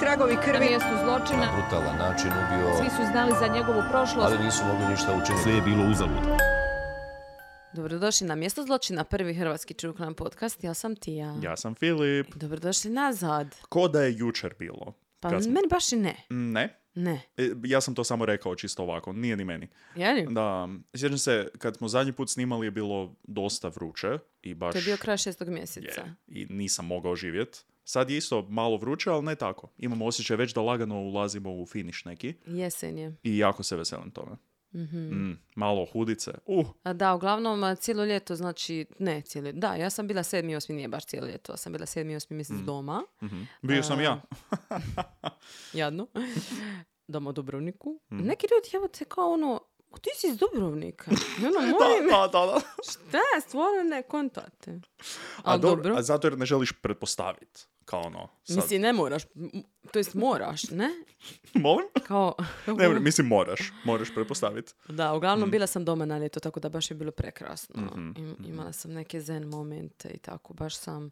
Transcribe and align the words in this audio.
tragovi 0.00 0.34
Na 0.34 0.42
krvi. 0.42 0.66
mjestu 0.66 0.88
zločina 1.04 1.46
brutalan 1.54 1.96
način 1.98 2.30
ubio, 2.32 2.76
svi 2.78 2.90
su 2.90 3.02
znali 3.12 3.32
za 3.40 3.46
njegovu 3.46 3.82
prošlost. 3.90 4.26
ali 4.26 4.44
nisu 4.44 4.64
mogli 4.64 4.86
ništa 4.86 5.12
učiniti. 5.14 5.42
Sve 5.42 5.52
je 5.52 5.62
bilo 5.62 5.84
uzalud. 5.84 6.24
Dobrodošli 7.72 8.26
na 8.26 8.34
mjesto 8.34 8.62
zločina, 8.62 9.04
prvi 9.04 9.34
hrvatski 9.34 9.74
crime 9.74 10.14
podcast. 10.14 10.64
Ja 10.64 10.74
sam 10.74 10.96
Tija. 10.96 11.34
Ja 11.42 11.56
sam 11.56 11.74
Filip. 11.74 12.34
Dobrodošli 12.34 12.90
nazad. 12.90 13.56
Ko 13.68 13.88
da 13.88 14.02
je 14.02 14.16
jučer 14.16 14.54
bilo? 14.58 14.94
Pa 15.20 15.30
Kad 15.30 15.46
meni 15.46 15.68
baš 15.70 15.92
i 15.92 15.96
ne. 15.96 16.14
Ne. 16.30 16.80
Ne. 16.94 17.20
E, 17.36 17.50
Ja 17.64 17.80
sam 17.80 17.94
to 17.94 18.04
samo 18.04 18.26
rekao 18.26 18.54
čisto 18.54 18.82
ovako, 18.82 19.12
nije 19.12 19.36
ni 19.36 19.44
meni. 19.44 19.68
Je 19.94 20.12
li? 20.12 20.26
Da, 20.30 20.68
sjećam 20.96 21.18
se, 21.18 21.48
kad 21.58 21.76
smo 21.76 21.88
zadnji 21.88 22.12
put 22.12 22.30
snimali 22.30 22.66
je 22.66 22.70
bilo 22.70 23.14
dosta 23.22 23.68
vruće 23.68 24.08
i 24.42 24.54
baš... 24.54 24.72
To 24.72 24.78
je 24.78 24.84
bio 24.84 24.96
kraj 24.96 25.16
šestog 25.16 25.48
mjeseca. 25.48 26.00
je, 26.00 26.14
I 26.28 26.46
nisam 26.46 26.86
mogao 26.86 27.16
živjet. 27.16 27.64
Sad 27.90 28.10
je 28.10 28.16
isto 28.16 28.42
malo 28.42 28.76
vruće, 28.76 29.10
ali 29.10 29.22
ne 29.22 29.34
tako. 29.34 29.68
Imamo 29.78 30.06
osjećaj 30.06 30.36
već 30.36 30.54
da 30.54 30.60
lagano 30.60 31.00
ulazimo 31.00 31.54
u 31.54 31.66
finiš 31.66 32.04
neki 32.04 32.34
Jesen 32.46 32.98
je. 32.98 33.16
i 33.22 33.38
jako 33.38 33.62
se 33.62 33.76
veselim 33.76 34.10
tome. 34.10 34.36
Mm, 34.72 35.32
malo 35.54 35.86
hudice. 35.92 36.30
Uh, 36.46 36.66
A 36.82 36.92
da, 36.92 37.14
uglavnom 37.14 37.76
cijelo 37.76 38.04
ljeto, 38.04 38.36
znači, 38.36 38.86
ne 38.98 39.20
cijelo, 39.22 39.52
da, 39.52 39.74
ja 39.74 39.90
sam 39.90 40.06
bila 40.06 40.22
sedmi, 40.22 40.56
osmi, 40.56 40.74
nije 40.74 40.88
baš 40.88 41.06
cijelo 41.06 41.26
ljeto, 41.26 41.52
ja 41.52 41.56
sam 41.56 41.72
bila 41.72 41.86
sedmi, 41.86 42.16
osmi 42.16 42.36
mjesec 42.36 42.56
doma, 42.56 43.02
mhm. 43.22 43.42
Bio 43.62 43.82
sam 43.82 44.00
ja. 44.00 44.22
jadno, 45.72 46.06
doma 47.12 47.30
u 47.30 47.32
Dubrovniku. 47.32 48.00
Mhm. 48.12 48.26
Neki 48.26 48.46
ljudi, 48.46 48.76
evo 48.76 48.88
te 48.88 49.04
kao 49.04 49.32
ono, 49.32 49.60
"O, 49.90 49.98
ti 49.98 50.10
si 50.16 50.26
iz 50.26 50.38
Dubrovnika. 50.38 51.10
I 51.42 51.46
ono, 51.46 51.60
Da, 51.66 51.84
molim, 51.84 52.08
da, 52.10 52.28
da, 52.32 52.46
da. 52.46 52.60
šta, 52.92 53.48
stvarno 53.48 53.82
ne 53.82 54.02
kontate. 54.02 54.80
A, 55.42 55.58
dobro, 55.58 55.82
dobro, 55.82 55.98
a 55.98 56.02
zato 56.02 56.26
jer 56.26 56.38
ne 56.38 56.46
želiš 56.46 56.72
pretpostaviti. 56.72 57.66
Kao 57.88 58.00
ono, 58.00 58.28
sad. 58.44 58.56
mislim, 58.56 58.82
ne 58.82 58.92
moraš, 58.92 59.22
to 59.92 59.98
jest 59.98 60.14
moraš, 60.14 60.62
ne? 60.64 60.88
Molim? 61.56 61.86
Kao, 62.04 62.34
Ne, 62.68 62.88
mislim 62.90 63.26
moraš. 63.26 63.60
Moraš 63.84 64.14
pretpostaviti. 64.14 64.72
Da, 64.88 65.14
uglavnom 65.14 65.40
Mhm. 65.40 65.50
bila 65.50 65.66
sam 65.66 65.84
doma 65.84 66.04
na 66.04 66.18
ljeto, 66.18 66.40
tako 66.40 66.60
da 66.60 66.68
baš 66.68 66.90
je 66.90 66.94
bilo 66.94 67.10
prekrasno. 67.12 67.74
Im- 67.96 68.36
imala 68.40 68.72
sam 68.72 68.92
neke 68.92 69.20
zen 69.20 69.44
momente 69.44 70.08
i 70.08 70.18
tako, 70.18 70.54
baš 70.54 70.76
sam, 70.76 71.10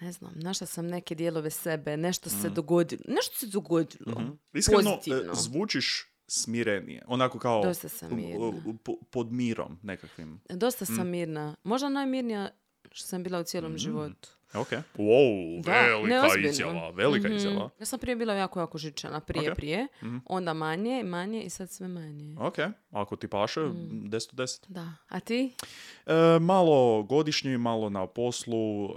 ne 0.00 0.12
znam, 0.12 0.32
našla 0.34 0.66
sam 0.66 0.86
neke 0.86 1.14
dijelove 1.14 1.50
sebe, 1.50 1.96
nešto 1.96 2.30
se 2.30 2.48
dogodilo, 2.50 3.02
nešto 3.08 3.36
se 3.36 3.46
dogodilo. 3.48 4.20
Mhm. 4.20 4.30
Iskreno, 4.52 4.80
e, 4.82 4.96
Pozitivno. 4.96 5.34
zvučiš 5.34 6.08
smirenije. 6.28 7.02
Onako 7.06 7.38
kao 7.38 7.62
Dosta 7.62 7.88
sam 7.88 8.16
mirna. 8.16 8.52
po- 8.84 8.96
pod 9.10 9.32
mirom 9.32 9.78
nekakvim. 9.82 10.40
Dosta 10.50 10.84
sam 10.86 11.08
mirna, 11.08 11.56
možda 11.64 11.88
najmirnija 11.88 12.50
što 12.90 13.06
sam 13.06 13.22
bila 13.22 13.40
u 13.40 13.44
cijelom 13.44 13.78
životu. 13.78 14.28
Ok. 14.54 14.68
Wow, 14.94 15.62
Da, 15.62 15.72
velika 15.72 16.08
neozbiljno. 16.08 16.48
izjava. 16.48 16.90
Velika 16.90 17.28
Mhm. 17.28 17.36
izjava. 17.36 17.70
Ja 17.80 17.86
sam 17.86 17.98
prije 17.98 18.16
bila 18.16 18.34
jako, 18.34 18.60
jako 18.60 18.78
žičana, 18.78 19.20
prije, 19.20 19.50
Ok. 19.50 19.56
prije. 19.56 19.86
Onda 20.26 20.52
manje, 20.54 21.02
manje 21.04 21.42
i 21.42 21.50
sad 21.50 21.70
sve 21.70 21.88
manje. 21.88 22.36
Ok, 22.38 22.56
ako 22.90 23.16
ti 23.16 23.28
paše, 23.28 23.60
Mm. 23.60 23.72
10 24.04 24.30
od 24.30 24.36
10. 24.36 24.64
Da, 24.68 24.92
a 25.08 25.20
ti? 25.20 25.52
E, 26.06 26.12
malo 26.40 26.72
godišnji, 27.02 27.58
malo 27.58 27.90
na 27.90 28.06
poslu, 28.06 28.84
e, 28.86 28.88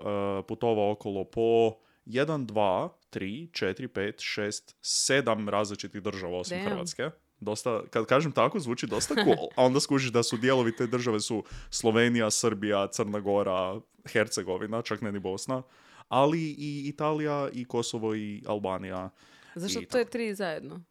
putovao 0.43 0.91
okolo 0.91 1.23
po 1.25 1.71
1, 2.05 2.45
2, 2.45 2.89
3, 3.09 3.49
4, 3.49 3.87
5, 3.87 4.13
6, 4.17 4.75
7 4.81 5.49
različitih 5.49 6.01
država 6.01 6.37
osim 6.37 6.57
Damn. 6.57 6.69
Hrvatske. 6.69 7.09
Dosta, 7.45 7.81
kad 7.89 8.05
kažem 8.05 8.31
tako, 8.31 8.59
zvuči 8.59 8.88
dosta 8.88 9.13
cool. 9.15 9.49
A 9.55 9.63
onda 9.63 9.79
skužiš 9.79 10.09
da 10.09 10.23
su 10.23 10.38
dijelovi 10.38 10.75
te 10.75 10.88
države 10.88 11.19
su 11.19 11.43
Slovenija, 11.69 12.31
Srbija, 12.31 12.88
Crna 12.88 13.19
Gora, 13.19 13.79
Hercegovina, 14.05 14.81
čak 14.81 15.01
ne 15.01 15.11
ni 15.11 15.19
Bosna, 15.19 15.61
ali 16.07 16.39
i 16.49 16.83
Italija, 16.88 17.49
i 17.53 17.66
Kosovo, 17.66 18.16
i 18.16 18.43
Albanija. 18.47 19.09
Zašto 19.55 19.79
I 19.79 19.85
to 19.85 19.97
je 19.97 20.05
tri 20.05 20.35
zajedno? 20.35 20.83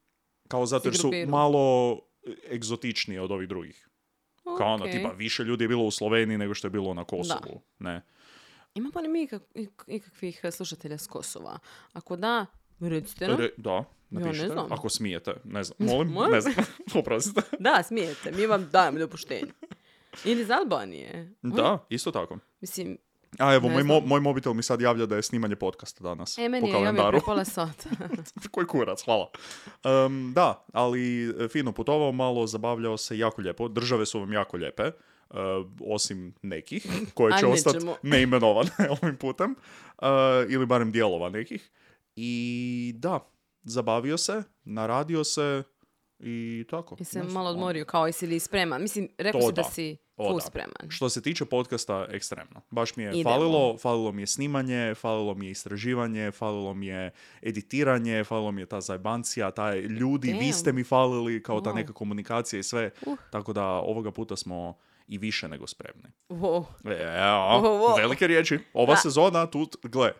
Kao 0.48 0.66
zato 0.66 0.88
jer 0.88 0.96
su 0.96 1.10
malo 1.28 2.00
egzotičnije 2.50 3.20
od 3.20 3.30
ovih 3.30 3.48
drugih. 3.48 3.88
Kao 4.58 4.74
ono, 4.74 4.84
tipa, 4.86 5.08
više 5.10 5.44
ljudi 5.44 5.64
je 5.64 5.68
bilo 5.68 5.84
u 5.84 5.90
Sloveniji 5.90 6.38
nego 6.38 6.54
što 6.54 6.66
je 6.66 6.70
bilo 6.70 6.94
na 6.94 7.04
Kosovu. 7.04 7.60
Ne. 7.78 8.02
Imamo 8.74 9.00
li 9.00 9.08
mi 9.08 9.26
ikak- 9.26 9.52
ik- 9.54 9.84
ikakvih 9.88 10.40
slušatelja 10.52 10.98
s 10.98 11.06
Kosova? 11.06 11.58
Ako 11.92 12.16
da, 12.16 12.46
recite 12.80 13.28
nam. 13.28 13.36
Re- 13.36 13.50
da, 13.56 13.84
napišite. 14.10 14.48
znam. 14.48 14.72
Ako 14.72 14.88
smijete. 14.88 15.34
Ne 15.44 15.64
znam. 15.64 15.76
Molim? 15.80 16.08
Molim? 16.08 16.30
ne 16.32 16.40
znam. 16.40 16.54
Oprostite. 16.94 17.40
Da, 17.58 17.82
smijete, 17.82 18.32
mi 18.32 18.46
vam 18.46 18.68
dajemo 18.70 18.98
dopuštenje. 18.98 19.52
Ili 20.24 20.42
iz 20.42 20.50
Albanije. 20.52 21.34
Da, 21.42 21.86
isto 21.88 22.10
tako. 22.10 22.38
Mislim, 22.60 22.98
A 23.38 23.54
evo, 23.54 23.68
Ne 23.68 23.74
moj, 23.74 23.82
mo- 23.84 24.06
moj 24.06 24.20
mobitel 24.20 24.52
mi 24.52 24.62
sad 24.62 24.80
javlja 24.80 25.06
da 25.06 25.16
je 25.16 25.22
snimanje 25.22 25.56
podcasta 25.56 26.04
danas. 26.04 26.38
e, 26.38 26.48
meni 26.48 26.60
po 26.62 26.66
je 26.68 26.72
kalendaru. 26.74 27.20
pola 27.20 27.44
sata. 27.56 27.88
Koji 28.50 28.66
kurac, 28.66 29.04
hvala. 29.04 29.30
Em, 29.84 30.32
da, 30.32 30.64
ali 30.72 31.02
e, 31.36 31.48
fino 31.48 31.72
putovao 31.72 32.12
malo, 32.12 32.46
zabavljao 32.46 32.96
se 32.96 33.18
jako 33.18 33.42
lijepo. 33.42 33.68
Države 33.68 34.06
su 34.06 34.20
vam 34.20 34.32
jako 34.32 34.56
lijepe. 34.56 34.82
e, 34.82 34.92
osim 35.82 36.34
nekih, 36.42 36.86
koje 37.14 37.38
će 37.40 37.46
ostati 37.46 37.86
neimenovane 38.02 38.70
ovim 38.92 39.16
putem. 39.16 39.54
e, 40.02 40.06
ili 40.48 40.66
barem 40.66 40.92
dijelova 40.92 41.28
nekih. 41.28 41.70
I 42.16 42.94
da, 42.96 43.20
zabavio 43.62 44.18
se, 44.18 44.42
naradio 44.64 45.24
se 45.24 45.62
i 46.18 46.64
tako. 46.70 46.96
I 47.00 47.04
se 47.04 47.10
Znaš, 47.12 47.32
malo 47.32 47.50
odmorio, 47.50 47.84
kao 47.84 48.06
jesi 48.06 48.26
li 48.26 48.40
spreman. 48.40 48.82
Mislim, 48.82 49.08
rekao 49.18 49.40
si 49.40 49.46
da, 49.46 49.52
da. 49.52 49.64
si 49.64 49.96
O, 50.16 50.24
full 50.24 50.36
da. 50.36 50.40
spreman. 50.40 50.90
Što 50.90 51.08
se 51.08 51.22
tiče 51.22 51.44
podcasta, 51.44 52.06
ekstremno. 52.10 52.60
Baš 52.70 52.96
mi 52.96 53.02
je 53.02 53.10
Idemo. 53.10 53.22
falilo, 53.24 53.76
falilo 53.78 54.12
mi 54.12 54.22
je 54.22 54.26
snimanje, 54.26 54.94
falilo 54.94 55.34
mi 55.34 55.46
je 55.46 55.50
istraživanje, 55.50 56.30
falilo 56.30 56.74
mi 56.74 56.86
je 56.86 57.10
editiranje, 57.42 58.24
falilo 58.24 58.52
mi 58.52 58.62
je 58.62 58.66
ta 58.66 58.80
zajbancija, 58.80 59.50
taj 59.50 59.80
ljudi, 59.80 60.28
vi 60.28 60.38
Damn. 60.38 60.52
ste 60.52 60.72
mi 60.72 60.84
falili, 60.84 61.42
kao 61.42 61.60
ta 61.60 61.70
Wow. 61.70 61.74
neka 61.74 61.92
komunikacija 61.92 62.60
i 62.60 62.62
sve. 62.62 62.90
Uh. 63.06 63.18
Tako 63.30 63.52
da 63.52 63.64
ovoga 63.64 64.10
puta 64.10 64.36
smo 64.36 64.76
i 65.08 65.18
više 65.18 65.48
nego 65.48 65.66
spremni. 65.66 66.08
Wow. 66.28 66.64
Evo, 66.84 66.94
Wow, 67.60 67.80
wow. 67.80 67.98
velike 67.98 68.26
riječi. 68.26 68.58
Ova 68.74 68.94
Da. 68.94 68.96
sezona, 68.96 69.46
tu, 69.46 69.68
gle, 69.82 70.12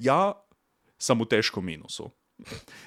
ja 0.00 0.32
sam 0.98 1.20
u 1.20 1.24
teškom 1.24 1.64
minusu. 1.64 2.10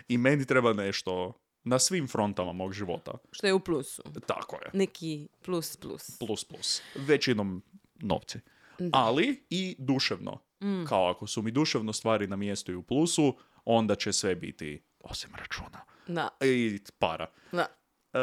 I 0.07 0.17
meni 0.17 0.45
treba 0.45 0.73
nešto 0.73 1.33
na 1.63 1.79
svim 1.79 2.07
frontama 2.07 2.51
mog 2.51 2.73
života. 2.73 3.11
Što 3.31 3.47
je 3.47 3.53
u 3.53 3.59
plusu. 3.59 4.03
Tako 4.27 4.55
je. 4.55 4.69
Neki 4.73 5.27
plus 5.41 5.77
plus. 5.77 6.17
plus 6.19 6.43
plus. 6.43 6.81
Većinom 6.97 7.63
novci. 7.95 8.39
Ali 8.93 9.45
i 9.49 9.75
duševno. 9.79 10.39
Mm. 10.63 10.85
Kao 10.85 11.09
ako 11.09 11.27
su 11.27 11.41
mi 11.41 11.51
duševno 11.51 11.93
stvari 11.93 12.27
na 12.27 12.35
mjestu 12.35 12.71
i 12.71 12.75
u 12.75 12.83
plusu, 12.83 13.37
onda 13.65 13.95
će 13.95 14.13
sve 14.13 14.35
biti 14.35 14.83
osim 14.99 15.29
računa. 15.35 15.81
Da, 16.07 16.29
I 16.41 16.79
para. 16.99 17.27
da. 17.51 17.65
E, 18.13 18.19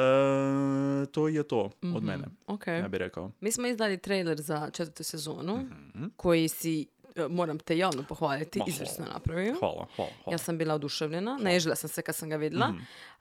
to 1.07 1.29
je 1.29 1.43
to 1.43 1.71
Mhm. 1.85 1.97
od 1.97 2.05
mene, 2.05 2.25
Ok. 2.47 2.67
ja 2.67 2.89
bih 2.89 2.99
rekao. 2.99 3.33
Mi 3.41 3.53
smo 3.53 3.67
izdali 3.67 3.99
trailer 3.99 4.41
za 4.41 4.71
četvrtu 4.71 5.05
sezonu, 5.05 5.57
Mhm. 5.57 6.05
koji 6.17 6.49
si, 6.49 6.87
moram 7.21 7.59
te 7.59 7.79
javno 7.79 8.03
pohvaliti, 8.05 8.59
Ma, 8.59 8.65
izvrsno 8.69 9.05
napravio. 9.07 9.55
Hvala, 9.55 9.87
hvala, 9.97 10.11
hvala. 10.17 10.35
Ja 10.35 10.39
sam 10.39 10.59
bila 10.59 10.75
oduševljena, 10.75 11.39
naježila 11.41 11.75
sam 11.75 11.89
se 11.89 12.03
kad 12.03 12.17
sam 12.17 12.29
ga 12.29 12.37
vidjela. 12.37 12.69
Mhm. 12.69 12.79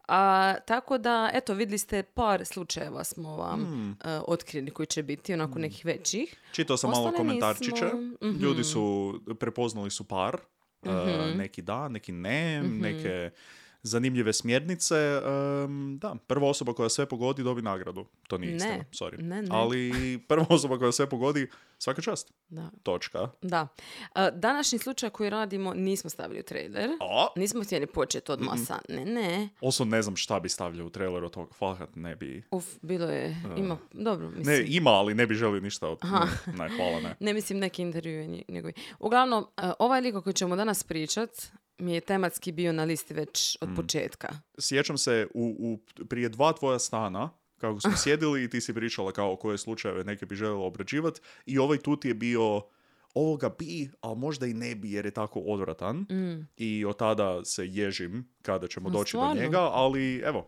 A, 0.07 0.55
tako 0.57 0.97
da, 0.97 1.29
eto, 1.33 1.53
vidjeli 1.53 1.77
ste 1.77 2.03
par 2.03 2.45
slučajeva 2.45 3.03
smo 3.03 3.35
vam 3.35 3.61
Mhm. 3.61 3.91
e, 4.03 4.19
otkrili 4.19 4.71
koji 4.71 4.87
će 4.87 5.03
biti, 5.03 5.33
onako 5.33 5.59
nekih 5.59 5.85
većih. 5.85 6.35
Čitao 6.51 6.77
sam 6.77 6.89
malo 6.89 7.03
Ostale 7.03 7.17
komentarčiće. 7.19 7.85
nismo. 7.85 7.99
Mhm. 8.23 8.37
Ljudi 8.37 8.63
su, 8.63 9.13
prepoznali 9.39 9.91
su 9.91 10.03
par. 10.03 10.37
e, 10.83 10.89
Mhm. 10.89 11.37
neki 11.37 11.61
da, 11.61 11.87
neki 11.87 12.11
ne, 12.11 12.63
neke 12.63 13.31
zanimljive 13.83 14.33
smjernice. 14.33 14.95
em, 14.95 15.97
da, 15.97 16.15
prva 16.27 16.49
osoba 16.49 16.73
koja 16.73 16.89
sve 16.89 17.05
pogodi 17.05 17.43
dobi 17.43 17.61
nagradu. 17.61 18.05
To 18.27 18.37
nije 18.37 18.51
Ne, 18.51 18.55
istina, 18.57 18.83
sorry. 18.91 19.21
ne, 19.21 19.41
ne. 19.41 19.47
Ali 19.51 19.91
prva 20.19 20.45
osoba 20.55 20.77
koja 20.77 20.91
sve 20.91 21.09
pogodi, 21.09 21.47
svaka 21.77 22.01
čast. 22.01 22.33
Da. 22.49 22.69
Točka. 22.83 23.29
da. 23.41 23.67
A, 24.13 24.31
današnji 24.31 24.79
slučaj 24.79 25.09
koji 25.09 25.29
radimo 25.29 25.73
nismo 25.73 26.09
stavili 26.09 26.39
u 26.39 26.43
trailer. 26.43 26.89
A, 27.01 27.27
Nismo 27.35 27.63
htjeli 27.63 27.85
početi 27.87 28.31
od 28.31 28.41
masa. 28.41 28.79
Ne, 28.89 29.05
ne. 29.05 29.49
oso 29.61 29.85
ne 29.85 30.01
znam 30.01 30.15
šta 30.15 30.39
bi 30.39 30.49
stavljao 30.49 30.87
u 30.87 30.89
trailer 30.89 31.23
od 31.23 31.31
toga. 31.31 31.51
Fakat 31.53 31.95
ne 31.95 32.15
bi... 32.15 32.43
Uf, 32.51 32.65
bilo 32.81 33.05
je, 33.05 33.37
ima, 33.57 33.77
dobro, 33.93 34.29
mislim. 34.29 34.45
Ne, 34.47 34.65
ima, 34.67 34.89
ali 34.89 35.13
ne 35.13 35.27
bi 35.27 35.35
želio 35.35 35.61
ništa 35.61 35.87
od... 35.87 35.99
Ne, 36.47 36.69
hvala, 36.69 36.99
ne. 36.99 37.15
Ne 37.27 37.33
mislim 37.33 37.59
neki 37.59 37.81
intervju 37.81 38.27
nje- 38.27 38.43
njegovi. 38.47 38.73
Uglavnom, 38.99 39.43
uh, 39.43 39.69
ovaj 39.79 40.01
lik 40.01 40.15
o 40.15 40.21
kojem 40.21 40.33
ćemo 40.33 40.55
danas 40.55 40.83
pričat 40.83 41.29
mi 41.79 41.93
je 41.93 42.01
tematski 42.01 42.51
bio 42.51 42.73
na 42.73 42.83
listi 42.83 43.13
već 43.13 43.57
Mm. 43.57 43.63
od 43.63 43.75
početka. 43.75 44.27
Sjećam 44.59 44.97
se 44.97 45.27
u, 45.33 45.55
u, 45.59 46.05
prije 46.05 46.29
dva 46.29 46.53
tvoja 46.53 46.79
stana, 46.79 47.29
kako 47.57 47.79
smo 47.79 47.91
sjedili 48.03 48.43
i 48.43 48.49
ti 48.49 48.61
si 48.61 48.73
pričala 48.73 49.11
kao 49.11 49.35
koje 49.35 49.57
slučajeve 49.57 50.03
neke 50.03 50.25
bi 50.25 50.35
željela 50.35 50.65
obrađivati 50.65 51.21
i 51.45 51.57
ovaj 51.57 51.77
tut 51.77 52.05
je 52.05 52.13
bio 52.13 52.61
ovoga 53.13 53.49
bi, 53.49 53.89
ali 54.01 54.17
možda 54.17 54.45
i 54.45 54.53
ne 54.53 54.75
bi 54.75 54.91
jer 54.91 55.05
je 55.05 55.11
tako 55.11 55.39
odvratan 55.39 56.05
i 56.57 56.85
od 56.85 56.97
tada 56.97 57.45
se 57.45 57.65
ježim 57.65 58.29
kada 58.41 58.67
ćemo 58.67 58.89
Ma, 58.89 58.93
doći 58.93 59.09
stvarno? 59.09 59.35
do 59.35 59.41
njega, 59.41 59.59
ali 59.61 60.17
evo, 60.17 60.47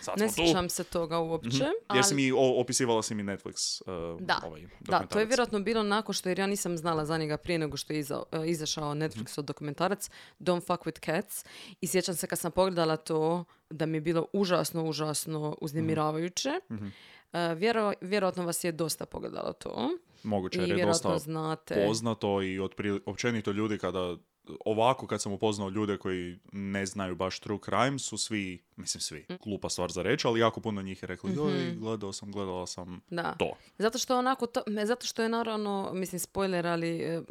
sad 0.00 0.18
Ne 0.18 0.30
sjećam 0.30 0.68
se 0.68 0.84
toga 0.84 1.18
uopće. 1.18 1.64
Jer 1.94 2.04
si 2.04 2.14
ali- 2.14 2.14
mi, 2.14 2.32
o- 2.32 2.60
opisivala 2.60 3.02
si 3.02 3.14
mi 3.14 3.22
Netflix 3.22 3.82
uh, 4.14 4.20
Da. 4.20 4.40
ovaj 4.44 4.66
Da, 4.80 4.98
to 5.00 5.18
je 5.18 5.26
vjerojatno 5.26 5.60
bilo 5.60 5.82
nakon 5.82 6.12
što, 6.12 6.28
jer 6.28 6.38
ja 6.38 6.46
nisam 6.46 6.76
znala 6.76 7.04
za 7.04 7.18
njega 7.18 7.36
prije 7.36 7.58
nego 7.58 7.76
što 7.76 7.92
je 7.92 7.98
iza- 7.98 8.22
e, 8.32 8.46
izašao 8.46 8.94
Netflixov 8.94 9.42
dokumentarac 9.42 10.10
Don't 10.40 10.60
Fuck 10.62 10.82
With 10.82 11.04
Cats 11.06 11.44
i 11.80 11.86
sjećam 11.86 12.14
se 12.14 12.26
kad 12.26 12.38
sam 12.38 12.52
pogledala 12.52 12.96
to 12.96 13.44
da 13.70 13.86
mi 13.86 13.96
je 13.96 14.00
bilo 14.00 14.26
užasno, 14.32 14.84
užasno 14.84 15.56
uznemiravajuće. 15.60 16.50
Mhm. 16.70 16.86
E, 17.32 17.54
vjero- 17.54 17.92
vjerojatno 18.00 18.44
vas 18.44 18.64
je 18.64 18.72
dosta 18.72 19.06
pogledalo 19.06 19.52
to. 19.52 19.88
Moguće, 20.22 20.60
jer 20.60 20.70
je 20.70 20.86
dosta 20.86 21.18
znate. 21.18 21.84
poznato 21.86 22.42
i 22.42 22.58
općenito 23.06 23.50
ljudi 23.50 23.78
kada 23.78 24.16
ovako 24.60 25.06
kad 25.06 25.22
sam 25.22 25.32
upoznao 25.32 25.68
ljude 25.68 25.96
koji 25.96 26.38
ne 26.52 26.86
znaju 26.86 27.14
baš 27.14 27.40
true 27.40 27.58
crime 27.64 27.98
su 27.98 28.18
svi, 28.18 28.62
mislim 28.76 29.00
svi, 29.00 29.26
Mm. 29.30 29.34
glupa 29.40 29.68
stvar 29.68 29.90
za 29.90 30.02
reći, 30.02 30.26
ali 30.26 30.40
jako 30.40 30.60
puno 30.60 30.82
njih 30.82 31.02
je 31.02 31.06
rekli, 31.06 31.34
joj, 31.34 31.52
Mhm. 31.62 31.78
gledao 31.78 32.12
sam, 32.12 32.32
gledala 32.32 32.66
sam 32.66 33.00
Da. 33.10 33.34
to. 33.34 33.52
Zato 33.78 33.98
što 33.98 34.18
onako, 34.18 34.46
to, 34.46 34.60
zato 34.84 35.06
što 35.06 35.22
je 35.22 35.28
naravno, 35.28 35.60
mislim 35.94 36.20
spoiler, 36.20 36.66
ali 36.66 36.98
e, 36.98 37.22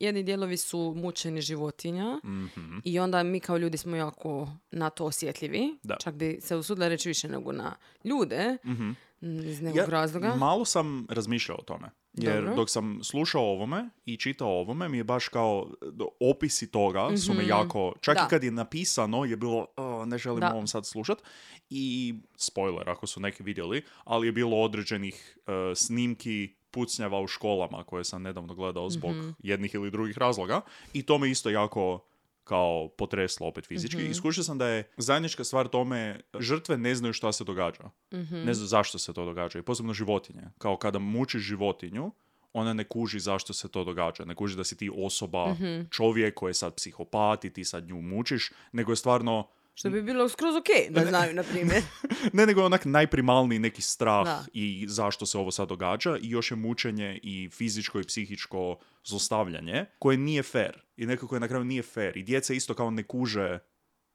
jedni 0.00 0.22
dijelovi 0.22 0.56
su 0.56 0.94
mučeni 0.96 1.40
životinja 1.40 2.20
Mhm. 2.24 2.78
i 2.84 2.98
onda 2.98 3.22
mi 3.22 3.40
kao 3.40 3.56
ljudi 3.56 3.78
smo 3.78 3.96
jako 3.96 4.48
na 4.70 4.90
to 4.90 5.04
osjetljivi. 5.04 5.78
Da. 5.82 5.96
Čak 5.96 6.14
bi 6.14 6.38
se 6.40 6.56
usudila 6.56 6.88
reći 6.88 7.08
više 7.08 7.28
nego 7.28 7.52
na 7.52 7.74
ljude 8.04 8.56
Mhm. 8.64 8.90
M, 9.22 9.38
iz 9.40 9.62
nekog 9.62 9.88
razloga. 9.88 10.34
Malo 10.34 10.64
sam 10.64 11.06
razmišljao 11.10 11.58
o 11.58 11.64
tome. 11.64 11.90
Jer 12.12 12.36
Dobro. 12.36 12.54
dok 12.56 12.70
sam 12.70 12.98
slušao 13.02 13.42
ovome 13.42 13.88
i 14.04 14.16
čitao 14.16 14.48
ovome, 14.50 14.88
mi 14.88 14.96
je 14.96 15.04
baš 15.04 15.28
kao 15.28 15.70
opisi 16.20 16.70
toga 16.70 17.16
su 17.16 17.34
me 17.34 17.46
jako... 17.46 17.92
Čak 18.00 18.14
Da. 18.14 18.22
i 18.22 18.30
kad 18.30 18.44
je 18.44 18.50
napisano 18.50 19.24
je 19.24 19.36
bilo, 19.36 19.66
"O, 19.76 20.04
ne 20.04 20.18
želim 20.18 20.40
Da. 20.40 20.52
ovom 20.52 20.66
sad 20.66 20.86
slušat. 20.86 21.18
I 21.70 22.14
spoiler 22.36 22.88
ako 22.90 23.06
su 23.06 23.20
neki 23.20 23.42
vidjeli, 23.42 23.82
ali 24.04 24.28
je 24.28 24.32
bilo 24.32 24.56
određenih 24.56 25.38
e, 25.46 25.74
snimki 25.74 26.48
pucnjava 26.70 27.20
u 27.20 27.26
školama 27.26 27.84
koje 27.84 28.04
sam 28.04 28.22
nedavno 28.22 28.54
gledao 28.54 28.90
zbog 28.90 29.14
jednih 29.38 29.74
ili 29.74 29.90
drugih 29.90 30.18
razloga. 30.18 30.60
I 30.92 31.02
to 31.02 31.18
me 31.18 31.30
isto 31.30 31.50
jako 31.50 32.04
kao 32.44 32.88
potreslo 32.98 33.46
opet 33.46 33.66
fizički. 33.66 34.06
Iskušao 34.06 34.44
sam 34.44 34.58
da 34.58 34.66
je 34.66 34.90
zajednička 34.96 35.44
stvar 35.44 35.68
tome, 35.68 36.20
žrtve 36.38 36.78
ne 36.78 36.94
znaju 36.94 37.12
šta 37.12 37.32
se 37.32 37.44
događa. 37.44 37.90
Ne 38.44 38.54
znaju 38.54 38.66
zašto 38.66 38.98
se 38.98 39.12
to 39.12 39.24
događa. 39.24 39.58
I 39.58 39.62
posebno 39.62 39.94
životinje. 39.94 40.42
Kao 40.58 40.76
kada 40.76 40.98
mučiš 40.98 41.42
životinju, 41.42 42.10
ona 42.52 42.72
ne 42.72 42.84
kuži 42.84 43.20
zašto 43.20 43.52
se 43.52 43.68
to 43.68 43.84
događa. 43.84 44.24
Ne 44.24 44.34
kuži 44.34 44.56
da 44.56 44.64
si 44.64 44.76
ti 44.76 44.90
osoba, 44.96 45.56
čovjek 45.90 46.34
koji 46.34 46.50
je 46.50 46.54
sad 46.54 46.74
psihopat 46.74 47.44
i 47.44 47.52
ti 47.52 47.64
sad 47.64 47.88
nju 47.88 48.02
mučiš, 48.02 48.50
nego 48.72 48.92
je 48.92 48.96
stvarno, 48.96 49.48
Što 49.74 49.90
bi 49.90 50.02
bilo 50.02 50.28
skroz 50.28 50.56
ok 50.56 50.90
da 50.90 51.04
znaju, 51.04 51.34
na 51.34 51.42
primjer. 51.42 51.82
ne 52.32 52.46
nego 52.46 52.64
onak 52.64 52.84
najprimalniji 52.84 53.58
neki 53.58 53.82
strah 53.82 54.24
Da. 54.24 54.44
i 54.52 54.84
zašto 54.88 55.26
se 55.26 55.38
ovo 55.38 55.50
sad 55.50 55.68
događa 55.68 56.16
i 56.22 56.30
još 56.30 56.50
je 56.50 56.56
mučenje 56.56 57.20
i 57.22 57.48
fizičko 57.52 58.00
i 58.00 58.04
psihičko 58.04 58.76
zlostavljanje 59.04 59.84
koje 59.98 60.16
nije 60.16 60.42
fair. 60.42 60.82
I 60.96 61.06
nekako 61.06 61.36
je 61.36 61.40
na 61.40 61.48
kraju 61.48 61.64
nije 61.64 61.82
fair. 61.82 62.16
I 62.16 62.22
djeca 62.22 62.54
isto 62.54 62.74
kao 62.74 62.90
ne 62.90 63.02
kuže 63.02 63.58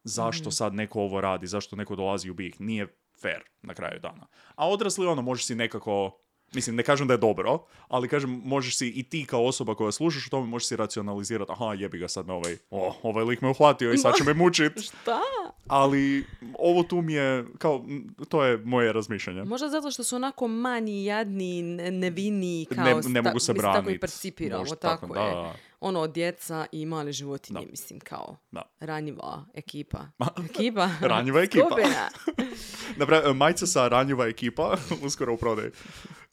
zašto 0.03 0.51
sad 0.51 0.73
neko 0.73 0.99
ovo 1.01 1.21
radi, 1.21 1.47
zašto 1.47 1.75
neko 1.75 1.95
dolazi 1.95 2.29
u 2.29 2.33
bijih. 2.33 2.61
Nije 2.61 2.87
fair 3.21 3.43
na 3.61 3.73
kraju 3.73 3.99
dana. 3.99 4.27
A 4.55 4.69
odrasli 4.69 5.07
ono, 5.07 5.21
možeš 5.21 5.45
si 5.45 5.55
nekako 5.55 6.19
Mislim, 6.53 6.75
ne 6.75 6.83
kažem 6.83 7.07
da 7.07 7.13
je 7.13 7.17
dobro, 7.17 7.59
ali 7.87 8.07
kažem, 8.07 8.41
možeš 8.45 8.77
si 8.77 8.87
i 8.89 9.03
ti 9.03 9.25
kao 9.25 9.45
osoba 9.45 9.75
koja 9.75 9.91
slušaš 9.91 10.27
o 10.27 10.29
tome, 10.29 10.47
možeš 10.47 10.67
si 10.67 10.75
racionalizirati, 10.75 11.51
aha, 11.51 11.73
jebi 11.73 11.97
ga 11.97 12.07
sad 12.07 12.27
me 12.27 12.33
ovaj, 12.33 12.57
o, 12.71 12.95
ovaj 13.03 13.23
lik 13.25 13.41
me 13.41 13.49
uhvatio 13.49 13.93
i 13.93 13.97
sad 13.97 14.13
će 14.15 14.23
me 14.23 14.33
mučit. 14.35 14.71
Šta? 15.01 15.19
Ali 15.67 16.25
ovo 16.55 16.83
tu 16.83 17.01
mi 17.01 17.13
je, 17.13 17.45
kao, 17.57 17.85
to 18.29 18.43
je 18.43 18.57
moje 18.57 18.93
razmišljanje. 18.93 19.43
Možda 19.43 19.69
zato 19.69 19.91
što 19.91 20.03
su 20.03 20.15
onako 20.15 20.47
manji, 20.47 21.05
jadni, 21.05 21.61
ne- 21.61 21.91
neviniji, 21.91 22.65
kao... 22.65 22.83
Ne- 22.85 23.01
ne 23.03 23.21
mogu 23.21 23.39
se 23.39 23.53
mislim, 23.53 23.73
Tako 23.73 23.89
i 23.89 23.99
percipiramo, 23.99 24.61
Možda 24.61 24.75
tako, 24.75 25.07
tako, 25.07 25.19
je. 25.19 25.31
da. 25.33 25.53
Ono, 25.79 26.07
djeca 26.07 26.65
i 26.71 26.85
male 26.85 27.11
životinje, 27.11 27.59
Da. 27.59 27.71
mislim, 27.71 27.99
kao 27.99 28.35
Da. 28.51 28.61
ranjiva 28.79 29.45
ekipa. 29.53 29.99
Ekipa? 30.45 30.89
Ranjiva 31.01 31.41
ekipa. 31.41 31.65
Skupina. 31.65 32.09
Napra- 32.99 33.33
majica 33.33 33.67
sa 33.67 33.87
ranjiva 33.87 34.27
ekipa, 34.27 34.77
uskoro 35.03 35.33
u 35.33 35.37
prodaju. 35.37 35.71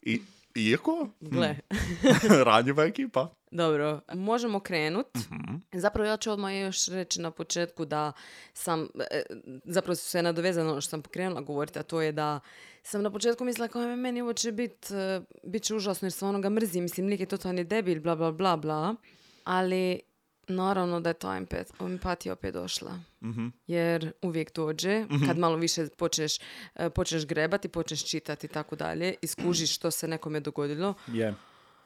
I, 0.05 0.21
iako, 0.55 1.07
Gle. 1.21 1.55
ranjiva 2.45 2.83
ekipa. 2.83 3.29
Dobro, 3.51 4.01
možemo 4.13 4.59
krenut. 4.59 5.07
Mhm. 5.15 5.55
Zapravo 5.73 6.09
ja 6.09 6.17
ću 6.17 6.31
odmah 6.31 6.53
još 6.55 6.87
reći 6.87 7.21
na 7.21 7.31
početku 7.31 7.85
da 7.85 8.11
sam, 8.53 8.87
e, 9.11 9.21
zapravo 9.65 9.95
se 9.95 10.21
nadovezano 10.21 10.81
što 10.81 10.89
sam 10.89 11.01
krenula 11.01 11.41
govoriti, 11.41 11.79
a 11.79 11.83
to 11.83 12.01
je 12.01 12.11
da 12.11 12.39
sam 12.83 13.01
na 13.01 13.11
početku 13.11 13.45
mislila 13.45 13.67
kao 13.67 13.81
"E, 13.83 13.95
meni 13.95 14.21
ovo 14.21 14.33
će 14.33 14.51
bit, 14.51 14.91
e, 14.91 15.21
bit 15.43 15.63
će 15.63 15.75
užasno 15.75 16.05
jer 16.05 16.11
stvarno 16.13 16.39
ga 16.39 16.49
mrzim, 16.49 16.83
mislim 16.83 17.07
lik 17.07 17.19
je 17.19 17.25
totalni 17.25 17.63
debil, 17.63 18.01
bla 18.01 18.15
bla 18.15 18.31
bla 18.31 18.57
bla, 18.57 18.95
ali 19.43 19.99
naravno 20.47 20.99
da 20.99 21.09
je 21.09 21.13
ta 21.13 21.41
empatija 21.79 22.33
opet 22.33 22.53
došla. 22.53 22.99
Mhm. 23.23 23.47
Jer 23.67 24.11
uvijek 24.21 24.55
dođe, 24.55 25.05
kad 25.27 25.37
malo 25.37 25.55
više 25.55 25.87
počneš, 25.97 26.37
e, 26.75 26.89
počneš 26.89 27.25
grebati, 27.25 27.67
počneš 27.67 28.05
čitati 28.09 28.47
i 28.47 28.49
tako 28.49 28.75
dalje, 28.75 29.15
iskužiš 29.21 29.75
što 29.75 29.91
se 29.91 30.07
nekome 30.07 30.39
dogodilo. 30.39 30.93
Je. 31.07 31.33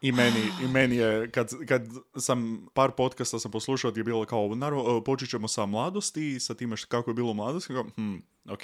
I 0.01 0.11
meni, 0.11 0.39
I 0.63 0.67
meni 0.67 0.95
je, 0.95 1.31
kad, 1.31 1.49
kad 1.67 1.87
sam 2.17 2.67
par 2.73 2.91
podcasta 2.91 3.39
sam 3.39 3.51
poslušao 3.51 3.91
gdje 3.91 3.99
je 3.99 4.03
bilo 4.03 4.25
kao, 4.25 4.55
naravno, 4.55 5.03
počet 5.03 5.29
ćemo 5.29 5.47
sa 5.47 5.65
mladosti, 5.65 6.39
sa 6.39 6.53
time 6.53 6.77
što, 6.77 6.87
kako 6.87 7.09
je 7.09 7.13
bilo 7.15 7.31
u 7.31 7.33
mladosti, 7.33 7.73
kao, 7.73 7.85
hm, 7.95 8.15
ok, 8.49 8.63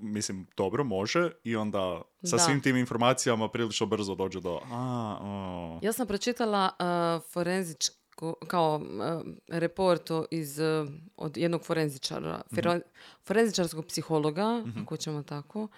mislim, 0.00 0.46
dobro, 0.56 0.84
može, 0.84 1.30
i 1.44 1.56
onda 1.56 2.02
sa 2.24 2.36
Da. 2.36 2.42
svim 2.42 2.62
tim 2.62 2.76
informacijama 2.76 3.48
prilično 3.48 3.86
brzo 3.86 4.14
dođe 4.14 4.40
do, 4.40 4.60
a, 4.64 5.18
o. 5.20 5.80
Ja 5.82 5.92
sam 5.92 6.06
pročitala 6.06 6.70
uh, 6.78 7.22
forenzičko, 8.18 8.46
kao 8.46 8.76
uh, 8.76 9.22
report 9.48 10.10
o- 10.10 10.24
iz, 10.30 10.58
uh, 10.58 10.88
od 11.16 11.36
jednog 11.36 11.64
forenzičara, 11.64 12.42
fero- 12.50 12.80
forenzičarskog 13.24 13.86
psihologa, 13.86 14.46
ako 14.82 14.96
ćemo 14.96 15.22
tako. 15.22 15.68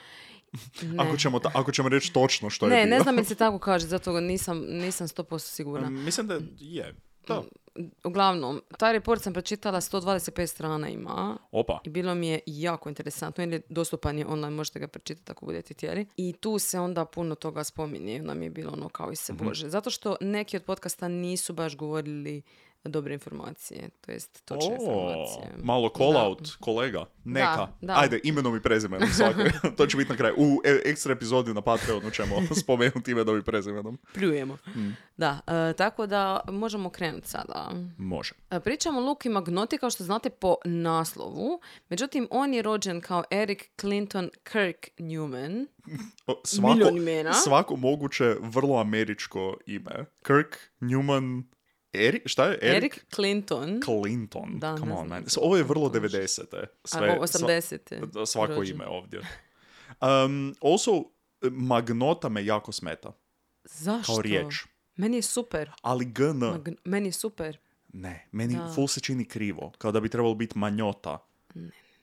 Ne. 0.82 0.96
Ako 0.98 1.16
ćemo, 1.16 1.38
ta- 1.38 1.50
ako 1.54 1.72
ćemo 1.72 1.88
reći 1.88 2.12
točno 2.12 2.50
što 2.50 2.66
je 2.66 2.70
ne, 2.70 2.84
bilo. 2.84 2.96
ne 2.96 3.02
znam 3.02 3.14
ili 3.14 3.24
se 3.24 3.34
tako 3.44 3.58
kaže, 3.58 3.86
zato 3.86 4.20
nisam, 4.20 4.58
nisam 4.60 5.06
100% 5.08 5.38
sigurna. 5.38 5.90
Mislim 5.90 6.26
da 6.26 6.34
je. 6.58 6.94
Da. 7.28 7.42
Uglavnom, 8.04 8.62
taj 8.78 8.92
report 8.92 9.22
sam 9.22 9.32
pročitala, 9.32 9.80
125 9.80 10.46
strana 10.46 10.88
ima. 10.88 11.36
Opa. 11.52 11.78
I 11.84 11.88
bilo 11.88 12.14
mi 12.14 12.28
je 12.28 12.40
jako 12.46 12.88
interesantno, 12.88 13.44
ili 13.44 13.62
dostupan 13.68 14.18
je 14.18 14.26
online, 14.26 14.50
možete 14.50 14.78
ga 14.78 14.88
pročitati 14.88 15.32
ako 15.32 15.46
budete 15.46 15.74
htjeli. 15.74 16.06
I 16.16 16.32
tu 16.32 16.58
se 16.58 16.80
onda 16.80 17.04
puno 17.04 17.34
toga 17.34 17.64
spominje, 17.64 18.20
onda 18.20 18.34
mi 18.34 18.46
je 18.46 18.50
bilo 18.50 18.72
ono 18.72 18.88
kao 18.88 19.12
i 19.12 19.16
se 19.16 19.32
Mhm. 19.32 19.44
bože. 19.44 19.68
Zato 19.68 19.90
što 19.90 20.16
neki 20.20 20.56
od 20.56 20.64
podcasta 20.64 21.08
nisu 21.08 21.52
baš 21.52 21.76
govorili 21.76 22.42
dobre 22.84 23.14
informacije, 23.14 23.88
to 24.00 24.12
jest 24.12 24.44
točne 24.44 24.70
O, 24.70 24.74
informacije. 24.74 25.64
malo 25.64 25.88
call 25.88 26.12
Da. 26.12 26.18
out, 26.20 26.48
kolega. 26.60 27.04
Neka. 27.24 27.68
da. 27.80 27.94
Ajde, 27.96 28.20
imenom 28.24 28.56
i 28.56 28.62
prezimenom 28.62 29.08
svako. 29.08 29.40
to 29.76 29.86
će 29.86 29.96
biti 29.96 30.10
na 30.10 30.16
kraju. 30.16 30.34
U 30.38 30.60
e- 30.64 30.80
ekstra 30.84 31.12
epizodi 31.12 31.54
na 31.54 31.60
Patreonu 31.60 32.10
ćemo 32.10 32.36
spomenuti 32.62 33.10
imenom 33.10 33.38
i 33.38 33.42
prezimenom. 33.42 33.98
Pljujemo. 34.14 34.54
Mm. 34.66 34.96
Da, 35.16 35.40
e, 35.46 35.72
tako 35.72 36.06
da 36.06 36.40
možemo 36.48 36.90
krenuti 36.90 37.28
sada. 37.28 37.70
Može. 37.98 38.34
E, 38.50 38.60
Pričamo 38.60 39.00
o 39.00 39.04
Luki 39.04 39.28
Magnoti, 39.28 39.78
kao 39.78 39.90
što 39.90 40.04
znate, 40.04 40.30
po 40.30 40.54
naslovu. 40.64 41.60
Međutim, 41.88 42.28
on 42.30 42.54
je 42.54 42.62
rođen 42.62 43.00
kao 43.00 43.24
Eric 43.32 43.58
Clinton 43.80 44.30
Kirk 44.44 44.88
Newman. 44.98 45.66
O, 46.26 46.40
Svako, 46.44 46.74
Milion 46.74 46.96
imena. 46.96 47.32
svako 47.32 47.76
moguće 47.76 48.36
vrlo 48.40 48.76
američko 48.76 49.56
ime. 49.66 50.04
Kirk, 50.18 50.56
Newman, 50.80 51.42
Eric, 51.92 52.22
šta 52.26 52.44
je? 52.44 52.58
Eric, 52.62 52.76
Eric 52.76 53.04
Clinton. 53.14 53.80
Clinton. 53.82 54.58
Da, 54.58 54.76
Come 54.76 54.92
ne 54.92 54.98
on, 54.98 55.08
man. 55.08 55.24
Ovo 55.38 55.56
je 55.56 55.62
vrlo 55.62 55.82
može. 55.84 56.00
90. 56.00 56.56
A, 56.56 56.66
o- 57.12 57.22
80. 57.22 57.78
sva- 58.02 58.26
svako 58.26 58.54
rođen. 58.54 58.76
ime 58.76 58.86
ovdje. 58.86 59.20
Um, 60.00 60.54
also, 60.62 61.04
magnota 61.42 62.28
me 62.28 62.44
jako 62.44 62.72
smeta. 62.72 63.12
Zašto? 63.64 64.12
Kao 64.12 64.22
riječ. 64.22 64.54
Meni 64.96 65.16
je 65.16 65.22
super. 65.22 65.70
Ali 65.82 66.04
GN, 66.04 66.24
Mag- 66.40 66.74
meni 66.84 67.08
je 67.08 67.12
super. 67.12 67.58
ne, 67.88 68.28
meni 68.32 68.54
Da. 68.54 68.72
full 68.74 68.88
se 68.88 69.00
čini 69.00 69.24
krivo. 69.24 69.72
Kao 69.78 69.92
da 69.92 70.00
bi 70.00 70.08
trebalo 70.08 70.34
biti 70.34 70.58
manjota. 70.58 71.26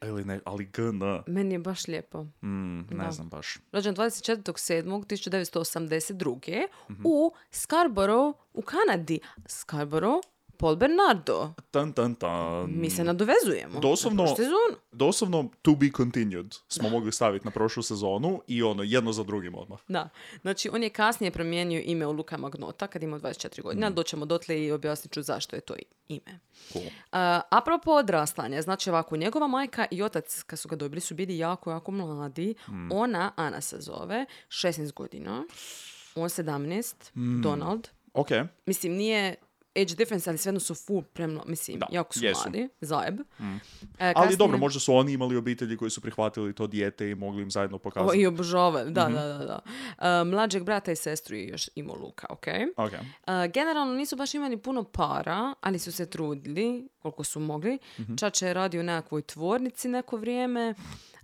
Ili 0.02 0.26
ne, 0.26 0.40
ali 0.46 0.66
GN, 0.68 1.00
Meni 1.28 1.56
je 1.56 1.60
baš 1.60 1.88
lijepo. 1.88 2.24
mm, 2.24 2.78
ne 2.80 2.86
Da. 2.98 3.12
znam 3.12 3.30
baš. 3.30 3.58
Rođen 3.72 3.96
24.7.1982. 3.96 6.68
Mhm. 6.92 7.02
u 7.06 7.32
Scarborough 7.52 8.38
u 8.54 8.62
Kanadi. 8.62 9.20
Scarborough, 9.46 10.24
Paul 10.58 10.76
Bernardo. 10.76 11.54
Tan, 11.72 11.94
tan, 11.94 12.16
tan. 12.16 12.70
Mi 12.72 12.90
se 12.90 13.04
nadovezujemo. 13.04 13.80
Doslovno- 13.80 14.24
Na. 14.24 14.78
Doslovno 14.92 15.50
to 15.62 15.72
be 15.74 15.90
continued 15.92 16.56
smo 16.68 16.90
mogli 16.90 17.12
staviti 17.12 17.46
na 17.46 17.52
prošlu 17.52 17.84
sezonu 17.84 18.42
i 18.48 18.64
ono, 18.64 18.84
jedno 18.84 19.12
za 19.12 19.24
drugim 19.24 19.56
odmah. 19.56 19.80
Da. 19.88 20.10
Znači, 20.42 20.70
on 20.70 20.84
je 20.84 20.90
kasnije 20.90 21.32
promijenio 21.32 21.82
ime 21.82 22.06
u 22.06 22.12
Luka 22.12 22.38
Magnota 22.38 22.88
kad 22.88 23.04
imao 23.04 23.20
24 23.20 23.62
godina. 23.62 23.90
Doćemo 23.90 24.26
dotle 24.26 24.64
i 24.64 24.72
objasnit 24.72 25.14
ću 25.14 25.22
zašto 25.22 25.56
je 25.56 25.62
to 25.62 25.76
ime. 26.08 26.40
Cool. 26.72 26.86
Uh, 26.86 26.92
apropo 27.52 27.92
odrastanja, 27.92 28.62
znači 28.62 28.90
ovako, 28.90 29.18
njegova 29.18 29.48
majka 29.48 29.86
i 29.92 30.02
otac 30.02 30.44
kad 30.44 30.60
su 30.60 30.68
ga 30.68 30.76
dobili 30.76 31.02
su 31.02 31.16
bili 31.16 31.38
jako, 31.38 31.72
jako 31.72 31.92
mladi. 31.92 32.56
Ona, 32.92 33.32
Ana 33.36 33.62
se 33.62 33.78
zove, 33.80 34.26
16 34.48 34.94
godina. 34.94 35.44
On 36.16 36.30
17, 36.30 37.12
Donald. 37.42 37.88
Ok, 38.14 38.28
Mislim, 38.66 38.94
nije 38.94 39.36
age 39.78 39.96
difference, 39.96 40.30
ali 40.30 40.38
svejedno 40.38 40.60
su 40.60 40.76
full 40.76 41.04
premlo, 41.04 41.44
mislim, 41.46 41.80
Da, 41.80 41.86
jako 41.92 42.14
su 42.14 42.26
jesu. 42.26 42.42
mladi, 42.42 42.70
zajeb. 42.82 43.20
E, 43.20 43.24
ali 44.00 44.14
kasnije- 44.16 44.38
dobro, 44.38 44.58
možda 44.58 44.80
su 44.80 44.94
oni 44.94 45.12
imali 45.14 45.36
obitelji 45.36 45.78
koji 45.78 45.92
su 45.92 46.02
prihvatili 46.02 46.56
to 46.56 46.68
dijete 46.68 47.10
i 47.10 47.16
mogli 47.16 47.42
im 47.42 47.52
zajedno 47.52 47.76
O, 47.76 47.80
pokazati. 47.80 48.18
I 48.18 48.28
obožavali, 48.28 48.92
da, 48.92 49.06
Mhm. 49.06 49.14
da, 49.14 49.24
da. 49.24 49.38
da. 49.38 49.60
E, 50.12 50.24
mlađeg 50.24 50.64
brata 50.64 50.92
i 50.92 50.96
sestru 50.96 51.36
je 51.36 51.48
još 51.48 51.70
imao 51.76 51.96
Luka, 51.98 52.28
ok? 52.30 52.46
Ok. 52.78 52.94
E, 52.94 53.00
generalno 53.48 53.94
nisu 53.94 54.16
baš 54.16 54.34
imali 54.34 54.58
puno 54.58 54.84
para, 54.84 55.54
ali 55.62 55.80
su 55.80 55.92
se 55.92 56.06
trudili 56.08 56.88
koliko 57.00 57.24
su 57.24 57.40
mogli. 57.40 57.78
Mhm. 58.00 58.16
Čača 58.16 58.48
je 58.48 58.54
radio 58.54 58.80
u 58.80 58.86
nekakvoj 58.86 59.22
tvornici 59.24 59.88
neko 59.88 60.18
vrijeme. 60.18 60.74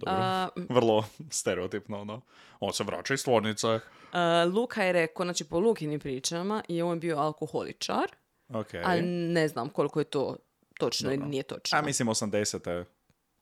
A, 0.06 0.48
Vrlo 0.70 1.06
stereotipno, 1.30 2.02
ono. 2.02 2.22
On 2.60 2.74
se 2.74 2.84
vraća 2.84 3.14
iz 3.14 3.24
tvornice. 3.24 3.80
a, 4.12 4.44
Luka 4.46 4.84
je 4.84 4.94
rekao, 4.94 5.26
znači 5.26 5.44
po 5.44 5.60
Lukinim 5.60 6.00
pričama, 6.00 6.64
je 6.68 6.84
on 6.84 7.00
bio 7.00 7.18
alkoholičar, 7.18 8.06
Ok. 8.54 8.68
ali 8.84 9.02
ne 9.08 9.48
znam 9.48 9.70
koliko 9.70 10.00
je 10.00 10.04
to 10.04 10.36
točno 10.80 11.14
ili 11.14 11.26
nije 11.26 11.44
točno. 11.44 11.78
A 11.78 11.82
mislim 11.82 12.08
80. 12.08 12.84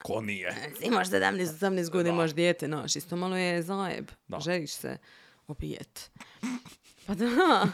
Ko 0.02 0.20
nije? 0.20 0.54
Imaš 0.80 1.08
17-18 1.08 1.90
godina, 1.90 2.14
imaš 2.14 2.34
dijete, 2.34 2.68
naš, 2.68 2.96
isto 2.96 3.16
malo 3.16 3.36
je 3.36 3.62
zajeb. 3.62 4.10
Da. 4.28 4.40
Želiš 4.40 4.72
se 4.72 4.96
opijet. 5.46 6.10
Pa 7.06 7.14
da. 7.14 7.66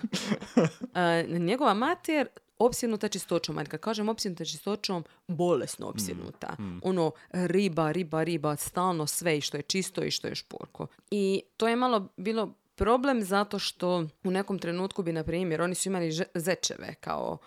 A, 0.95 1.23
njegova 1.23 1.75
mater 1.75 2.29
opsjednuta 2.59 3.09
čistoćom, 3.09 3.59
ali 3.59 3.67
kad 3.67 3.81
kažem 3.81 4.09
opsjednuta 4.09 4.45
čistoćom, 4.45 5.05
bolesno 5.27 5.87
opsjednuta. 5.87 6.57
Ono, 6.83 7.13
riba, 7.33 7.93
riba, 7.93 8.23
riba, 8.23 8.57
stalno 8.57 9.07
sve 9.07 9.39
i 9.39 9.41
što 9.41 9.57
je 9.57 9.63
čisto 9.63 10.05
i 10.05 10.11
što 10.11 10.29
je 10.29 10.35
šporko. 10.35 10.87
I 11.11 11.43
to 11.57 11.69
je 11.69 11.77
malo 11.77 12.09
bilo 12.17 12.55
problem 12.79 13.23
zato 13.23 13.59
što 13.59 14.07
u 14.25 14.31
nekom 14.31 14.59
trenutku 14.59 15.03
bi, 15.03 15.13
na 15.13 15.25
primjer, 15.25 15.63
oni 15.63 15.75
su 15.75 15.89
imali 15.89 16.11
zečeve 16.35 16.95
kao 17.01 17.39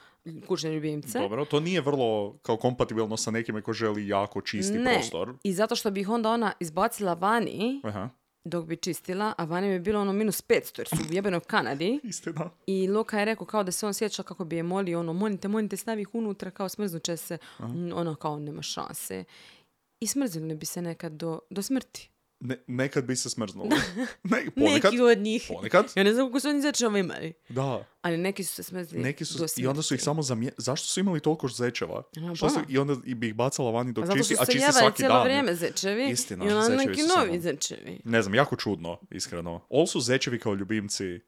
kućne 0.48 0.74
ljubimce. 0.74 1.20
Dobro, 1.20 1.46
to 1.46 1.60
nije 1.60 1.82
vrlo 1.82 2.38
kao 2.42 2.58
kompatibilno 2.58 3.18
sa 3.18 3.32
nekime 3.32 3.62
ko 3.62 3.74
želi 3.74 4.08
jako 4.08 4.42
čisti 4.42 4.78
ne. 4.78 4.94
prostor. 4.94 5.34
I 5.44 5.54
zato 5.54 5.76
što 5.76 5.92
bi 5.92 6.02
ih 6.02 6.10
onda 6.10 6.30
ona 6.30 6.54
izbacila 6.60 7.14
vani, 7.14 7.82
Aha, 7.84 8.10
dok 8.44 8.66
bi 8.66 8.76
čistila, 8.76 9.34
a 9.38 9.44
vani 9.44 9.70
bi 9.70 9.80
bilo 9.80 10.02
ono 10.02 10.14
minus 10.14 10.44
500 10.48 10.80
jer 10.80 10.88
su 10.88 10.96
u 11.10 11.14
jebenoj 11.14 11.40
Kanadi. 11.40 12.00
istina. 12.04 12.50
I 12.68 12.88
Luka 12.88 13.20
je 13.20 13.26
rekao 13.26 13.48
kao 13.48 13.64
da 13.64 13.72
se 13.72 13.86
on 13.86 13.94
sjeća 13.94 14.24
kako 14.24 14.46
bi 14.46 14.56
je 14.56 14.64
molio, 14.64 15.00
ono, 15.00 15.14
monite, 15.14 15.48
monite, 15.48 15.78
stavi 15.78 16.02
ih 16.02 16.16
unutra, 16.16 16.52
kao 16.52 16.70
smrznut 16.70 17.04
će 17.04 17.18
se. 17.18 17.38
Mm, 17.60 17.92
Ono, 17.94 18.16
kao 18.16 18.40
nema 18.40 18.62
šanse. 18.62 19.24
I 20.00 20.08
smrznuli 20.08 20.56
bi 20.56 20.66
se 20.66 20.82
nekad 20.82 21.12
do, 21.12 21.40
do 21.50 21.62
smrti. 21.62 22.10
Ne, 22.44 22.58
nekad 22.68 23.04
bi 23.04 23.16
se 23.16 23.30
smrznuli. 23.30 23.70
Ne, 24.24 24.46
ponekad. 24.56 24.94
Neki 24.94 25.04
od 25.04 25.18
njih. 25.18 25.46
Ponekad. 25.48 25.92
Ja 25.96 26.04
ne 26.04 26.14
znam 26.14 26.26
koliko 26.26 26.40
su 26.40 26.50
oni 26.50 26.62
zečeva 26.62 27.00
imali. 27.00 27.34
Da. 27.50 27.86
Ali 28.02 28.18
neki 28.18 28.44
su 28.44 28.54
se 28.54 28.64
smrznuli 28.64 29.04
Neki 29.04 29.26
su, 29.26 29.46
I 29.58 29.68
onda 29.68 29.82
su 29.82 29.96
ih 29.96 30.02
samo 30.04 30.22
zamje... 30.22 30.52
Zašto 30.58 30.88
su 30.88 31.00
imali 31.00 31.20
toliko 31.20 31.48
zečeva? 31.48 32.04
Ja, 32.16 32.36
su, 32.36 32.46
ba. 32.46 32.62
I 32.70 32.78
onda 32.78 32.96
i 33.06 33.16
bi 33.16 33.28
ih 33.28 33.36
bacala 33.36 33.72
vani 33.72 33.94
dok 33.94 34.06
čisti, 34.14 34.36
a 34.40 34.46
se 34.46 34.52
čisti 34.52 34.72
svaki 34.72 34.98
cijelo 34.98 35.16
dan. 35.16 35.24
vrijeme 35.24 35.56
zečevi. 35.56 36.10
Istina, 36.10 36.46
I 36.46 36.50
onda 36.50 36.76
neki 36.76 37.02
novi 37.02 37.08
samo- 37.30 37.42
zečevi. 37.42 38.00
Ne 38.06 38.22
znam, 38.22 38.36
jako 38.36 38.56
čudno, 38.56 39.00
iskreno. 39.12 39.62
All 39.70 39.88
su 39.88 40.00
zečevi 40.00 40.40
kao 40.40 40.54
ljubimci 40.54 41.20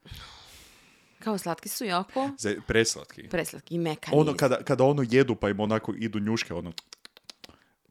Kao 1.20 1.38
slatki 1.38 1.70
su 1.70 1.86
jako. 1.86 2.30
ze, 2.38 2.58
preslatki. 2.68 3.30
Preslatki 3.30 3.76
i 3.76 3.80
mekani. 3.80 4.18
Ono, 4.18 4.36
kada, 4.38 4.64
kada 4.64 4.84
ono 4.84 5.06
jedu 5.12 5.36
pa 5.36 5.50
im 5.50 5.60
onako 5.60 5.94
idu 5.98 6.20
njuške, 6.20 6.54
ono, 6.54 6.72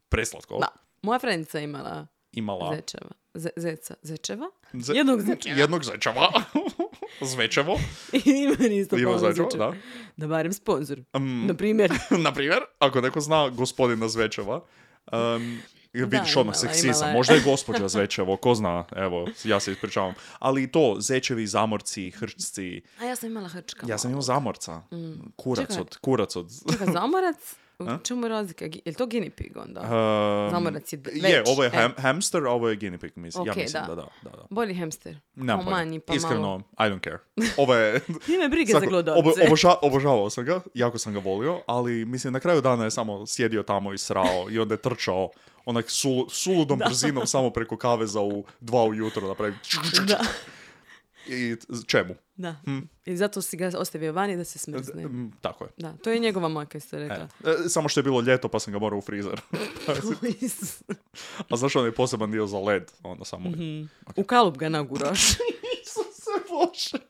preslatko. 0.09 0.59
Da. 0.59 0.69
Moja 1.03 1.19
frendica 1.19 1.59
je 1.59 1.65
imala 1.65 2.07
Imala. 2.33 2.77
zečeva. 2.77 3.11
Ze, 3.35 3.51
zeca. 3.57 3.95
Zečeva? 4.03 4.47
Ze- 4.73 4.95
Jednog 4.95 5.21
zečeva. 5.21 5.57
Jednog 5.57 5.85
zečeva. 5.85 6.29
Zvečevo. 7.33 7.79
Ima 8.25 8.67
isto 8.67 8.99
Ima 8.99 9.19
zečeva, 9.19 9.49
da. 9.49 9.73
Da 10.17 10.27
barem 10.27 10.53
sponsor. 10.53 10.99
Mm. 11.17 11.47
Na 11.47 11.55
primjer. 11.55 11.93
Na 12.25 12.33
primjer, 12.33 12.61
ako 12.79 13.01
neko 13.01 13.21
zna 13.21 13.49
gospodina 13.49 14.09
Zvečeva, 14.09 14.65
um, 15.13 15.59
vidiš 15.93 16.37
odmah 16.37 16.55
imala- 16.55 16.55
seksizam. 16.55 16.93
imala. 16.99 17.13
Možda 17.13 17.35
je 17.35 17.41
gospođa 17.41 17.89
Zvečevo, 17.89 18.37
ko 18.37 18.55
zna, 18.55 18.85
evo, 18.97 19.29
ja 19.45 19.61
se 19.61 19.73
ispričavam. 19.73 20.15
Ali 20.39 20.73
to, 20.73 20.97
zečevi, 20.99 21.47
zamorci, 21.47 22.11
hrčci. 22.11 22.83
A 23.01 23.05
ja 23.05 23.17
sam 23.17 23.31
imala 23.31 23.49
hrčka. 23.49 23.87
Ja 23.89 23.99
sam 23.99 24.11
imao 24.11 24.17
malo. 24.17 24.23
zamorca. 24.23 24.83
Kurac 25.37 25.67
Čekaj. 25.69 25.81
od, 25.81 25.97
kurac 25.97 26.37
od... 26.37 26.51
Čekaj, 26.73 26.87
zamorac? 26.87 27.55
U 27.85 27.99
čemu 27.99 28.23
je 28.23 28.29
razlika? 28.29 28.65
Je 28.65 28.81
li 28.87 28.95
to 28.95 29.07
guinea 29.07 29.31
pig 29.31 29.57
onda? 29.57 29.81
Um, 29.81 30.51
Zamorac 30.51 30.93
je 30.93 30.97
d- 30.97 31.11
Je, 31.15 31.39
već, 31.39 31.49
ovo 31.49 31.63
je 31.63 31.69
e. 31.69 31.71
ham, 31.73 31.93
hamster, 31.99 32.45
ovo 32.45 32.69
je 32.69 32.77
guinea 32.77 32.99
pig, 32.99 33.13
mislim. 33.17 33.47
ja 33.47 33.53
Ok, 33.53 33.57
mislim 33.57 33.83
da. 33.83 33.89
da, 33.89 33.95
da, 33.95 34.09
da. 34.23 34.31
da. 34.31 34.43
Bolji 34.51 34.75
hamster. 34.75 35.19
Nemam 35.35 35.65
Pa 35.65 35.71
manji, 35.71 36.01
pa 36.01 36.15
Iskreno, 36.15 36.41
malo. 36.41 36.63
I 36.71 36.83
don't 36.83 37.01
care. 37.01 37.19
Ovo 37.57 37.75
je... 37.75 38.01
Ime 38.29 38.49
brige 38.49 38.73
Svako- 38.73 38.81
za 38.81 38.87
glodavce. 38.87 39.21
obo- 39.21 39.47
oboža- 39.47 39.77
obožavao 39.83 40.31
sam 40.31 40.45
ga, 40.45 40.61
jako 40.75 40.99
sam 40.99 41.13
ga 41.13 41.19
volio, 41.21 41.61
ali 41.67 42.05
mislim 42.05 42.33
na 42.33 42.41
kraju 42.41 42.61
dana 42.61 42.85
je 42.85 42.91
samo 42.91 43.27
sjedio 43.27 43.63
tamo 43.63 43.93
i 43.93 43.99
srao 43.99 44.47
i 44.51 44.59
onda 44.59 44.75
je 44.75 44.79
trčao 44.79 45.31
onak 45.65 45.91
sul, 45.91 46.29
suludom 46.29 46.79
brzinom 46.87 47.27
samo 47.27 47.51
preko 47.51 47.77
kaveza 47.77 48.21
u 48.21 48.45
dva 48.61 48.85
ujutro 48.85 49.29
napravi. 49.29 49.55
Da. 50.07 50.19
I 51.29 51.57
čemu? 51.87 52.15
Da. 52.35 52.57
I 53.05 53.17
zato 53.17 53.43
si 53.43 53.57
ga 53.57 53.71
ostavio 53.77 54.13
vani 54.13 54.37
da 54.37 54.45
se 54.45 54.59
smrzne. 54.59 55.05
Tako 55.41 55.65
je. 55.65 55.71
Da, 55.77 55.97
to 55.97 56.11
je 56.11 56.19
njegova 56.19 56.49
majka 56.49 56.79
isto 56.79 56.99
rekla. 56.99 57.29
E, 57.45 57.69
samo 57.69 57.89
što 57.89 58.01
je 58.01 58.05
bilo 58.05 58.21
ljeto 58.21 58.49
pa 58.49 58.59
sam 58.59 58.73
ga 58.73 58.79
morao 58.79 58.99
u 58.99 59.03
frizer. 59.03 59.41
A 61.51 61.57
znaš 61.57 61.77
onaj 61.77 61.93
poseban 61.93 62.31
dio 62.31 62.47
za 62.47 62.59
led? 62.59 62.93
Onda 63.03 63.25
samo... 63.25 63.51
U 64.17 64.25
kalup 64.25 64.57
ga 64.57 64.69
naguraš. 64.69 65.21
Isuse 65.83 66.31
Bože. 66.49 67.05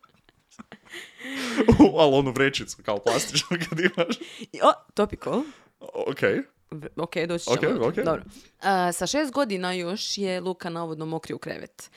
ali 1.99 2.15
onu 2.15 2.33
vrećicu 2.33 2.83
kao 2.83 2.99
plastičnu 2.99 3.49
kad 3.69 3.81
imaš. 3.81 4.17
I- 4.53 4.61
o, 4.63 4.73
topical. 4.95 5.43
Ok. 5.81 6.21
Ok, 6.97 7.17
doći 7.19 7.45
ćemo. 7.45 7.57
Ok, 7.57 7.63
do 7.63 7.69
toga. 7.71 7.87
ok. 7.89 7.95
Dobro. 7.97 8.23
A, 8.61 8.93
sa 8.93 9.07
šest 9.07 9.33
godina 9.33 9.73
još 9.73 10.19
je 10.19 10.41
Luka 10.41 10.71
navodno 10.71 11.07
mokrio 11.07 11.37
u 11.37 11.41
krevet. 11.41 11.91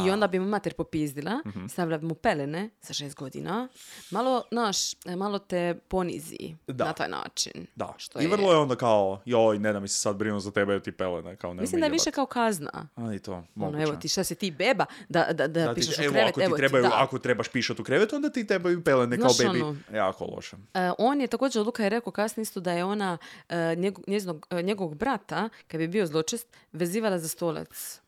I 0.00 0.10
onda 0.10 0.26
bi 0.26 0.38
mu 0.38 0.46
mater 0.46 0.74
popizdila, 0.74 1.40
Mhm. 1.46 1.66
stavila 1.66 1.98
bi 1.98 2.06
mu 2.06 2.14
pelene 2.14 2.70
sa 2.80 2.92
šest 2.92 3.16
godina. 3.16 3.68
Malo, 4.10 4.42
znaš, 4.50 4.76
malo 5.06 5.38
te 5.38 5.74
ponizi 5.80 6.36
Da. 6.66 6.84
na 6.84 6.92
taj 6.92 7.08
način. 7.08 7.66
Da. 7.76 7.94
Što 7.98 8.20
I 8.20 8.26
vrlo 8.26 8.52
je 8.52 8.58
onda 8.58 8.76
kao, 8.76 9.20
joj, 9.24 9.58
ne 9.58 9.72
da 9.72 9.80
mi 9.80 9.88
se 9.88 9.96
sad 9.96 10.16
brinu 10.16 10.40
za 10.40 10.50
tebe, 10.50 10.80
ti 10.80 10.92
pelene. 10.92 11.36
Kao, 11.36 11.54
ne 11.54 11.60
Mislim 11.60 11.80
da 11.80 11.86
je 11.86 11.92
više 11.92 12.10
kao 12.10 12.26
kazna. 12.26 12.88
A 12.96 13.14
i 13.14 13.18
to, 13.18 13.44
Ono, 13.56 13.82
evo 13.82 13.92
ti 13.92 14.08
šta 14.08 14.24
si 14.24 14.34
ti 14.34 14.50
beba 14.50 14.84
da, 15.08 15.24
da, 15.24 15.46
da, 15.46 15.60
Da 15.60 15.74
ti- 15.74 15.80
pišeš 15.80 15.98
u 15.98 16.02
evo, 16.02 16.12
krevet, 16.12 16.28
ako, 16.28 16.40
ti 16.40 16.44
evo 16.44 16.56
ti, 16.56 16.58
trebaju, 16.58 16.82
da. 16.82 16.90
ako 16.94 17.18
trebaš 17.18 17.48
pišat 17.48 17.80
u 17.80 17.84
krevetu, 17.84 18.16
onda 18.16 18.30
ti 18.30 18.46
trebaju 18.46 18.84
pelene 18.84 19.16
Znaš 19.16 19.38
kao 19.38 19.46
bebi. 19.46 19.62
ono- 19.62 19.76
Jako 19.92 20.24
loše. 20.26 20.56
E, 20.74 20.90
on 20.98 21.20
je 21.20 21.26
također, 21.26 21.62
Luka 21.62 21.82
je 21.82 21.90
rekao 21.90 22.12
kasnije 22.12 22.42
isto 22.42 22.60
da 22.60 22.72
je 22.72 22.84
ona 22.84 23.18
e, 23.48 23.74
njegov, 23.76 24.04
njezinog, 24.06 24.19
e, 24.50 24.62
njegovog 24.62 24.94
brata, 24.94 25.48
kad 25.68 25.78
bi 25.78 25.88
bio 25.88 26.06
zločest, 26.06 26.46
vezivala 26.72 27.18
za 27.18 27.28
stolac. 27.28 28.00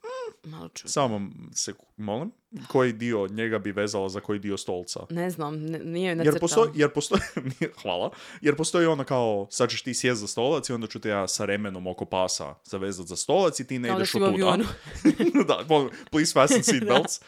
Malo 0.43 0.69
čudno. 0.69 0.91
Samo 0.91 1.31
se, 1.53 1.73
molim, 1.97 2.31
koji 2.67 2.93
dio 2.93 3.27
njega 3.27 3.59
bi 3.59 3.71
vezala 3.71 4.09
za 4.09 4.19
koji 4.19 4.39
dio 4.39 4.57
stolca? 4.57 4.99
Ne 5.09 5.29
znam, 5.29 5.55
nije 5.65 6.09
Jer 6.09 6.17
nacrtao. 6.17 6.39
postoji, 6.39 6.69
jer 6.75 6.89
postoji, 6.89 7.21
hvala, 7.81 8.11
jer 8.41 8.55
postoji 8.55 8.85
ono 8.85 9.03
kao, 9.03 9.47
sad 9.49 9.69
ćeš 9.69 9.81
ti 9.83 9.93
sjest 9.93 10.21
za 10.21 10.27
stolac 10.27 10.69
i 10.69 10.73
onda 10.73 10.87
ću 10.87 10.99
te 10.99 11.09
ja 11.09 11.27
sa 11.27 11.45
remenom 11.45 11.87
oko 11.87 12.05
pasa 12.05 12.55
zavezat 12.63 13.07
za 13.07 13.15
stolac 13.15 13.59
i 13.59 13.67
ti 13.67 13.79
ne 13.79 13.87
Kao 13.87 13.97
da 13.97 14.01
ideš 14.01 14.11
si 14.11 14.21
od 14.21 14.33
u 14.33 14.37
tuda. 14.37 14.57
da, 15.47 15.65
please 16.11 16.33
fasten 16.33 16.63
seat 16.63 16.83
belts. 16.89 17.21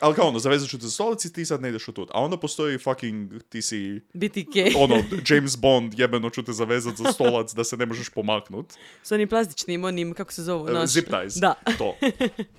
Ali 0.00 0.14
kao 0.14 0.28
ono, 0.28 0.38
zavezat 0.38 0.68
ću 0.68 0.78
te 0.78 0.84
za 0.84 0.90
stolac 0.90 1.24
i 1.24 1.32
ti 1.32 1.44
sad 1.44 1.62
ne 1.62 1.68
ideš 1.68 1.88
od 1.88 1.94
tuda. 1.94 2.12
A 2.14 2.20
onda 2.20 2.36
postoji 2.36 2.78
fucking, 2.78 3.42
ti 3.42 3.62
si 3.62 4.00
BTK. 4.14 4.56
ono, 4.76 4.94
James 5.28 5.58
Bond, 5.58 5.98
jebeno 5.98 6.30
ću 6.30 6.42
te 6.42 6.52
zavezat 6.52 6.96
za 6.96 7.12
stolac 7.12 7.52
da 7.52 7.64
se 7.64 7.76
ne 7.76 7.86
možeš 7.86 8.08
pomaknut. 8.08 8.72
S 9.02 9.12
onim 9.12 9.28
plastičnim, 9.28 9.84
onim, 9.84 10.14
kako 10.14 10.32
se 10.32 10.42
zove? 10.42 10.72
Naš- 10.72 10.86
Zip 10.86 11.04
ties. 11.06 11.34
Da. 11.34 11.54
To. 11.78 11.94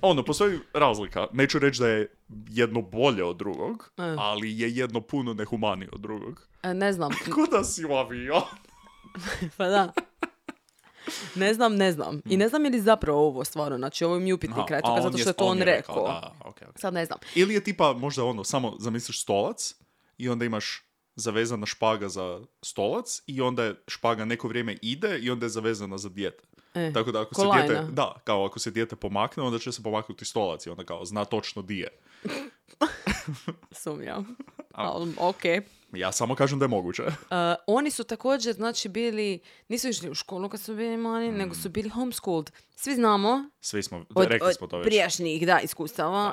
Ono, 0.02 0.22
postoji 0.22 0.58
razlika. 0.74 1.26
Neću 1.32 1.58
reći 1.58 1.80
da 1.80 1.88
je 1.88 2.08
jedno 2.48 2.82
bolje 2.82 3.24
od 3.24 3.36
drugog, 3.36 3.92
E. 3.98 4.02
ali 4.18 4.60
je 4.60 4.70
jedno 4.70 5.00
puno 5.00 5.34
nehumanije 5.34 5.88
od 5.92 6.00
drugog. 6.00 6.48
E, 6.62 6.74
ne 6.74 6.92
znam, 6.92 7.10
Ko 7.34 7.46
da 7.50 7.64
si 7.64 7.84
u 7.84 7.92
avion? 7.92 8.42
pa 9.56 9.66
da. 9.66 9.92
Ne 11.34 11.54
znam, 11.54 11.76
ne 11.76 11.92
znam. 11.92 12.22
I 12.24 12.36
ne 12.36 12.48
znam 12.48 12.64
je 12.64 12.70
li 12.70 12.80
zapravo 12.80 13.26
ovo 13.26 13.44
stvarno, 13.44 13.78
znači 13.78 14.04
ovo 14.04 14.18
mi 14.18 14.28
je 14.28 14.34
upitni 14.34 14.56
a 14.56 14.80
toga, 14.80 14.80
on 14.84 15.02
zato 15.02 15.18
što 15.18 15.30
je 15.30 15.34
to 15.34 15.44
on, 15.44 15.58
je 15.58 15.64
rekao. 15.64 16.06
Da. 16.06 16.34
Sad 16.76 16.94
ne 16.94 17.04
znam. 17.06 17.18
Ili 17.34 17.54
je 17.54 17.64
tipa 17.64 17.92
možda 17.92 18.24
ono, 18.24 18.44
samo 18.44 18.76
zamisliš 18.78 19.22
stolac 19.22 19.74
i 20.18 20.28
onda 20.28 20.44
imaš 20.44 20.84
zavezana 21.16 21.66
špaga 21.66 22.08
za 22.08 22.40
stolac 22.62 23.22
i 23.26 23.40
onda 23.40 23.64
je 23.64 23.74
špaga 23.88 24.24
neko 24.24 24.48
vrijeme 24.48 24.76
ide 24.82 25.18
i 25.18 25.30
onda 25.30 25.46
je 25.46 25.50
zavezana 25.50 25.98
za 25.98 26.08
dijete. 26.08 26.44
E, 26.74 26.92
Tako 26.92 27.12
da 27.12 27.20
ako 27.20 27.34
ko 27.34 27.42
se 27.42 27.48
dijete, 27.54 27.86
da, 27.92 28.14
kao 28.24 28.44
ako 28.44 28.58
se 28.58 28.70
dijete 28.70 28.96
pomakne, 28.96 29.42
onda 29.42 29.58
će 29.58 29.72
se 29.72 29.82
pomaknuti 29.82 30.24
stolac 30.24 30.66
i 30.66 30.70
onda 30.70 30.84
kao 30.84 31.04
zna 31.04 31.24
točno 31.24 31.62
di 31.62 31.78
je. 31.78 31.88
Sumnjam. 33.82 34.36
Ok. 35.18 35.42
Ja 35.92 36.12
samo 36.12 36.34
kažem 36.34 36.58
da 36.58 36.64
je 36.64 36.68
moguće. 36.68 37.02
Uh, 37.30 37.36
oni 37.66 37.90
su 37.90 38.04
također, 38.04 38.54
znači, 38.54 38.88
bili, 38.88 39.40
nisu 39.68 39.88
išli 39.88 40.10
u 40.10 40.14
školu 40.14 40.48
kad 40.48 40.60
su 40.60 40.74
bili 40.74 40.96
mali, 40.96 41.32
nego 41.32 41.54
su 41.54 41.68
bili 41.68 41.88
homeschooled. 41.88 42.50
Svi 42.76 42.94
znamo 42.94 43.50
Svi 43.60 43.82
smo, 43.82 44.04
od, 44.14 44.26
rekli 44.28 44.54
smo 44.54 44.66
to 44.66 44.78
već. 44.78 44.86
prijašnjih, 44.86 45.46
da, 45.46 45.60
iskustava. 45.60 46.32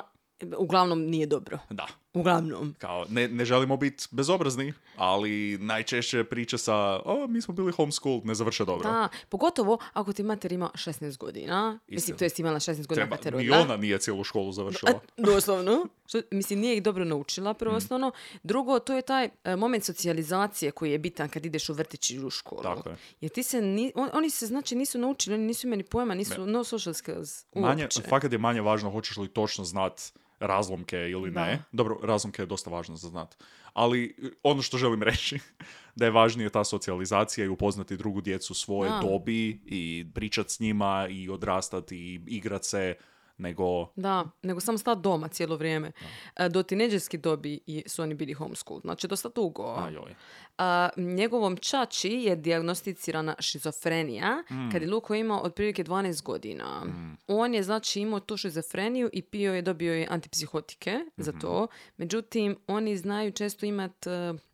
Uglavnom 0.58 1.00
nije 1.00 1.26
dobro. 1.26 1.58
Da. 1.70 1.86
Uglavnom. 2.18 2.74
Kao, 2.78 3.06
ne, 3.08 3.28
ne 3.28 3.44
želimo 3.44 3.76
biti 3.76 4.04
bezobrazni, 4.10 4.72
ali 4.96 5.28
najčešće 5.58 6.24
priče 6.24 6.58
sa, 6.58 6.74
o, 6.96 7.26
mi 7.26 7.40
smo 7.40 7.54
bili 7.54 7.72
homeschooled, 7.72 8.26
ne 8.26 8.34
završe 8.34 8.64
dobro. 8.64 8.90
Da, 8.90 9.08
pogotovo 9.28 9.78
ako 9.92 10.12
ti 10.12 10.22
mater 10.22 10.52
ima 10.52 10.70
16 10.74 11.16
godina. 11.18 11.72
Mislim, 11.72 11.96
Istina. 11.96 12.18
to 12.18 12.24
jest 12.24 12.38
imala 12.38 12.58
16 12.58 12.86
godina 12.86 12.94
Treba, 12.96 13.16
kad 13.16 13.32
rodila. 13.32 13.58
ona 13.58 13.76
nije 13.76 13.98
cijelu 13.98 14.24
školu 14.24 14.52
završila. 14.52 15.00
Doslovno. 15.16 15.86
Što, 16.06 16.20
mislim, 16.30 16.58
nije 16.60 16.76
ih 16.76 16.82
dobro 16.82 17.04
naučila, 17.04 17.54
prvo 17.54 17.72
Mm. 17.72 17.76
osnovno. 17.76 18.12
Drugo, 18.42 18.78
to 18.78 18.94
je 18.94 19.02
taj 19.02 19.28
e, 19.44 19.56
moment 19.56 19.84
socijalizacije 19.84 20.70
koji 20.70 20.92
je 20.92 20.98
bitan 20.98 21.28
kad 21.28 21.46
ideš 21.46 21.68
u 21.68 21.74
vrtić 21.74 22.10
i 22.10 22.20
u 22.20 22.30
školu. 22.30 22.62
Tako 22.62 22.88
je. 22.88 22.96
Jer 23.20 23.30
ti 23.30 23.42
se, 23.42 23.62
ni, 23.62 23.92
on- 23.94 24.10
oni 24.12 24.30
se 24.30 24.46
znači 24.46 24.74
nisu 24.74 24.98
naučili, 24.98 25.34
oni 25.34 25.44
nisu 25.44 25.66
imali 25.66 25.82
pojma, 25.82 26.14
nisu 26.14 26.46
no 26.46 26.64
social 26.64 26.94
skills 26.94 27.44
Manje, 27.54 27.88
fakat 28.08 28.32
je 28.32 28.38
manje 28.38 28.60
važno 28.60 28.90
hoćeš 28.90 29.16
li 29.16 29.28
točno 29.28 29.64
znat 29.64 30.00
razlomke 30.40 30.96
ili 30.96 31.30
ne. 31.30 31.56
Da. 31.56 31.62
Dobro, 31.72 31.98
razlomke 32.02 32.42
je 32.42 32.46
dosta 32.46 32.70
važno 32.70 32.96
za 32.96 33.08
znat. 33.08 33.36
Ali 33.72 34.16
ono 34.42 34.62
što 34.62 34.78
želim 34.78 35.02
reći, 35.02 35.38
da 35.96 36.04
je 36.04 36.10
važnije 36.10 36.50
ta 36.50 36.64
socijalizacija 36.64 37.44
i 37.44 37.48
upoznati 37.48 37.96
drugu 37.96 38.20
djecu 38.20 38.54
svoje 38.54 38.90
Da. 38.90 39.00
dobi 39.02 39.60
i 39.66 40.06
pričat 40.14 40.50
s 40.50 40.60
njima 40.60 41.08
i 41.10 41.28
odrastati 41.28 41.96
i 41.96 42.20
igrat 42.26 42.64
se, 42.64 42.94
nego... 43.38 43.86
Da, 43.96 44.24
nego 44.42 44.60
samo 44.60 44.78
stati 44.78 45.00
doma 45.00 45.28
cijelo 45.28 45.56
vrijeme. 45.56 45.92
E, 46.36 46.48
Do 46.48 46.62
tineđerske 46.62 47.18
dobi 47.18 47.60
su 47.86 48.02
oni 48.02 48.14
bili 48.14 48.32
homeschool, 48.32 48.80
znači 48.80 49.08
dosta 49.08 49.28
dugo. 49.28 49.74
Ajoj. 49.78 50.14
A, 50.58 50.88
njegovom 50.96 51.56
čači 51.56 52.08
je 52.10 52.36
dijagnosticirana 52.36 53.34
šizofrenija 53.38 54.42
Mm. 54.50 54.70
kad 54.72 54.82
je 54.82 54.90
Luko 54.90 55.14
imao 55.14 55.40
otprilike 55.40 55.84
12 55.84 56.22
godina. 56.22 56.86
On 57.26 57.54
je 57.54 57.62
znači 57.62 58.00
imao 58.00 58.20
tu 58.20 58.36
šizofreniju 58.36 59.10
i 59.12 59.22
pio 59.22 59.54
je, 59.54 59.62
dobio 59.62 59.94
je 59.94 60.06
antipsihotike 60.10 60.98
za 61.16 61.30
Mhm. 61.30 61.40
to. 61.40 61.66
Međutim, 61.96 62.56
oni 62.66 62.96
znaju 62.96 63.32
često 63.32 63.66
imat 63.66 64.06
e, 64.06 64.10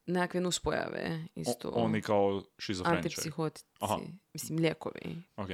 nekakve 0.06 0.40
nuspojave 0.40 1.24
isto. 1.34 1.68
O- 1.68 1.72
oni 1.74 2.02
kao 2.02 2.42
šizofreničari. 2.58 2.98
Antipsihotici. 2.98 3.66
Aha. 3.80 3.98
Mislim, 4.34 4.58
lijekovi. 4.58 5.16
Ok. 5.36 5.48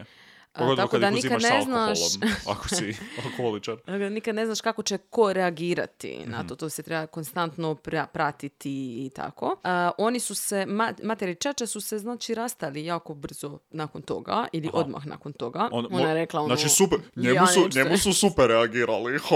A, 0.53 0.59
Pogotovo 0.59 0.77
tako 0.77 0.91
kad 0.91 1.01
da 1.01 1.09
ih 1.09 1.15
nikad 1.15 1.43
ne 1.43 1.63
znaš... 1.63 1.99
ako 2.49 2.69
si 2.69 2.97
alkoholičar. 3.25 3.77
Nikad 4.11 4.35
ne 4.35 4.47
znaš 4.47 4.61
kako 4.61 4.83
će 4.83 4.99
ko 5.01 5.33
reagirati 5.33 6.19
Mhm. 6.21 6.31
na 6.31 6.45
to, 6.45 6.57
to 6.57 6.69
se 6.69 6.83
treba 6.83 7.07
konstantno 7.07 7.75
pra- 7.75 8.07
pratiti 8.07 8.71
i 8.97 9.11
tako. 9.11 9.57
A, 9.65 9.91
oni 9.99 10.21
su 10.21 10.35
se, 10.35 10.67
ma, 10.67 10.93
materi 11.03 11.35
čače 11.35 11.67
su 11.67 11.81
se 11.81 11.99
znači 11.99 12.35
rastali 12.35 12.85
jako 12.85 13.15
brzo 13.15 13.59
nakon 13.71 14.03
toga 14.03 14.21
ili 14.53 14.69
Aha. 14.69 14.77
odmah 14.77 15.07
nakon 15.07 15.33
toga. 15.33 15.69
On- 15.73 15.87
Ona 15.91 16.09
je 16.09 16.15
rekla 16.15 16.41
ono... 16.41 16.57
Znači, 16.57 16.69
super, 16.71 16.99
njemu, 17.17 17.47
su, 17.47 17.69
njemu 17.75 17.97
su 17.99 18.13
super 18.13 18.47
reagirali. 18.47 19.19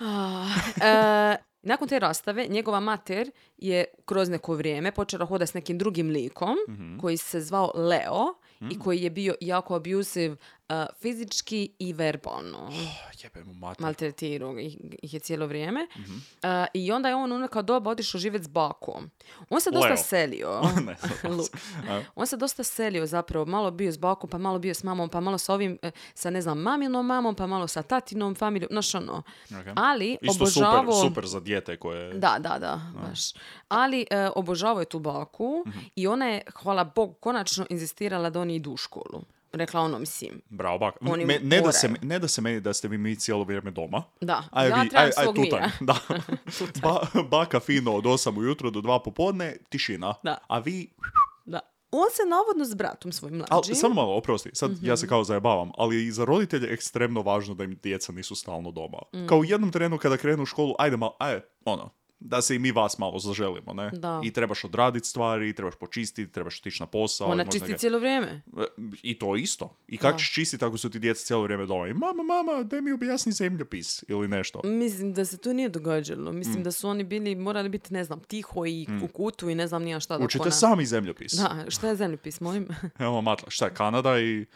Ah, 0.00 0.46
e, 0.82 1.36
nakon 1.62 1.88
te 1.88 1.98
rastave, 1.98 2.46
njegova 2.46 2.80
mater 2.80 3.30
je 3.56 3.84
kroz 4.04 4.28
neko 4.28 4.54
vrijeme 4.54 4.92
počela 4.92 5.26
hodati 5.26 5.50
s 5.50 5.54
nekim 5.54 5.78
drugim 5.78 6.08
likom 6.08 6.56
Mhm. 6.68 6.98
koji 6.98 7.16
se 7.16 7.40
zvao 7.40 7.72
Leo 7.76 8.24
Mm. 8.60 8.70
i 8.70 8.78
koji 8.78 9.02
je 9.02 9.10
bio 9.10 9.34
jako 9.40 9.74
abusive 9.74 10.36
uh, 10.68 10.74
fizički 11.00 11.70
i 11.78 11.92
verbalno. 11.92 12.58
Oh, 13.06 13.24
jebe 13.24 13.44
mu 13.44 13.54
mater. 13.54 13.82
maltretirao 13.82 14.58
ih, 14.58 14.76
ih 15.02 15.14
je 15.14 15.20
cijelo 15.20 15.46
vrijeme. 15.46 15.86
Mhm. 15.96 16.12
Uh, 16.12 16.20
I 16.74 16.92
onda 16.92 17.08
je 17.08 17.14
on 17.14 17.32
u 17.32 17.38
neka 17.38 17.62
doba 17.62 17.90
otišao 17.90 18.18
živjeti 18.20 18.44
s 18.44 18.48
bakom. 18.48 19.10
On 19.50 19.60
se 19.60 19.70
dosta 19.70 19.88
Leo. 19.88 19.96
selio. 19.96 20.60
ne? 20.86 20.96
On 22.14 22.26
se 22.26 22.36
dosta 22.36 22.64
selio 22.64 23.06
zapravo. 23.06 23.44
Malo 23.46 23.70
bio 23.70 23.92
s 23.92 23.98
bakom, 23.98 24.30
pa 24.30 24.38
malo 24.38 24.58
bio 24.58 24.74
s 24.74 24.82
mamom, 24.82 25.08
pa 25.08 25.20
malo 25.20 25.38
sa 25.38 25.54
ovim, 25.54 25.78
eh, 25.82 25.90
sa 26.14 26.30
ne 26.30 26.42
znam, 26.42 26.58
maminom 26.58 27.06
mamom, 27.06 27.34
pa 27.34 27.46
malo 27.46 27.66
sa 27.66 27.82
tatinom 27.82 28.34
familijom. 28.34 28.68
Znaš 28.72 28.94
ono. 28.94 29.22
Ok. 29.50 29.66
Ali 29.76 30.18
Isto 30.22 30.46
super, 30.46 30.64
obožavao... 30.64 31.02
super 31.02 31.26
za 31.26 31.40
dijete 31.40 31.76
koje... 31.76 32.12
Da, 32.14 32.36
da, 32.38 32.58
da, 32.58 32.80
baš. 32.96 33.20
Ali 33.68 34.06
e, 34.10 34.28
obožavao 34.28 34.80
je 34.80 34.86
tu 34.86 34.98
baku 34.98 35.62
Mhm. 35.66 35.78
i 35.96 36.06
ona 36.06 36.26
je, 36.26 36.42
hvala 36.54 36.84
Bogu, 36.86 37.14
konačno 37.14 37.66
inzistirala 37.70 38.30
da 38.30 38.40
oni 38.40 38.54
idu 38.54 38.70
u 38.70 38.76
školu. 38.76 39.22
Rekla 39.56 39.80
ono, 39.80 39.98
mislim, 39.98 40.40
Bravo, 40.48 40.78
bak. 40.78 40.94
Oni 41.02 41.24
Me- 41.24 41.38
ne, 41.40 41.60
da 41.60 41.72
se, 41.72 41.90
ne 42.02 42.18
da 42.18 42.28
se 42.28 42.40
meni 42.40 42.60
da 42.60 42.72
ste 42.72 42.88
vi 42.88 42.98
mi 42.98 43.16
cijelo 43.16 43.44
vrijeme 43.44 43.70
doma. 43.70 44.02
da, 44.20 44.42
Aj, 44.50 44.68
ja 44.68 44.74
vi, 44.74 44.88
trebam 44.88 45.06
aj, 45.06 45.12
aj, 45.18 45.26
tutanj. 45.26 45.42
mira. 45.42 45.70
Da. 45.80 45.96
ba, 46.82 47.00
baka 47.22 47.60
fino 47.60 47.92
od 47.92 48.04
8 48.04 48.38
ujutro 48.38 48.70
do 48.70 48.80
2 48.80 49.00
popodne, 49.04 49.56
tišina. 49.68 50.14
Da. 50.22 50.38
A 50.48 50.58
vi... 50.58 50.88
Da. 51.44 51.60
On 51.90 52.06
se 52.10 52.22
navodno 52.24 52.64
s 52.64 52.74
bratom 52.74 53.12
svojim 53.12 53.40
Al, 53.40 53.46
mlađim. 53.52 53.74
samo 53.74 53.94
malo, 53.94 54.14
oprosti, 54.14 54.50
sad 54.52 54.70
ja 54.72 54.92
Mhm. 54.92 54.96
se 54.96 55.08
kao 55.08 55.24
zajebavam, 55.24 55.70
ali 55.76 56.04
i 56.04 56.12
za 56.12 56.24
roditelje 56.24 56.66
je 56.66 56.72
ekstremno 56.72 57.22
važno 57.22 57.54
da 57.54 57.64
im 57.64 57.78
djeca 57.82 58.12
nisu 58.12 58.34
stalno 58.34 58.70
doma. 58.70 58.98
Mm. 59.14 59.26
Kao 59.26 59.38
u 59.38 59.44
jednom 59.44 59.72
trenu 59.72 59.98
kada 59.98 60.16
krenu 60.16 60.42
u 60.42 60.46
školu, 60.46 60.74
ajde 60.78 60.96
malo, 60.96 61.16
ajde, 61.18 61.42
ono, 61.64 61.90
da 62.20 62.42
se 62.42 62.56
i 62.56 62.58
mi 62.58 62.72
vas 62.72 62.98
malo 62.98 63.18
zaželimo, 63.18 63.72
ne? 63.72 63.90
Da. 63.90 64.20
I 64.24 64.32
trebaš 64.32 64.64
odraditi 64.64 65.08
stvari, 65.08 65.54
trebaš 65.54 65.74
počistiti, 65.74 66.32
trebaš 66.32 66.60
otići 66.60 66.82
na 66.82 66.86
posao. 66.86 67.28
Ona 67.28 67.44
čisti 67.44 67.72
ga- 67.72 67.78
cijelo 67.78 67.98
vrijeme. 67.98 68.42
E, 68.58 68.64
I 69.02 69.18
to 69.18 69.36
isto. 69.36 69.76
I 69.88 69.96
kako 69.96 70.18
ćeš 70.18 70.32
čistiti 70.32 70.64
ako 70.64 70.78
su 70.78 70.90
ti 70.90 70.98
djeca 70.98 71.24
cijelo 71.24 71.42
vrijeme 71.42 71.66
doma? 71.66 71.88
I 71.88 71.94
mama, 71.94 72.22
mama, 72.22 72.62
daj 72.62 72.80
mi 72.80 72.92
objasni 72.92 73.32
zemljopis 73.32 74.04
ili 74.08 74.28
nešto. 74.28 74.60
Mislim 74.64 75.12
da 75.12 75.24
se 75.24 75.38
to 75.38 75.52
nije 75.52 75.68
događalo. 75.68 76.32
Mm. 76.32 76.36
Mislim 76.36 76.62
da 76.62 76.72
su 76.72 76.88
oni 76.88 77.04
bili, 77.04 77.34
morali 77.34 77.68
biti, 77.68 77.94
ne 77.94 78.04
znam, 78.04 78.20
tiho 78.20 78.66
i 78.66 78.86
u 79.04 79.08
kutu 79.08 79.50
i 79.50 79.54
ne 79.54 79.66
znam 79.66 79.82
nija 79.82 80.00
šta 80.00 80.18
da 80.18 80.24
Učite 80.24 80.50
sami 80.50 80.86
zemljopis. 80.86 81.32
Da, 81.32 81.64
šta 81.68 81.88
je 81.88 81.96
zemljopis, 81.96 82.40
molim? 82.40 82.68
Evo 82.98 83.20
matla, 83.20 83.50
šta 83.50 83.64
je 83.64 83.74
Kanada 83.74 84.20
i... 84.20 84.46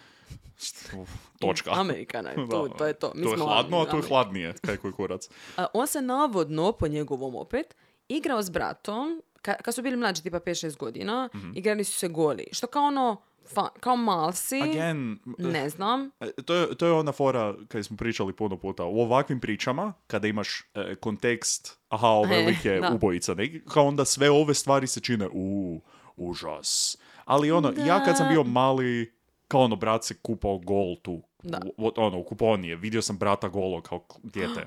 Točka. 1.38 1.70
Amerikana 1.72 2.30
je 2.30 2.36
Da, 2.46 2.46
tu, 2.48 2.68
to 2.68 2.86
je 2.86 2.92
to. 2.94 3.12
Mi 3.14 3.22
to 3.22 3.30
je 3.30 3.36
smo 3.36 3.46
hladno, 3.46 3.78
a 3.78 3.86
tu 3.86 3.96
je 3.96 4.02
hladnije. 4.02 4.54
Kaj 4.56 4.76
koji 4.76 4.92
kurac. 4.92 5.28
A, 5.56 5.66
on 5.74 5.86
se 5.86 6.02
navodno, 6.02 6.72
po 6.72 6.88
njegovom 6.88 7.34
opet, 7.36 7.76
igrao 8.08 8.42
s 8.42 8.50
bratom, 8.50 9.22
ka- 9.34 9.62
kad 9.62 9.74
su 9.74 9.82
bili 9.82 9.96
mlađi, 9.96 10.22
tipa 10.22 10.40
5-6 10.40 10.76
godina, 10.76 11.28
igrali 11.54 11.84
su 11.84 11.92
se 11.92 12.08
goli. 12.08 12.46
Što 12.52 12.66
kao 12.66 12.82
ono, 12.82 13.16
fa- 13.46 13.68
kao 13.80 13.96
malsi, 13.96 14.60
Again, 14.60 15.18
ne 15.38 15.70
znam. 15.70 16.10
e, 16.20 16.32
to 16.34 16.54
je, 16.54 16.74
to 16.74 16.86
je 16.86 16.92
ona 16.92 17.12
fora 17.12 17.54
kad 17.68 17.84
smo 17.84 17.96
pričali 17.96 18.32
puno 18.32 18.56
puta. 18.56 18.84
U 18.84 19.00
ovakvim 19.00 19.40
pričama, 19.40 19.92
kada 20.06 20.28
imaš 20.28 20.62
e, 20.74 20.94
kontekst, 20.94 21.78
aha, 21.88 22.08
ovaj 22.20 22.42
E, 22.42 22.46
lik 22.46 22.64
je 22.64 22.80
da. 22.80 22.90
ubojica, 22.90 23.34
neki, 23.34 23.64
kao 23.64 23.86
onda 23.86 24.04
sve 24.04 24.30
ove 24.30 24.54
stvari 24.54 24.86
se 24.86 25.00
čine, 25.00 25.28
u 25.32 25.80
užas. 26.16 26.96
Ali 27.24 27.52
ono, 27.52 27.72
ja 27.78 28.04
kad 28.04 28.16
sam 28.16 28.28
bio 28.28 28.42
mali, 28.44 29.12
kao 29.50 29.60
ono, 29.60 29.76
brat 29.76 30.04
se 30.04 30.14
kupao 30.14 30.58
gol 30.58 30.96
tu. 31.02 31.22
Da. 31.42 31.60
U, 31.76 31.90
ono, 31.96 32.18
u 32.18 32.24
kuponije. 32.24 32.76
Vidio 32.76 33.02
sam 33.02 33.18
brata 33.18 33.48
golo 33.48 33.82
kao 33.82 34.06
dijete. 34.22 34.66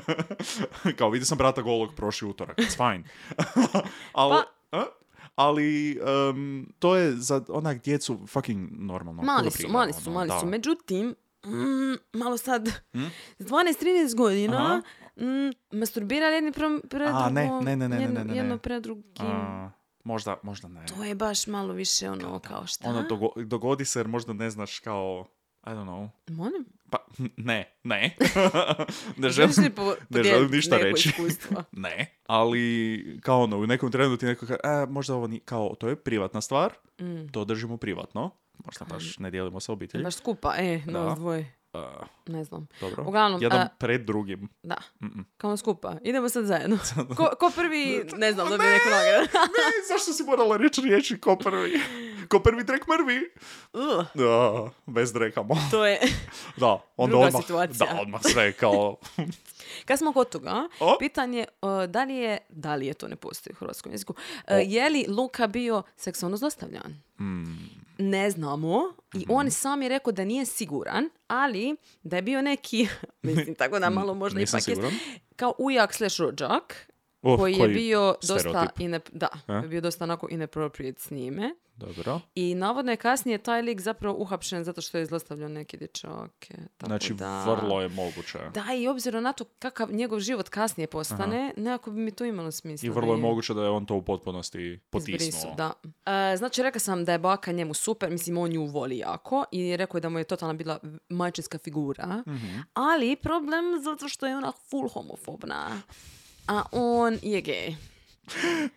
kao, 0.98 1.10
vidio 1.10 1.26
sam 1.26 1.38
brata 1.38 1.62
golog 1.62 1.94
prošli 1.96 2.28
utorak. 2.28 2.58
It's 2.58 2.76
fine. 2.76 3.04
ali, 4.12 4.42
Pa- 4.70 4.86
ali 5.34 5.98
em, 6.30 6.66
to 6.78 6.96
je 6.96 7.12
za 7.12 7.44
onak 7.48 7.82
djecu 7.84 8.18
fucking 8.26 8.70
normalno. 8.72 9.22
Mali 9.22 9.50
su, 9.50 9.68
mali 9.68 9.92
su, 9.92 10.00
ono, 10.06 10.18
mali 10.18 10.28
da. 10.28 10.40
su. 10.40 10.46
Međutim, 10.46 11.14
mm, 11.44 12.18
malo 12.18 12.36
sad, 12.36 12.68
s 13.38 13.46
12-13 13.46 14.16
godina, 14.16 14.82
mm, 15.16 15.78
masturbirali 15.78 16.34
jedni 16.34 16.52
pre, 16.52 16.66
pre 16.90 17.06
A, 17.06 17.30
ne, 17.30 17.44
drugom, 17.44 17.64
ne, 17.64 17.76
ne, 17.76 17.88
ne, 17.88 17.96
ne, 17.96 18.02
jedno, 18.02 18.18
ne, 18.20 18.24
ne. 18.24 18.36
jedno 18.36 18.58
pre 18.58 18.80
drugim. 18.80 19.26
A, 19.26 19.70
možda, 20.04 20.36
možda 20.42 20.68
ne. 20.68 20.86
To 20.86 21.04
je 21.04 21.14
baš 21.14 21.46
malo 21.46 21.72
više 21.72 22.10
ono 22.10 22.38
kao 22.38 22.66
šta? 22.66 22.88
Ono, 22.88 23.02
dogo- 23.02 23.44
dogodi 23.44 23.84
se 23.84 23.98
jer 23.98 24.08
možda 24.08 24.32
ne 24.32 24.50
znaš 24.50 24.78
kao, 24.78 25.26
I 25.62 25.70
don't 25.70 25.84
know. 25.84 26.08
Molim? 26.28 26.64
Pa, 26.90 26.98
ne, 27.38 27.78
ne. 27.84 28.16
ne 29.16 29.30
želim, 29.30 29.72
po, 29.76 29.94
ne 30.10 30.22
želim 30.22 30.50
ništa 30.50 30.76
reći. 30.78 31.12
ne, 31.72 32.20
ali 32.26 33.18
kao 33.22 33.42
ono, 33.42 33.58
u 33.58 33.66
nekom 33.66 33.92
trenu 33.92 34.16
ti 34.16 34.26
neko 34.26 34.46
kaže, 34.46 34.58
e, 34.64 34.86
možda 34.86 35.14
ovo 35.14 35.26
nije, 35.26 35.40
kao, 35.40 35.74
to 35.74 35.88
je 35.88 35.96
privatna 35.96 36.40
stvar, 36.40 36.72
Mm. 37.00 37.28
to 37.28 37.44
držimo 37.44 37.76
privatno, 37.76 38.30
možda 38.64 38.84
baš 38.84 39.18
ne 39.18 39.30
dijelimo 39.30 39.60
sa 39.60 39.72
obitelji. 39.72 40.04
Baš 40.04 40.14
skupa, 40.14 40.54
e, 40.56 40.82
nas 40.86 41.18
dvoje. 41.18 41.59
A, 41.72 42.06
Ne 42.26 42.44
znam. 42.44 42.66
dobro. 42.80 43.04
Uglavnom, 43.04 43.42
Jedan 43.42 43.58
a- 43.58 43.68
pred 43.70 44.00
drugim. 44.00 44.48
Da, 44.62 44.76
Mm-mm. 45.00 45.24
kao 45.36 45.56
skupa. 45.56 45.96
Idemo 46.02 46.28
sad 46.28 46.44
zajedno. 46.44 46.78
Ko, 47.16 47.30
ko 47.38 47.50
prvi, 47.50 48.04
ne 48.16 48.32
znam, 48.32 48.48
dobije 48.48 48.70
neku 48.70 48.88
nagradu. 48.90 49.22
ne, 49.32 49.86
zašto 49.88 50.12
si 50.12 50.22
morala 50.24 50.56
reći 50.56 50.80
riječi 50.80 51.20
ko 51.20 51.36
prvi? 51.36 51.80
Ko 52.28 52.40
prvi 52.40 52.66
trek 52.66 52.82
mrvi. 52.88 53.30
Ugh, 53.74 54.06
Da, 54.14 54.70
bez 54.86 55.12
drekamo. 55.12 55.54
to 55.70 55.86
je... 55.86 56.00
Da, 56.56 56.80
onda 56.96 57.10
Druga 57.10 57.26
odmah, 57.26 57.42
situacija. 57.42 57.86
da, 57.86 58.00
odmah 58.00 58.20
sve 58.24 58.52
kao... 58.52 58.96
Kad 59.86 59.98
smo 59.98 60.12
kod 60.12 60.28
toga, 60.28 60.68
O. 60.80 60.96
pitanje 60.98 61.46
uh, 61.62 61.68
da 61.84 62.04
li 62.04 62.14
je, 62.14 62.38
da 62.48 62.74
li 62.74 62.86
je 62.86 62.94
to 62.94 63.08
ne 63.08 63.16
postoji 63.16 63.52
u 63.52 63.56
hrvatskom 63.56 63.92
jeziku, 63.92 64.12
uh, 64.12 64.20
je 64.62 64.90
li 64.90 65.04
Luka 65.08 65.46
bio 65.46 65.82
seksualno 65.96 66.36
zlostavljan? 66.36 67.02
Hmm. 67.16 67.79
Ne 68.00 68.30
znamo 68.30 68.82
i 69.14 69.18
Mhm. 69.18 69.30
on 69.30 69.50
sam 69.50 69.82
je 69.82 69.88
rekao 69.88 70.12
da 70.12 70.24
nije 70.24 70.46
siguran, 70.46 71.08
ali 71.26 71.76
da 72.02 72.16
je 72.16 72.22
bio 72.22 72.42
neki, 72.42 72.86
mislim 73.22 73.54
tako 73.54 73.78
da 73.78 73.90
malo 73.90 74.14
možda 74.14 74.38
Nisam 74.38 74.60
ipak 74.60 74.84
je, 74.84 74.90
kao 75.36 75.54
ujak 75.58 75.94
slash 75.94 76.20
rođak, 76.20 76.89
Uf, 77.22 77.38
koji 77.38 77.54
je 77.54 77.68
bio 77.68 78.14
dosta, 78.22 78.66
inap, 78.78 79.08
da, 79.12 79.28
A? 79.46 79.60
bio 79.60 79.80
dosta 79.80 80.04
onako 80.04 80.28
inappropriate 80.30 81.00
s 81.00 81.10
njime. 81.10 81.54
Dobro. 81.76 82.20
I 82.34 82.54
navodno 82.54 82.92
je 82.92 82.96
kasnije 82.96 83.38
taj 83.38 83.62
lik 83.62 83.80
zapravo 83.80 84.16
uhapšen 84.16 84.64
zato 84.64 84.80
što 84.80 84.98
je 84.98 85.06
zlostavljao 85.06 85.48
neke 85.48 85.76
dječake. 85.76 86.54
Tako 86.76 86.86
Znači, 86.86 87.14
da... 87.14 87.44
vrlo 87.46 87.80
je 87.80 87.88
moguće. 87.88 88.38
Da, 88.54 88.64
i 88.74 88.88
obzirom 88.88 89.22
na 89.22 89.32
to 89.32 89.44
kakav 89.58 89.92
njegov 89.92 90.20
život 90.20 90.48
kasnije 90.48 90.86
postane, 90.86 91.52
nekako 91.56 91.90
bi 91.90 92.00
mi 92.00 92.10
to 92.10 92.24
imalo 92.24 92.50
smisla. 92.50 92.86
I 92.86 92.90
vrlo 92.90 93.14
je 93.14 93.20
moguće 93.20 93.54
da 93.54 93.62
je 93.62 93.70
on 93.70 93.86
to 93.86 93.94
u 93.94 94.02
potpunosti 94.02 94.80
potisnuo. 94.90 95.54
Da. 95.54 95.72
E, 96.06 96.36
znači, 96.36 96.62
rekao 96.62 96.80
sam 96.80 97.04
da 97.04 97.12
je 97.12 97.18
baka 97.18 97.52
njemu 97.52 97.74
super, 97.74 98.10
mislim, 98.10 98.38
on 98.38 98.50
nju 98.50 98.64
voli 98.64 98.98
jako 98.98 99.44
i 99.52 99.76
rekao 99.76 99.96
je 99.96 100.02
da 100.02 100.08
mu 100.08 100.18
je 100.18 100.24
totalna 100.24 100.54
bila 100.54 100.78
majčinska 101.08 101.58
figura, 101.58 102.22
Mhm. 102.26 102.58
ali 102.74 103.16
problem 103.16 103.64
zato 103.82 104.08
što 104.08 104.26
je 104.26 104.36
ona 104.36 104.52
full 104.62 104.88
homofobna. 104.88 105.80
A 106.50 106.62
on 106.72 107.18
je 107.22 107.40
gej. 107.40 107.76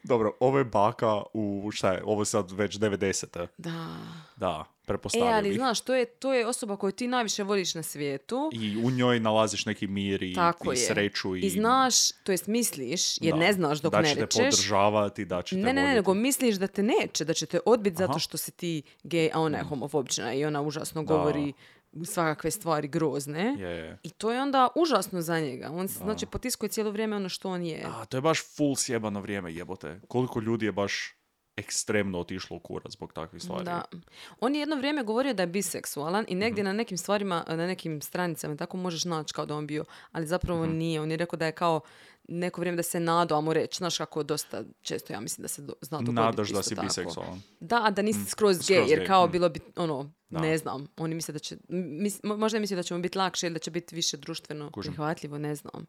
Dobro, 0.03 0.31
ovo 0.39 0.57
je 0.57 0.63
baka 0.65 1.21
u, 1.33 1.69
šta 1.71 1.91
je, 1.91 2.03
ovo 2.05 2.21
je 2.21 2.25
sad 2.25 2.51
već 2.51 2.75
90. 2.75 3.47
Da. 3.57 3.87
Da, 4.37 4.65
E, 4.83 4.85
pretpostavio 4.85 5.27
ali 5.27 5.49
bih. 5.49 5.57
znaš, 5.57 5.81
to 5.81 5.95
je, 5.95 6.05
to 6.05 6.33
je 6.33 6.47
osoba 6.47 6.77
koju 6.77 6.91
ti 6.91 7.07
najviše 7.07 7.43
voliš 7.43 7.75
na 7.75 7.83
svijetu. 7.83 8.49
I 8.53 8.77
u 8.77 8.91
njoj 8.91 9.19
nalaziš 9.19 9.65
neki 9.65 9.87
mir 9.87 10.23
i, 10.23 10.33
Tako 10.33 10.73
i 10.73 10.77
sreću. 10.77 11.35
I, 11.35 11.39
I 11.39 11.49
znaš, 11.49 11.93
to 12.13 12.31
jest 12.31 12.47
misliš, 12.47 13.21
jer 13.21 13.33
da, 13.33 13.39
ne 13.39 13.53
znaš 13.53 13.79
dok 13.79 13.91
da 13.91 14.01
ne 14.01 14.09
će 14.09 14.15
te 14.15 14.21
rečeš. 14.21 14.37
podržavati, 14.45 15.25
da 15.25 15.41
će 15.41 15.55
te 15.55 15.61
Ne, 15.61 15.63
ne, 15.63 15.73
ne, 15.73 15.81
voljeti. 15.81 15.95
nego 15.95 16.13
misliš 16.13 16.55
da 16.55 16.67
te 16.67 16.83
neće, 16.83 17.25
da 17.25 17.33
će 17.33 17.45
te 17.45 17.59
odbiti 17.65 17.95
zato 17.97 18.19
što 18.19 18.37
si 18.37 18.51
ti 18.51 18.81
gej, 19.03 19.29
a 19.33 19.39
ona 19.39 19.57
je 19.57 19.63
homofobična 19.63 20.33
i 20.33 20.45
ona 20.45 20.61
užasno 20.61 21.03
govori 21.03 21.53
svakakve 22.03 22.51
stvari 22.51 22.87
grozne. 22.87 23.55
Je, 23.59 23.69
je. 23.69 23.99
I 24.03 24.09
to 24.09 24.31
je 24.31 24.41
onda 24.41 24.67
užasno 24.75 25.21
za 25.21 25.39
njega. 25.39 25.69
On 25.71 25.87
se, 25.87 25.97
znači, 25.97 26.25
potiskuje 26.25 26.69
cijelo 26.69 26.91
vrijeme 26.91 27.15
ono 27.15 27.29
što 27.29 27.49
on 27.49 27.63
je. 27.63 27.83
A, 27.87 28.05
to 28.05 28.17
je 28.17 28.21
baš 28.21 28.55
full 28.55 28.75
sjebano 28.75 29.21
vrijeme, 29.21 29.53
jebote. 29.53 29.99
Koliko 30.07 30.39
ljudi 30.39 30.65
je 30.65 30.71
baš 30.71 31.15
ekstremno 31.57 32.19
otišlo 32.19 32.57
u 32.57 32.59
kurac 32.59 32.91
zbog 32.91 33.13
takvih 33.13 33.41
stvari. 33.41 33.63
Da. 33.65 33.83
On 34.39 34.55
je 34.55 34.59
jedno 34.59 34.75
vrijeme 34.75 35.03
govorio 35.03 35.33
da 35.33 35.43
je 35.43 35.47
biseksualan 35.47 36.25
i 36.27 36.35
negdje 36.35 36.63
na 36.63 36.73
nekim 36.73 36.97
stvarima, 36.97 37.45
na 37.47 37.67
nekim 37.67 38.01
stranicama 38.01 38.55
tako 38.55 38.77
možeš 38.77 39.05
naći 39.05 39.33
kao 39.33 39.45
da 39.45 39.55
on 39.55 39.67
bio, 39.67 39.85
ali 40.11 40.27
zapravo 40.27 40.65
Mhm. 40.65 40.77
nije. 40.77 41.01
On 41.01 41.11
je 41.11 41.17
rekao 41.17 41.37
da 41.37 41.45
je 41.45 41.51
kao 41.51 41.81
neko 42.27 42.61
vrijeme 42.61 42.75
da 42.75 42.83
se 42.83 42.99
nadao, 42.99 43.41
mu 43.41 43.53
reći, 43.53 43.77
znaš 43.77 43.97
kako 43.97 44.23
dosta 44.23 44.63
često 44.81 45.13
ja 45.13 45.19
mislim 45.19 45.41
da 45.41 45.47
se 45.47 45.61
do, 45.61 45.73
zna 45.81 45.97
dogoditi 45.97 46.15
Nadaš 46.15 46.49
da 46.49 46.63
si 46.63 46.75
tako. 46.75 46.87
biseksualan. 46.87 47.41
Da, 47.59 47.91
da 47.91 48.01
nisi 48.01 48.25
skroz 48.25 48.57
gej, 48.57 48.63
skroz 48.77 48.89
jer 48.89 48.99
gej, 48.99 49.07
kao 49.07 49.27
mm. 49.27 49.31
bilo 49.31 49.49
bi, 49.49 49.59
ono, 49.75 50.11
Da. 50.29 50.39
ne 50.39 50.57
znam, 50.57 50.87
oni 50.97 51.15
misle 51.15 51.31
da 51.31 51.39
će, 51.39 51.57
mis, 51.69 52.21
mo- 52.21 52.37
možda 52.37 52.55
je 52.55 52.61
mislio 52.61 52.75
da 52.77 52.83
će 52.83 52.93
mu 52.93 53.01
biti 53.01 53.17
lakše 53.17 53.47
ili 53.47 53.53
da 53.53 53.59
će 53.59 53.71
biti 53.71 53.95
više 53.95 54.17
društveno 54.17 54.71
Kužim. 54.71 54.91
prihvatljivo, 54.93 55.37
ne 55.37 55.55
znam. 55.55 55.85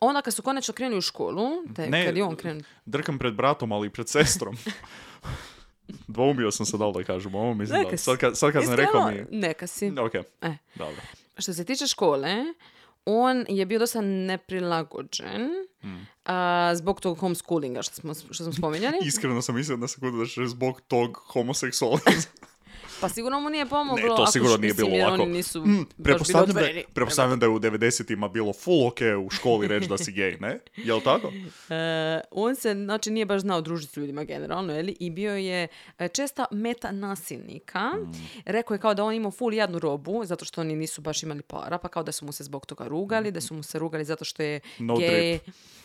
Onda 0.00 0.22
kad 0.22 0.34
su 0.34 0.42
konačno 0.42 0.74
krenuli 0.74 0.98
u 0.98 1.02
školu, 1.02 1.48
te, 1.76 1.86
Ne, 1.86 2.06
kad 2.06 2.16
je 2.16 2.24
on 2.24 2.36
krenuo, 2.36 2.62
Drkam 2.84 3.18
pred 3.18 3.34
bratom, 3.34 3.72
ali 3.72 3.86
i 3.86 3.90
pred 3.90 4.08
sestrom. 4.08 4.56
Dvoumio 6.08 6.50
sam 6.50 6.66
se 6.66 6.76
da 6.76 6.86
li 6.86 6.92
da 6.94 7.04
kažem 7.04 7.34
ovo, 7.34 7.54
mislim 7.54 7.78
Neka 7.78 7.90
da. 7.90 7.96
Sad 7.96 8.16
kad, 8.18 8.38
sad 8.38 8.52
kad 8.52 8.64
sam 8.64 8.74
rekao 8.74 9.10
mi... 9.10 9.24
Neka 9.30 9.66
si. 9.66 9.92
Ok, 9.98 10.14
E. 10.14 10.56
dobro. 10.74 11.02
Što 11.38 11.52
se 11.52 11.64
tiče 11.64 11.86
škole, 11.86 12.44
on 13.04 13.44
je 13.48 13.66
bio 13.66 13.78
dosta 13.78 14.00
neprilagođen 14.00 15.48
a, 16.24 16.72
zbog 16.74 17.00
tog 17.00 17.18
homeschoolinga 17.18 17.82
što 17.82 17.94
smo, 17.94 18.14
što 18.14 18.44
smo 18.44 18.52
spominjali. 18.52 18.96
Iskreno 19.06 19.42
sam 19.42 19.54
mislio 19.54 19.76
na 19.76 19.88
sekundu 19.88 20.18
da 20.18 20.26
će 20.26 20.46
zbog 20.46 20.80
tog 20.80 21.16
homoseksualizma. 21.26 22.32
Pa 23.02 23.08
sigurno 23.08 23.40
mu 23.40 23.50
nije 23.50 23.66
pomoglo. 23.66 24.02
Ne, 24.02 24.16
to 24.16 24.26
sigurno 24.26 24.56
nije 24.56 24.74
bilo 24.74 24.96
lako. 24.96 25.22
Oni 25.22 25.32
nisu 25.32 25.66
Mm, 25.66 25.86
pretpostavljam, 26.04 26.46
da, 26.46 26.60
otvoreni. 26.60 26.84
pretpostavljam 26.94 27.38
da 27.38 27.46
je 27.46 27.50
u 27.50 27.58
90-ima 27.58 28.28
bilo 28.28 28.52
full 28.52 28.86
ok 28.86 28.98
u 29.26 29.30
školi 29.30 29.68
reći 29.68 29.88
da 29.88 29.98
si 29.98 30.12
gej, 30.12 30.36
ne? 30.40 30.58
Jel 30.76 31.00
tako? 31.00 31.32
E, 31.70 32.20
on 32.30 32.56
se, 32.56 32.74
znači, 32.74 33.10
nije 33.10 33.26
baš 33.26 33.40
znao 33.40 33.60
družiti 33.60 33.92
s 33.92 33.96
ljudima 33.96 34.24
generalno, 34.24 34.72
je 34.72 34.94
i 35.00 35.10
bio 35.10 35.36
je 35.36 35.68
e, 35.98 36.08
česta 36.08 36.44
meta 36.50 36.92
nasilnika. 36.92 37.88
Mm. 37.88 38.12
Rekao 38.44 38.74
je 38.74 38.78
kao 38.78 38.94
da 38.94 39.04
on 39.04 39.14
imao 39.14 39.30
full 39.30 39.54
jadnu 39.54 39.78
robu, 39.78 40.24
zato 40.24 40.44
što 40.44 40.60
oni 40.60 40.76
nisu 40.76 41.00
baš 41.00 41.22
imali 41.22 41.42
para, 41.42 41.78
pa 41.78 41.88
kao 41.88 42.02
da 42.02 42.12
su 42.12 42.24
mu 42.26 42.32
se 42.32 42.44
zbog 42.44 42.66
toga 42.66 42.84
rugali, 42.88 43.30
da 43.30 43.40
su 43.40 43.54
mu 43.54 43.62
se 43.62 43.78
rugali 43.78 44.04
zato 44.04 44.24
što 44.24 44.42
je 44.42 44.60
No 44.78 44.96
gej, 44.96 45.38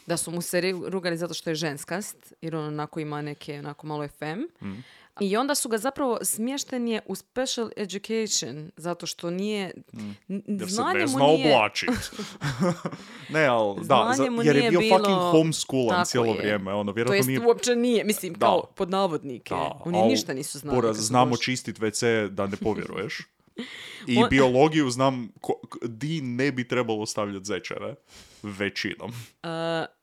da 0.05 0.17
su 0.17 0.31
mu 0.31 0.41
se 0.41 0.61
rugali 0.87 1.17
zato 1.17 1.33
što 1.33 1.49
je 1.49 1.55
ženskast, 1.55 2.33
jer 2.41 2.55
on 2.55 2.65
onako 2.67 2.99
ima 2.99 3.21
neke, 3.21 3.59
onako 3.59 3.87
malo 3.87 4.07
fem. 4.07 4.47
Mm. 4.61 4.73
I 5.19 5.37
onda 5.37 5.55
su 5.55 5.69
ga 5.69 5.77
zapravo 5.77 6.19
smješten 6.21 6.87
je 6.87 7.01
u 7.05 7.15
special 7.15 7.69
education, 7.77 8.71
zato 8.77 9.05
što 9.05 9.29
nije, 9.29 9.71
Mm. 9.93 10.11
Jer 10.49 10.71
se 10.71 10.81
ne 10.83 11.01
mu 11.01 11.07
zna 11.07 11.25
nije... 11.25 11.55
oblačit. 11.55 11.89
ne, 13.29 13.45
ali 13.45 13.75
da, 13.77 14.13
za- 14.15 14.23
jer 14.43 14.55
je 14.55 14.69
bio 14.69 14.79
bilo- 14.79 14.97
fucking 14.97 15.17
homeschoolan 15.21 16.05
cijelo 16.05 16.25
je. 16.27 16.33
vrijeme. 16.33 16.73
Ono, 16.73 16.93
To 16.95 17.13
jest 17.13 17.27
nije... 17.27 17.39
uopće 17.41 17.75
nije, 17.75 18.03
mislim, 18.03 18.33
Da. 18.33 18.39
kao 18.39 18.61
pod 18.67 18.89
navodnike. 18.89 19.53
Da, 19.53 19.79
Oni 19.85 19.97
al 19.97 20.07
ništa 20.07 20.33
nisu 20.33 20.59
znali. 20.59 20.75
Poraz, 20.75 20.97
znamo 20.97 21.37
čistit 21.37 21.79
WC 21.79 22.29
da 22.29 22.47
ne 22.47 22.57
povjeruješ. 22.57 23.17
I 24.07 24.17
On- 24.17 24.29
biologiju 24.29 24.89
znam 24.89 25.29
ko, 25.41 25.53
di 25.81 26.21
ne 26.21 26.51
bi 26.51 26.67
trebalo 26.67 27.05
stavljati 27.05 27.45
zečeve. 27.45 27.95
Većinom. 28.43 29.09
Uh, 29.09 29.49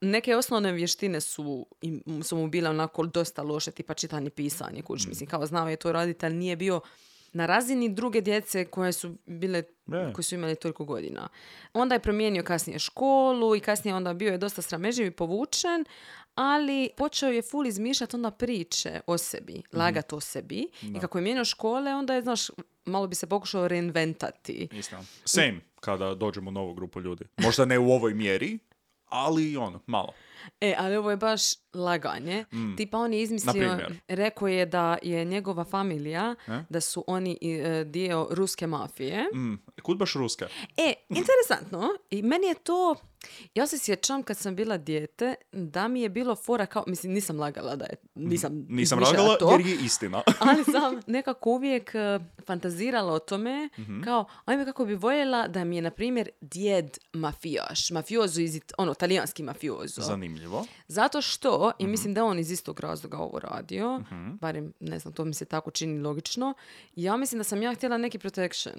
neke 0.01 0.37
osnovne 0.37 0.73
vještine 0.73 1.21
su, 1.21 1.67
im- 1.83 2.23
su 2.23 2.37
mu 2.37 2.49
bile 2.49 2.71
onako 2.71 3.07
dosta 3.07 3.43
loše, 3.43 3.71
tipa 3.71 3.95
čitanje, 3.95 4.31
pisanje, 4.31 4.83
kuć. 4.83 5.07
Mislim, 5.07 5.29
kao 5.29 5.47
znao 5.47 5.69
je 5.69 5.77
to 5.77 5.93
raditi, 5.93 6.27
ali 6.27 6.35
nije 6.35 6.57
bio 6.57 6.81
na 7.35 7.47
razini 7.47 7.89
druge 7.89 8.21
djece 8.21 8.65
koje 8.65 8.93
su 8.93 9.17
bile, 9.27 9.63
Ne. 9.87 10.13
koji 10.13 10.25
su 10.25 10.35
imali 10.35 10.57
toliko 10.57 10.85
godina. 10.85 11.29
Onda 11.73 11.95
je 11.95 11.99
promijenio 12.01 12.43
kasnije 12.43 12.79
školu 12.79 13.57
i 13.57 13.61
kasnije 13.61 13.95
onda 13.95 14.15
bio 14.15 14.33
je 14.33 14.39
dosta 14.39 14.63
srameživ 14.63 15.07
i 15.07 15.11
povučen, 15.11 15.85
ali 16.35 16.91
počeo 16.97 17.29
je 17.31 17.43
full 17.43 17.67
izmišljati 17.67 18.17
onda 18.17 18.31
priče 18.31 19.01
o 19.07 19.19
sebi, 19.19 19.63
lagat 19.73 20.13
o 20.13 20.21
sebi. 20.21 20.69
I 20.83 21.01
kako 21.01 21.19
je 21.19 21.23
mijenjao 21.23 21.45
škole, 21.45 21.95
onda 21.95 22.15
je, 22.15 22.23
znaš, 22.23 22.51
malo 22.85 23.07
bi 23.07 23.15
se 23.15 23.27
pokušao 23.27 23.69
reinventati. 23.69 24.69
Istina. 24.73 25.03
Same 25.25 25.61
kada 25.81 26.15
dođemo 26.15 26.49
u 26.49 26.53
novu 26.53 26.75
grupu 26.75 27.01
ljudi. 27.01 27.25
Možda 27.37 27.65
ne 27.65 27.79
u 27.79 27.91
ovoj 27.93 28.15
mjeri, 28.15 28.59
ali 29.15 29.57
ono, 29.57 29.81
malo. 29.87 30.13
E, 30.61 30.75
ali 30.79 30.97
ovo 30.97 31.11
je 31.11 31.17
baš 31.17 31.43
laganje. 31.75 32.45
Tipa 32.77 32.99
on 32.99 33.13
je 33.13 33.23
izmislio, 33.23 33.79
rekao 34.09 34.49
je 34.49 34.67
da 34.67 34.99
je 35.03 35.25
njegova 35.25 35.65
familija, 35.65 36.35
E? 36.49 36.65
da 36.69 36.81
su 36.81 37.05
oni 37.07 37.39
e, 37.43 37.85
dio 37.85 38.29
ruske 38.31 38.67
mafije. 38.67 39.25
Mm, 39.35 39.55
kud 39.83 39.97
baš 39.99 40.15
ruske? 40.15 40.45
E, 40.77 40.95
interesantno. 41.09 41.89
I 42.11 42.23
meni 42.23 42.47
je 42.47 42.55
to... 42.55 42.97
Ja 43.55 43.67
se 43.67 43.79
sjećam 43.79 44.23
kad 44.23 44.37
sam 44.37 44.57
bila 44.57 44.77
dijete 44.77 45.35
da 45.53 45.89
mi 45.89 46.01
je 46.01 46.09
bilo 46.09 46.37
fora 46.37 46.67
kao... 46.67 46.85
Mislim, 46.87 47.13
nisam 47.13 47.39
lagala 47.39 47.77
da 47.77 47.85
je... 47.85 47.97
Nisam, 48.15 48.67
Nisam 48.69 48.99
lagala 49.01 49.37
to. 49.37 49.51
jer 49.51 49.61
je 49.63 49.77
istina. 49.77 50.23
ali 50.41 50.65
sam 50.73 51.01
nekako 51.07 51.51
uvijek 51.51 51.95
e, 51.95 52.19
fantazirala 52.47 53.13
o 53.13 53.19
tome 53.19 53.69
Mhm. 53.79 54.01
kao, 54.03 54.25
ajme 54.45 54.65
kako 54.65 54.85
bi 54.85 54.95
voljela 54.95 55.49
da 55.49 55.65
mi 55.65 55.77
je, 55.77 55.83
na 55.83 55.91
primjer, 55.91 56.29
djed 56.41 56.87
mafijaš, 57.13 57.91
mafiozo 57.91 58.41
iz, 58.41 58.61
ono, 58.79 58.95
talijanski 58.95 59.43
mafiozo. 59.43 60.03
Zanimljivo. 60.03 60.67
Zato 60.89 61.21
što, 61.23 61.69
Mhm. 61.71 61.85
i 61.85 61.91
mislim 61.91 62.15
da 62.15 62.25
on 62.25 62.39
iz 62.39 62.51
istog 62.51 62.81
razloga 62.81 63.19
ovo 63.19 63.39
radio, 63.41 64.01
barem, 64.35 64.73
ne 64.81 64.99
znam, 64.99 65.15
to 65.15 65.25
mi 65.25 65.35
se 65.35 65.45
tako 65.45 65.71
čini 65.71 66.01
logično, 66.01 66.55
ja 66.95 67.17
mislim 67.17 67.39
da 67.39 67.45
sam 67.45 67.63
ja 67.63 67.75
htjela 67.75 67.99
neki 67.99 68.19
protection. 68.19 68.75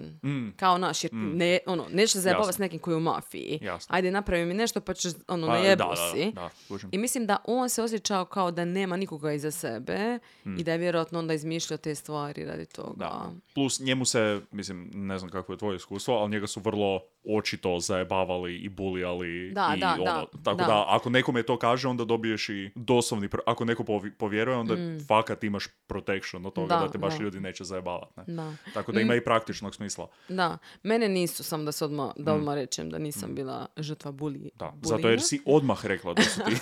Kao 0.55 0.77
naš, 0.77 1.03
jer 1.03 1.13
ne, 1.13 1.59
ono, 1.65 1.85
se 2.07 2.19
zajebavati 2.19 2.49
Mm. 2.49 2.53
S 2.53 2.57
nekim 2.57 2.79
koji 2.79 2.93
je 2.93 2.97
u 2.97 3.01
mafiji. 3.01 3.59
Jasno. 3.61 3.95
Ajde, 3.95 4.11
napravi 4.11 4.34
mi 4.45 4.53
nešto 4.53 4.81
pa 4.81 4.93
ćeš, 4.93 5.13
ono, 5.27 5.47
Pa, 5.47 5.61
da, 5.61 5.75
da, 5.75 5.95
si. 6.13 6.31
da, 6.31 6.49
kužim. 6.67 6.89
I 6.93 6.97
mislim 6.97 7.25
da 7.25 7.37
on 7.43 7.69
se 7.69 7.83
osjećao 7.83 8.25
kao 8.25 8.51
da 8.51 8.65
nema 8.65 8.97
nikoga 8.97 9.33
iza 9.33 9.51
sebe 9.51 10.19
i 10.57 10.63
da 10.63 10.71
je 10.71 10.77
vjerojatno 10.77 11.19
onda 11.19 11.33
izmišljao 11.33 11.77
te 11.77 11.95
stvari 11.95 12.45
radi 12.45 12.65
toga. 12.65 12.91
Mm. 12.91 12.99
Da. 12.99 13.31
Plus 13.53 13.79
njemu 13.79 14.05
se, 14.05 14.41
mislim, 14.51 14.91
ne 14.93 15.17
znam 15.17 15.31
kako 15.31 15.51
je 15.51 15.57
tvoje 15.57 15.75
iskustvo, 15.75 16.15
ali 16.15 16.31
njega 16.31 16.47
su 16.47 16.59
vrlo 16.59 17.01
očito 17.29 17.79
zajebavali 17.79 18.55
i 18.55 18.69
bulijali. 18.69 19.51
Da, 19.51 19.73
i 19.77 19.79
da, 19.79 19.87
ono. 19.91 20.03
da, 20.03 20.25
Tako 20.43 20.57
da. 20.57 20.65
da. 20.65 20.85
ako 20.87 21.09
nekome 21.09 21.43
to 21.43 21.57
kaže, 21.57 21.87
onda 21.87 22.05
dobiješ 22.05 22.49
i 22.49 22.71
doslovni, 22.75 23.29
pro- 23.29 23.43
ako 23.45 23.65
neko 23.65 23.83
povjeruje, 24.17 24.57
onda 24.57 24.75
fakat 25.07 25.43
imaš 25.43 25.67
protection 25.87 26.45
od 26.45 26.53
toga 26.53 26.65
Mm. 26.67 26.69
Da, 26.71 26.77
da, 26.77 26.91
te 26.91 26.97
baš 26.97 27.17
da. 27.17 27.23
ljudi 27.23 27.39
neće 27.39 27.63
zajebavati. 27.63 28.13
Ne? 28.17 28.23
Da. 28.27 28.43
Mm. 28.43 28.57
Tako 28.73 28.91
da 28.91 29.01
ima 29.01 29.15
i 29.15 29.21
praktičnog 29.21 29.75
smisla. 29.75 30.07
Da, 30.29 30.57
mene 30.83 31.09
nisu, 31.09 31.43
samo 31.43 31.63
da 31.63 31.71
se 31.71 31.85
odmah, 31.85 32.11
da 32.17 32.33
odmah 32.33 32.55
rečem 32.55 32.89
da 32.89 32.97
nisam 32.97 33.35
bila 33.35 33.65
žrtva 33.77 34.11
buli, 34.11 34.35
Mm. 34.35 34.49
Da, 34.55 34.65
bulinga. 34.65 34.87
zato 34.87 35.09
jer 35.09 35.21
si 35.21 35.41
odmah 35.45 35.85
rekla 35.85 36.13
da 36.13 36.21
su 36.23 36.39
ti. 36.41 36.55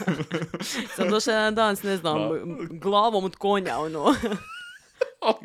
Sam 0.88 1.10
došla 1.10 1.34
jedan 1.34 1.56
dan 1.56 1.76
ne 1.84 1.97
znam, 1.97 2.17
glavom 2.71 3.23
od 3.26 3.36
konja, 3.36 3.78
ono. 3.78 4.06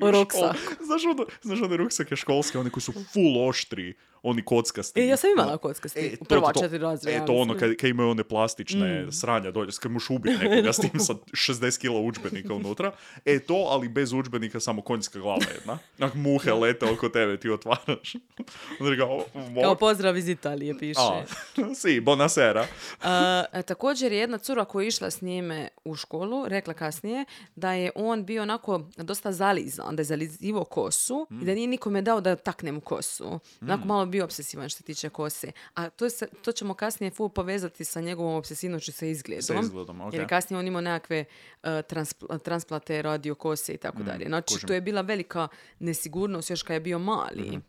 Ruksak. 0.03 0.57
Znaš, 0.81 1.05
ono, 1.05 1.27
znaš 1.43 1.63
one 1.63 1.77
ruksake 1.77 2.17
školske, 2.17 2.59
oni 2.59 2.71
koji 2.71 2.83
su 2.83 2.93
full 2.93 3.49
oštri, 3.49 3.95
oni 4.29 4.43
kockasti. 4.43 5.01
E, 5.01 5.07
ja 5.07 5.17
sam 5.17 5.31
imala 5.31 5.57
kockasti 5.59 6.01
E, 6.01 6.11
u 6.13 6.17
to- 6.17 6.25
prva 6.27 6.53
to- 6.53 6.61
četiri 6.61 6.79
razreda. 6.79 7.17
E, 7.17 7.27
to 7.27 7.33
ono, 7.35 7.55
kad, 7.55 7.77
kad 7.77 7.91
imaju 7.91 8.11
one 8.11 8.25
plastične 8.25 8.89
Mm. 8.99 9.13
sranja 9.13 9.51
dolje, 9.51 9.71
kad 9.83 9.91
možeš 9.91 10.11
ubiti 10.11 10.37
nekoga 10.45 10.73
s 10.73 10.79
tim 10.79 11.01
sa 11.01 11.15
60 11.33 11.79
kila 11.79 12.01
udžbenika 12.01 12.55
unutra. 12.55 12.93
E, 13.25 13.39
to, 13.39 13.55
ali 13.55 13.89
bez 13.89 14.13
udžbenika, 14.13 14.61
samo 14.61 14.83
konjska 14.83 15.19
glava 15.19 15.41
jedna. 15.55 15.79
Onak 15.99 16.15
muhe 16.15 16.53
lete 16.53 16.87
oko 16.87 17.09
tebe, 17.09 17.37
ti 17.37 17.51
otvaraš. 17.51 18.15
Onda 18.81 18.95
ga, 18.97 19.05
o, 19.07 19.25
mo- 19.35 19.63
Kao 19.63 19.75
pozdrav 19.75 20.17
iz 20.17 20.29
Italije 20.29 20.79
piše. 20.79 21.01
A, 21.01 21.25
si, 21.75 22.01
bonasera. 22.01 22.67
A, 23.03 23.45
e, 23.53 23.63
također 23.63 24.13
je 24.13 24.19
jedna 24.19 24.39
cura 24.39 24.65
koja 24.65 24.85
je 24.85 24.89
išla 24.89 25.11
s 25.11 25.23
njime 25.23 25.69
u 25.85 25.95
školu, 25.97 26.49
rekla 26.49 26.75
kasnije 26.75 27.25
da 27.57 27.73
je 27.73 27.91
on 27.95 28.25
bio 28.25 28.43
onako 28.43 28.69
dosta 28.97 29.33
zalizan, 29.33 29.97
da 29.97 30.01
je 30.01 30.05
zalizivo 30.05 30.65
kosu 30.65 31.27
i 31.33 31.45
da 31.45 31.55
nije 31.55 31.67
nikome 31.67 32.03
dao 32.03 32.21
da 32.21 32.37
takne 32.37 32.73
mu 32.73 32.81
kosu. 32.81 33.41
Onako 33.61 33.85
malo 33.85 34.07
bio 34.07 34.18
obsesivan 34.23 34.69
što 34.69 34.77
se 34.77 34.83
tiče 34.85 35.09
kose. 35.09 35.53
A 35.75 35.91
to, 35.91 36.11
se, 36.11 36.29
to 36.43 36.53
ćemo 36.53 36.75
kasnije 36.75 37.11
full 37.11 37.29
povezati 37.29 37.85
sa 37.85 38.01
njegovom 38.01 38.35
obsesivnošću 38.35 38.93
sa 38.93 39.07
izgledom. 39.07 39.43
Sa 39.43 39.61
izgledom, 39.61 40.01
ok. 40.01 40.13
Jer 40.13 40.23
je 40.23 40.29
kasnije 40.29 40.59
on 40.59 40.67
imao 40.67 40.81
nekakve 40.81 41.25
uh, 41.63 41.69
transpl- 41.69 42.39
transplate, 42.43 43.03
radio 43.03 43.35
kose 43.35 43.73
i 43.75 43.77
tako 43.77 44.03
dalje. 44.03 44.27
Znači, 44.27 44.55
kužim. 44.55 44.67
to 44.67 44.75
je 44.75 44.81
bila 44.81 45.01
velika 45.01 45.49
nesigurnost 45.79 46.51
još 46.51 46.63
kad 46.63 46.75
je 46.75 46.81
bio 46.81 46.99
mali. 46.99 47.61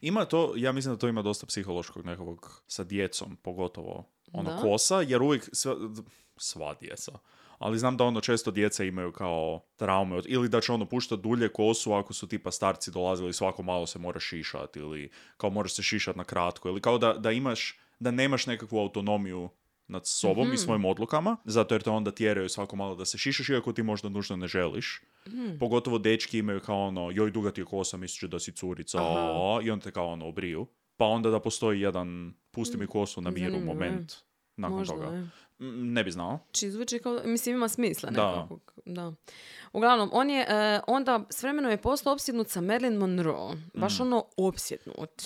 Ima 0.00 0.24
to, 0.24 0.52
ja 0.56 0.72
mislim 0.72 0.94
da 0.94 0.98
to 0.98 1.08
ima 1.08 1.22
dosta 1.22 1.46
psihološkog 1.46 2.04
nekog 2.06 2.62
sa 2.66 2.84
djecom, 2.84 3.36
pogotovo 3.36 4.04
ono 4.32 4.50
Da. 4.50 4.56
kosa, 4.62 5.00
jer 5.00 5.22
uvijek 5.22 5.48
sva, 5.52 5.76
sva 6.36 6.74
djeca. 6.80 7.12
Ali 7.58 7.78
znam 7.78 7.96
da 7.96 8.04
ono 8.04 8.20
često 8.20 8.50
djeca 8.50 8.84
imaju 8.84 9.12
kao 9.12 9.60
traume, 9.76 10.20
ili 10.26 10.48
da 10.48 10.60
će 10.60 10.72
ono 10.72 10.86
puštati 10.86 11.22
dulje 11.22 11.48
kosu 11.48 11.92
ako 11.92 12.12
su 12.12 12.28
tipa 12.28 12.50
starci 12.50 12.90
dolazili 12.90 13.32
svako 13.32 13.62
malo 13.62 13.86
se 13.86 13.98
mora 13.98 14.20
šišati 14.20 14.78
ili 14.78 15.10
kao 15.36 15.50
moraš 15.50 15.74
se 15.74 15.82
šišati 15.82 16.18
na 16.18 16.24
kratko 16.24 16.68
ili 16.68 16.80
kao 16.80 16.98
da, 16.98 17.12
da 17.12 17.32
imaš, 17.32 17.78
da 17.98 18.10
nemaš 18.10 18.46
nekakvu 18.46 18.78
autonomiju 18.78 19.48
nad 19.88 20.06
sobom 20.06 20.52
i 20.52 20.56
svojim 20.58 20.84
odlukama, 20.84 21.36
zato 21.44 21.74
jer 21.74 21.82
te 21.82 21.90
onda 21.90 22.10
tjeraju 22.10 22.48
svako 22.48 22.76
malo 22.76 22.94
da 22.94 23.04
se 23.04 23.18
šišaš, 23.18 23.48
iako 23.48 23.72
ti 23.72 23.82
možda 23.82 24.08
nužno 24.08 24.36
ne 24.36 24.46
želiš. 24.48 25.02
Pogotovo 25.60 25.98
dečki 25.98 26.38
imaju 26.38 26.60
kao 26.60 26.86
ono, 26.86 27.10
joj 27.10 27.30
duga 27.30 27.50
ti 27.50 27.60
je 27.60 27.64
kosa, 27.64 27.96
misliš 27.96 28.30
da 28.30 28.38
si 28.38 28.52
curica, 28.52 28.98
Aha. 28.98 29.18
a, 29.18 29.60
i 29.62 29.70
on 29.70 29.80
te 29.80 29.90
kao 29.90 30.06
ono 30.06 30.26
obriju. 30.28 30.66
Pa 30.96 31.04
onda 31.04 31.30
da 31.30 31.40
postoji 31.40 31.80
jedan, 31.80 32.34
pusti 32.50 32.76
mi 32.76 32.86
kosu 32.86 33.20
na 33.20 33.30
miru 33.30 33.52
Zanimljivo 33.52 33.72
je. 33.72 33.74
moment 33.74 34.12
nakon 34.56 34.78
Možda, 34.78 34.94
toga. 34.94 35.06
je. 35.06 35.26
Mm, 35.58 35.92
Ne 35.92 36.04
bi 36.04 36.10
znao. 36.10 36.38
Či 36.52 36.70
zvuči 36.70 36.98
kao, 36.98 37.20
mislim 37.24 37.54
ima 37.54 37.68
smisla 37.68 38.10
nekakvog. 38.10 38.72
Da. 38.86 39.12
Uglavnom, 39.72 40.10
on 40.12 40.30
je, 40.30 40.40
e, 40.42 40.80
onda 40.86 41.24
s 41.30 41.42
vremenom 41.42 41.70
je 41.70 41.76
postao 41.78 42.12
opsjednut 42.12 42.48
sa 42.48 42.60
Marilyn 42.60 42.98
Monroe. 42.98 43.54
Mm. 43.54 43.70
Baš 43.74 44.00
ono 44.00 44.24
opsjednut. 44.36 45.22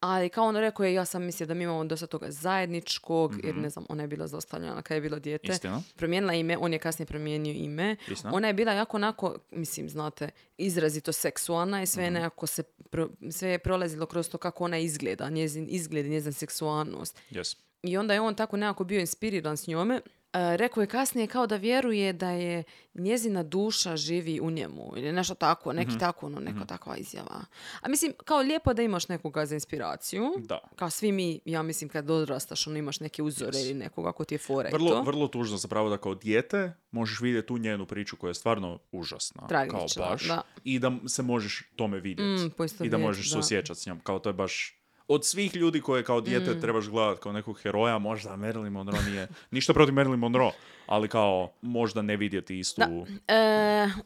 Ali 0.00 0.28
kao 0.28 0.44
ono 0.44 0.60
rekao 0.60 0.86
je, 0.86 0.94
ja 0.94 1.04
sam 1.04 1.22
mislio 1.24 1.46
da 1.46 1.54
mi 1.54 1.64
imamo 1.64 1.84
dosta 1.84 2.06
toga 2.06 2.30
zajedničkog, 2.30 3.44
jer 3.44 3.56
ne 3.56 3.70
znam, 3.70 3.84
ona 3.88 4.02
je 4.02 4.08
bila 4.08 4.26
zlostavljana 4.26 4.82
kad 4.82 4.94
je 4.94 5.00
bilo 5.00 5.18
dijete. 5.18 5.44
Mhm. 5.44 5.52
Istina. 5.52 5.82
Promijenila 5.96 6.32
ime, 6.34 6.58
on 6.58 6.72
je 6.72 6.78
kasnije 6.78 7.06
promijenio 7.06 7.52
ime. 7.54 7.96
Istina. 8.08 8.32
Ona 8.34 8.46
je 8.46 8.54
bila 8.54 8.72
jako 8.72 8.96
onako, 8.96 9.36
mislim, 9.50 9.88
znate, 9.88 10.28
izrazito 10.58 11.12
seksualna 11.12 11.82
i 11.82 11.86
sve 11.86 12.04
je 12.04 12.10
Mhm. 12.10 12.14
nekako 12.14 12.46
se, 12.46 12.62
pro- 12.90 13.10
sve 13.30 13.48
je 13.48 13.58
prolazilo 13.58 14.06
kroz 14.06 14.28
to 14.28 14.38
kako 14.38 14.64
ona 14.64 14.78
izgleda, 14.78 15.28
njezin 15.28 15.66
izgled, 15.70 16.06
i 16.06 16.10
njezina 16.10 16.32
seksualnost. 16.32 17.20
Yes. 17.30 17.56
I 17.82 17.96
onda 17.96 18.14
je 18.14 18.20
on 18.20 18.34
tako 18.34 18.56
nekako 18.56 18.84
bio 18.84 19.00
inspiriran 19.00 19.56
s 19.56 19.66
njome. 19.66 20.00
E, 20.32 20.56
rekao 20.56 20.80
je 20.80 20.86
kasnije 20.86 21.26
kao 21.26 21.46
da 21.46 21.56
vjeruje 21.56 22.12
da 22.12 22.30
je 22.30 22.64
njezina 22.94 23.42
duša 23.42 23.96
živi 23.96 24.40
u 24.40 24.50
njemu 24.50 24.92
ili 24.96 25.12
nešto 25.12 25.34
tako, 25.34 25.72
neki 25.72 25.98
tako, 25.98 26.26
ono, 26.26 26.40
neka 26.40 26.64
takva 26.64 26.96
izjava. 26.96 27.44
A 27.80 27.88
mislim, 27.88 28.12
kao 28.24 28.38
lijepo 28.38 28.74
da 28.74 28.82
imaš 28.82 29.08
nekoga 29.08 29.46
za 29.46 29.54
inspiraciju. 29.54 30.32
Da. 30.38 30.60
Kao 30.76 30.90
svi 30.90 31.12
mi, 31.12 31.40
ja 31.44 31.62
mislim, 31.62 31.90
kad 31.90 32.10
odrastaš, 32.10 32.66
ono, 32.66 32.78
imaš 32.78 33.00
neke 33.00 33.22
uzore 33.22 33.60
ili 33.60 33.74
nekoga 33.74 34.12
ko 34.12 34.24
ti 34.24 34.34
je 34.34 34.38
fora 34.38 34.68
i 34.68 34.72
Vrlo, 34.72 34.90
to. 34.90 35.02
vrlo 35.02 35.28
tužno 35.28 35.56
zapravo 35.56 35.90
da 35.90 35.98
kao 35.98 36.14
dijete 36.14 36.72
možeš 36.90 37.20
vidjeti 37.20 37.48
tu 37.48 37.58
njenu 37.58 37.86
priču 37.86 38.16
koja 38.16 38.30
je 38.30 38.34
stvarno 38.34 38.78
užasna. 38.92 39.46
Tragična, 39.46 39.78
kao 39.78 40.10
baš. 40.10 40.28
da. 40.28 40.42
I 40.64 40.78
da 40.78 40.92
se 41.06 41.22
možeš 41.22 41.70
tome 41.76 42.00
vidjeti. 42.00 42.46
Mm, 42.82 42.84
I 42.84 42.88
da 42.88 42.98
možeš 42.98 43.32
se 43.32 43.38
osjećati 43.38 43.80
s 43.80 43.86
njom. 43.86 44.00
Kao 44.00 44.18
to 44.18 44.28
je 44.28 44.32
baš... 44.32 44.81
Od 45.12 45.24
svih 45.24 45.56
ljudi 45.56 45.80
koje 45.80 46.04
kao 46.04 46.20
dijete 46.20 46.50
Mm. 46.50 46.60
trebaš 46.60 46.88
gledati 46.88 47.20
kao 47.20 47.32
nekog 47.32 47.60
heroja, 47.60 47.98
možda 47.98 48.30
Marilyn 48.30 48.70
Monroe 48.70 49.02
nije... 49.02 49.28
Ništa 49.50 49.72
protiv 49.72 49.94
Marilyn 49.94 50.16
Monroe, 50.16 50.52
ali 50.86 51.08
kao 51.08 51.52
možda 51.62 52.02
ne 52.02 52.16
vidjeti 52.16 52.58
istu... 52.58 52.82
E, 53.28 53.36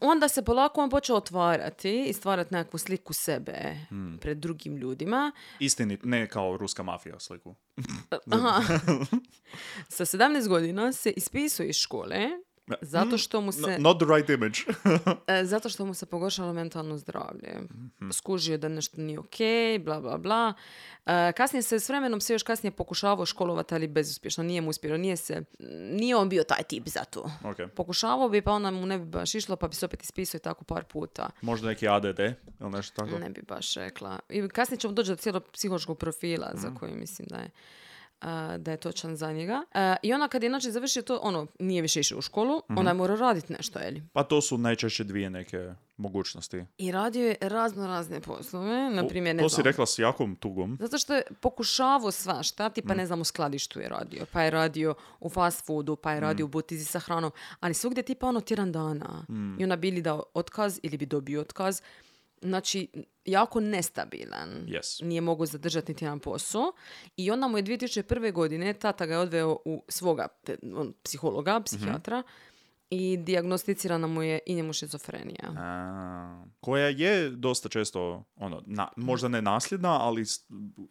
onda 0.01 0.27
se 0.27 0.45
polako 0.45 0.81
on 0.81 0.89
počeo 0.89 1.15
otvarati 1.15 2.05
i 2.07 2.13
stvarati 2.13 2.53
nekakvu 2.53 2.77
sliku 2.77 3.13
sebe 3.13 3.77
Hmm. 3.89 4.17
pred 4.21 4.37
drugim 4.37 4.77
ljudima. 4.77 5.31
Istinit, 5.59 5.99
ne 6.03 6.27
kao 6.27 6.57
ruska 6.57 6.83
mafija 6.83 7.19
sliku. 7.19 7.55
Aha. 8.31 8.61
Sa 9.89 10.05
17 10.05 10.47
godina 10.47 10.93
se 10.93 11.11
ispisao 11.11 11.65
iz 11.65 11.75
škole 11.75 12.19
zato 12.81 13.17
što 13.17 13.41
mu 13.41 13.51
se... 13.51 13.61
No- 13.61 13.77
not 13.79 13.97
the 13.97 14.05
right 14.07 14.29
image. 14.29 14.59
E, 15.29 15.45
zato 15.45 15.69
što 15.69 15.85
mu 15.85 15.93
se 15.93 16.05
pogoršalo 16.05 16.53
mentalno 16.53 16.97
zdravlje. 16.97 17.49
Mhm. 17.61 18.09
Skužio 18.11 18.57
da 18.57 18.67
nešto 18.69 19.01
nije 19.01 19.19
ok, 19.19 19.35
bla, 19.79 20.01
bla, 20.01 20.17
bla. 20.17 20.53
E, 21.05 21.31
kasnije 21.31 21.61
se 21.63 21.79
s 21.79 21.89
vremenom 21.89 22.21
se 22.21 22.33
još 22.33 22.43
kasnije 22.43 22.71
pokušavao 22.71 23.25
školovati, 23.25 23.75
ali 23.75 23.87
bezuspješno. 23.87 24.43
Nije 24.43 24.61
mu 24.61 24.69
uspjelo, 24.69 24.97
nije 24.97 25.17
se... 25.17 25.43
Nije 25.91 26.15
on 26.15 26.29
bio 26.29 26.43
taj 26.43 26.63
tip 26.63 26.87
za 26.87 27.03
to. 27.03 27.31
ok. 27.43 27.71
Pokušavao 27.71 28.29
bi, 28.29 28.41
pa 28.41 28.51
onda 28.51 28.71
mu 28.71 28.85
ne 28.85 28.97
bi 28.97 29.05
baš 29.05 29.35
išlo, 29.35 29.55
pa 29.55 29.67
bi 29.67 29.75
se 29.75 29.85
opet 29.85 30.03
ispisao 30.03 30.37
i 30.37 30.41
tako 30.41 30.63
par 30.63 30.83
puta. 30.83 31.29
Možda 31.41 31.67
neki 31.67 31.87
ADD 31.87 32.19
ili 32.59 32.69
nešto 32.69 32.95
tako. 32.95 33.19
Ne 33.19 33.29
bi 33.29 33.41
baš 33.41 33.73
rekla. 33.73 34.19
I 34.29 34.47
kasnije 34.47 34.79
ćemo 34.79 34.93
doći 34.93 35.09
do 35.09 35.15
cijelog 35.15 35.43
psihološkog 35.45 35.97
profila 35.97 36.51
za 36.53 36.67
Mhm. 36.67 36.77
koji 36.77 36.91
mislim 36.93 37.27
da 37.27 37.37
je 37.37 37.49
da 38.57 38.71
je 38.71 38.77
točan 38.77 39.15
za 39.15 39.31
njega. 39.31 39.63
I 40.03 40.13
onda 40.13 40.27
kad 40.27 40.43
je 40.43 40.49
znači 40.49 40.71
završio 40.71 41.01
to, 41.01 41.17
ono, 41.17 41.47
nije 41.59 41.81
više 41.81 41.99
išao 41.99 42.17
u 42.17 42.21
školu, 42.21 42.61
Mhm. 42.61 42.77
onda 42.77 42.91
je 42.91 42.95
morao 42.95 43.17
raditi 43.17 43.53
nešto, 43.53 43.79
jeli? 43.79 44.03
Pa 44.13 44.23
to 44.23 44.41
su 44.41 44.57
najčešće 44.57 45.03
dvije 45.03 45.29
neke 45.29 45.57
mogućnosti. 45.97 46.65
I 46.77 46.91
radio 46.91 47.27
je 47.27 47.35
razno 47.41 47.87
razne 47.87 48.19
poslove, 48.21 48.89
na 48.89 49.07
primjer, 49.07 49.35
ne 49.35 49.43
to 49.43 49.49
znam, 49.49 49.55
si 49.55 49.63
rekla 49.63 49.85
s 49.85 49.99
jakom 49.99 50.35
tugom. 50.35 50.77
Zato 50.79 50.97
što 50.97 51.15
je 51.15 51.21
pokušavao 51.41 52.11
svašta, 52.11 52.69
tipa 52.69 52.93
Mm. 52.93 52.97
ne 52.97 53.05
znam 53.05 53.21
u 53.21 53.25
skladištu 53.25 53.79
je 53.79 53.89
radio, 53.89 54.25
pa 54.31 54.41
je 54.41 54.51
radio 54.51 54.95
u 55.19 55.29
fast 55.29 55.65
foodu, 55.65 55.95
pa 55.95 56.11
je 56.11 56.17
Mm. 56.17 56.21
radio 56.21 56.45
u 56.45 56.49
butizi 56.49 56.85
sa 56.85 56.99
hranom, 56.99 57.31
ali 57.59 57.73
svugdje 57.73 58.03
tipa 58.03 58.27
ono 58.27 58.41
tjedan 58.41 58.71
dana. 58.71 59.25
Mm. 59.29 59.59
I 59.59 59.63
onda 59.63 59.75
bili 59.75 60.01
dao 60.01 60.23
otkaz 60.33 60.79
ili 60.83 60.97
bi 60.97 61.05
dobio 61.05 61.41
otkaz. 61.41 61.81
Znači, 62.41 62.87
jako 63.25 63.59
nestabilan. 63.59 64.49
Yes. 64.67 65.03
Nije 65.03 65.21
mogao 65.21 65.45
zadržati 65.45 65.91
niti 65.91 66.05
jedan 66.05 66.19
posao. 66.19 66.71
I 67.17 67.31
onda 67.31 67.47
mu 67.47 67.57
je 67.57 67.63
2001. 67.63 68.31
godine 68.31 68.73
tata 68.73 69.05
ga 69.05 69.13
je 69.13 69.19
odveo 69.19 69.57
u 69.65 69.83
svoga 69.87 70.27
te- 70.43 70.57
on, 70.75 70.93
psihologa, 71.03 71.61
psihijatra 71.65 72.23
i 72.89 73.17
dijagnosticirana 73.17 74.07
mu 74.07 74.23
je 74.23 74.39
i 74.45 74.55
njemu 74.55 74.73
šizofrenija. 74.73 75.53
A, 75.57 76.45
koja 76.59 76.87
je 76.87 77.29
dosta 77.29 77.69
često, 77.69 78.23
ono, 78.35 78.63
na, 78.65 78.87
možda 78.95 79.27
ne 79.27 79.41
nasljedna, 79.41 80.01
ali 80.01 80.25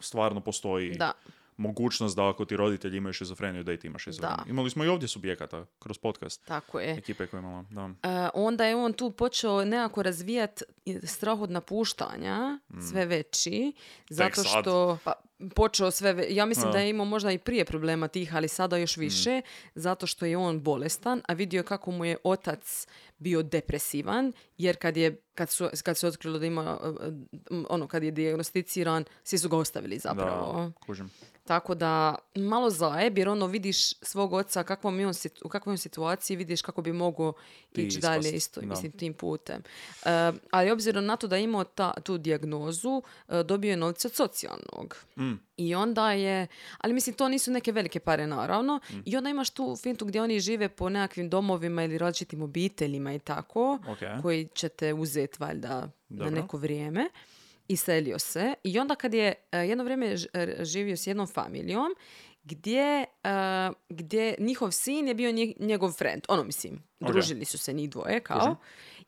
stvarno 0.00 0.40
postoji 0.40 0.90
Da. 0.90 1.12
mogućnost 1.56 2.16
da 2.16 2.28
ako 2.28 2.44
ti 2.44 2.56
roditelji 2.56 2.96
imaju 2.96 3.12
šizofreniju, 3.12 3.62
da 3.64 3.72
i 3.72 3.78
ti 3.78 3.86
imaš 3.86 4.02
šizofreniju. 4.02 4.44
Da. 4.44 4.50
Imali 4.50 4.70
smo 4.70 4.84
i 4.84 4.88
ovdje 4.88 5.08
subjekata 5.08 5.66
kroz 5.78 5.98
podcast. 5.98 6.44
Tako 6.46 6.80
je. 6.80 6.94
Ekipe 6.98 7.26
koje 7.26 7.38
imala, 7.38 7.64
da. 7.70 7.90
E, 8.02 8.28
onda 8.34 8.64
je 8.64 8.76
on 8.76 8.92
tu 8.92 9.10
počeo 9.10 9.64
nekako 9.64 10.02
razvijati 10.02 10.64
strah 11.04 11.40
od 11.40 11.50
napuštanja, 11.50 12.58
sve 12.82 13.06
veći, 13.06 13.72
zato 14.10 14.40
Mm. 14.40 14.44
sad. 14.44 14.60
što 14.60 14.98
pa, 15.04 15.12
počeo 15.50 15.90
sve, 15.90 16.12
ve- 16.12 16.26
ja 16.30 16.46
mislim 16.46 16.72
da 16.72 16.78
je 16.78 16.90
imao 16.90 17.06
možda 17.06 17.32
i 17.32 17.38
prije 17.38 17.64
problema 17.64 18.08
tih, 18.08 18.34
ali 18.34 18.48
sada 18.48 18.76
Mm. 18.76 18.80
još 18.80 18.96
više, 18.96 19.40
zato 19.74 20.06
što 20.06 20.26
je 20.26 20.36
on 20.36 20.60
bolestan, 20.60 21.22
a 21.28 21.32
vidio 21.32 21.58
je 21.58 21.64
kako 21.64 21.90
mu 21.90 22.04
je 22.04 22.16
otac 22.24 22.86
bio 23.18 23.42
depresivan, 23.42 24.32
jer 24.58 24.76
kad 24.76 24.96
je 24.96 25.20
kad 25.34 25.50
su, 25.50 25.68
kad 25.82 25.98
se 25.98 26.06
otkrilo 26.06 26.38
da 26.38 26.46
ima, 26.46 26.78
e, 26.82 27.06
e, 27.06 27.10
ono, 27.68 27.86
kad 27.86 28.02
je 28.02 28.10
dijagnosticiran, 28.10 29.04
svi 29.24 29.38
su 29.38 29.48
ga 29.48 29.56
ostavili 29.56 29.98
zapravo. 29.98 30.52
Da, 30.54 30.72
kužim. 30.76 31.10
Tako 31.44 31.74
da 31.74 32.14
malo 32.34 32.70
zajeb, 32.70 33.18
jer 33.18 33.28
ono 33.28 33.46
vidiš 33.46 33.76
svog 33.92 34.32
oca 34.32 34.62
kakvom 34.62 35.00
je 35.00 35.06
on, 35.06 35.12
u 35.42 35.48
kakvoj 35.48 35.72
on 35.72 35.78
situaciji, 35.78 36.36
vidiš 36.36 36.62
kako 36.62 36.82
bi 36.82 36.92
mogao 36.92 37.32
ići 37.74 37.98
dalje 38.00 38.30
isto, 38.30 38.60
da. 38.60 38.66
mislim, 38.66 38.92
tim 38.92 39.14
putem. 39.14 39.62
E, 40.04 40.10
ali 40.50 40.70
obzirom 40.76 41.04
na 41.04 41.16
to 41.16 41.26
da 41.26 41.36
je 41.36 41.44
imao 41.44 41.64
ta, 41.66 41.92
tu 41.94 42.18
dijagnozu, 42.18 42.98
e, 43.28 43.42
dobio 43.42 43.70
je 43.70 43.76
novce 43.76 44.08
od 44.08 44.14
socijalnog. 44.14 44.96
Mm. 45.16 45.32
I 45.56 45.74
onda 45.74 46.12
je, 46.12 46.46
ali 46.78 46.94
mislim 46.94 47.14
to 47.14 47.28
nisu 47.28 47.50
neke 47.50 47.72
velike 47.72 48.00
pare 48.00 48.26
naravno, 48.26 48.80
Mm. 48.90 49.02
i 49.04 49.16
onda 49.16 49.30
imaš 49.30 49.50
tu 49.50 49.76
fintu 49.76 50.04
gdje 50.04 50.22
oni 50.22 50.40
žive 50.40 50.68
po 50.68 50.88
nekakvim 50.88 51.28
domovima 51.28 51.84
ili 51.84 51.98
različitim 51.98 52.42
obiteljima 52.42 53.14
i 53.14 53.18
tako, 53.18 53.78
Ok. 53.88 54.22
koji 54.22 54.48
će 54.48 54.68
te 54.68 54.94
uzeti 54.94 55.36
valjda 55.38 55.68
na 55.70 55.88
Dobro. 56.08 56.30
neko 56.32 56.56
vrijeme. 56.58 57.08
Iselio 57.68 58.18
se 58.18 58.54
i 58.62 58.78
onda 58.78 58.94
kad 58.94 59.14
je 59.14 59.34
e, 59.52 59.58
jedno 59.58 59.84
vrijeme 59.84 60.06
e, 60.32 60.56
živio 60.60 60.96
s 60.96 61.06
jednom 61.06 61.26
familijom 61.26 61.94
gdje, 62.44 62.82
e, 63.02 63.06
gdje 63.88 64.34
njihov 64.38 64.70
sin 64.70 65.08
je 65.08 65.14
bio 65.14 65.30
nje- 65.30 65.54
njegov 65.58 65.92
friend, 65.92 66.22
ono 66.28 66.44
mislim, 66.44 66.82
družili 67.00 67.44
su 67.44 67.58
se 67.58 67.72
njih 67.72 67.90
dvoje 67.90 68.20
kao. 68.20 68.38
Kužim. 68.40 68.54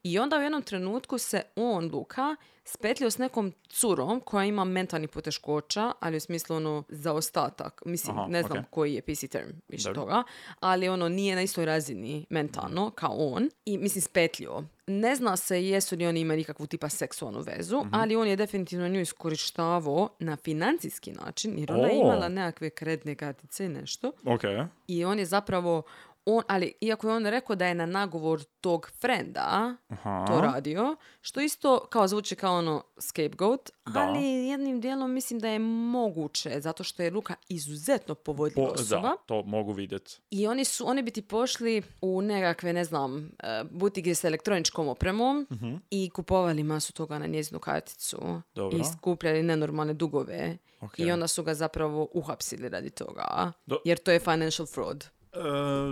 I 0.02 0.18
onda 0.18 0.38
u 0.38 0.42
jednom 0.42 0.62
trenutku 0.62 1.18
se 1.18 1.42
on, 1.56 1.90
Luka, 1.92 2.36
spetljio 2.64 3.10
s 3.10 3.18
nekom 3.18 3.52
curom 3.68 4.20
koja 4.20 4.44
ima 4.44 4.64
mentalnih 4.64 5.08
poteškoća, 5.08 5.92
ali 6.00 6.16
u 6.16 6.20
smislu 6.20 6.56
ono 6.56 6.84
zaostatak. 6.88 7.82
Mislim, 7.84 8.18
Aha, 8.18 8.26
ne 8.28 8.42
znam 8.42 8.58
ok. 8.58 8.64
koji 8.70 8.94
je 8.94 9.02
PC 9.02 9.28
term 9.30 9.48
više 9.68 9.84
Dobro. 9.84 10.00
toga, 10.02 10.22
ali 10.60 10.88
ono 10.88 11.08
nije 11.08 11.34
na 11.34 11.42
istoj 11.42 11.64
razini 11.64 12.26
mentalno 12.30 12.90
kao 12.90 13.12
on. 13.12 13.50
I 13.64 13.78
mislim 13.78 14.02
spetljio. 14.02 14.62
Ne 14.86 15.16
zna 15.16 15.36
se 15.36 15.64
jesu 15.64 15.96
li 15.96 16.06
oni 16.06 16.20
imali 16.20 16.38
nikakvu 16.38 16.66
tipa 16.66 16.88
seksualnu 16.88 17.40
vezu, 17.40 17.78
Mhm. 17.78 17.88
ali 17.92 18.16
on 18.16 18.28
je 18.28 18.36
definitivno 18.36 18.88
nju 18.88 19.00
iskorištavao 19.00 20.08
na 20.18 20.36
financijski 20.36 21.12
način, 21.12 21.58
jer 21.58 21.72
ona 21.72 21.82
je 21.82 21.94
O. 21.94 22.00
imala 22.00 22.28
nekakve 22.28 22.70
kreditne 22.70 23.14
kartice 23.14 23.64
i 23.64 23.70
nešto. 23.70 24.12
Ok. 24.24 24.42
I 24.88 25.04
on 25.04 25.18
je 25.18 25.26
zapravo, 25.26 25.82
on, 26.28 26.42
ali 26.46 26.72
iako 26.80 27.08
je 27.08 27.14
on 27.14 27.26
rekao 27.26 27.56
da 27.56 27.66
je 27.66 27.74
na 27.74 27.86
nagovor 27.86 28.42
tog 28.60 28.90
frenda 28.92 29.76
Aha. 29.88 30.24
to 30.26 30.40
radio, 30.42 30.96
što 31.20 31.40
isto 31.40 31.80
kao 31.82 32.08
zvuči 32.08 32.36
kao 32.36 32.54
ono 32.54 32.82
scapegoat, 32.98 33.70
Da. 33.86 34.00
ali 34.00 34.22
jednim 34.24 34.80
dijelom 34.80 35.12
mislim 35.12 35.40
da 35.40 35.48
je 35.48 35.58
moguće, 35.58 36.60
zato 36.60 36.84
što 36.84 37.02
je 37.02 37.10
Luka 37.10 37.34
izuzetno 37.48 38.14
povodljiva 38.14 38.68
Po- 38.68 38.74
osoba. 38.74 39.00
da, 39.02 39.16
to 39.18 39.42
mogu 39.42 39.72
vidjeti. 39.72 40.18
I 40.30 40.46
oni 40.46 40.64
su, 40.64 40.88
oni 40.88 41.02
bi 41.02 41.10
ti 41.10 41.22
pošli 41.22 41.82
u 42.00 42.22
nekakve, 42.22 42.72
ne 42.72 42.84
znam, 42.84 43.30
e, 43.38 43.64
butike 43.64 44.14
s 44.14 44.24
elektroničkom 44.24 44.88
opremom 44.88 45.46
i 45.90 46.10
kupovali 46.10 46.62
masu 46.62 46.92
toga 46.92 47.18
na 47.18 47.26
njezinu 47.26 47.58
karticu. 47.60 48.18
Dobro. 48.54 48.78
I 48.78 48.84
skupljali 48.92 49.42
nenormalne 49.42 49.94
dugove. 49.94 50.58
Ok. 50.80 50.98
I 50.98 51.10
onda 51.10 51.26
su 51.28 51.42
ga 51.42 51.54
zapravo 51.54 52.08
uhapsili 52.12 52.68
radi 52.68 52.90
toga. 52.90 53.52
Do- 53.66 53.78
Jer 53.84 53.98
to 53.98 54.10
je 54.10 54.20
financial 54.20 54.66
fraud. 54.66 55.04
E, 55.38 55.42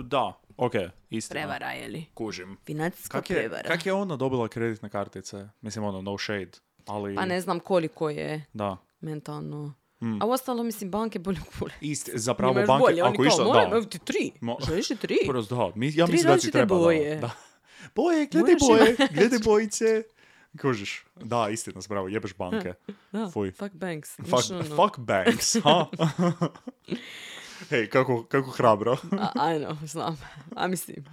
da, 0.03 0.33
ok, 0.57 0.73
istina. 1.09 1.33
Prevara, 1.33 1.71
je 1.71 1.87
li? 1.87 2.05
Kužim. 2.13 2.57
Financijska 2.63 3.17
Kak 3.17 3.29
je, 3.29 3.35
prevara. 3.37 3.67
kak 3.67 3.85
je 3.85 3.93
ona 3.93 4.15
dobila 4.15 4.47
kreditne 4.47 4.89
kartice? 4.89 5.49
Mislim, 5.61 5.85
ono, 5.85 6.01
no 6.01 6.17
shade. 6.17 6.51
Ali, 6.85 7.15
Pa 7.15 7.25
ne 7.25 7.41
znam 7.41 7.59
koliko 7.59 8.09
je 8.09 8.45
da. 8.53 8.77
mentalno. 9.01 9.73
A 10.21 10.25
u 10.25 10.31
ostalo, 10.31 10.63
mislim, 10.63 10.91
banke 10.91 11.19
bolje 11.19 11.39
kule. 11.51 11.71
Isti, 11.81 12.11
zapravo 12.13 12.51
Njima 12.51 12.61
još 12.61 12.67
banke, 12.67 12.81
bolje, 12.81 13.01
ako 13.03 13.25
išta, 13.25 13.43
moram, 13.43 13.69
da. 13.69 13.75
evo 13.77 13.85
ti 13.85 13.99
tri. 13.99 14.31
Mo- 14.41 14.65
Želiš 14.67 14.87
tri? 14.87 15.17
Prosto, 15.27 15.55
da. 15.57 15.71
Mi, 15.75 15.87
ja 15.87 16.05
Tri 16.05 16.11
mislim 16.11 16.33
da 16.33 16.39
ti 16.39 16.51
treba, 16.51 16.75
da, 16.75 16.81
boje. 16.81 17.15
Da. 17.15 17.29
Boje, 17.95 18.27
gledaj 18.27 18.55
boje, 18.59 18.95
gledaj 19.15 19.39
bojice. 19.39 20.03
Kužiš, 20.61 21.05
da, 21.15 21.49
istina, 21.49 21.81
spravo, 21.81 22.07
jebeš 22.07 22.35
banke. 22.35 22.73
Da, 23.11 23.29
Fuj. 23.29 23.51
fuck 23.51 23.75
banks. 23.75 24.15
Fuck, 24.17 24.51
ono, 24.51 24.63
fuck 24.65 24.97
banks, 24.99 25.55
ha? 25.55 25.85
Hej, 27.69 27.87
kako, 27.87 28.23
kako 28.23 28.49
hrabro. 28.49 28.97
A, 29.35 29.53
I 29.53 29.59
know, 29.59 29.85
znam. 29.85 30.17
A 30.55 30.67
mislim, 30.67 31.05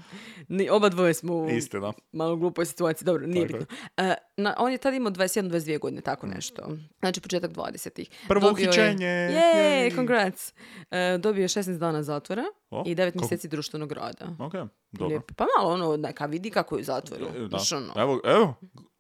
ni, 0.48 0.70
oba 0.70 0.88
dvoje 0.88 1.14
smo 1.14 1.34
u 1.34 1.48
Istina. 1.48 1.92
malo 2.12 2.36
glupoj 2.36 2.66
situaciji. 2.66 3.06
Dobro, 3.06 3.26
nije 3.26 3.46
Tako 3.46 3.56
je. 3.56 3.60
bitno. 3.60 3.76
E, 3.98 4.14
na, 4.36 4.54
on 4.58 4.72
je 4.72 4.78
tad 4.78 4.94
imao 4.94 5.12
21-22 5.12 5.78
godine, 5.78 6.00
tako 6.00 6.26
nešto. 6.26 6.62
Znači 7.00 7.20
početak 7.20 7.50
20-ih. 7.52 8.10
Prvo 8.28 8.40
Dobio 8.40 8.70
je-. 8.72 8.96
Jej, 9.00 9.80
Jej. 9.80 9.90
congrats. 9.90 10.52
E, 10.90 11.18
dobio 11.18 11.42
je 11.42 11.48
16 11.48 11.78
dana 11.78 12.02
zatvora 12.02 12.44
O, 12.70 12.82
i 12.86 12.94
9 12.94 13.06
kako- 13.06 13.18
mjeseci 13.18 13.48
društvenog 13.48 13.92
rada. 13.92 14.26
Ok, 14.38 14.52
dobro. 14.92 15.06
Lijepo. 15.08 15.34
Pa 15.34 15.46
malo 15.56 15.72
ono, 15.72 15.96
neka 15.98 16.26
vidi 16.26 16.50
kako 16.50 16.76
je 16.76 16.80
u 16.80 16.84
zatvoru. 16.84 17.24
E, 17.26 17.40
Da. 17.40 17.58
Ono. 17.72 17.92
Evo, 17.96 18.20
evo, 18.26 18.54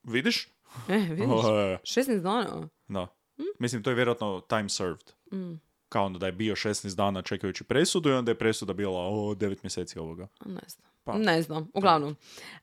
vidiš? 0.04 0.48
E, 0.88 0.96
vidiš? 0.98 1.26
E, 1.44 1.78
16 1.82 2.20
dana. 2.20 2.68
Da. 2.88 3.06
Mislim, 3.58 3.82
to 3.82 3.90
je 3.90 3.96
vjerojatno 3.96 4.40
time 4.40 4.68
served. 4.68 5.12
Mm. 5.32 5.54
Kao 5.94 6.06
ono 6.06 6.18
da 6.18 6.26
je 6.26 6.32
bio 6.32 6.54
16 6.54 6.94
dana 6.94 7.22
čekajući 7.22 7.64
presudu 7.64 8.10
i 8.10 8.14
onda 8.14 8.30
je 8.30 8.38
presuda 8.38 8.72
bila 8.72 9.00
o 9.00 9.34
9 9.34 9.56
mjeseci 9.62 9.98
ovoga. 9.98 10.26
Ne 10.46 10.60
znam. 10.68 10.88
Pa. 11.04 11.18
Ne 11.18 11.42
znam, 11.42 11.70
uglavnom. 11.74 12.16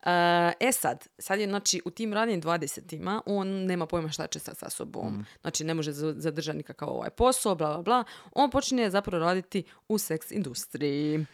E, 0.04 0.12
e 0.60 0.72
sad, 0.72 1.08
sad 1.18 1.40
je 1.40 1.48
znači 1.48 1.82
u 1.86 1.92
tim 1.92 2.14
ranim 2.14 2.42
20-ima 2.42 3.22
on 3.26 3.48
nema 3.48 3.86
pojma 3.86 4.10
šta 4.10 4.28
će 4.28 4.40
sad 4.40 4.58
sa 4.58 4.70
sobom. 4.70 5.08
Mm. 5.08 5.26
Znači 5.42 5.64
ne 5.64 5.74
može 5.74 5.92
za- 5.92 6.14
zadržati 6.18 6.58
nikakav 6.58 6.90
ovaj 6.90 7.10
posao, 7.10 7.56
bla, 7.56 7.68
bla, 7.68 7.82
bla. 7.82 8.04
On 8.32 8.50
počinje 8.52 8.90
zapravo 8.90 9.20
raditi 9.20 9.64
u 9.88 9.98
seks 9.98 10.32
industriji. 10.32 11.26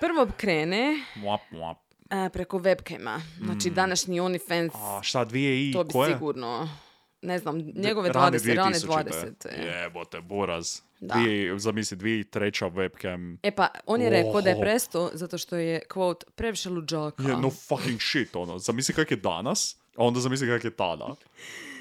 Prvo 0.00 0.26
krene 0.36 0.94
Muap, 1.16 1.40
muap. 1.50 1.78
e, 2.10 2.30
preko 2.30 2.58
webcama. 2.58 3.20
Znači 3.38 3.70
današnji 3.70 4.20
OnlyFans, 4.20 4.70
Mm. 4.70 4.84
A 4.84 5.02
šta, 5.02 5.24
dvije 5.24 5.70
i 5.70 5.72
to 5.72 5.84
bi 5.84 5.92
koje? 5.92 6.12
sigurno, 6.12 6.68
ne 7.22 7.38
znam, 7.38 7.58
njegove 7.74 8.12
Rane 8.12 8.38
20, 8.38 8.56
rane 8.56 8.78
2000-te. 8.78 9.48
20. 9.48 9.82
Jebote, 9.82 10.20
buraz. 10.20 10.80
Da. 11.00 11.14
Dvije, 11.14 11.58
zamisli, 11.58 11.96
dvije 11.96 12.24
treća 12.24 12.66
webcam. 12.66 13.36
E 13.42 13.50
pa, 13.50 13.68
on 13.86 14.00
je 14.00 14.10
rekao 14.10 14.40
da 14.40 14.50
je 14.50 14.60
presto 14.60 15.10
zato 15.12 15.38
što 15.38 15.56
je, 15.56 15.82
quote, 15.90 16.24
previše 16.34 16.70
luđaka. 16.70 17.22
Je, 17.22 17.36
no 17.36 17.50
fucking 17.50 18.00
shit, 18.00 18.36
ono. 18.36 18.58
Zamisli 18.58 18.94
kak 18.94 19.10
je 19.10 19.16
danas, 19.16 19.76
a 19.96 20.04
onda 20.04 20.20
zamisli 20.20 20.48
kak 20.48 20.64
je 20.64 20.70
tada. 20.70 21.14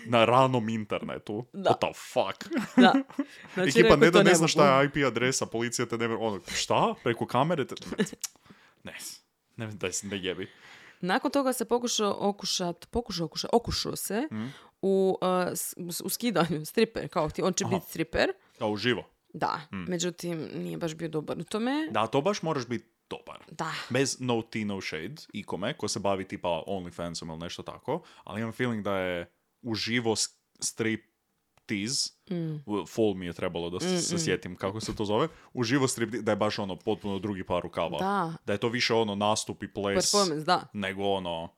Na 0.06 0.26
ranom 0.26 0.70
internetu. 0.70 1.46
Da. 1.54 1.70
What 1.70 1.78
the 1.78 1.94
fuck? 1.94 2.56
Da. 2.78 2.94
Znači, 3.54 3.80
Ekipa 3.80 3.96
ne 3.96 4.12
da 4.12 4.24
ne 4.24 4.36
zna 4.36 4.48
šta 4.48 4.82
je 4.82 4.86
IP 4.86 5.06
adresa, 5.08 5.46
policija 5.46 5.86
te 5.86 5.98
ne... 5.98 6.06
Ono, 6.06 6.40
šta? 6.56 6.94
Preko 7.04 7.26
kamere 7.26 7.68
te... 7.68 7.76
Ne, 8.84 8.94
ne, 9.58 9.68
daj 9.68 9.94
se, 9.94 10.08
ne 10.08 10.24
jebi. 10.24 10.48
Nakon 11.02 11.32
toga 11.32 11.54
se 11.54 11.66
pokušao 11.66 12.18
okušat, 12.20 12.88
pokušao 12.92 13.26
okušat, 13.26 13.50
okušao 13.54 13.96
se 13.96 14.28
u, 14.82 15.18
uh, 15.78 15.88
u 16.04 16.10
skidanju 16.10 16.66
striper, 16.66 17.08
kao 17.08 17.30
ti, 17.30 17.42
on 17.42 17.54
će 17.54 17.66
biti 17.66 17.86
striper. 17.86 18.30
A 18.60 18.68
uživo. 18.68 19.04
Da, 19.34 19.62
međutim, 19.72 20.50
nije 20.54 20.78
baš 20.78 20.96
bio 20.96 21.08
dobar 21.08 21.40
u 21.40 21.44
tome. 21.44 21.88
Da, 21.92 22.08
to 22.08 22.22
baš 22.22 22.42
moraš 22.42 22.68
biti 22.68 22.86
dobar. 23.10 23.44
Da. 23.52 23.72
Bez 23.90 24.18
no 24.20 24.42
tea, 24.42 24.66
no 24.66 24.82
shade, 24.82 25.16
ikome, 25.34 25.74
ko 25.74 25.88
se 25.88 26.00
bavi 26.00 26.28
tipa 26.28 26.64
OnlyFansom 26.68 27.30
ili 27.30 27.40
nešto 27.40 27.64
tako, 27.64 28.02
ali 28.24 28.42
imam 28.42 28.54
feeling 28.54 28.84
da 28.84 28.98
je 28.98 29.32
uživo 29.62 30.16
strip 30.60 31.02
tease, 31.66 32.10
u- 32.66 32.86
full 32.86 33.14
mi 33.14 33.26
je 33.26 33.34
trebalo 33.34 33.70
da 33.70 33.80
se, 33.80 33.98
se 34.00 34.20
sjetim 34.20 34.56
kako 34.56 34.80
se 34.82 34.96
to 34.96 35.06
zove, 35.06 35.28
uživo 35.54 35.88
strip 35.88 36.10
da 36.10 36.32
je 36.32 36.36
baš 36.36 36.60
ono 36.60 36.76
potpuno 36.76 37.20
drugi 37.20 37.44
par 37.44 37.62
rukava. 37.64 38.00
Da. 38.00 38.34
Da 38.46 38.54
je 38.54 38.60
to 38.60 38.70
više 38.70 38.94
ono 38.94 39.16
nastup 39.16 39.64
i 39.64 39.74
ples 39.74 40.12
Performance, 40.12 40.46
da. 40.46 40.68
nego 40.74 41.04
ono 41.04 41.50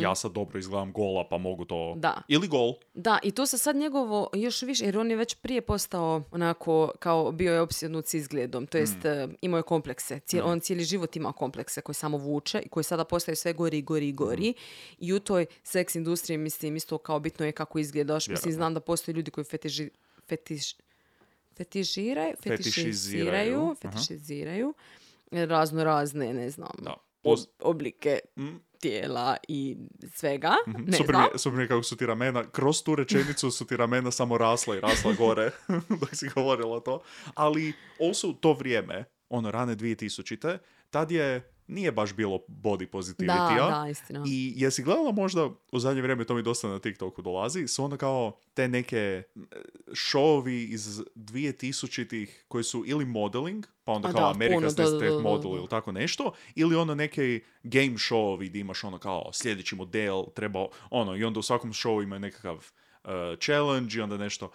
ja 0.00 0.14
sad 0.14 0.32
dobro 0.32 0.58
izgledam 0.58 0.92
gola 0.92 1.28
pa 1.30 1.38
mogu 1.38 1.64
to... 1.64 1.94
Da. 1.96 2.22
Ili 2.28 2.48
gol. 2.48 2.74
Da, 2.94 3.18
i 3.22 3.30
to 3.30 3.46
se 3.46 3.58
sad 3.58 3.76
njegovo 3.76 4.30
još 4.34 4.62
više, 4.62 4.84
jer 4.84 4.98
on 4.98 5.10
je 5.10 5.16
već 5.16 5.34
prije 5.34 5.60
postao 5.60 6.22
onako, 6.30 6.92
kao 6.98 7.32
bio 7.32 7.52
je 7.54 7.60
opsjednut 7.60 8.06
s 8.06 8.14
izgledom, 8.14 8.66
to 8.66 8.78
jest 8.78 9.04
eh, 9.04 9.28
imao 9.40 9.58
je 9.58 9.62
komplekse. 9.62 10.20
Cijel, 10.20 10.46
On 10.46 10.60
cijeli 10.60 10.84
život 10.84 11.16
ima 11.16 11.32
komplekse 11.32 11.80
koje 11.80 11.94
samo 11.94 12.18
vuče 12.18 12.60
i 12.64 12.68
koji 12.68 12.84
sada 12.84 13.04
postaju 13.04 13.36
sve 13.36 13.52
gori 13.52 13.78
i 13.78 13.82
gori 13.82 14.08
i 14.08 14.12
gori. 14.12 14.54
I 14.98 15.12
u 15.12 15.20
toj 15.20 15.46
seks 15.62 15.94
industriji, 15.94 16.38
mislim, 16.38 16.76
isto 16.76 16.98
kao 16.98 17.20
bitno 17.20 17.46
je 17.46 17.52
kako 17.52 17.78
izgledaš. 17.78 18.28
Mislim, 18.28 18.34
Vjerojatno. 18.34 18.52
znam 18.52 18.74
da 18.74 18.80
postoje 18.80 19.12
ljudi 19.14 19.30
koji 19.30 19.44
fetiži, 19.44 19.90
fetiš, 20.28 20.74
fetiširaju, 21.56 22.34
Fetišiziraju, 22.42 22.42
fetišiziraju, 22.42 23.76
fetišiziraju 23.82 24.74
razno 25.30 25.84
razne, 25.84 26.32
ne 26.34 26.50
znam, 26.50 26.72
Da. 26.78 26.94
Poz- 27.24 27.46
oblike 27.60 28.18
tijela 28.80 29.36
i 29.48 29.76
svega. 30.14 30.54
Ne 30.66 30.96
super, 30.96 31.14
znam. 31.14 31.28
mi 31.32 31.38
super 31.38 31.56
mi 31.56 31.62
je 31.62 31.68
kako 31.68 31.82
su 31.82 31.96
ti 31.96 32.06
ramena, 32.06 32.50
kroz 32.50 32.82
tu 32.82 32.94
rečenicu 32.94 33.50
su 33.50 33.66
ti 33.66 33.76
ramena 33.76 34.10
samo 34.10 34.38
rasla 34.38 34.76
i 34.76 34.80
rasla 34.80 35.12
gore 35.12 35.50
dok 36.00 36.14
si 36.14 36.28
govorila 36.28 36.80
to. 36.80 37.02
Ali 37.34 37.72
also 38.00 38.32
to 38.32 38.52
vrijeme, 38.52 39.04
ono 39.28 39.50
rane 39.50 39.76
2000-te, 39.76 40.58
tad 40.90 41.10
je, 41.10 41.52
nije 41.68 41.92
baš 41.92 42.14
bilo 42.14 42.38
body 42.48 42.86
positivity 42.90 43.56
Da, 43.56 43.70
da, 43.70 43.88
istina. 43.90 44.24
I 44.26 44.52
jesi 44.56 44.82
gledala 44.82 45.12
možda, 45.12 45.50
u 45.72 45.78
zadnje 45.78 46.02
vrijeme 46.02 46.24
to 46.24 46.34
mi 46.34 46.42
dosta 46.42 46.68
na 46.68 46.78
TikToku 46.78 47.22
dolazi, 47.22 47.68
su 47.68 47.84
ono 47.84 47.96
kao 47.96 48.38
te 48.54 48.68
neke 48.68 48.96
e, 48.96 49.22
šovi 49.94 50.64
iz 50.64 51.00
2000-ih 51.14 52.44
koji 52.48 52.64
su 52.64 52.84
ili 52.86 53.04
modeling, 53.04 53.66
pa 53.84 53.92
onda 53.92 54.08
A 54.08 54.12
kao 54.12 54.32
da, 54.32 54.38
America's 54.38 54.76
Next 54.76 55.00
da, 55.00 55.10
da. 55.10 55.20
Model 55.20 55.50
ili 55.50 55.68
tako 55.68 55.92
nešto, 55.92 56.32
ili 56.54 56.76
ono 56.76 56.94
neke 56.94 57.40
game 57.62 57.92
showovi 57.92 58.48
gdje 58.48 58.60
imaš 58.60 58.84
ono 58.84 58.98
kao 58.98 59.30
sljedeći 59.32 59.74
model, 59.74 60.24
treba 60.34 60.66
ono, 60.90 61.16
i 61.16 61.24
onda 61.24 61.40
u 61.40 61.42
svakom 61.42 61.72
showu 61.72 62.02
ima 62.02 62.18
nekakav 62.18 62.56
uh, 62.56 63.10
challenge 63.40 63.98
i 63.98 64.00
onda 64.00 64.16
nešto, 64.16 64.50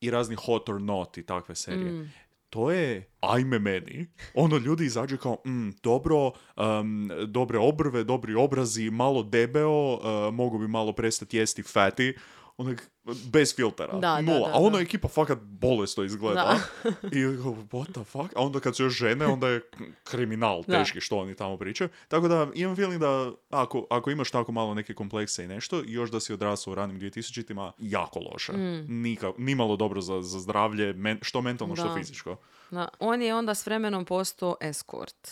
i 0.00 0.10
razni 0.10 0.36
hot 0.36 0.68
or 0.68 0.80
not 0.80 1.18
i 1.18 1.22
takve 1.22 1.54
serije. 1.54 1.92
Mm. 1.92 2.12
To 2.52 2.70
je, 2.70 3.10
ajme 3.20 3.58
meni, 3.58 4.06
ono 4.34 4.56
ljudi 4.56 4.84
izađu 4.84 5.16
kao, 5.16 5.36
mm, 5.46 5.70
dobro, 5.82 6.26
um, 6.26 7.10
dobre 7.26 7.58
obrve, 7.58 8.04
dobri 8.04 8.34
obrazi, 8.34 8.90
malo 8.90 9.22
debeo, 9.22 9.94
uh, 9.94 10.34
mogu 10.34 10.58
bi 10.58 10.68
malo 10.68 10.92
prestati 10.92 11.36
jesti 11.36 11.62
fati, 11.62 12.14
onak, 12.56 12.90
bez 13.24 13.54
filtera, 13.56 13.92
Da, 13.92 14.00
da, 14.00 14.20
nula. 14.20 14.48
da, 14.48 14.54
a 14.54 14.58
ono 14.58 14.70
da. 14.70 14.80
ekipa 14.80 15.08
fakat 15.08 15.38
bolesno 15.40 16.04
izgleda. 16.04 16.58
I 17.02 17.16
what 17.16 17.92
the 17.92 18.04
fuck? 18.04 18.36
A 18.36 18.40
onda 18.40 18.60
kad 18.60 18.76
su 18.76 18.82
još 18.82 18.92
žene, 18.94 19.26
onda 19.26 19.48
je 19.48 19.60
kriminal 20.04 20.62
Da. 20.62 20.78
teški 20.78 21.00
što 21.00 21.18
oni 21.18 21.34
tamo 21.34 21.56
pričaju. 21.56 21.88
Tako 22.08 22.28
da 22.28 22.48
imam 22.54 22.76
feeling 22.76 23.00
da 23.00 23.30
ako, 23.50 23.86
ako 23.90 24.10
imaš 24.10 24.30
tako 24.30 24.52
malo 24.52 24.74
neke 24.74 24.94
komplekse 24.94 25.44
i 25.44 25.48
nešto, 25.48 25.82
još 25.86 26.10
da 26.10 26.20
si 26.20 26.32
odrasao 26.32 26.72
u 26.72 26.74
ranim 26.74 27.00
2000-ima, 27.00 27.72
jako 27.78 28.18
loše. 28.22 28.52
Nika, 28.88 29.32
nimalo 29.38 29.76
dobro 29.76 30.00
za, 30.00 30.22
za 30.22 30.40
zdravlje, 30.40 30.92
men- 30.92 31.18
što 31.22 31.40
mentalno, 31.40 31.76
što 31.76 31.88
Da. 31.88 31.94
fizičko. 31.94 32.36
Da, 32.70 32.88
on 32.98 33.22
je 33.22 33.34
onda 33.34 33.54
s 33.54 33.66
vremenom 33.66 34.04
postao 34.04 34.56
eskort. 34.60 35.28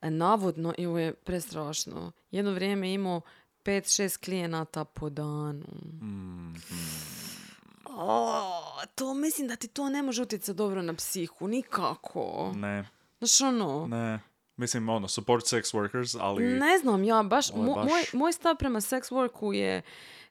E, 0.00 0.10
Navodno, 0.10 0.74
je 0.78 1.14
prestrašno, 1.14 2.12
jedno 2.30 2.52
vrijeme 2.52 2.92
imao 2.92 3.20
5-6 3.66 4.18
klijenata 4.18 4.84
po 4.84 5.10
danu. 5.10 5.66
O, 7.86 8.52
to 8.94 9.14
mislim 9.14 9.48
da 9.48 9.56
ti 9.56 9.68
to 9.68 9.88
ne 9.88 10.02
može 10.02 10.22
utjecati 10.22 10.54
dobro 10.54 10.82
na 10.82 10.94
psihu, 10.94 11.48
nikako. 11.48 12.52
Ne, 12.54 12.88
Znaš 13.18 13.40
ono, 13.42 13.86
ne. 13.86 14.20
Mislim, 14.56 14.88
ono, 14.88 15.08
support 15.08 15.44
sex 15.44 15.74
workers, 15.74 16.16
ali... 16.20 16.44
ne 16.44 16.78
znam, 16.78 17.04
ja 17.04 17.22
baš, 17.22 17.48
mo- 17.48 17.74
baš- 17.74 17.84
Moj, 17.86 18.04
moj 18.12 18.32
stav 18.32 18.56
prema 18.56 18.80
sex 18.80 19.00
worku 19.02 19.52
je 19.52 19.82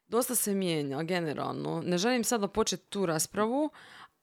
dosta 0.07 0.35
se 0.35 0.53
mijenja 0.53 1.03
generalno. 1.03 1.81
Ne 1.81 1.97
želim 1.97 2.23
sada 2.23 2.47
početi 2.47 2.83
tu 2.83 3.05
raspravu, 3.05 3.69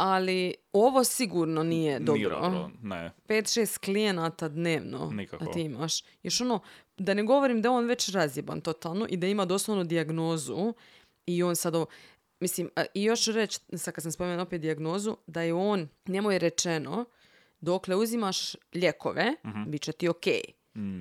ali 0.03 0.55
ovo 0.73 1.05
sigurno 1.05 1.63
nije 1.63 1.99
dobro. 1.99 2.15
Nije 2.15 2.29
dobro, 2.29 2.71
ne. 2.83 3.11
5-6 3.29 3.79
klijenata 3.85 4.49
dnevno 4.49 5.11
Nikako. 5.11 5.45
da 5.45 5.51
ti 5.51 5.61
imaš. 5.61 6.03
Još 6.23 6.41
ono, 6.41 6.61
da 6.99 7.15
ne 7.15 7.23
govorim 7.23 7.63
da 7.63 7.69
je 7.69 7.71
on 7.71 7.85
već 7.85 8.09
razjeban 8.09 8.61
totalno 8.61 9.07
i 9.09 9.17
da 9.17 9.27
ima 9.27 9.45
doslovno 9.45 9.85
dijagnozu 9.85 10.75
i 11.27 11.43
on 11.43 11.57
sad 11.57 11.75
ovo, 11.75 11.87
mislim, 12.41 12.71
a, 12.77 12.85
i 12.95 13.03
još 13.03 13.27
reći, 13.27 13.61
sad 13.77 13.95
kad 13.95 14.03
sam 14.03 14.13
spomenula 14.13 14.43
opet 14.43 14.61
dijagnozu, 14.61 15.17
da 15.27 15.43
je 15.43 15.55
on, 15.55 15.89
njemu 16.09 16.31
je 16.31 16.39
rečeno, 16.39 17.05
dokle 17.61 17.97
uzimaš 17.97 18.57
lijekove, 18.75 19.35
bit 19.67 19.83
će 19.83 19.93
ti 19.93 20.09
ok. 20.09 20.27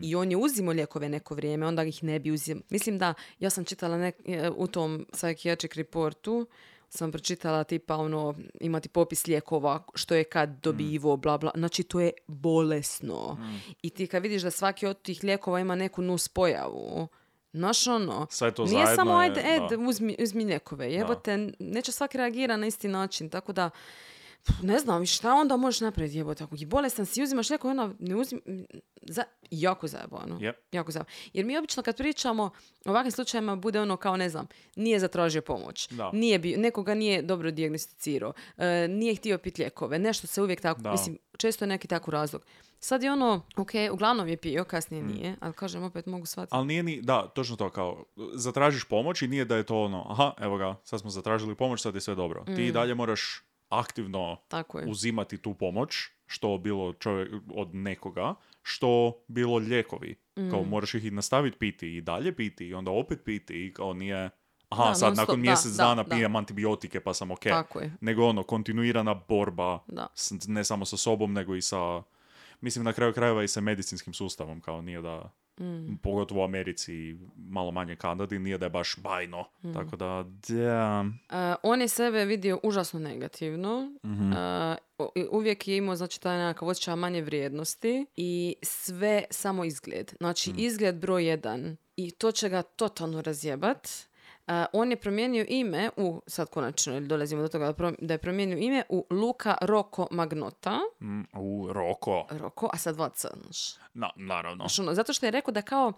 I 0.04 0.16
on 0.16 0.32
je 0.32 0.38
uzimao 0.38 0.74
lijekove 0.74 1.10
neko 1.10 1.36
vrijeme, 1.36 1.68
onda 1.68 1.84
ih 1.84 2.04
ne 2.04 2.20
bi 2.20 2.32
uzimao. 2.32 2.64
Mislim 2.70 2.98
da, 2.98 3.14
ja 3.40 3.50
sam 3.50 3.66
čitala 3.66 3.98
nek, 3.98 4.16
e, 4.26 4.50
u 4.50 4.68
tom 4.68 5.06
psychiatric 5.12 5.76
reportu, 5.76 6.48
sam 6.94 7.12
pročitala 7.12 7.64
tipa 7.64 7.96
ono, 7.96 8.36
imati 8.62 8.90
popis 8.90 9.28
lijekova, 9.28 9.84
što 9.96 10.16
je 10.16 10.24
kad 10.24 10.50
dobivo, 10.50 11.18
bla 11.18 11.38
bla. 11.38 11.52
Znači 11.56 11.84
to 11.84 12.00
je 12.00 12.12
bolesno. 12.28 13.38
I 13.82 13.90
ti 13.90 14.08
kad 14.08 14.24
vidiš 14.24 14.42
da 14.42 14.52
svaki 14.52 14.86
od 14.86 15.02
tih 15.02 15.24
lijekova 15.24 15.60
ima 15.60 15.76
neku 15.76 16.02
nus 16.02 16.28
pojavu, 16.28 17.08
Znaš 17.54 17.88
ono, 17.88 18.28
Sve 18.30 18.52
to 18.52 18.66
nije 18.66 18.96
samo 18.96 19.14
ajde, 19.14 19.42
e, 19.46 19.60
da. 19.70 19.78
uzmi, 19.88 20.16
uzmi 20.20 20.46
lijekove, 20.46 20.94
jebote, 20.94 21.52
neće 21.60 21.92
svaki 21.92 22.18
reagira 22.18 22.58
na 22.58 22.68
isti 22.68 22.88
način, 22.88 23.30
tako 23.30 23.54
da 23.54 23.70
ne 24.62 24.80
znam, 24.80 25.06
šta 25.06 25.34
onda 25.34 25.58
možeš 25.58 25.82
napraviti 25.82 26.18
jebote, 26.18 26.44
ako 26.44 26.56
je 26.56 26.66
bolestan 26.66 27.06
si 27.06 27.24
uzimaš 27.24 27.50
lijekove, 27.50 27.72
onda 27.72 27.94
ne 28.00 28.16
uzmi, 28.16 28.40
za, 29.02 29.24
jako 29.52 29.88
zajebano. 29.88 30.40
Yep. 30.40 30.54
Jako 30.72 30.92
zajebano. 30.92 31.16
Jer 31.34 31.46
mi 31.46 31.58
obično 31.58 31.84
kad 31.84 31.98
pričamo 31.98 32.44
o 32.86 32.90
ovakvim 32.90 33.12
slučajevima 33.12 33.56
bude 33.56 33.82
ono 33.82 33.98
kao, 33.98 34.18
ne 34.18 34.30
znam, 34.30 34.48
nije 34.76 35.00
zatražio 35.00 35.42
pomoć, 35.42 35.88
Da. 35.90 36.12
nije 36.14 36.40
bi, 36.40 36.58
nekoga 36.58 36.94
nije 36.94 37.22
dobro 37.22 37.52
dijagnosticirao, 37.52 38.34
e, 38.58 38.88
nije 38.88 39.16
htio 39.16 39.38
piti 39.38 39.62
lijekove, 39.62 40.00
nešto 40.00 40.28
se 40.28 40.42
uvijek 40.42 40.62
tako, 40.62 40.82
Da. 40.82 40.92
mislim, 40.92 41.18
često 41.38 41.66
je 41.66 41.70
neki 41.70 41.88
tako 41.88 42.12
razlog. 42.12 42.46
Sad 42.80 43.04
je 43.04 43.12
ono, 43.12 43.42
ok, 43.58 43.70
uglavnom 43.92 44.28
je 44.28 44.38
pio, 44.38 44.64
kasnije 44.64 45.04
Mm. 45.04 45.08
nije, 45.08 45.36
ali 45.40 45.54
kažem, 45.54 45.84
opet 45.84 46.06
mogu 46.06 46.26
shvatiti. 46.26 46.56
Ali 46.56 46.68
nije 46.68 46.84
ni, 46.84 47.02
da, 47.02 47.28
točno 47.28 47.56
to 47.56 47.70
kao, 47.70 48.06
zatražiš 48.34 48.84
pomoć 48.84 49.22
i 49.22 49.28
nije 49.28 49.46
da 49.46 49.56
je 49.56 49.64
to 49.64 49.82
ono, 49.82 50.06
aha, 50.10 50.34
evo 50.40 50.58
ga, 50.58 50.76
sad 50.84 51.00
smo 51.00 51.10
zatražili 51.10 51.56
pomoć, 51.56 51.82
sad 51.82 51.96
je 51.96 52.02
sve 52.02 52.16
dobro. 52.16 52.44
Ti 52.46 52.52
Mm. 52.52 52.60
i 52.60 52.72
dalje 52.72 52.96
moraš 52.96 53.44
aktivno 53.72 54.38
Tako 54.48 54.80
je. 54.80 54.86
uzimati 54.88 55.38
tu 55.38 55.54
pomoć, 55.54 55.96
što 56.28 56.58
bilo 56.58 56.94
čovjek 56.94 57.30
od 57.50 57.76
nekoga, 57.76 58.34
što 58.64 59.14
bilo 59.28 59.58
lijekovi. 59.58 60.16
Mm. 60.38 60.50
Kao 60.50 60.64
moraš 60.64 60.94
ih 60.94 61.06
i 61.06 61.12
nastaviti 61.12 61.58
piti 61.58 61.96
i 61.96 62.02
dalje 62.02 62.36
piti 62.36 62.66
i 62.66 62.74
onda 62.74 62.92
opet 62.92 63.20
piti 63.26 63.66
i 63.66 63.74
kao 63.74 63.94
nije, 63.94 64.30
aha, 64.70 64.84
Da, 64.84 64.94
sad 64.94 65.08
non-stop, 65.08 65.18
nakon 65.20 65.42
mjesec 65.42 65.72
da, 65.72 65.84
dana 65.84 66.04
da. 66.04 66.10
pijem 66.10 66.36
antibiotike 66.36 67.00
pa 67.00 67.14
sam 67.14 67.32
ok. 67.32 67.40
Tako 67.42 67.80
je. 67.80 67.94
Nego 68.02 68.26
ono, 68.26 68.44
kontinuirana 68.44 69.14
borba, 69.16 69.80
Da. 69.88 70.08
s- 70.16 70.48
ne 70.48 70.64
samo 70.64 70.86
sa 70.86 70.98
sobom, 70.98 71.34
nego 71.34 71.56
i 71.56 71.62
sa, 71.62 72.04
mislim 72.62 72.86
na 72.86 72.94
kraju 72.94 73.14
krajeva 73.14 73.44
i 73.44 73.48
sa 73.48 73.62
medicinskim 73.62 74.14
sustavom, 74.14 74.62
kao 74.62 74.82
nije 74.82 75.02
da, 75.02 75.32
Mm. 75.62 75.98
pogotovo 76.04 76.42
u 76.42 76.44
Americi 76.44 77.16
malo 77.38 77.72
manje 77.72 77.96
Kanadi, 77.96 78.40
nije 78.40 78.58
da 78.58 78.66
je 78.66 78.70
baš 78.70 78.96
bajno. 78.98 79.46
Mm. 79.64 79.74
Tako 79.74 79.96
da, 79.96 80.26
da, 80.48 81.06
Uh, 81.30 81.36
on 81.64 81.82
je 81.82 81.88
sebe 81.88 82.26
vidio 82.26 82.60
užasno 82.64 83.00
negativno. 83.00 83.92
Mhm. 84.06 84.32
Uh, 84.32 85.08
uvijek 85.32 85.68
je 85.68 85.78
imao 85.78 85.96
znači, 85.96 86.22
taj 86.22 86.38
nekakav 86.38 86.68
osjećaj 86.68 86.96
manje 86.96 87.22
vrijednosti 87.22 88.06
i 88.16 88.56
sve 88.62 89.24
samo 89.30 89.66
izgled. 89.66 90.12
Znači, 90.18 90.52
Mm. 90.52 90.56
izgled 90.58 90.96
broj 90.96 91.26
jedan. 91.26 91.78
I 91.96 92.12
to 92.12 92.32
će 92.32 92.50
ga 92.50 92.62
totalno 92.62 93.22
razjebat. 93.22 93.88
Uh, 94.48 94.54
on 94.74 94.92
je 94.92 94.98
promijenio 94.98 95.46
ime 95.50 95.90
u, 95.98 96.22
sad 96.28 96.50
konačno 96.50 97.00
dolazimo 97.00 97.42
do 97.42 97.48
toga 97.48 97.74
da, 98.00 98.14
je 98.14 98.18
promijenio 98.18 98.58
ime 98.58 98.84
u 98.90 99.06
Luka 99.10 99.58
Roko 99.62 100.08
Magnota. 100.12 100.80
Mm, 101.02 101.22
u 101.34 101.74
Roko. 101.74 102.28
Roko, 102.30 102.70
a 102.74 102.78
sad 102.78 102.96
dva 102.96 103.10
C, 103.10 103.28
znaš. 103.44 103.74
Na, 103.94 104.10
naravno. 104.16 104.58
Znaš, 104.64 104.80
ono, 104.80 104.94
zato 104.94 105.14
što 105.14 105.26
je 105.26 105.32
rekao 105.32 105.52
da 105.52 105.62
kao 105.62 105.94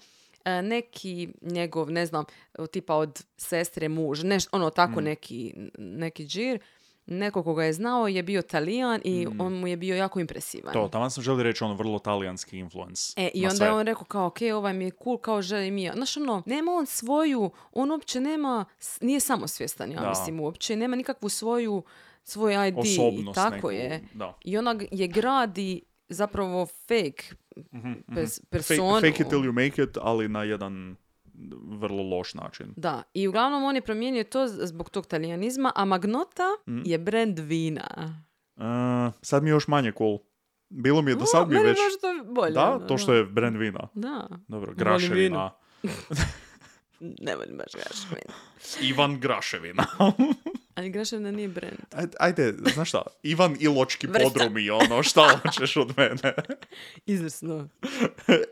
e, 0.45 0.61
neki 0.61 1.33
njegov, 1.41 1.91
ne 1.91 2.05
znam, 2.05 2.25
tipa 2.71 2.95
od 2.95 3.23
sestre 3.37 3.89
muž, 3.89 4.23
neš, 4.23 4.43
ono 4.51 4.69
tako 4.69 5.01
Mm. 5.01 5.03
neki, 5.03 5.53
neki 5.77 6.25
džir, 6.25 6.59
neko 7.05 7.43
koga 7.43 7.63
je 7.63 7.73
znao 7.73 8.07
je 8.07 8.23
bio 8.23 8.41
talijan 8.41 9.01
i 9.03 9.27
on 9.39 9.53
mu 9.53 9.67
je 9.67 9.77
bio 9.77 9.95
jako 9.95 10.19
impresivan. 10.19 10.71
Mm. 10.71 10.73
To, 10.73 10.87
tamo 10.87 11.09
sam 11.09 11.23
želi 11.23 11.43
reći 11.43 11.63
ono 11.63 11.73
vrlo 11.73 11.99
talijanski 11.99 12.57
influence. 12.57 13.13
E, 13.17 13.29
i 13.33 13.45
onda 13.45 13.55
sve. 13.55 13.67
je 13.67 13.71
on 13.71 13.85
rekao 13.85 14.03
kao, 14.03 14.25
ok, 14.25 14.37
ovaj 14.55 14.73
mi 14.73 14.83
je 14.85 14.91
cool, 15.03 15.17
kao 15.17 15.41
želim 15.41 15.77
i 15.77 15.83
ja. 15.83 15.93
Znaš, 15.93 16.17
ono, 16.17 16.43
nema 16.45 16.71
on 16.71 16.85
svoju, 16.85 17.51
on 17.71 17.91
uopće 17.91 18.19
nema, 18.19 18.65
nije 19.01 19.19
samosvjestan, 19.19 19.91
ja 19.91 20.01
Da. 20.01 20.09
mislim, 20.09 20.39
uopće, 20.39 20.75
nema 20.75 20.95
nikakvu 20.95 21.29
svoju, 21.29 21.83
svoj 22.23 22.67
ID, 22.67 22.77
Osobnost 22.77 23.35
tako 23.35 23.55
neku, 23.55 23.71
je. 23.71 24.01
da. 24.13 24.37
I 24.45 24.57
ona 24.57 24.75
je 24.91 25.07
gradi 25.07 25.81
zapravo 26.09 26.65
fake 26.65 27.23
personu. 28.49 28.89
Mhm, 28.89 28.95
Fake, 28.95 29.11
fake 29.11 29.23
it 29.23 29.29
till 29.29 29.39
you 29.39 29.51
make 29.51 29.83
it, 29.83 29.97
ali 30.01 30.27
na 30.27 30.43
jedan 30.43 30.95
vrlo 31.63 32.03
loš 32.05 32.33
način. 32.33 32.73
Da, 32.75 33.03
i 33.13 33.27
uglavnom 33.27 33.63
on 33.63 33.75
je 33.75 33.81
promijenio 33.81 34.23
to 34.23 34.47
zbog 34.47 34.89
tog 34.89 35.05
talijanizma, 35.05 35.71
a 35.75 35.85
Magnota 35.85 36.43
Mm. 36.67 36.81
je 36.85 36.97
brand 36.97 37.39
vina. 37.39 38.15
Uh, 38.55 38.63
sad 39.21 39.43
mi 39.43 39.49
je 39.49 39.51
još 39.51 39.67
manje 39.67 39.91
cool. 39.97 40.17
Bilo 40.69 41.01
mi 41.01 41.11
je 41.11 41.15
do 41.15 41.25
sad 41.25 41.47
mi 41.49 41.53
Meni 41.55 41.65
već... 41.67 41.77
to 42.01 42.33
bolje. 42.33 42.51
Da, 42.53 42.69
ono, 42.69 42.79
to 42.79 42.97
što 42.97 43.13
je 43.13 43.25
brand 43.25 43.57
vina. 43.57 43.87
Da, 43.93 44.27
Dobro, 44.47 44.73
Graševina. 44.73 45.51
ne 46.99 47.35
volim 47.35 47.57
baš 47.57 47.73
graševina. 47.73 48.33
Ivan 48.89 49.19
Graševina. 49.19 49.85
Ali 50.75 50.89
graševina 50.89 51.31
nije 51.31 51.47
brand. 51.47 51.77
Ajde, 51.91 52.17
ajde, 52.19 52.53
znaš 52.73 52.89
šta? 52.89 53.01
Ivan 53.23 53.57
Iločki 53.59 54.07
Vrsta. 54.07 54.23
podrumi, 54.23 54.69
ono, 54.69 55.03
šta 55.03 55.39
hoćeš 55.39 55.77
od 55.77 55.93
mene? 55.97 56.33
Izvrsno. 57.05 57.67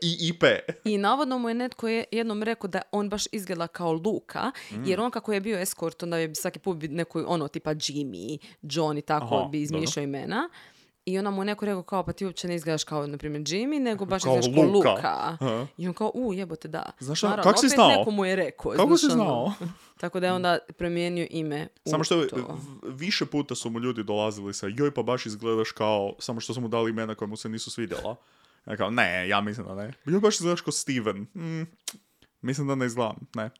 I 0.02 0.16
IP. 0.22 0.42
I 0.84 0.98
navodno 0.98 1.38
mu 1.38 1.48
je 1.48 1.54
netko 1.54 1.88
je 1.88 2.04
jednom 2.12 2.42
rekao 2.42 2.68
da 2.68 2.82
on 2.92 3.08
baš 3.08 3.24
izgleda 3.32 3.66
kao 3.66 3.92
Luka, 3.94 4.50
Mm. 4.72 4.84
jer 4.84 5.00
on 5.00 5.10
kako 5.10 5.32
je 5.32 5.40
bio 5.40 5.58
eskort, 5.58 6.02
onda 6.02 6.16
je 6.16 6.34
svaki 6.34 6.58
put 6.58 6.76
bi 6.76 6.88
neko 6.88 7.24
ono 7.26 7.48
tipa 7.48 7.70
Jimmy, 7.70 8.38
John 8.62 8.98
i 8.98 9.02
tako 9.02 9.34
Aha, 9.34 9.48
bi 9.48 9.60
izmišljao 9.62 10.02
imena. 10.04 10.48
I 11.04 11.18
onda 11.18 11.30
mu 11.30 11.44
neko 11.44 11.66
rekao 11.66 11.82
kao 11.82 12.02
pa 12.04 12.12
ti 12.12 12.26
uopće 12.26 12.48
ne 12.48 12.54
izgledaš 12.54 12.84
kao 12.84 13.06
na 13.06 13.18
primjer 13.18 13.42
Jimmy, 13.42 13.78
nego 13.78 14.04
baš 14.04 14.22
Kao 14.22 14.38
izgledaš 14.38 14.62
kao 14.62 14.72
Luka. 14.72 14.90
Luka. 14.90 15.36
Aha. 15.40 15.66
I 15.76 15.88
on 15.88 15.94
kao, 15.94 16.10
u 16.14 16.34
jebote 16.34 16.68
da. 16.68 16.90
Znaš 16.98 17.22
Naravno, 17.22 17.42
kak 17.42 17.60
si 17.60 17.68
znao? 17.68 17.88
neko 17.88 18.10
mu 18.10 18.24
je 18.24 18.36
rekao. 18.36 18.72
Kako 18.72 18.96
si 18.96 19.06
ono. 19.06 19.14
znao? 19.14 19.52
Tako 20.00 20.20
da 20.20 20.26
je 20.26 20.32
onda 20.32 20.58
promijenio 20.78 21.26
ime 21.30 21.68
u 21.84 21.90
Samo 21.90 22.04
što 22.04 22.20
je, 22.20 22.28
to. 22.28 22.58
više 22.82 23.26
puta 23.26 23.54
su 23.54 23.70
mu 23.70 23.78
ljudi 23.80 24.04
dolazili 24.04 24.54
sa 24.54 24.66
joj 24.66 24.94
pa 24.94 25.02
baš 25.02 25.26
izgledaš 25.26 25.72
kao, 25.72 26.14
samo 26.18 26.40
što 26.40 26.54
su 26.54 26.60
mu 26.60 26.68
dali 26.68 26.90
imena 26.90 27.14
koja 27.14 27.28
mu 27.28 27.36
se 27.36 27.48
nisu 27.48 27.70
svidjela. 27.70 28.16
Ja 28.66 28.76
kao, 28.76 28.90
ne, 28.90 29.28
ja 29.28 29.40
mislim 29.40 29.66
da 29.66 29.74
ne. 29.74 29.92
Joj 30.04 30.20
baš 30.20 30.34
izgledaš 30.34 30.60
kao 30.60 30.72
Steven. 30.72 31.16
Mm, 31.34 31.62
mislim 32.42 32.66
da 32.68 32.74
ne 32.74 32.86
izgledam, 32.86 33.16
ne. 33.34 33.50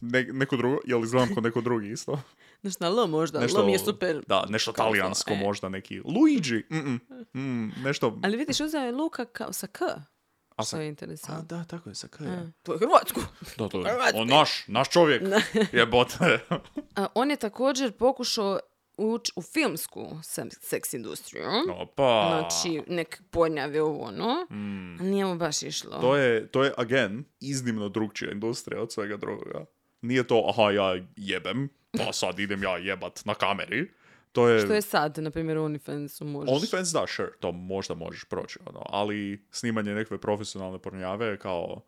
ne. 0.00 0.24
Neko 0.24 0.56
drugo, 0.56 0.78
jel 0.84 1.04
izgledam 1.04 1.34
kao 1.34 1.42
neko 1.42 1.60
drugi 1.60 1.90
isto? 1.90 2.20
Znaš, 2.62 2.80
na 2.80 2.86
L 2.86 3.06
možda, 3.06 3.38
L 3.38 3.66
mi 3.66 3.72
je 3.72 3.78
super. 3.78 4.24
Da, 4.26 4.46
nešto 4.48 4.72
kao 4.72 4.86
talijansko 4.86 5.32
e. 5.32 5.36
možda, 5.36 5.68
neki 5.68 6.00
Luigi. 6.04 6.64
Mm-mm. 6.70 7.00
Mm, 7.34 7.72
nešto... 7.84 8.18
Ali 8.22 8.36
vidiš, 8.36 8.60
uzeo 8.60 8.80
je 8.80 8.92
Luka 8.92 9.24
kao 9.24 9.52
sa 9.52 9.66
K. 9.66 9.82
A 10.56 10.62
Što 10.62 10.76
sa- 10.76 10.82
je 10.82 10.94
A, 11.28 11.40
da, 11.42 11.64
tako 11.64 11.88
je, 11.88 11.94
sa 11.94 12.08
K. 12.08 12.18
To 12.62 12.72
je 12.72 12.78
Hrvatsku. 12.78 13.20
Da, 13.58 13.68
to 13.68 13.80
je. 13.80 13.96
On 14.14 14.28
naš, 14.28 14.64
naš 14.66 14.90
čovjek. 14.90 15.22
Jebote. 15.72 16.38
A, 16.96 17.06
on 17.14 17.30
je 17.30 17.36
također 17.36 17.92
pokušao 17.92 18.60
ući 19.06 19.32
u 19.36 19.42
filmsku 19.42 20.18
seks 20.60 20.94
industriju. 20.94 21.44
Opa. 21.80 22.26
Znači, 22.28 22.82
nek 22.86 23.22
podnjave 23.30 23.82
ovo 23.82 24.00
ono. 24.04 24.46
A 25.00 25.02
nije 25.02 25.24
mu 25.24 25.36
baš 25.36 25.62
išlo. 25.62 25.98
Mm. 25.98 26.00
To 26.00 26.16
je, 26.16 26.48
to 26.48 26.64
je, 26.64 26.72
again, 26.76 27.24
iznimno 27.40 27.88
drugčija 27.88 28.32
industrija 28.32 28.82
od 28.82 28.92
svega 28.92 29.16
drugoga. 29.16 29.64
Nije 30.00 30.26
to, 30.26 30.46
aha, 30.48 30.70
ja 30.70 31.04
jebem, 31.16 31.68
pa 31.98 32.12
sad 32.12 32.38
idem 32.38 32.62
ja 32.62 32.78
jebat 32.78 33.24
na 33.24 33.34
kameri. 33.34 33.90
To 34.32 34.48
je, 34.48 34.60
Što 34.60 34.74
je 34.74 34.82
sad, 34.82 35.18
na 35.18 35.30
primjer, 35.30 35.58
u 35.58 35.62
OnlyFansu 35.62 36.24
možeš. 36.24 36.54
OnlyFans, 36.54 36.92
da, 36.92 37.06
sure, 37.06 37.32
to 37.40 37.52
možda 37.52 37.94
možeš 37.94 38.24
proći, 38.24 38.58
ono, 38.66 38.82
ali 38.86 39.46
snimanje 39.50 39.94
nekakve 39.94 40.18
profesionalne 40.18 40.78
pornjave 40.78 41.38
kao, 41.38 41.80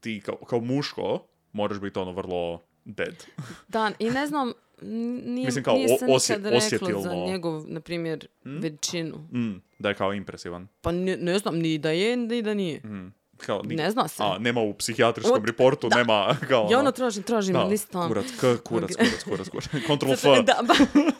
ti 0.00 0.22
kao, 0.24 0.36
kao 0.36 0.60
muško, 0.60 1.26
moraš 1.52 1.80
biti 1.80 1.98
ono 1.98 2.12
vrlo 2.12 2.62
dead. 2.84 3.24
Da, 3.68 3.90
i 3.98 4.10
ne 4.10 4.26
znam, 4.26 4.52
nije, 4.84 5.46
Mislim, 5.46 5.64
kao 5.64 5.74
nije 5.74 5.88
o- 5.92 6.06
osje- 6.06 6.36
nikad 6.36 6.44
reklo 6.44 6.60
za 6.60 6.66
osjetilno. 6.66 7.26
njegov, 7.26 7.64
na 7.66 7.80
primjer, 7.80 8.26
veličinu. 8.44 9.16
Mm, 9.32 9.62
da 9.78 9.88
je 9.88 9.94
kao 9.94 10.12
impresivan. 10.12 10.68
Pa 10.80 10.92
ne, 10.92 11.16
ne 11.16 11.38
znam, 11.38 11.56
ni 11.56 11.78
da 11.78 11.90
je, 11.90 12.16
ni 12.18 12.42
da 12.42 12.54
nije. 12.54 12.80
Mm. 12.80 13.12
kao, 13.38 13.62
ni- 13.62 13.74
Ne 13.74 13.90
zna 13.90 14.08
se. 14.08 14.22
A, 14.22 14.38
nema 14.38 14.60
u 14.60 14.74
psihijatrijskom 14.74 15.34
Od- 15.34 15.46
reportu, 15.46 15.88
nema 15.88 16.36
kao... 16.48 16.60
Ja 16.60 16.68
ono, 16.68 16.78
ono 16.78 16.92
tražim, 16.92 17.22
tražim, 17.22 17.52
da, 17.52 17.64
listam. 17.64 18.08
kurac, 18.08 18.26
k, 18.30 18.56
kurac, 18.58 18.90
kurac, 18.92 19.22
kurac, 19.24 19.48
kurac. 19.48 19.68
Control 19.86 20.12
F, 20.14 20.22
Da, 20.22 20.58
ba, 20.62 20.74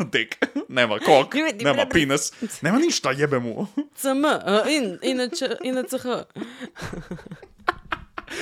dick. 0.04 0.34
Nema 0.68 0.98
kok, 0.98 1.34
nema 1.60 1.86
penis, 1.86 2.32
nema 2.62 2.78
ništa, 2.78 3.10
jebe 3.10 3.38
mu. 3.38 3.66
CM, 3.94 4.24
in, 4.70 4.98
inače, 5.04 5.48
inače 5.64 5.98
CH. 5.98 6.06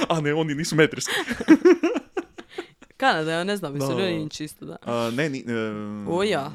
A 0.09 0.21
ne, 0.21 0.35
oni 0.35 0.55
nisu 0.55 0.77
metrijski. 0.77 1.13
Kanada, 3.01 3.33
ja 3.33 3.45
ne 3.45 3.57
znam, 3.57 3.75
mislim, 3.75 3.91
Da. 3.91 4.05
oni 4.05 4.31
čisto, 4.31 4.65
da. 4.65 4.77
A, 4.83 5.11
ne, 5.11 5.29
ni... 5.29 5.39
em, 5.41 6.07
O 6.09 6.25
ja. 6.25 6.53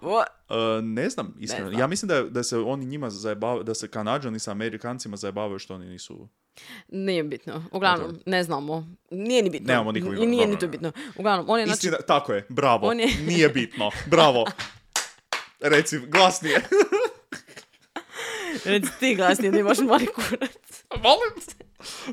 O 0.00 0.22
E, 0.50 0.82
ne 0.82 1.10
znam, 1.10 1.34
iskreno. 1.38 1.68
znam. 1.68 1.80
Ja 1.80 1.86
mislim 1.86 2.08
da, 2.08 2.22
da 2.22 2.42
se 2.42 2.58
oni 2.58 2.84
njima 2.86 3.10
zajebavaju, 3.10 3.62
da 3.62 3.74
se 3.74 3.88
Kanađani 3.88 4.38
sa 4.38 4.50
Amerikancima 4.50 5.16
zajebavaju 5.16 5.58
što 5.58 5.74
oni 5.74 5.86
nisu... 5.86 6.28
Nije 6.88 7.24
bitno. 7.24 7.64
Uglavnom, 7.72 8.18
ne 8.26 8.44
znamo. 8.44 8.86
Nije 9.10 9.42
ni 9.42 9.50
bitno. 9.50 9.66
Nemamo 9.66 9.92
nikog 9.92 10.12
nije 10.12 10.26
dobro, 10.26 10.46
ni 10.46 10.58
to 10.58 10.66
ne. 10.66 10.70
bitno. 10.70 10.92
Uglavnom, 11.16 11.46
on 11.48 11.60
je 11.60 11.66
znači... 11.66 11.76
Istina, 11.78 11.96
tako 11.98 12.32
je, 12.32 12.46
bravo. 12.48 12.86
On 12.86 13.00
je- 13.00 13.08
Nije 13.26 13.48
bitno. 13.48 13.90
Bravo. 14.06 14.44
Reci, 15.62 15.98
glasnije. 15.98 16.60
Reci 18.64 18.88
ti 19.00 19.14
glasnije 19.14 19.50
da 19.50 19.58
imaš 19.58 19.78
mali 19.78 20.06
kurac. 20.06 20.84
Molim. 21.02 21.32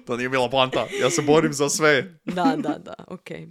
To 0.05 0.17
nije 0.17 0.29
bila 0.29 0.49
poanta. 0.49 0.88
Ja 1.01 1.09
se 1.09 1.21
borim 1.21 1.53
za 1.53 1.69
sve. 1.69 2.19
Da, 2.25 2.55
da, 2.57 2.77
da, 2.77 2.93
okej. 3.07 3.47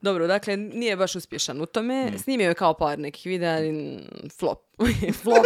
Dobro, 0.00 0.26
dakle, 0.26 0.56
nije 0.56 0.96
baš 0.96 1.14
uspješan 1.14 1.60
u 1.60 1.66
tome. 1.66 2.10
Mm. 2.10 2.18
Snimio 2.18 2.48
je 2.48 2.54
kao 2.54 2.74
par 2.74 2.98
nekih 2.98 3.26
videa, 3.26 3.54
ali 3.54 3.98
flop. 4.38 4.58
flop. 5.22 5.44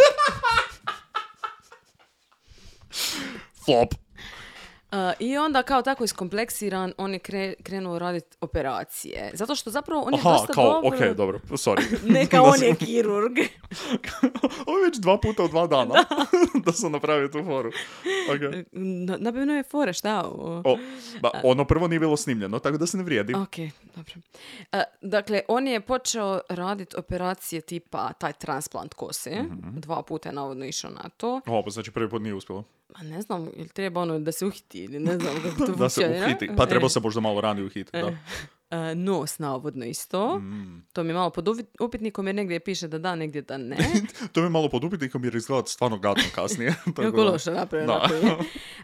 Flop. 3.65 3.93
Uh, 4.97 5.13
I 5.19 5.37
onda 5.37 5.63
kao 5.63 5.81
tako 5.81 6.03
iskompleksiran, 6.03 6.93
on 6.97 7.13
je 7.13 7.19
kre- 7.19 7.53
krenuo 7.63 7.99
raditi 7.99 8.37
operacije. 8.41 9.31
Zato 9.33 9.55
što 9.55 9.71
zapravo 9.71 10.01
on 10.01 10.13
je 10.13 10.19
Aha, 10.19 10.31
dosta 10.31 10.53
kao, 10.53 10.81
dobro... 10.81 11.09
ok, 11.09 11.17
dobro, 11.17 11.39
sorry. 11.49 11.97
Neka 12.13 12.37
Da 12.37 12.43
on 12.43 12.63
je 12.63 12.75
kirurg. 12.75 13.37
Ovo 14.67 14.77
je 14.77 14.85
već 14.85 14.97
dva 14.97 15.17
puta 15.19 15.43
u 15.43 15.47
dva 15.47 15.67
dana 15.67 15.93
da, 16.65 16.71
sam 16.71 16.91
napravio 16.91 17.27
tu 17.27 17.43
foru. 17.43 17.69
Ok. 18.29 18.65
Na- 18.71 19.17
Nabavno 19.17 19.53
je 19.53 19.63
fore, 19.63 19.93
šta? 19.93 20.23
O, 20.25 20.77
ba, 21.21 21.29
ono 21.43 21.65
prvo 21.65 21.87
nije 21.87 21.99
bilo 21.99 22.17
snimljeno, 22.17 22.59
tako 22.59 22.77
da 22.77 22.87
se 22.87 22.97
ne 22.97 23.03
vrijedi. 23.03 23.33
Ok, 23.33 23.55
dobro. 23.95 24.13
E, 24.71 24.83
dakle, 25.01 25.41
on 25.47 25.67
je 25.67 25.81
počeo 25.81 26.41
raditi 26.49 26.95
operacije 26.97 27.61
tipa 27.61 28.13
taj 28.13 28.33
transplant 28.33 28.93
kose. 28.93 29.41
Mhm. 29.41 29.79
Dva 29.79 30.03
puta 30.03 30.29
je 30.29 30.35
navodno 30.35 30.65
išao 30.65 30.91
na 30.91 31.09
to. 31.09 31.41
O, 31.47 31.63
pa 31.63 31.69
znači 31.69 31.91
prvi 31.91 32.09
put 32.09 32.21
nije 32.21 32.33
uspjelo. 32.33 32.63
A 32.93 33.03
ne 33.03 33.21
znam, 33.21 33.49
ili 33.55 33.69
treba 33.69 34.01
ono 34.01 34.19
da 34.19 34.31
se 34.31 34.45
uhiti 34.45 34.79
ili 34.79 34.99
ne 34.99 35.19
znam 35.19 35.35
kako 35.43 35.65
to 35.65 35.71
Da 35.79 35.89
se 35.89 36.23
uhiti. 36.25 36.49
Pa 36.57 36.65
treba 36.65 36.85
E, 36.85 36.89
se 36.89 36.99
možda 36.99 37.21
malo 37.21 37.41
ranije 37.41 37.65
uhiti, 37.65 37.91
da. 37.93 38.17
e, 38.77 38.95
nos 38.95 39.39
navodno 39.39 39.85
isto. 39.85 40.39
Mm. 40.39 40.85
To 40.93 41.03
mi 41.03 41.09
je 41.09 41.13
malo 41.13 41.29
pod 41.29 41.47
upitnikom 41.79 42.27
jer 42.27 42.35
negdje 42.35 42.59
piše 42.59 42.87
da 42.87 42.97
da, 42.99 43.15
negdje 43.15 43.41
da 43.41 43.57
ne. 43.57 43.77
To 44.31 44.39
mi 44.41 44.45
je 44.45 44.49
malo 44.49 44.69
pod 44.69 44.83
upitnikom 44.83 45.23
jer 45.23 45.35
izgleda 45.35 45.67
stvarno 45.67 45.97
gadno 45.97 46.23
kasnije. 46.35 46.75
Tako 46.95 47.01
Jako 47.01 47.23
loše. 47.23 47.51
Da. 47.51 47.67
je. 47.71 48.37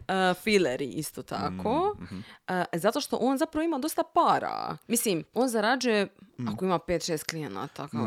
E, 0.08 0.34
fileri 0.34 0.86
isto 0.86 1.24
tako. 1.24 1.96
Mm, 2.00 2.04
mhm. 2.04 2.20
E, 2.48 2.66
zato 2.74 3.02
što 3.02 3.18
on 3.18 3.38
zapravo 3.38 3.64
ima 3.64 3.78
dosta 3.78 4.04
para. 4.14 4.78
Mislim, 4.88 5.24
on 5.34 5.48
zarađuje, 5.50 6.08
Mm. 6.38 6.48
ako 6.48 6.66
ima 6.66 6.80
5-6 6.80 7.24
klijenata 7.24 7.88
kao 7.88 8.06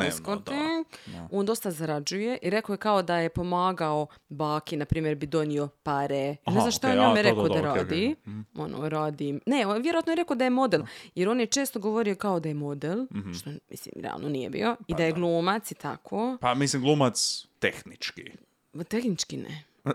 da. 1.07 1.29
on 1.31 1.47
dosta 1.47 1.71
zarađuje 1.71 2.39
i 2.43 2.51
rekao 2.51 2.73
je 2.73 2.79
kao 2.79 3.03
da 3.03 3.17
je 3.17 3.29
pomagao 3.29 4.07
baki, 4.29 4.77
na 4.77 4.85
primjer 4.85 5.15
bi 5.15 5.27
donio 5.27 5.69
pare. 5.83 6.17
ne 6.17 6.37
Aha, 6.45 6.61
znam 6.61 6.71
što 6.71 6.87
okej, 6.87 6.91
je 6.93 7.03
njome 7.03 7.23
rekao 7.23 7.43
da 7.45 7.55
okej. 7.55 7.63
radi. 7.63 8.15
Ono, 8.55 8.89
radi. 8.89 9.41
Ne, 9.47 9.67
on 9.67 9.83
vjerojatno 9.83 10.13
je 10.13 10.17
rekao 10.17 10.37
da 10.37 10.45
je 10.45 10.51
model. 10.51 10.83
Jer 11.15 11.29
on 11.29 11.41
je 11.41 11.47
često 11.47 11.79
govorio 11.79 12.15
kao 12.15 12.41
da 12.41 12.49
je 12.49 12.55
model, 12.55 13.07
Mhm. 13.11 13.33
što 13.33 13.51
mislim, 13.71 13.95
realno 13.97 14.29
nije 14.29 14.51
bio. 14.51 14.77
I 14.81 14.93
Pa 14.93 14.97
da 14.97 15.05
je 15.05 15.13
glumac 15.13 15.71
i 15.71 15.75
tako. 15.75 16.39
Pa 16.41 16.55
mislim 16.55 16.83
glumac 16.83 17.47
tehnički. 17.59 18.31
Ma, 18.73 18.85
Tehnički 18.85 19.37
ne. 19.37 19.65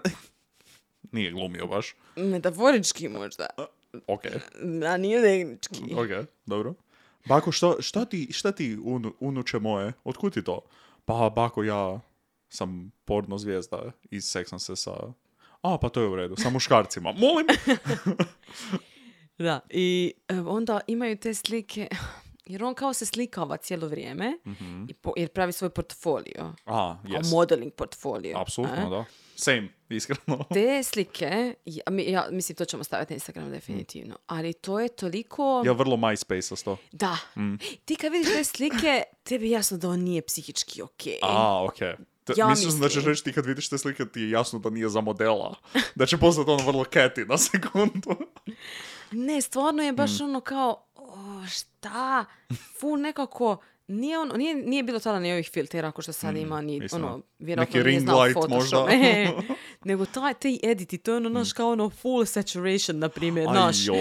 Nije 1.11 1.31
glumio 1.31 1.67
baš. 1.67 1.95
Metaforički 2.15 3.09
možda. 3.09 3.45
Ok, 4.07 4.21
A 4.87 4.97
nije 4.97 5.21
tehnički. 5.21 5.93
ok, 5.93 6.27
dobro. 6.45 6.73
Bako, 7.25 7.51
što, 7.51 7.81
šta 7.81 8.05
ti, 8.05 8.27
šta 8.31 8.51
ti 8.51 8.77
unu- 8.77 9.13
unuče 9.19 9.59
moje? 9.59 9.93
Otkud 10.03 10.33
ti 10.33 10.43
to? 10.43 10.61
Pa, 11.05 11.29
bako, 11.29 11.63
ja 11.63 11.99
sam 12.49 12.91
porno 13.05 13.37
zvijezda 13.37 13.81
iz 14.03 14.23
Sex 14.25 14.53
and 14.53 14.77
sa... 14.77 14.91
A, 15.61 15.77
pa 15.77 15.89
to 15.89 16.01
je 16.01 16.07
u 16.07 16.15
redu, 16.15 16.35
sa 16.35 16.49
muškarcima. 16.55 17.11
Molim! 17.11 17.47
Da, 19.37 19.59
i 19.69 20.13
e, 20.27 20.39
onda 20.39 20.79
imaju 20.87 21.17
te 21.17 21.33
slike, 21.33 21.87
jer 22.45 22.63
on 22.63 22.73
kao 22.73 22.93
se 22.93 23.05
slikava 23.05 23.57
cijelo 23.57 23.87
vrijeme, 23.87 24.37
i 24.87 24.93
po- 24.93 25.13
jer 25.17 25.29
pravi 25.29 25.51
svoj 25.51 25.69
portfolio. 25.69 26.53
A, 26.65 26.97
jes. 27.07 27.31
modeling 27.31 27.73
portfolio. 27.73 28.37
Apsolutno, 28.37 28.89
da. 28.89 29.05
Same, 29.41 29.67
iskreno. 29.89 30.43
Te 30.53 30.83
slike, 30.83 31.29
ja, 31.65 31.83
mi- 31.87 32.03
ja, 32.05 32.27
mislim 32.31 32.55
to 32.55 32.65
ćemo 32.65 32.83
staviti 32.83 33.13
na 33.13 33.15
Instagram 33.15 33.51
definitivno, 33.51 34.17
ali 34.27 34.53
to 34.53 34.79
je 34.79 34.89
toliko... 34.89 35.63
Ja 35.65 35.71
vrlo 35.71 35.97
MySpace 35.97 36.63
to. 36.63 36.77
Da, 36.91 37.17
ti 37.85 37.95
kad 37.95 38.11
vidiš 38.11 38.27
te 38.27 38.43
slike, 38.43 39.03
tebi 39.23 39.45
je 39.45 39.51
jasno 39.51 39.77
da 39.77 39.89
on 39.89 39.99
nije 39.99 40.21
psihički 40.21 40.81
okej. 40.81 41.17
A, 41.21 41.63
ok. 41.65 41.77
T- 42.23 42.33
Ja 42.37 42.47
mislim 42.47 42.79
da 42.79 42.87
ćeš 42.87 42.95
mislim. 42.95 43.05
reći 43.05 43.23
ti 43.23 43.33
kad 43.33 43.45
vidiš 43.45 43.69
te 43.69 43.77
slike 43.77 44.05
ti 44.05 44.21
je 44.21 44.29
jasno 44.29 44.59
da 44.59 44.69
nije 44.69 44.89
za 44.89 45.01
modela. 45.01 45.55
Da 45.95 46.05
će 46.05 46.17
postati 46.17 46.49
ono 46.49 46.63
vrlo 46.63 46.83
keti 46.83 47.25
na 47.25 47.37
sekundu. 47.51 48.15
Ne, 49.11 49.41
stvarno 49.41 49.83
je 49.83 49.91
Mm. 49.91 49.95
baš 49.95 50.21
ono 50.21 50.41
kao, 50.41 50.85
o, 50.95 51.15
šta? 51.47 52.25
Ful 52.79 52.99
nekako, 52.99 53.57
nije, 53.87 54.19
ono, 54.19 54.33
nije, 54.33 54.55
nije 54.55 54.83
bilo 54.83 54.99
tada 54.99 55.19
ni 55.19 55.31
ovih 55.31 55.49
filtera 55.49 55.87
ako 55.87 56.01
što 56.01 56.13
sad 56.13 56.37
ima, 56.37 56.61
ni, 56.61 56.77
istina. 56.77 57.07
ono, 57.07 57.21
vjerojatno 57.39 57.73
Neki 57.73 57.83
ring 57.85 58.09
light 58.09 58.33
Photoshop. 58.33 58.49
možda. 58.51 58.87
E, 58.93 59.27
nego 59.83 60.05
taj, 60.05 60.33
te 60.33 60.57
editi, 60.63 60.97
to 60.97 61.11
je 61.11 61.17
ono, 61.17 61.29
naš, 61.29 61.53
kao 61.53 61.69
ono 61.69 61.89
full 61.91 62.25
saturation, 62.25 62.99
na 62.99 63.09
primjer, 63.09 63.47
naš. 63.47 63.77
I 63.87 63.91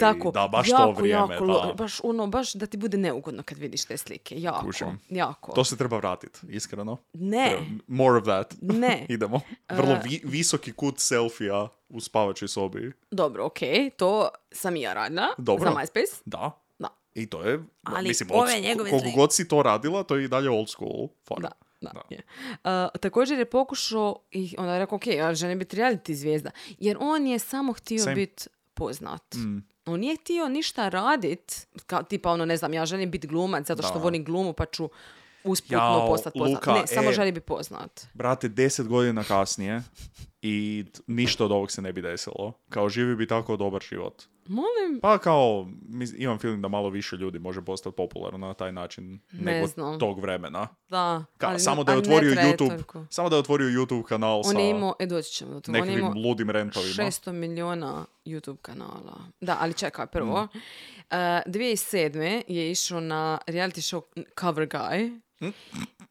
tako, 0.00 0.30
da, 0.30 0.48
baš 0.48 0.68
to 0.68 0.74
jako, 0.74 0.92
vrijeme, 0.92 1.34
jako, 1.34 1.46
da. 1.46 1.74
baš 1.74 2.00
ono, 2.02 2.26
baš 2.26 2.52
da 2.52 2.66
ti 2.66 2.76
bude 2.76 2.96
neugodno 2.96 3.42
kad 3.42 3.58
vidiš 3.58 3.84
te 3.84 3.96
slike, 3.96 4.40
jako, 4.40 4.66
Kužim. 4.66 4.98
jako. 5.08 5.52
To 5.52 5.64
se 5.64 5.76
treba 5.76 5.96
vratiti, 5.96 6.38
iskreno. 6.48 6.96
Ne, 7.12 7.48
Treba- 7.48 7.64
More 7.88 8.18
of 8.18 8.24
that. 8.24 8.54
ne. 8.62 9.06
Idemo. 9.08 9.40
Vrlo 9.68 9.96
vi- 10.04 10.20
visoki 10.24 10.72
kut 10.72 10.98
selfija 10.98 11.68
u 11.88 12.00
spavačoj 12.00 12.48
sobi. 12.48 12.92
Dobro, 13.10 13.44
okej, 13.44 13.90
to 13.90 14.28
sam 14.52 14.76
i 14.76 14.80
ja 14.80 14.92
radila 14.94 15.26
Dobro. 15.38 15.64
za 15.64 15.76
MySpace. 15.76 16.22
Da. 16.24 16.50
I 17.14 17.26
to 17.26 17.42
je, 17.42 17.60
Ali 17.82 18.08
mislim, 18.08 18.28
ove 18.32 18.56
od- 18.56 18.62
njegove 18.62 18.90
koliko 18.90 19.10
god 19.10 19.32
si 19.32 19.48
to 19.48 19.62
radila, 19.62 20.02
to 20.02 20.16
je 20.16 20.24
i 20.24 20.28
dalje 20.28 20.50
old 20.50 20.68
school. 20.68 21.08
fora. 21.28 21.40
Da, 21.40 21.50
da. 21.80 21.90
Da. 21.90 22.02
je. 22.10 22.22
Uh, 22.54 23.00
također 23.00 23.38
je 23.38 23.44
pokušao 23.44 24.16
i 24.30 24.54
onda 24.58 24.72
je 24.72 24.78
rekao, 24.78 24.96
ok, 24.96 25.06
ja 25.06 25.34
želim 25.34 25.58
biti 25.58 25.76
reality 25.76 26.12
zvijezda. 26.12 26.50
Jer 26.78 26.96
on 27.00 27.26
je 27.26 27.38
samo 27.38 27.72
htio 27.72 28.04
biti 28.14 28.44
poznat. 28.74 29.34
Mm. 29.34 29.58
On 29.86 30.00
nije 30.00 30.16
htio 30.16 30.48
ništa 30.48 30.88
radit, 30.88 31.66
kao, 31.86 32.02
tipa 32.02 32.30
ono, 32.30 32.44
ne 32.44 32.56
znam, 32.56 32.74
ja 32.74 32.86
želim 32.86 33.10
biti 33.10 33.26
glumac 33.26 33.66
zato 33.66 33.82
što 33.82 33.94
Da. 33.94 34.00
volim 34.00 34.24
glumu 34.24 34.52
pa 34.52 34.66
ću 34.66 34.88
usputno 35.44 36.04
postati 36.08 36.38
poznat. 36.38 36.66
Luka, 36.66 36.72
ne, 36.72 36.86
samo 36.86 37.10
e. 37.10 37.12
želi 37.12 37.32
biti 37.32 37.46
poznat. 37.46 38.06
Brate, 38.14 38.48
deset 38.48 38.86
godina 38.88 39.24
kasnije 39.24 39.82
i 40.42 40.84
ništa 41.06 41.44
od 41.44 41.52
ovog 41.52 41.70
se 41.70 41.82
ne 41.82 41.92
bi 41.92 42.02
desilo. 42.02 42.52
Kao 42.68 42.88
živi 42.88 43.16
bi 43.16 43.26
tako 43.26 43.56
dobar 43.56 43.82
život. 43.82 44.22
Molim, 44.46 45.00
Pa 45.02 45.18
kao, 45.18 45.68
imam 46.16 46.38
feeling 46.38 46.62
da 46.62 46.68
malo 46.68 46.88
više 46.90 47.16
ljudi 47.16 47.38
može 47.38 47.62
postati 47.62 47.96
popularno 47.96 48.38
na 48.38 48.54
taj 48.54 48.72
način 48.72 49.20
Ne 49.32 49.52
nego 49.52 49.66
znam. 49.66 49.98
tog 49.98 50.20
vremena. 50.20 50.68
da. 50.88 51.24
Ka- 51.38 51.46
ali, 51.46 51.60
samo 51.60 51.84
da 51.84 51.92
je 51.92 51.98
otvorio 51.98 52.30
YouTube, 52.32 52.56
toliko. 52.58 53.06
samo 53.10 53.28
da 53.28 53.36
je 53.36 53.40
otvorio 53.40 53.68
YouTube 53.68 54.02
kanal 54.02 54.42
sa 54.42 54.50
On 54.50 54.58
je 54.58 54.70
imao, 54.70 54.94
e, 54.98 55.06
doći 55.06 55.32
ćemo 55.32 55.52
do 55.52 55.60
toga. 55.60 55.78
On 55.78 55.84
nekakvim 55.84 56.06
imao 56.06 56.22
ludim 56.22 56.50
rentovima. 56.50 56.94
600 56.94 57.32
miliona 57.32 58.06
YouTube 58.24 58.56
kanala. 58.56 59.16
Da, 59.40 59.56
ali 59.60 59.74
čekaj, 59.74 60.04
Mm. 60.04 60.08
prvo. 60.12 60.42
Uh, 60.42 61.16
2007. 61.46 62.20
je 62.48 62.70
išao 62.70 63.00
na 63.00 63.38
reality 63.46 63.80
show 63.90 64.02
Cover 64.40 64.68
Guy. 64.68 65.20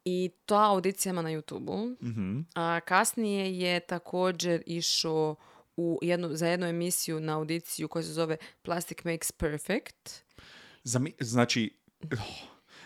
I 0.05 0.29
ta 0.45 0.63
audicija 0.63 1.09
ima 1.09 1.21
na 1.21 1.29
YouTube-u. 1.29 1.95
Mhm. 2.03 2.39
A 2.55 2.79
kasnije 2.79 3.59
je 3.59 3.79
također 3.79 4.63
išao 4.65 5.35
u 5.77 5.99
jednu, 6.01 6.29
za 6.31 6.47
jednu 6.47 6.65
emisiju 6.65 7.19
na 7.19 7.37
audiciju 7.37 7.87
koja 7.87 8.03
se 8.03 8.13
zove 8.13 8.37
Plastic 8.61 8.97
Makes 9.03 9.31
Perfect. 9.31 10.09
Zami- 10.83 11.13
znači, 11.19 11.77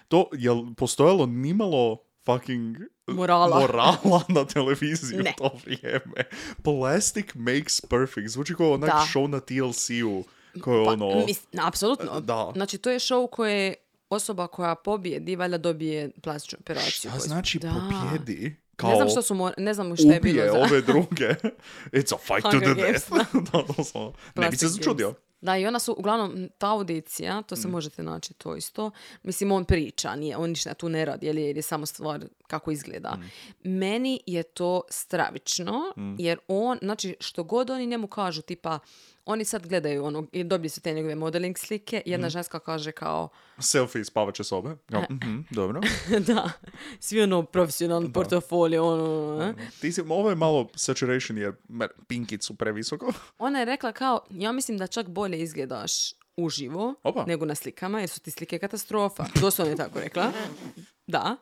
to 0.08 0.30
je 0.34 0.50
postojalo 0.78 1.26
nimalo 1.26 1.98
fucking 2.26 2.78
Morala. 3.08 3.60
morala 3.60 3.98
na 4.30 4.46
televiziji 4.54 5.20
Ne. 5.20 5.30
u 5.30 5.44
to 5.44 5.52
vrijeme. 5.66 6.24
Plastic 6.64 7.26
makes 7.36 7.82
perfect. 7.82 8.28
Zvuči 8.28 8.56
kao 8.56 8.72
onak 8.72 8.90
Da. 8.90 9.06
show 9.08 9.28
na 9.28 9.40
TLC-u. 9.40 10.24
Koje 10.62 10.86
Pa, 10.86 10.92
ono... 10.92 11.26
mis- 11.26 11.46
apsolutno. 11.62 12.20
Da. 12.20 12.52
Znači, 12.56 12.78
to 12.78 12.90
je 12.90 13.00
show 13.00 13.30
koje 13.30 13.76
osoba 14.14 14.48
koja 14.48 14.76
pobjedi, 14.76 15.36
valjda 15.36 15.58
dobije 15.58 16.12
plastičnu 16.22 16.58
operaciju. 16.62 17.12
Šta 17.12 17.20
znači 17.20 17.60
Da. 17.60 17.74
pobjedi? 18.04 18.56
kao 18.76 18.90
ne 18.90 18.96
znam 18.96 19.10
što 19.10 19.22
su, 19.22 19.36
mor- 19.36 19.54
ne 19.58 19.74
znam 19.74 19.96
što 19.96 20.08
je 20.08 20.20
bilo 20.20 20.42
ubije 20.42 20.52
za... 20.52 20.60
ove 20.60 20.82
druge. 20.82 21.28
It's 21.92 22.14
a 22.14 22.18
fight 22.20 22.42
to 22.44 22.60
the 22.62 22.74
death. 22.76 23.10
Da, 23.52 23.64
doslovno. 23.78 24.14
ne 24.36 24.50
bi 24.50 24.58
se 24.58 24.68
začudio. 24.68 25.14
Da, 25.42 25.58
i 25.58 25.66
ona 25.66 25.80
su, 25.80 25.96
uglavnom, 25.98 26.50
ta 26.58 26.70
audicija, 26.70 27.42
to 27.42 27.56
Mm. 27.56 27.58
se 27.58 27.68
možete 27.68 28.04
naći 28.04 28.34
to 28.34 28.56
isto. 28.56 28.92
Mislim, 29.24 29.52
on 29.52 29.66
priča, 29.66 30.16
nije, 30.16 30.38
on 30.38 30.50
ništa 30.50 30.74
tu 30.74 30.90
ne 30.90 31.06
radi, 31.06 31.26
jer 31.26 31.36
je, 31.36 31.50
je 31.50 31.62
samo 31.62 31.86
stvar 31.86 32.20
kako 32.48 32.72
izgleda. 32.72 33.18
Mm. 33.64 33.70
Meni 33.70 34.22
je 34.26 34.44
to 34.44 34.82
stravično, 34.90 35.82
jer 36.18 36.38
on, 36.48 36.78
znači, 36.82 37.16
što 37.20 37.44
god 37.44 37.70
oni 37.70 37.86
njemu 37.86 38.08
kažu, 38.08 38.42
tipa, 38.42 38.80
oni 39.26 39.46
sad 39.46 39.68
gledaju 39.68 40.06
ono, 40.06 40.28
i 40.32 40.44
dobili 40.44 40.70
su 40.70 40.82
te 40.82 40.94
njegove 40.94 41.16
modeling 41.16 41.58
slike, 41.58 41.98
Mm. 41.98 42.10
jedna 42.10 42.30
ženska 42.30 42.60
kaže 42.60 42.92
kao, 42.92 43.30
Selfie 43.60 44.02
iz 44.02 44.08
spavače 44.08 44.44
sobe. 44.44 44.76
Ja, 44.90 45.06
mhm, 45.12 45.40
dobro. 45.50 45.82
da, 46.28 46.52
svi 47.00 47.22
ono 47.22 47.44
profesionalni 47.44 48.14
portofolio, 48.14 48.86
ono, 48.86 49.44
eh. 49.44 49.54
Ti 49.82 49.92
si, 49.92 50.02
ovo 50.02 50.30
je 50.30 50.36
malo 50.36 50.70
saturation 50.76 51.38
je 51.38 51.52
mer- 51.70 51.92
pinkicu 52.08 52.56
previsoko. 52.56 53.14
Ona 53.38 53.60
je 53.60 53.66
rekla 53.66 53.92
kao, 53.92 54.26
ja 54.30 54.52
mislim 54.52 54.78
da 54.78 54.88
čak 54.88 55.10
bolje 55.10 55.40
izgledaš 55.40 55.92
uživo 56.38 56.96
Opa. 57.04 57.26
nego 57.26 57.46
na 57.46 57.56
slikama, 57.56 58.00
jer 58.00 58.10
su 58.10 58.20
ti 58.20 58.32
slike 58.32 58.60
katastrofa. 58.60 59.26
Doslovno 59.36 59.72
je 59.74 59.78
tako 59.78 60.00
rekla. 60.00 60.32
Da. 61.08 61.38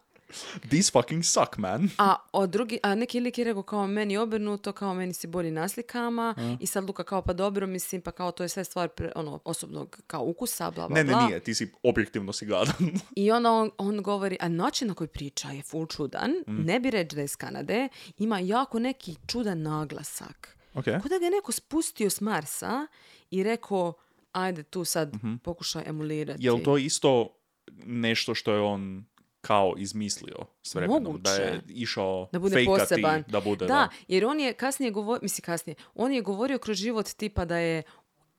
These 0.61 0.91
fucking 0.91 1.23
suck, 1.23 1.57
man. 1.57 1.89
A, 1.97 2.15
od 2.33 2.49
drugi, 2.49 2.79
a 2.83 2.95
neki 2.95 3.19
lik 3.19 3.37
je 3.37 3.43
rekao 3.43 3.63
kao 3.63 3.87
meni 3.87 4.17
obrnuto, 4.17 4.71
kao 4.71 4.93
meni 4.93 5.13
si 5.13 5.27
bolji 5.27 5.51
na 5.51 5.67
slikama 5.67 6.35
i 6.59 6.67
sad 6.67 6.83
Luka 6.83 7.03
kao 7.03 7.21
pa 7.21 7.33
dobro, 7.33 7.67
mislim, 7.67 8.01
pa 8.01 8.11
kao 8.11 8.31
to 8.31 8.43
je 8.43 8.49
sve 8.49 8.63
stvar 8.63 8.89
pre- 8.89 9.11
ono, 9.15 9.39
osobnog 9.45 9.99
kao 10.07 10.23
ukusa, 10.23 10.71
bla, 10.71 10.87
bla, 10.87 10.95
Ne, 10.95 11.03
ne, 11.03 11.13
bla. 11.13 11.25
nije. 11.25 11.39
Ti 11.39 11.55
si 11.55 11.71
objektivno 11.83 12.33
si 12.33 12.45
gadan. 12.45 12.75
I 13.15 13.31
onda 13.31 13.51
on, 13.51 13.71
on 13.77 13.97
govori, 13.99 14.37
a 14.39 14.47
način 14.47 14.87
na 14.87 14.93
koji 14.93 15.07
priča 15.07 15.47
je 15.47 15.61
full 15.63 15.87
čudan, 15.87 16.31
Mm. 16.47 16.55
ne 16.57 16.79
bi 16.79 16.89
reći 16.89 17.15
da 17.15 17.21
je 17.21 17.25
iz 17.25 17.35
Kanade, 17.35 17.87
ima 18.17 18.39
jako 18.39 18.79
neki 18.79 19.15
čudan 19.27 19.61
naglasak. 19.61 20.57
Ok. 20.73 20.85
Ko 20.85 21.09
da 21.09 21.17
ga 21.19 21.25
je 21.25 21.31
neko 21.31 21.51
spustio 21.51 22.09
s 22.09 22.21
Marsa 22.21 22.87
i 23.31 23.43
rekao, 23.43 23.93
ajde 24.31 24.63
tu 24.63 24.85
sad 24.85 25.11
pokušaj 25.43 25.83
emulirati. 25.85 26.45
Jel 26.45 26.59
to 26.59 26.77
isto 26.77 27.29
nešto 27.77 28.35
što 28.35 28.53
je 28.53 28.61
on 28.61 29.05
kao 29.41 29.73
izmislio 29.77 30.35
s 30.63 30.75
vremenom? 30.75 31.21
Da 31.21 31.31
je 31.31 31.51
Moguće. 31.51 31.73
išao 31.73 32.29
da 32.31 32.39
bude 32.39 32.55
fejkati 32.55 32.79
poseban. 32.79 33.23
da 33.27 33.39
bude, 33.41 33.65
da, 33.65 33.89
jer 34.07 34.25
on 34.25 34.39
je 34.39 34.53
kasnije 34.53 34.91
govorio, 34.91 35.19
mislim 35.21 35.43
kasnije, 35.43 35.75
on 35.95 36.13
je 36.13 36.21
govorio 36.21 36.57
kroz 36.57 36.77
život 36.77 37.07
tipa 37.07 37.45
da 37.45 37.57
je 37.57 37.83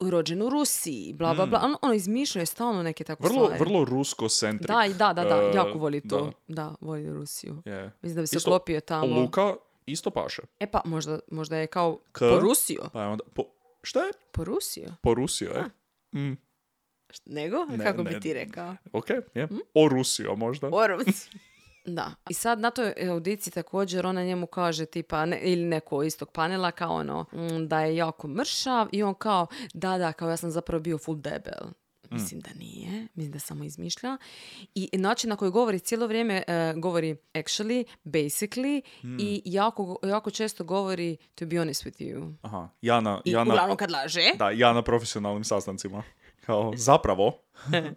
rođen 0.01 0.43
u 0.43 0.51
Rusiji, 0.51 1.13
bla, 1.13 1.35
bla, 1.35 1.47
bla. 1.47 1.61
On, 1.65 1.75
ono 1.83 1.95
izmišljao 1.95 2.43
je 2.43 2.47
stalno 2.47 2.83
neke 2.83 3.05
tako 3.05 3.23
Mm. 3.23 3.27
Vrlo, 3.27 3.45
stvari. 3.45 3.61
vrlo 3.61 3.85
rusko-centric. 3.85 4.67
Da, 4.67 4.85
da, 4.89 5.13
da, 5.13 5.25
da, 5.25 5.37
e, 5.37 5.51
jako 5.55 5.79
voli 5.79 6.01
to. 6.01 6.33
da. 6.49 6.63
Da, 6.63 6.75
voli 6.81 7.13
Rusiju. 7.13 7.63
Je. 7.65 7.91
Mislim 8.03 8.17
da 8.17 8.21
bi 8.21 8.27
se 8.27 8.37
Isto, 8.37 8.51
uklopio 8.51 8.81
tamo. 8.81 9.21
Luka 9.21 9.55
isto 9.87 10.11
paše. 10.11 10.43
E 10.61 10.71
pa, 10.71 10.81
možda, 10.85 11.19
možda 11.31 11.57
je 11.57 11.67
kao 11.67 11.99
K? 12.13 12.19
porusio. 12.19 12.89
Pa 12.93 13.03
je 13.03 13.09
onda, 13.09 13.25
po, 13.35 13.43
šta 13.83 14.01
je? 14.01 14.13
Porusio? 14.33 14.89
Porusio, 15.03 15.51
je? 15.51 15.65
Mm, 16.21 16.37
Nego? 17.27 17.65
Ne, 17.65 17.85
Kako 17.85 18.03
ne. 18.03 18.11
bi 18.11 18.21
ti 18.21 18.35
rekao? 18.35 18.77
ok, 18.93 19.11
je. 19.35 19.47
Hm? 19.47 19.57
O 19.75 19.89
Rusio 19.89 20.37
možda. 20.37 20.71
Porus. 20.71 21.29
Da. 21.85 22.15
I 22.31 22.35
sad 22.35 22.59
na 22.61 22.71
toj 22.71 22.93
audiciji 23.11 23.53
također 23.53 24.07
ona 24.07 24.25
njemu 24.25 24.47
kaže 24.47 24.87
tipa, 24.87 25.27
ne, 25.27 25.41
ili 25.43 25.63
neko 25.65 26.03
iz 26.03 26.19
tog 26.19 26.31
panela 26.31 26.71
kao 26.71 26.95
ono, 26.95 27.25
mm, 27.33 27.69
da 27.69 27.81
je 27.81 27.97
jako 27.97 28.29
mršav 28.29 28.89
i 28.93 29.03
on 29.03 29.15
kao, 29.15 29.47
da, 29.75 29.99
da, 29.99 30.13
kao 30.13 30.31
ja 30.31 30.37
sam 30.37 30.51
zapravo 30.51 30.81
bio 30.81 30.99
full 30.99 31.17
debel. 31.17 31.67
Mm. 32.11 32.15
Mislim 32.15 32.41
da 32.41 32.51
nije, 32.59 33.07
mislim 33.15 33.33
da 33.33 33.39
samo 33.39 33.65
izmišlja. 33.65 34.17
I 34.75 34.89
način 34.93 35.31
na 35.31 35.37
koji 35.37 35.51
govori 35.51 35.79
cijelo 35.79 36.07
vrijeme, 36.07 36.43
e, 36.47 36.75
govori 36.77 37.17
actually, 37.35 37.85
basically 38.05 38.83
Mm. 39.03 39.17
i 39.21 39.43
jako, 39.45 39.97
jako 40.03 40.31
često 40.31 40.65
govori 40.65 41.17
to 41.35 41.47
be 41.47 41.57
honest 41.59 41.85
with 41.85 42.01
you. 42.01 42.35
Aha, 42.43 42.69
ja 42.81 43.01
na, 43.01 43.21
I 43.25 43.31
ja 43.31 43.45
na, 43.45 43.53
uglavnom 43.53 43.77
kad 43.77 43.91
laže. 43.91 44.31
da, 44.39 44.51
ja 44.51 44.73
na 44.73 44.83
profesionalnim 44.83 45.45
sastancima. 45.45 46.03
Kao, 46.47 46.73
zapravo, 46.77 47.42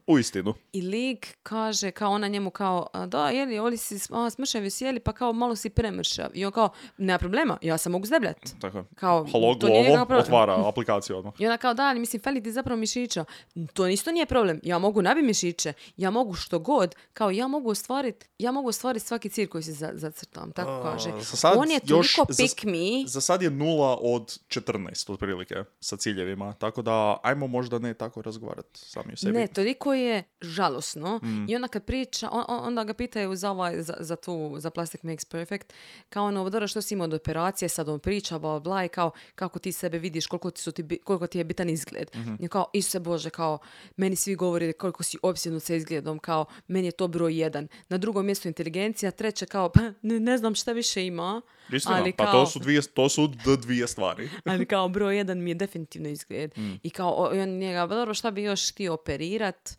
u 0.08 0.20
istinu. 0.20 0.54
I 0.74 0.82
lik 0.82 1.38
kaže, 1.44 1.92
kao 1.92 2.12
ona 2.12 2.28
njemu 2.28 2.50
kao, 2.50 2.88
"A, 2.94 3.06
da, 3.06 3.30
jeli, 3.30 3.60
oli 3.60 3.78
si 3.78 3.96
a, 4.12 4.30
smršav 4.30 4.64
jesi, 4.64 4.86
jeli, 4.86 5.00
pa 5.00 5.12
kao 5.14 5.34
malo 5.34 5.56
si 5.56 5.70
premršav. 5.70 6.30
I 6.34 6.46
on 6.46 6.52
kao, 6.52 6.70
nema 6.98 7.20
problema, 7.20 7.58
ja 7.62 7.78
se 7.78 7.90
mogu 7.90 8.06
zdebljat. 8.06 8.38
Tako, 8.62 8.84
Kao, 8.96 9.26
halo, 9.26 9.56
to 9.56 9.68
glovo, 9.68 10.06
otvara 10.12 10.68
aplikaciju 10.68 11.18
odmah. 11.18 11.34
I 11.40 11.46
ona 11.46 11.58
kao, 11.58 11.74
da, 11.74 11.84
ali 11.84 12.00
mislim, 12.00 12.22
fali 12.22 12.44
ti 12.44 12.52
zapravo 12.52 12.78
mišića. 12.78 13.26
To 13.74 13.88
isto 13.88 14.12
nije 14.12 14.26
problem. 14.26 14.60
Ja 14.64 14.78
mogu 14.80 15.02
nabi 15.02 15.22
mišiće. 15.22 15.74
Ja 15.98 16.10
mogu 16.10 16.34
što 16.34 16.60
god. 16.60 16.96
Kao, 17.14 17.32
ja 17.32 17.48
mogu 17.48 17.70
ostvariti, 17.70 18.28
ja 18.40 18.52
mogu 18.52 18.70
ostvariti 18.70 19.06
svaki 19.06 19.30
cilj 19.30 19.48
koji 19.48 19.64
si 19.64 19.74
za, 19.74 19.92
zacrtam. 19.94 20.52
Tako 20.52 20.84
kaže. 20.84 21.10
za 21.12 21.38
sad 21.38 21.58
On 21.58 21.72
je 21.72 21.80
još- 21.84 22.16
toliko 22.16 22.34
za- 22.34 22.44
pick 22.44 22.64
me. 22.64 23.08
Za 23.08 23.22
sad 23.22 23.42
je 23.42 23.50
nula 23.50 23.98
od 23.98 24.40
14 24.48 25.10
otprilike 25.10 25.56
sa 25.80 25.98
ciljevima, 25.98 26.54
tako 26.54 26.82
da 26.82 27.18
ajmo 27.24 27.48
možda 27.48 27.80
ne 27.80 27.94
tako 27.94 28.22
razgovarati 28.22 28.70
sami 28.76 29.14
o 29.14 29.18
sebi. 29.18 29.34
Ne, 29.34 29.45
toliko 29.48 29.94
je 29.94 30.24
žalosno. 30.42 31.20
Mm. 31.24 31.50
I 31.50 31.56
onda 31.56 31.68
kad 31.68 31.86
priča, 31.86 32.30
on- 32.32 32.46
on- 32.48 32.66
onda 32.66 32.84
ga 32.84 32.94
pitaju 32.94 33.36
za, 33.36 33.52
ovaj, 33.52 33.82
za, 33.82 33.94
za 34.00 34.16
tu, 34.16 34.56
za 34.58 34.70
Plastic 34.70 35.04
Makes 35.04 35.26
Perfect, 35.26 35.74
kao 36.10 36.26
ono, 36.26 36.50
dobro, 36.50 36.68
što 36.68 36.82
si 36.82 36.94
imao 36.94 37.06
od 37.06 37.14
operacije, 37.14 37.70
sad 37.70 37.90
on 37.90 38.00
priča, 38.00 38.40
bla, 38.40 38.60
bla, 38.60 38.86
i 38.86 38.90
kao, 38.90 39.12
kako 39.36 39.60
ti 39.60 39.72
sebe 39.72 40.00
vidiš, 40.00 40.28
koliko 40.28 40.52
ti, 40.52 40.62
su 40.62 40.72
ti, 40.72 41.00
koliko 41.00 41.28
ti 41.28 41.38
je 41.38 41.44
bitan 41.44 41.70
izgled. 41.70 42.10
Mhm. 42.16 42.36
I 42.40 42.48
kao, 42.48 42.66
Isuse 42.74 43.00
Bože, 43.00 43.30
kao, 43.30 43.58
meni 43.98 44.16
svi 44.16 44.36
govori 44.36 44.74
koliko 44.74 45.04
si 45.04 45.18
opsjednut 45.22 45.64
sa 45.64 45.76
izgledom, 45.76 46.20
kao, 46.20 46.46
meni 46.68 46.88
je 46.88 46.92
to 46.92 47.08
broj 47.08 47.38
jedan. 47.38 47.68
Na 47.90 47.98
drugom 47.98 48.26
mjestu 48.26 48.48
inteligencija, 48.48 49.12
treće 49.12 49.46
kao, 49.46 49.70
pa 49.70 49.82
ne, 50.02 50.20
ne 50.20 50.38
znam 50.38 50.56
šta 50.56 50.72
više 50.72 51.06
ima, 51.06 51.42
Istina, 51.74 51.96
ali 51.96 52.14
pa 52.14 52.24
kao, 52.26 52.34
to 52.34 52.46
su, 52.46 52.60
dvije, 52.60 52.82
to 52.84 53.10
su 53.10 53.28
dvije 53.58 53.88
stvari. 53.88 54.30
ali 54.46 54.66
kao 54.66 54.90
broj 54.90 55.18
jedan 55.18 55.38
mi 55.38 55.52
je 55.52 55.56
definitivno 55.56 56.10
izgled. 56.10 56.54
Mm. 56.58 56.74
I 56.84 56.90
kao, 56.90 57.14
on 57.16 57.50
njega, 57.50 57.88
"Pa 57.88 57.96
dobro, 57.96 58.14
šta 58.14 58.32
bi 58.32 58.44
još 58.44 58.72
htio 58.72 58.98
operirat? 59.36 59.78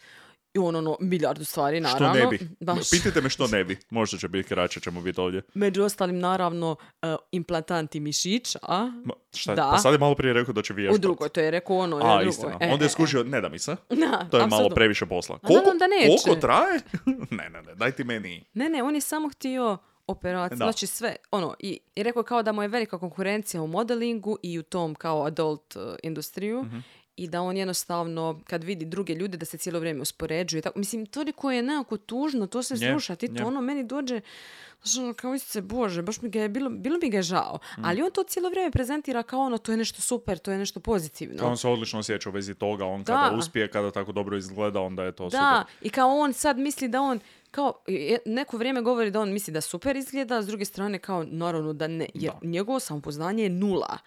I 0.54 0.58
on 0.58 0.76
ono, 0.76 0.96
milijardu 1.00 1.44
stvari, 1.44 1.80
Što 1.80 1.88
naravno. 1.98 2.14
ne 2.20 2.26
bi. 2.28 2.48
Baš. 2.60 2.90
Pitajte 2.90 3.20
me 3.20 3.28
što 3.30 3.46
ne 3.46 3.64
bi. 3.64 3.78
Možda 3.90 4.18
će 4.18 4.28
biti 4.28 4.48
kraće, 4.48 4.80
ćemo 4.80 5.00
biti 5.00 5.20
ovdje. 5.20 5.42
Među 5.54 5.82
ostalim, 5.82 6.18
naravno, 6.18 6.76
e, 7.02 7.16
implantanti 7.32 8.00
mišića. 8.00 8.58
Ma, 9.04 9.14
šta, 9.34 9.54
Da. 9.54 9.70
Pa 9.70 9.78
sad 9.78 9.92
je 9.92 9.98
malo 9.98 10.14
prije 10.14 10.32
rekao 10.34 10.54
da 10.54 10.62
će 10.62 10.72
U 10.72 10.76
vježbati. 10.76 11.00
drugoj, 11.00 11.28
to 11.28 11.40
je 11.40 11.50
rekao 11.50 11.76
ono. 11.76 11.96
A, 11.98 12.22
istina. 12.22 12.58
E, 12.60 12.72
Onda 12.72 12.84
e, 12.84 12.86
je 12.86 12.90
skužio, 12.90 13.24
ne 13.24 13.40
da 13.40 13.48
mi 13.48 13.58
se. 13.58 13.72
e. 13.90 14.30
To 14.30 14.38
je 14.38 14.46
malo 14.46 14.68
previše 14.68 15.06
posla. 15.06 15.38
Koliko, 15.38 15.70
da 15.70 15.86
neće. 15.86 16.22
koliko 16.24 16.40
traje? 16.40 16.80
ne, 17.38 17.50
ne, 17.50 17.62
ne, 17.62 17.74
daj 17.74 17.92
ti 17.92 18.04
meni. 18.04 18.44
Ne, 18.54 18.68
ne, 18.68 18.82
on 18.82 18.94
je 18.94 19.00
samo 19.00 19.28
htio 19.28 19.78
operaciju, 20.06 20.56
znači 20.56 20.86
sve, 20.86 21.16
ono, 21.30 21.54
i, 21.58 21.80
i 21.94 22.02
rekao 22.02 22.20
je 22.20 22.24
kao 22.24 22.42
da 22.42 22.52
mu 22.52 22.62
je 22.62 22.68
velika 22.68 22.98
konkurencija 22.98 23.62
u 23.62 23.66
modelingu 23.66 24.38
i 24.42 24.58
u 24.58 24.62
tom 24.62 24.94
kao 24.94 25.24
adult 25.24 25.76
uh, 25.76 25.82
industriju 26.02 26.62
Mhm. 26.62 26.78
I 27.16 27.28
da 27.28 27.42
on 27.42 27.56
jednostavno, 27.56 28.40
kad 28.46 28.64
vidi 28.64 28.84
druge 28.84 29.14
ljude, 29.14 29.36
da 29.36 29.46
se 29.46 29.58
cijelo 29.58 29.80
vrijeme 29.80 30.00
uspoređuje. 30.00 30.62
Tako, 30.62 30.78
mislim, 30.78 31.06
toliko 31.06 31.50
je 31.50 31.62
nekako 31.62 31.96
tužno, 31.96 32.46
to 32.46 32.62
se 32.62 32.76
sluša, 32.76 33.14
ti 33.16 33.34
to 33.34 33.46
ono 33.46 33.60
meni 33.60 33.84
dođe, 33.84 34.20
znaš, 34.82 34.96
ono, 35.04 35.14
kao 35.14 35.38
se 35.38 35.62
bože, 35.62 36.02
baš 36.02 36.22
mi 36.22 36.28
ga 36.28 36.40
je, 36.40 36.48
bilo, 36.48 36.70
bilo 36.70 36.98
mi 37.02 37.10
ga 37.10 37.16
je 37.16 37.22
žao. 37.22 37.58
Mhm. 37.72 37.84
Ali 37.84 38.02
on 38.02 38.10
to 38.10 38.22
cijelo 38.22 38.50
vrijeme 38.50 38.70
prezentira 38.70 39.22
kao 39.22 39.40
ono, 39.40 39.58
to 39.58 39.72
je 39.72 39.76
nešto 39.78 40.02
super, 40.02 40.38
to 40.38 40.50
je 40.50 40.58
nešto 40.58 40.80
pozitivno. 40.80 41.38
Kao 41.38 41.48
on 41.50 41.56
se 41.56 41.68
odlično 41.68 41.98
osjeća 41.98 42.28
u 42.28 42.32
vezi 42.32 42.54
toga, 42.54 42.84
on 42.84 43.02
Da. 43.02 43.22
kada 43.24 43.36
uspije, 43.36 43.70
kada 43.70 43.90
tako 43.90 44.12
dobro 44.12 44.36
izgleda, 44.36 44.80
onda 44.80 45.04
je 45.04 45.12
to 45.12 45.28
Da, 45.28 45.64
super. 45.64 45.86
i 45.86 45.90
kao 45.90 46.08
on 46.18 46.32
sad 46.32 46.58
misli 46.58 46.88
da 46.88 47.00
on 47.00 47.20
kao 47.50 47.72
neko 48.26 48.56
vrijeme 48.56 48.82
govori 48.82 49.10
da 49.10 49.20
on 49.20 49.32
misli 49.32 49.52
da 49.52 49.60
super 49.60 49.96
izgleda, 49.96 50.36
a 50.36 50.42
s 50.42 50.46
druge 50.46 50.64
strane 50.64 50.98
kao 50.98 51.24
naravno 51.28 51.72
da 51.72 51.86
ne, 51.88 52.06
jer 52.14 52.32
njegovo 52.42 52.80
samopoznanje 52.80 53.42
je 53.42 53.48
nula. 53.48 53.98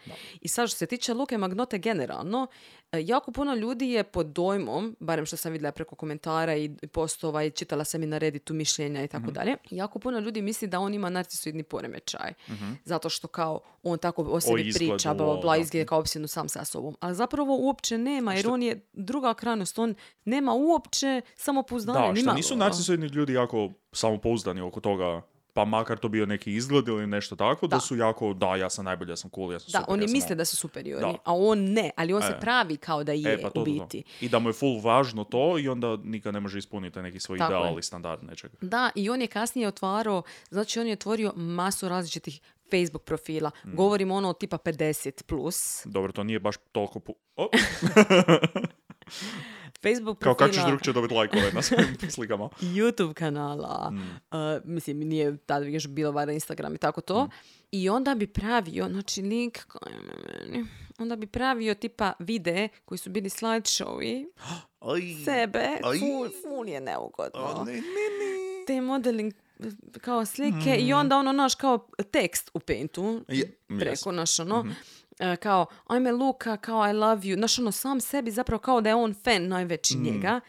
I 0.42 0.48
sad 0.48 0.70
što 0.70 0.78
se 0.78 0.86
tiče 0.86 1.14
Luke 1.14 1.38
Magnote 1.38 1.78
generalno, 1.78 2.48
jako 2.94 3.32
puno 3.32 3.56
ljudi 3.56 3.90
je 3.90 4.04
pod 4.04 4.26
dojmom, 4.26 4.96
barem 5.00 5.26
što 5.26 5.38
sam 5.38 5.52
vidjela 5.52 5.72
preko 5.72 5.96
komentara 5.96 6.56
i 6.56 6.70
postova 6.88 7.44
i 7.44 7.52
čitala 7.52 7.84
sam 7.84 8.04
i 8.04 8.08
na 8.08 8.18
Redditu 8.18 8.54
mišljenja 8.54 9.04
i 9.04 9.08
tako 9.08 9.24
Mhm. 9.24 9.34
dalje, 9.34 9.56
jako 9.70 10.00
puno 10.00 10.20
ljudi 10.20 10.42
misli 10.42 10.68
da 10.68 10.80
on 10.80 10.94
ima 10.94 11.10
narcisoidni 11.10 11.64
poremećaj. 11.64 12.34
Zato 12.86 13.10
što 13.10 13.28
kao 13.28 13.60
on 13.84 13.98
tako 13.98 14.22
o 14.24 14.40
sebi 14.42 14.62
izgledu, 14.62 14.94
priča, 14.94 15.14
bla, 15.14 15.26
bla, 15.26 15.36
bla, 15.36 15.56
da. 15.56 15.62
izgleda 15.62 15.86
kao 15.86 16.00
opsjednu 16.00 16.28
sam 16.28 16.50
sa 16.50 16.66
sobom. 16.66 16.96
Ali 17.00 17.16
zapravo 17.16 17.58
uopće 17.58 17.98
nema, 17.98 18.34
jer 18.34 18.48
on 18.48 18.64
je 18.64 18.80
druga 18.94 19.34
krajnost, 19.34 19.80
on 19.80 19.96
nema 20.26 20.54
uopće 20.54 21.22
samopouzdanje. 21.36 22.14
Da, 22.14 22.22
što 22.22 22.34
nisu 22.34 22.56
narcisoidni 22.56 23.08
ljudi 23.08 23.34
jako 23.34 23.70
samopouzdani 23.92 24.62
oko 24.62 24.80
toga, 24.80 25.22
pa 25.60 25.66
makar 25.68 25.98
to 25.98 26.10
bio 26.10 26.26
neki 26.26 26.54
izgled 26.54 26.88
ili 26.88 27.08
nešto 27.08 27.36
tako, 27.36 27.68
da, 27.68 27.76
Da. 27.76 27.80
su 27.80 27.96
jako, 27.96 28.34
da, 28.34 28.56
ja 28.56 28.70
sam 28.70 28.86
najbolji, 28.86 29.10
ja 29.10 29.16
sam 29.16 29.30
cool, 29.30 29.54
ja 29.54 29.60
sam 29.60 29.72
Da, 29.72 29.80
super. 29.80 29.94
oni 29.94 30.04
ja 30.04 30.08
sam 30.08 30.14
misle 30.14 30.28
ovo. 30.28 30.36
da 30.36 30.46
su 30.46 30.56
superiorni, 30.58 31.02
Da. 31.04 31.18
a 31.26 31.36
on 31.36 31.60
ne, 31.64 31.90
ali 31.96 32.14
on 32.14 32.22
se 32.22 32.28
E. 32.30 32.40
pravi 32.40 32.78
kao 32.78 33.04
da 33.04 33.12
je 33.12 33.34
E, 33.34 33.38
pa 33.38 33.50
to, 33.50 33.62
u 33.62 33.66
to, 33.66 33.72
to. 33.72 33.84
biti. 33.84 34.04
I 34.22 34.30
da 34.30 34.40
mu 34.40 34.50
je 34.50 34.54
full 34.54 34.82
važno 34.82 35.24
to 35.24 35.60
i 35.60 35.70
onda 35.70 35.98
nikad 35.98 36.34
ne 36.34 36.40
može 36.40 36.58
ispuniti 36.60 37.02
neki 37.02 37.20
svoj 37.20 37.38
Tako 37.38 37.54
je. 37.54 37.60
ideal 37.60 37.80
i 37.80 37.84
standard 37.84 38.24
nečega. 38.24 38.54
Da, 38.62 38.90
i 38.96 39.10
on 39.10 39.22
je 39.22 39.28
kasnije 39.28 39.68
otvarao, 39.68 40.22
znači 40.50 40.80
on 40.80 40.88
je 40.88 40.94
otvorio 40.94 41.34
masu 41.36 41.90
različitih 41.90 42.42
Facebook 42.72 43.04
profila. 43.04 43.52
Mm. 43.66 43.76
Govorimo 43.76 44.16
ono 44.16 44.34
tipa 44.34 44.58
50 44.58 45.24
plus. 45.24 45.82
Dobro, 45.86 46.12
to 46.12 46.24
nije 46.24 46.40
baš 46.40 46.56
toliko... 46.72 47.00
Pu... 47.00 47.16
O, 47.36 47.48
Facebook 49.84 50.20
Kao 50.20 50.34
kako 50.34 50.48
ćeš 50.48 50.56
profila, 50.56 50.70
drugčije 50.70 50.94
dobiti 50.94 51.14
lajkove 51.14 51.52
na 51.52 51.62
svojim 51.62 51.98
slikama? 52.10 52.50
YouTube 52.54 53.14
kanala, 53.14 53.92
Mm. 53.92 53.98
uh, 53.98 54.40
mislim, 54.66 55.00
nije 55.00 55.38
tada 55.38 55.66
još 55.66 55.88
bilo 55.88 56.12
vada 56.12 56.32
Instagram 56.32 56.76
i 56.76 56.80
tako 56.80 57.02
to. 57.02 57.26
Mm. 57.26 57.30
I 57.72 57.90
onda 57.90 58.16
bi 58.16 58.28
pravio, 58.28 58.88
znači 58.88 59.22
link 59.22 59.58
onda 61.00 61.16
bi 61.16 61.28
pravio 61.28 61.74
tipa 61.74 62.14
videe 62.20 62.70
koji 62.86 63.00
su 63.00 63.10
bili 63.10 63.30
slideshowi 63.30 64.26
Aj, 64.82 65.02
sebe, 65.26 65.68
Aj. 65.84 66.00
ful, 66.00 66.30
ful 66.44 66.68
je 66.68 66.82
neugodno. 66.82 67.64
ne, 67.66 67.74
ne, 67.74 67.80
ne. 67.80 68.66
Te 68.68 68.82
modeling 68.82 69.34
kao 70.02 70.26
slike 70.26 70.76
i 70.78 70.94
onda 70.94 71.18
ono 71.18 71.32
naš 71.32 71.56
kao 71.56 71.88
tekst 72.04 72.52
u 72.54 72.60
Paintu 72.60 73.04
Mm. 73.04 73.24
Je, 73.30 73.58
preko 73.70 74.10
yes. 74.10 74.12
Naš 74.12 74.40
ono 74.40 74.66
e, 74.68 74.74
kao 75.36 75.66
ajme 75.86 76.12
Luka 76.12 76.58
kao 76.58 76.90
I 76.90 76.94
love 76.94 77.22
you 77.22 77.36
naš 77.36 77.60
ono 77.60 77.72
sam 77.72 78.02
sebi 78.02 78.32
zapravo 78.32 78.60
kao 78.60 78.82
da 78.82 78.90
je 78.90 78.96
on 78.96 79.14
fan 79.16 79.48
najveći 79.48 79.98
Mm. 79.98 80.04
njega 80.04 80.40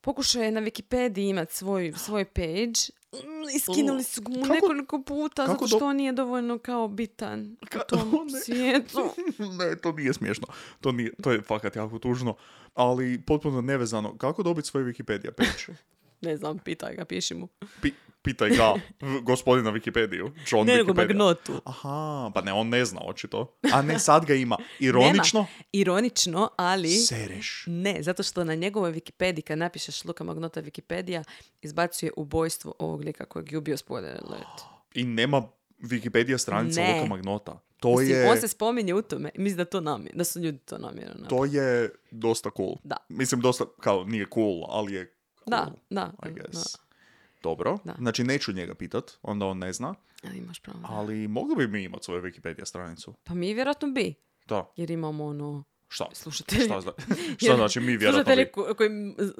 pokušao 0.00 0.42
je 0.42 0.50
na 0.50 0.60
Wikipediji 0.60 1.30
imat 1.30 1.50
svoj, 1.50 1.92
svoj 2.06 2.24
page 2.24 2.72
Mm, 3.12 3.16
i 3.56 3.60
skinuli 3.60 4.02
su 4.04 4.22
mu 4.22 4.34
Kako- 4.36 4.54
nekoliko 4.54 5.02
puta 5.02 5.46
zato 5.46 5.66
što 5.66 5.78
on 5.80 5.96
nije 5.96 6.12
dovoljno 6.12 6.58
kao 6.58 6.88
bitan 6.88 7.56
u 7.62 7.66
Ka- 7.66 7.86
tom 7.88 8.10
ne. 8.32 8.40
svijetu. 8.40 9.10
ne, 9.58 9.76
to 9.76 9.92
nije 9.92 10.12
smiješno. 10.12 10.46
To, 10.80 10.92
nije, 10.92 11.12
to 11.14 11.32
je 11.32 11.42
fakat 11.42 11.76
jako 11.76 11.98
tužno. 11.98 12.34
Ali 12.74 13.20
potpuno 13.20 13.60
nevezano. 13.60 14.16
Kako 14.18 14.42
dobiti 14.42 14.68
svoj 14.68 14.82
Wikipedia 14.84 15.30
page? 15.30 15.78
Ne 16.20 16.36
znam, 16.36 16.58
pitaj 16.58 16.94
ga, 16.94 17.04
piši 17.04 17.34
mu. 17.34 17.48
Pi- 17.82 17.92
pitaj 18.22 18.50
ga, 18.50 18.74
gospodina 19.22 19.70
Wikipediju. 19.70 20.30
John 20.50 20.66
Ne, 20.66 20.76
nego 20.76 20.94
magnotu. 20.94 21.60
Aha, 21.64 22.30
pa 22.34 22.40
ne, 22.40 22.52
on 22.52 22.68
ne 22.68 22.84
zna 22.84 23.00
očito. 23.04 23.56
A 23.72 23.82
ne, 23.82 23.98
sad 23.98 24.26
ga 24.26 24.34
ima. 24.34 24.56
Ironično? 24.78 25.40
Nema. 25.40 25.64
Ironično, 25.72 26.50
ali... 26.56 26.90
Sereš. 26.90 27.64
Ne, 27.66 28.02
zato 28.02 28.22
što 28.22 28.44
na 28.44 28.54
njegovoj 28.54 28.92
Wikipediji, 28.92 29.42
kad 29.42 29.58
napišeš 29.58 30.04
Luka 30.04 30.24
Magnota 30.24 30.62
Wikipedia, 30.62 31.22
izbacuje 31.62 32.12
ubojstvo 32.16 32.74
ovog 32.78 33.04
lika 33.04 33.24
kojeg 33.24 33.52
je 33.52 33.58
ubio 33.58 33.76
spoiler 33.76 34.20
alert. 34.24 34.60
I 34.94 35.04
nema 35.04 35.42
Wikipedia 35.80 36.38
stranica 36.38 36.80
Ne. 36.80 36.94
Luka 36.94 37.08
Magnota. 37.08 37.60
To 37.80 37.96
Mislim, 37.96 38.18
je... 38.18 38.30
on 38.30 38.40
se 38.40 38.48
spominje 38.48 38.94
u 38.94 39.02
tome. 39.02 39.30
Mislim 39.34 39.56
da, 39.56 39.64
to 39.64 39.80
namjer, 39.80 40.12
da 40.14 40.24
su 40.24 40.40
ljudi 40.40 40.58
to 40.58 40.78
namjerno. 40.78 41.26
To 41.28 41.44
je 41.44 41.90
dosta 42.10 42.50
cool. 42.56 42.76
Da. 42.84 42.96
Mislim, 43.08 43.40
dosta, 43.40 43.64
kao, 43.80 44.04
nije 44.04 44.26
cool, 44.34 44.64
ali 44.68 44.94
je. 44.94 45.16
Da, 45.50 45.72
da. 45.90 46.12
I 46.22 46.28
da. 46.28 46.42
guess. 46.42 46.76
Dobro. 47.42 47.78
Da. 47.84 47.94
Znači, 47.98 48.24
neću 48.24 48.52
njega 48.52 48.74
pitat, 48.74 49.10
onda 49.22 49.46
on 49.46 49.58
ne 49.58 49.72
zna. 49.72 49.94
Ali 50.24 50.38
imaš 50.38 50.60
pravo. 50.60 50.78
Ali 50.82 51.28
mogli 51.28 51.56
bi 51.56 51.68
mi 51.68 51.82
imati 51.82 52.04
svoju 52.04 52.22
Wikipedia 52.22 52.64
stranicu. 52.64 53.14
Pa 53.24 53.34
mi 53.34 53.54
vjerojatno 53.54 53.88
bi. 53.88 54.14
Da. 54.46 54.72
Jer 54.76 54.90
imamo 54.90 55.24
ono... 55.26 55.64
Šta? 55.88 56.06
Slušatelji. 56.12 56.64
Šta, 56.64 56.80
zna- 56.80 56.92
šta 57.44 57.56
znači 57.56 57.80
mi 57.80 57.86
vjerojatno 57.86 58.12
Slušatelji 58.12 58.44
bi? 58.44 58.52
ko- 58.52 58.74
koji, 58.74 58.90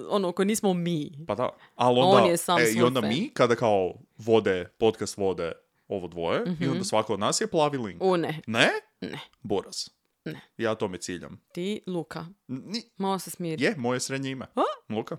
ono, 0.09 0.33
koji 0.33 0.47
nismo 0.47 0.75
mi. 0.75 1.25
Pa 1.27 1.35
da. 1.35 1.49
Ali 1.75 2.01
onda, 2.01 2.23
On 2.23 2.31
je 2.31 2.37
sam 2.37 2.59
e, 2.59 2.65
i 2.71 2.83
onda 2.83 3.01
fan. 3.01 3.09
mi, 3.11 3.29
kada 3.29 3.55
kao 3.55 3.95
vode, 4.19 4.69
podcast 4.79 5.17
vode 5.17 5.53
ovo 5.89 6.09
dvoje, 6.09 6.43
i 6.61 6.67
onda 6.67 6.85
svako 6.85 7.15
od 7.15 7.21
nas 7.21 7.41
je 7.41 7.47
plavi 7.47 7.79
link. 7.79 8.03
U 8.03 8.17
ne. 8.17 8.41
Ne? 8.47 8.71
Ne. 9.01 9.19
Boras. 9.41 9.91
Ne. 10.25 10.41
Ja 10.57 10.75
tome 10.75 10.99
ciljam. 10.99 11.41
Ti, 11.55 11.83
Luka. 11.87 12.27
Ni- 12.49 12.83
Malo 12.97 13.19
se 13.19 13.31
smiri. 13.31 13.65
je, 13.65 13.75
moje 13.77 14.01
srednje 14.01 14.31
ime. 14.31 14.47
A? 14.57 14.63
Luka. 14.91 15.17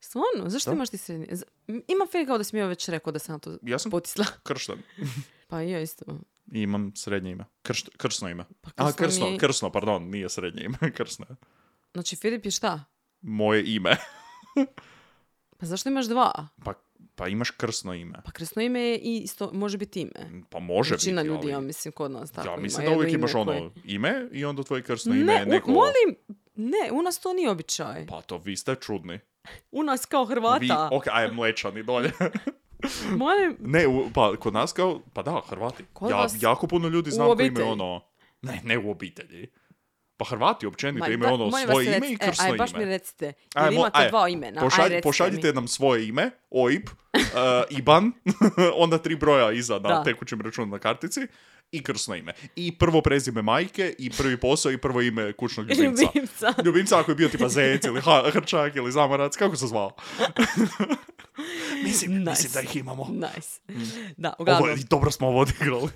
Stvarno? 0.00 0.50
Zašto 0.50 0.70
Da. 0.70 0.74
imaš 0.74 0.88
ti 0.88 0.96
srednje? 0.96 1.26
Z- 1.30 1.44
Ima 1.68 2.06
fe 2.06 2.26
kao 2.26 2.38
da 2.38 2.44
si 2.44 2.56
mi 2.56 2.62
već 2.62 2.88
rekao 2.88 3.12
da 3.12 3.18
sam 3.18 3.40
to 3.40 3.58
Ja 3.62 3.78
sam 3.78 3.90
potisla. 3.90 4.24
kršten. 4.42 4.78
Pa 5.48 5.62
i 5.62 5.70
ja 5.70 5.80
isto. 5.80 6.04
I 6.52 6.60
imam 6.60 6.92
srednje 6.96 7.30
ime. 7.30 7.44
Krš, 7.62 7.84
krsno 7.96 8.28
ime. 8.28 8.44
Pa 8.60 8.70
A, 8.76 8.86
krsno 8.86 8.96
krsno, 8.98 9.30
mi 9.30 9.38
krsno, 9.38 9.72
pardon, 9.72 10.02
nije 10.04 10.28
srednje 10.28 10.62
ime, 10.62 10.78
krsno 10.96 11.26
je. 11.28 11.36
Znači, 11.92 12.16
Filip 12.16 12.44
je 12.44 12.50
šta? 12.50 12.84
Moje 13.20 13.64
ime. 13.66 13.96
Pa 15.56 15.66
zašto 15.66 15.88
imaš 15.88 16.06
dva? 16.06 16.48
Pa, 16.64 16.72
pa 17.14 17.28
imaš 17.28 17.50
krsno 17.50 17.94
ime. 17.94 18.18
Pa 18.24 18.30
kresno 18.30 18.62
ime 18.62 18.80
je 18.80 18.98
i 18.98 19.16
isto, 19.16 19.50
može 19.52 19.78
biti 19.78 20.00
ime. 20.00 20.42
Pa 20.50 20.58
može 20.58 20.94
Većina 20.94 21.22
biti, 21.22 21.28
ljudi, 21.28 21.42
ali... 21.42 21.52
ja 21.52 21.60
mislim, 21.60 21.92
kod 21.92 22.10
nas 22.10 22.30
tako 22.30 22.48
ja 22.48 22.52
ima 22.52 22.62
mislim 22.62 22.86
da 22.86 22.92
uvijek 22.92 23.12
imaš 23.14 23.34
ono 23.34 23.52
koje- 23.52 23.70
ime 23.86 24.28
i 24.32 24.44
onda 24.44 24.62
tvoje 24.62 24.82
krsno 24.82 25.14
ime 25.14 25.24
Ne, 25.24 25.34
je 25.34 25.46
neko... 25.46 25.70
molim, 25.70 26.16
ne, 26.54 26.92
u 26.92 27.02
nas 27.02 27.18
to 27.18 27.32
nije 27.32 27.50
običaj. 27.50 28.06
Pa 28.06 28.22
to 28.22 28.38
vi 28.38 28.56
ste 28.56 28.74
čudni. 28.76 29.18
U 29.72 29.82
nas 29.82 30.06
kao 30.06 30.24
Vi, 30.24 30.28
Hrvata. 30.28 30.88
ok, 30.92 31.04
aj 31.08 31.28
mlečani 31.28 31.82
dolje. 31.82 32.12
Molim, 33.16 33.56
ne, 33.60 33.86
u- 33.86 34.10
pa 34.14 34.36
kod 34.36 34.52
nas 34.52 34.72
kao, 34.72 35.00
pa 35.12 35.22
da, 35.22 35.40
Hrvati. 35.48 35.84
Kod 35.92 36.10
ja, 36.10 36.16
vas 36.16 36.34
jako 36.40 36.66
puno 36.66 36.88
ljudi 36.88 37.10
znam 37.10 37.36
koji 37.36 37.46
imaju 37.46 37.68
ono... 37.68 38.00
Ne, 38.42 38.60
ne 38.64 38.78
u 38.78 38.90
obitelji. 38.90 39.50
Pa 40.16 40.24
Hrvati 40.24 40.66
općenito 40.66 40.98
ma, 41.00 41.08
imaju 41.08 41.34
ono 41.34 41.50
svoje 41.50 41.96
ime 41.96 42.08
i 42.08 42.16
krsno 42.16 42.32
e, 42.38 42.46
aj, 42.46 42.48
ime. 42.48 42.58
baš 42.58 42.72
mi 42.72 42.84
recite, 42.84 43.32
Aj, 43.54 43.66
mo- 43.66 43.72
imate 43.72 43.98
aj, 43.98 44.08
dva 44.08 44.28
imena, 44.28 44.60
Pošalj- 44.62 44.94
aj 44.94 45.00
pošaljite 45.02 45.46
mi. 45.46 45.52
nam 45.52 45.68
svoje 45.68 46.08
ime, 46.08 46.30
OIB, 46.50 46.82
uh, 46.84 47.20
IBAN, 47.70 48.12
onda 48.76 48.98
tri 48.98 49.16
broja 49.16 49.52
iza 49.52 49.74
na 49.74 49.88
Da. 49.88 50.02
tekućem 50.04 50.40
računu 50.40 50.66
na 50.66 50.78
kartici 50.78 51.20
i 51.72 51.82
krsno 51.82 52.14
ime. 52.14 52.32
I 52.56 52.78
prvo 52.78 53.02
prezime 53.02 53.42
majke 53.42 53.94
i 53.98 54.10
prvi 54.10 54.36
posao 54.36 54.72
i 54.72 54.78
prvo 54.78 55.00
ime 55.00 55.32
kućnog 55.32 55.70
ljubimca. 55.70 56.02
Ljubimca. 56.04 56.54
Ljubimca 56.66 56.98
ako 56.98 57.10
je 57.10 57.14
bio 57.14 57.28
tipa 57.28 57.48
zec 57.48 57.84
ili 57.84 58.00
ha- 58.00 58.30
hrčak 58.32 58.76
ili 58.76 58.92
zamarac, 58.92 59.36
kako 59.36 59.56
se 59.56 59.66
zvao? 59.66 59.90
mislim, 61.84 62.12
Nice. 62.12 62.30
mislim 62.30 62.52
da 62.52 62.60
ih 62.60 62.76
imamo. 62.76 63.08
Nice. 63.10 63.60
Da, 64.16 64.28
Ovo, 64.28 64.42
uglavnom. 64.42 64.78
i 64.78 64.84
dobro 64.84 65.10
smo 65.10 65.28
ovo 65.28 65.40
odigrali. 65.40 65.88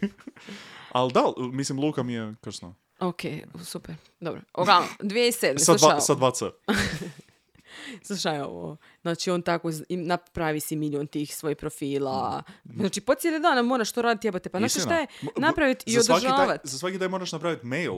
Ali 0.93 1.12
da, 1.12 1.22
mislim, 1.53 1.81
Luka 1.81 2.03
mi 2.03 2.12
je 2.12 2.35
krsno. 2.41 2.75
Ok, 2.99 3.20
super. 3.64 3.95
Dobro. 4.20 4.41
Uglavnom, 4.59 4.89
2007. 5.01 5.59
Sa 5.59 5.75
dva, 5.75 6.01
sa 6.01 6.14
dva 6.14 6.31
C. 6.31 6.45
slušaj 8.07 8.41
ovo. 8.41 8.77
Znači, 9.03 9.31
on 9.31 9.43
tako 9.43 9.70
napravi 9.89 10.61
si 10.61 10.77
milion 10.77 11.07
tih 11.07 11.37
svojih 11.37 11.57
profila. 11.57 12.43
Znači, 12.66 13.01
po 13.01 13.14
cijeli 13.14 13.41
dan 13.41 13.66
moraš 13.66 13.93
to 13.93 14.03
raditi, 14.03 14.27
jebate. 14.27 14.49
Pa 14.49 14.59
Mm. 14.59 14.64
Istina. 14.64 14.85
šta 14.85 14.97
je 14.97 15.07
napraviti 15.39 15.85
i 15.87 15.99
održavati. 16.01 16.68
Za 16.68 16.79
svaki 16.79 16.99
taj 16.99 17.09
moraš 17.09 17.33
napraviti 17.33 17.66
mail. 17.66 17.93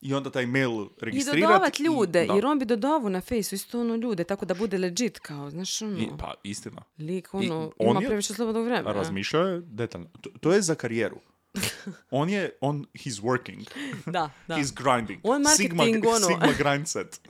I 0.00 0.14
onda 0.14 0.30
taj 0.30 0.46
mail 0.46 0.70
I 0.72 0.86
registrirati. 0.98 1.42
dodavat 1.42 1.78
ljude, 1.78 2.26
da. 2.26 2.34
jer 2.34 2.46
on 2.46 2.58
bi 2.58 2.64
dodavu 2.66 3.10
na 3.10 3.20
fejsu 3.20 3.54
isto 3.54 3.80
ono 3.80 3.96
ljude, 3.96 4.24
tako 4.24 4.46
da 4.46 4.54
bude 4.54 4.78
legit, 4.78 5.18
kao, 5.18 5.50
znaš, 5.50 5.82
ono, 5.82 5.98
I, 5.98 6.08
pa, 6.18 6.34
istina. 6.42 6.82
lik, 6.98 7.28
I 7.34 7.36
ono, 7.36 7.72
on 7.78 7.90
ima 7.90 8.00
je- 8.00 8.06
previše 8.06 8.34
slobodnog 8.34 8.64
vremena. 8.64 8.92
Razmišljao 8.92 9.42
je 9.44 9.60
detaljno. 9.62 10.06
To, 10.20 10.30
to 10.32 10.52
je 10.52 10.62
za 10.62 10.74
karijeru. 10.74 11.16
On 12.10 12.30
je, 12.30 12.50
on, 12.60 12.86
he's 12.94 13.20
working. 13.22 13.66
Da, 14.06 14.30
da. 14.48 14.54
He's 14.56 14.72
grinding. 14.74 15.20
On 15.22 15.44
Sigma, 15.46 15.82
ono. 15.82 16.18
Sigma 16.20 16.52
grind 16.60 16.88
set. 16.88 17.20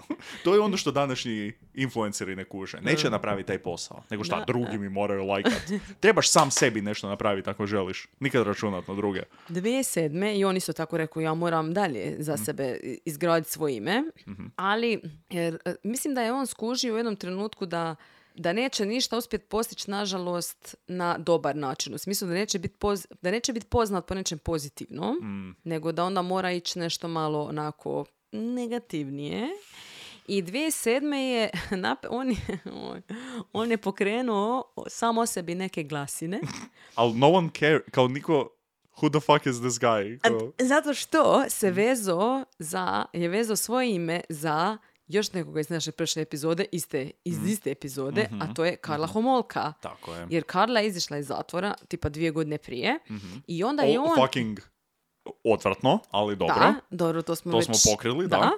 to 0.45 0.55
je 0.55 0.61
ono 0.61 0.77
što 0.77 0.91
današnji 0.91 1.53
influenceri 1.75 2.37
ne 2.37 2.45
kuže. 2.45 2.81
Neće 2.81 3.11
napraviti 3.11 3.47
taj 3.47 3.59
posao. 3.59 4.03
Nego 4.11 4.25
šta, 4.25 4.37
Da. 4.37 4.45
drugi 4.45 4.79
mi 4.79 4.89
moraju 4.89 5.25
lajkat. 5.25 5.53
Trebaš 6.01 6.31
sam 6.31 6.51
sebi 6.51 6.81
nešto 6.81 7.09
napraviti 7.09 7.51
ako 7.51 7.67
želiš. 7.67 8.07
Nikad 8.21 8.47
računat 8.47 8.89
na 8.89 8.95
druge. 8.95 9.23
2007. 9.49 9.99
i 10.31 10.45
on 10.45 10.57
isto 10.57 10.73
tako 10.73 10.97
rekao 10.97 11.21
ja 11.21 11.35
moram 11.35 11.75
dalje 11.75 12.17
za 12.19 12.35
Mhm. 12.35 12.43
sebe 12.43 12.77
izgraditi 13.05 13.53
svoje 13.53 13.77
ime, 13.77 14.03
ali 14.57 15.01
jer, 15.31 15.59
e, 15.65 15.75
mislim 15.83 16.15
da 16.15 16.23
je 16.23 16.33
on 16.33 16.47
skužio 16.47 16.95
u 16.95 16.97
jednom 16.97 17.17
trenutku 17.17 17.67
da 17.67 17.97
da 18.39 18.53
neće 18.53 18.87
ništa 18.87 19.17
uspjeti 19.17 19.45
postići, 19.47 19.91
nažalost, 19.91 20.75
na 20.87 21.19
dobar 21.19 21.57
način. 21.57 21.95
U 21.95 21.99
smislu 21.99 22.29
da 22.29 22.35
neće 22.35 22.59
biti 22.59 22.77
poz- 22.79 23.07
da 23.23 23.31
neće 23.31 23.53
biti 23.53 23.67
poznat 23.67 24.07
po 24.07 24.15
nečem 24.15 24.39
pozitivnom, 24.39 25.17
Mm. 25.17 25.57
nego 25.65 25.93
da 25.93 26.05
onda 26.05 26.23
mora 26.23 26.53
ići 26.53 26.79
nešto 26.79 27.09
malo 27.09 27.43
onako 27.45 28.05
negativnije. 28.33 29.49
I 30.27 30.43
2007. 30.43 31.03
je, 31.15 31.51
nap- 31.73 32.07
on, 32.11 32.31
je 32.31 32.59
on- 33.53 33.71
je 33.71 33.77
pokrenuo 33.79 34.63
sam 34.87 35.19
o 35.19 35.27
sebi 35.27 35.55
neke 35.55 35.83
glasine. 35.83 36.41
Ali 36.95 37.15
no 37.15 37.29
one 37.29 37.49
care, 37.51 37.81
kao 37.91 38.09
niko, 38.09 38.49
who 38.93 39.11
the 39.11 39.21
fuck 39.23 39.47
is 39.47 39.57
this 39.57 39.75
guy? 39.75 40.19
Kao, 40.21 40.53
Zato 40.61 40.95
što 40.95 41.45
se 41.49 41.71
vezo 41.71 42.45
za, 42.59 43.05
je 43.13 43.29
vezo 43.29 43.57
svoje 43.57 43.95
ime 43.95 44.21
za 44.29 44.79
još 45.09 45.33
nekoga 45.33 45.61
iz 45.61 45.71
naše 45.71 45.93
prošle 45.93 46.23
epizode, 46.23 46.65
iste, 46.73 47.11
iz 47.25 47.39
Mhm. 47.39 47.49
iste 47.49 47.71
epizode, 47.71 48.29
a 48.41 48.55
to 48.55 48.65
je 48.65 48.77
Karla 48.77 49.07
Homolka. 49.07 49.73
tako 49.73 50.15
je. 50.15 50.27
Jer 50.31 50.45
Karla 50.45 50.81
je 50.81 50.87
izišla 50.87 51.17
iz 51.19 51.27
zatvora, 51.27 51.75
tipa 51.89 52.09
dvije 52.09 52.31
godine 52.31 52.59
prije, 52.59 52.99
i 53.47 53.65
onda 53.65 53.83
je 53.83 54.01
O, 54.01 54.03
on... 54.03 54.17
fucking 54.19 54.61
odvratno, 55.45 55.99
ali 56.11 56.37
dobro. 56.37 56.55
Da, 56.57 56.75
dobro, 56.91 57.23
to 57.23 57.35
smo 57.35 57.53
To 57.53 57.59
već... 57.59 57.65
smo 57.67 57.93
pokrili, 57.93 58.29
da. 58.29 58.51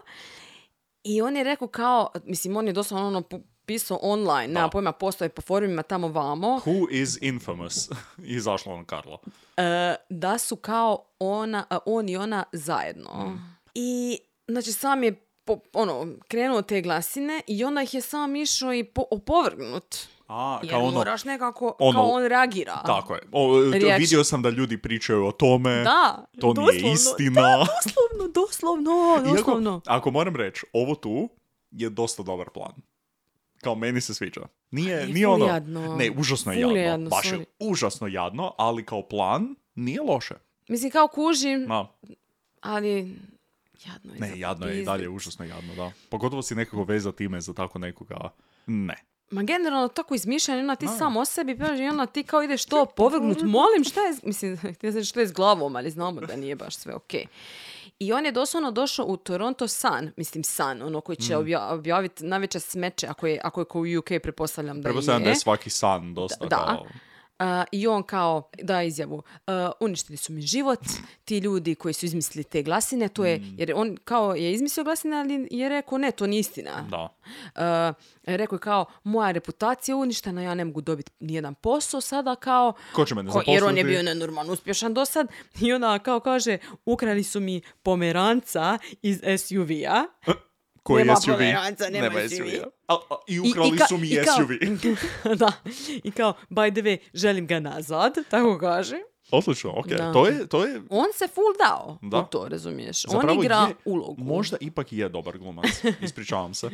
I 1.04 1.22
on 1.22 1.36
je 1.36 1.44
rekao 1.44 1.68
kao, 1.68 2.10
mislim, 2.24 2.56
on 2.56 2.66
je 2.66 2.72
doslovno 2.72 3.06
ono 3.06 3.22
pisao 3.66 3.98
online, 4.02 4.48
nema 4.48 4.68
pojma, 4.68 4.92
postoje 4.92 5.28
po 5.28 5.42
forumima 5.42 5.82
tamo 5.82 6.08
vamo, 6.08 6.60
Who 6.66 6.90
is 6.92 7.18
infamous? 7.22 7.88
Izašlo 8.18 8.74
on 8.74 8.84
Karlo. 8.84 9.18
e, 9.56 9.94
da 10.10 10.38
su 10.38 10.56
kao 10.56 11.04
ona, 11.18 11.64
on 11.86 12.08
i 12.08 12.16
ona 12.16 12.44
zajedno. 12.52 13.38
I, 13.74 14.18
znači, 14.48 14.72
sam 14.72 15.02
je 15.02 15.29
po- 15.52 15.60
ono, 15.74 16.06
krenuo 16.28 16.62
te 16.62 16.80
glasine 16.80 17.40
i 17.46 17.64
onda 17.64 17.82
ih 17.82 17.94
je 17.94 18.00
sam 18.00 18.36
išao 18.36 18.74
i 18.74 18.84
po, 18.84 19.02
opovrgnut. 19.10 19.96
A, 20.28 20.60
Jer 20.62 20.70
kao 20.70 20.80
ono, 20.80 20.90
moraš 20.90 21.24
nekako, 21.24 21.76
ono- 21.78 21.92
kao 21.92 22.06
on 22.06 22.24
reagira. 22.24 22.82
tako 22.86 23.14
je. 23.14 23.20
O, 23.32 23.52
vidio 23.98 24.24
sam 24.24 24.42
da 24.42 24.50
ljudi 24.50 24.78
pričaju 24.78 25.26
o 25.26 25.32
tome. 25.32 25.76
Da, 25.76 26.24
To 26.40 26.46
nije 26.46 26.54
doslovno. 26.66 26.92
istina. 26.92 27.40
Da, 27.42 27.66
doslovno, 27.76 28.32
doslovno, 28.34 28.90
Iako, 29.26 29.36
doslovno. 29.36 29.80
ako 29.86 30.10
moram 30.10 30.36
reći, 30.36 30.66
ovo 30.72 30.94
tu 30.94 31.28
je 31.70 31.90
dosta 31.90 32.22
dobar 32.22 32.50
plan. 32.50 32.72
Kao 33.58 33.74
meni 33.74 34.00
se 34.00 34.14
sviđa. 34.14 34.40
Nije, 34.70 34.92
je 34.92 35.06
nije 35.06 35.28
ono... 35.28 35.46
jadno. 35.46 35.96
Ne, 35.96 36.10
užasno 36.10 36.52
je 36.52 36.60
jadno. 36.60 36.76
jadno, 36.76 37.10
Baš 37.10 37.26
je 37.26 37.44
užasno 37.60 38.06
jadno, 38.06 38.54
ali 38.58 38.84
kao 38.84 39.02
plan 39.02 39.54
nije 39.74 40.00
loše. 40.02 40.34
Mislim, 40.68 40.90
kao 40.90 41.08
kužim, 41.08 41.60
Ma, 41.60 41.88
ali 42.60 43.16
jadno 43.84 44.14
je 44.14 44.20
ne, 44.20 44.38
jadno 44.38 44.66
je 44.66 44.82
i 44.82 44.84
dalje 44.84 45.08
užasno 45.08 45.44
jadno, 45.44 45.74
da. 45.74 45.92
Pogotovo 46.08 46.42
si 46.42 46.54
nekako 46.54 46.84
veza 46.84 47.12
time 47.12 47.40
za 47.40 47.52
tako 47.54 47.78
nekoga. 47.78 48.16
Ne. 48.66 48.94
Ma 49.30 49.42
generalno 49.42 49.88
tako 49.88 50.14
izmišljanje, 50.14 50.60
ona 50.60 50.76
ti 50.76 50.86
sam 50.88 51.16
o 51.16 51.24
sebi 51.24 51.58
paži, 51.58 51.82
i 51.82 51.88
onda 51.88 52.06
ti 52.06 52.22
kao 52.22 52.42
ideš 52.42 52.64
to 52.64 52.86
povrgnut, 52.86 53.38
molim, 53.38 53.84
šta 53.84 54.00
je, 54.00 54.16
mislim, 54.22 54.56
sam 54.56 54.70
reći 54.82 55.04
što 55.04 55.20
je 55.20 55.26
s 55.26 55.32
glavom, 55.32 55.76
ali 55.76 55.90
znamo 55.90 56.20
da 56.20 56.36
nije 56.36 56.56
baš 56.56 56.76
sve 56.76 56.94
okej. 56.94 57.24
I 57.98 58.12
on 58.12 58.26
je 58.26 58.32
doslovno 58.32 58.70
došao 58.70 59.06
u 59.06 59.16
Toronto 59.16 59.68
Sun, 59.68 60.10
mislim 60.16 60.44
Sun, 60.44 60.82
ono 60.82 61.00
koji 61.00 61.16
Mm. 61.16 61.22
će 61.22 61.34
obja- 61.34 61.68
objaviti 61.68 62.24
najveće 62.24 62.60
smeće, 62.60 63.06
ako 63.06 63.26
je, 63.26 63.40
ako 63.44 63.60
je 63.60 63.64
kao 63.64 63.80
u 63.80 63.98
UK, 63.98 64.22
pretpostavljam 64.22 64.82
da 64.82 64.88
je. 64.88 64.94
da 65.18 65.28
je 65.28 65.36
svaki 65.36 65.70
san 65.70 66.14
dosta 66.14 66.46
Da. 66.46 66.56
kao... 66.56 66.86
A, 67.40 67.64
I 67.72 67.86
on 67.86 68.02
kao 68.02 68.50
da 68.58 68.82
izjavu, 68.82 69.22
a, 69.46 69.70
uništili 69.80 70.16
su 70.16 70.32
mi 70.32 70.42
život, 70.42 70.78
ti 71.24 71.38
ljudi 71.38 71.74
koji 71.74 71.94
su 71.94 72.06
izmislili 72.06 72.44
te 72.44 72.62
glasine, 72.62 73.08
to 73.08 73.24
je, 73.24 73.38
Mm. 73.38 73.54
jer 73.58 73.72
on 73.74 73.96
kao 74.04 74.34
je 74.34 74.52
izmislio 74.52 74.84
glasine, 74.84 75.16
ali 75.16 75.48
je 75.50 75.68
rekao 75.68 75.98
ne, 75.98 76.10
to 76.10 76.26
nije 76.26 76.40
istina. 76.40 76.86
Da. 76.90 77.08
Uh, 77.46 77.96
rekao 78.24 78.56
je 78.56 78.60
kao, 78.60 78.84
moja 79.04 79.30
reputacija 79.30 79.92
je 79.92 79.96
uništena, 79.96 80.42
ja 80.42 80.54
ne 80.54 80.64
mogu 80.64 80.80
dobiti 80.80 81.12
nijedan 81.20 81.54
posao 81.54 82.00
sada 82.00 82.34
kao... 82.34 82.72
Ko 82.92 83.04
će 83.04 83.14
mene 83.14 83.30
ko- 83.30 83.42
jer 83.46 83.64
on 83.64 83.78
je 83.78 83.84
bio 83.84 84.02
nenormalno 84.02 84.52
uspješan 84.52 84.94
do 84.94 85.04
sad. 85.04 85.26
I 85.60 85.72
onda 85.72 85.98
kao 85.98 86.20
kaže, 86.20 86.58
ukrali 86.86 87.22
su 87.22 87.40
mi 87.40 87.62
pomeranca 87.82 88.78
iz 89.02 89.20
SUV-a. 89.38 90.04
Koji 90.82 91.04
Nema 91.04 91.16
SUV? 91.16 91.32
pomeranca, 91.32 91.84
nema 91.86 92.10
SUV. 92.20 92.28
SUV-a. 92.30 92.66
A- 92.88 92.98
a- 93.10 93.16
I 93.28 93.40
ukrali 93.40 93.70
ka- 93.70 93.88
su 93.88 93.98
mi 93.98 94.08
i 94.08 94.16
kao- 94.16 94.36
SUV. 94.36 94.50
da. 95.36 95.52
I 96.04 96.10
kao, 96.10 96.34
by 96.48 96.72
the 96.72 96.82
way, 96.82 96.98
želim 97.14 97.46
ga 97.46 97.60
nazad, 97.60 98.14
tako 98.30 98.58
kaže. 98.58 98.96
Odlično, 99.32 99.72
ok. 99.72 99.86
Da. 99.88 100.12
To 100.12 100.26
je, 100.26 100.46
to 100.46 100.64
je 100.64 100.80
On 100.90 101.06
se 101.14 101.28
full 101.28 101.54
dao 101.58 101.98
Da. 102.02 102.18
u 102.18 102.24
to, 102.24 102.48
razumiješ? 102.48 103.02
Zapravo 103.02 103.32
on 103.32 103.38
igra 103.38 103.56
je- 103.58 103.74
ulogu. 103.84 104.14
Možda 104.18 104.56
ipak 104.60 104.92
je 104.92 105.08
dobar 105.08 105.38
glumac. 105.38 105.66
Ispričavam 106.02 106.54
se. 106.54 106.70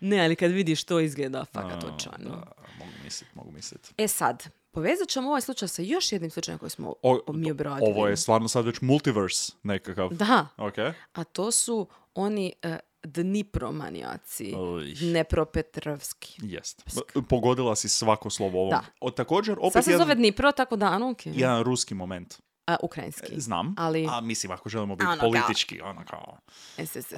Ne, 0.00 0.20
ali 0.20 0.36
kad 0.36 0.50
vidiš 0.50 0.84
to 0.84 1.00
izgleda 1.00 1.44
fakat 1.44 1.84
očajno. 1.84 2.30
mogu 2.78 2.90
mislit, 3.04 3.34
mogu 3.34 3.50
mislit. 3.52 3.92
E 3.98 4.08
sad, 4.08 4.42
povezat 4.70 5.08
ćemo 5.08 5.28
ovaj 5.28 5.40
slučaj 5.40 5.68
sa 5.68 5.82
još 5.82 6.12
jednim 6.12 6.30
slučajem 6.30 6.58
koji 6.58 6.70
smo 6.70 6.94
O- 7.02 7.20
mi 7.28 7.50
obradili. 7.50 7.90
Ovo 7.90 8.06
je 8.06 8.16
stvarno 8.16 8.48
sad 8.48 8.64
već 8.66 8.80
multiverse 8.80 9.52
nekakav. 9.62 10.08
Da, 10.10 10.46
Ok. 10.56 10.78
a 11.12 11.24
to 11.24 11.50
su 11.50 11.86
oni 12.14 12.52
uh, 12.64 12.70
Dnipro-manijaci. 13.04 14.54
Oj. 14.54 14.94
Dnepropetrovski. 14.94 16.34
Jest. 16.42 16.82
Pogodila 17.28 17.76
si 17.76 17.88
svako 17.88 18.30
slovo 18.30 18.58
ovom. 18.58 18.70
Da. 18.70 18.84
O, 19.00 19.10
također, 19.10 19.56
opet 19.58 19.72
Sad 19.72 19.84
se 19.84 19.90
jedan, 19.90 20.00
zove 20.00 20.14
Dnipro, 20.14 20.52
tako 20.52 20.76
da, 20.76 20.86
ano, 20.86 21.10
okej. 21.10 21.32
jedan 21.36 21.62
ruski 21.62 21.94
moment. 21.94 22.34
A, 22.66 22.76
ukrajinski. 22.82 23.40
Znam, 23.40 23.74
Ali- 23.78 24.06
a 24.10 24.20
mislim 24.20 24.52
ako 24.52 24.68
želimo 24.68 24.96
biti 24.96 25.06
Ono 25.06 25.16
kao- 25.16 25.30
politički, 25.30 25.80
ono 25.80 26.04
kao, 26.04 26.38
SSSR. 26.78 27.14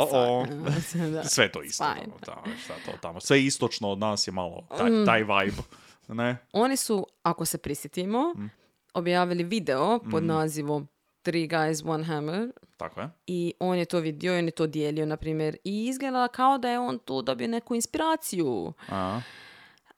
Da. 1.13 1.25
sve 1.25 1.53
to 1.53 1.63
isto. 1.63 1.85
Ono, 1.85 2.19
da, 2.19 2.43
šta 2.65 2.75
to 2.87 2.93
tamo. 2.99 3.21
Sve 3.21 3.43
istočno 3.43 3.91
od 3.91 3.99
nas 3.99 4.27
je 4.29 4.33
malo 4.33 4.67
taj, 4.71 4.91
Mm. 4.91 5.07
taj 5.07 5.21
vibe. 5.21 5.63
Ne? 6.09 6.37
Oni 6.53 6.77
su, 6.77 7.07
ako 7.23 7.45
se 7.45 7.59
prisjetimo, 7.59 8.35
Mm. 8.37 8.51
objavili 8.95 9.45
video 9.45 9.99
pod 10.01 10.25
nazivom 10.25 10.89
Three 11.23 11.49
Guys, 11.49 11.89
One 11.91 12.05
Hammer. 12.05 12.49
Tako 12.77 13.01
je. 13.01 13.11
I 13.27 13.55
on 13.61 13.79
je 13.79 13.85
to 13.85 13.99
vidio 14.01 14.35
i 14.35 14.39
on 14.39 14.45
je 14.45 14.51
to 14.51 14.67
dijelio, 14.67 15.07
na 15.07 15.17
primjer. 15.17 15.57
I 15.65 15.87
izgleda 15.87 16.29
kao 16.29 16.59
da 16.59 16.69
je 16.71 16.79
on 16.79 16.99
tu 16.99 17.23
dobio 17.23 17.49
neku 17.49 17.75
inspiraciju. 17.75 18.73
A. 18.89 19.21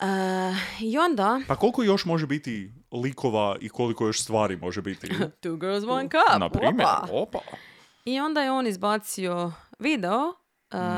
E, 0.00 0.06
I 0.80 0.98
onda... 0.98 1.40
Pa 1.48 1.56
koliko 1.56 1.82
još 1.82 2.04
može 2.04 2.26
biti 2.26 2.72
likova 2.92 3.56
i 3.60 3.68
koliko 3.68 4.06
još 4.06 4.22
stvari 4.22 4.56
može 4.56 4.82
biti? 4.82 5.06
Two 5.42 5.60
girls, 5.60 5.84
one 5.84 6.08
cup. 6.08 6.40
Na 6.40 6.48
primjer, 6.50 6.86
opa. 6.86 7.08
opa. 7.12 7.38
I 8.04 8.20
onda 8.20 8.42
je 8.42 8.50
on 8.50 8.66
izbacio 8.66 9.52
video 9.78 10.18
uh, 10.28 10.34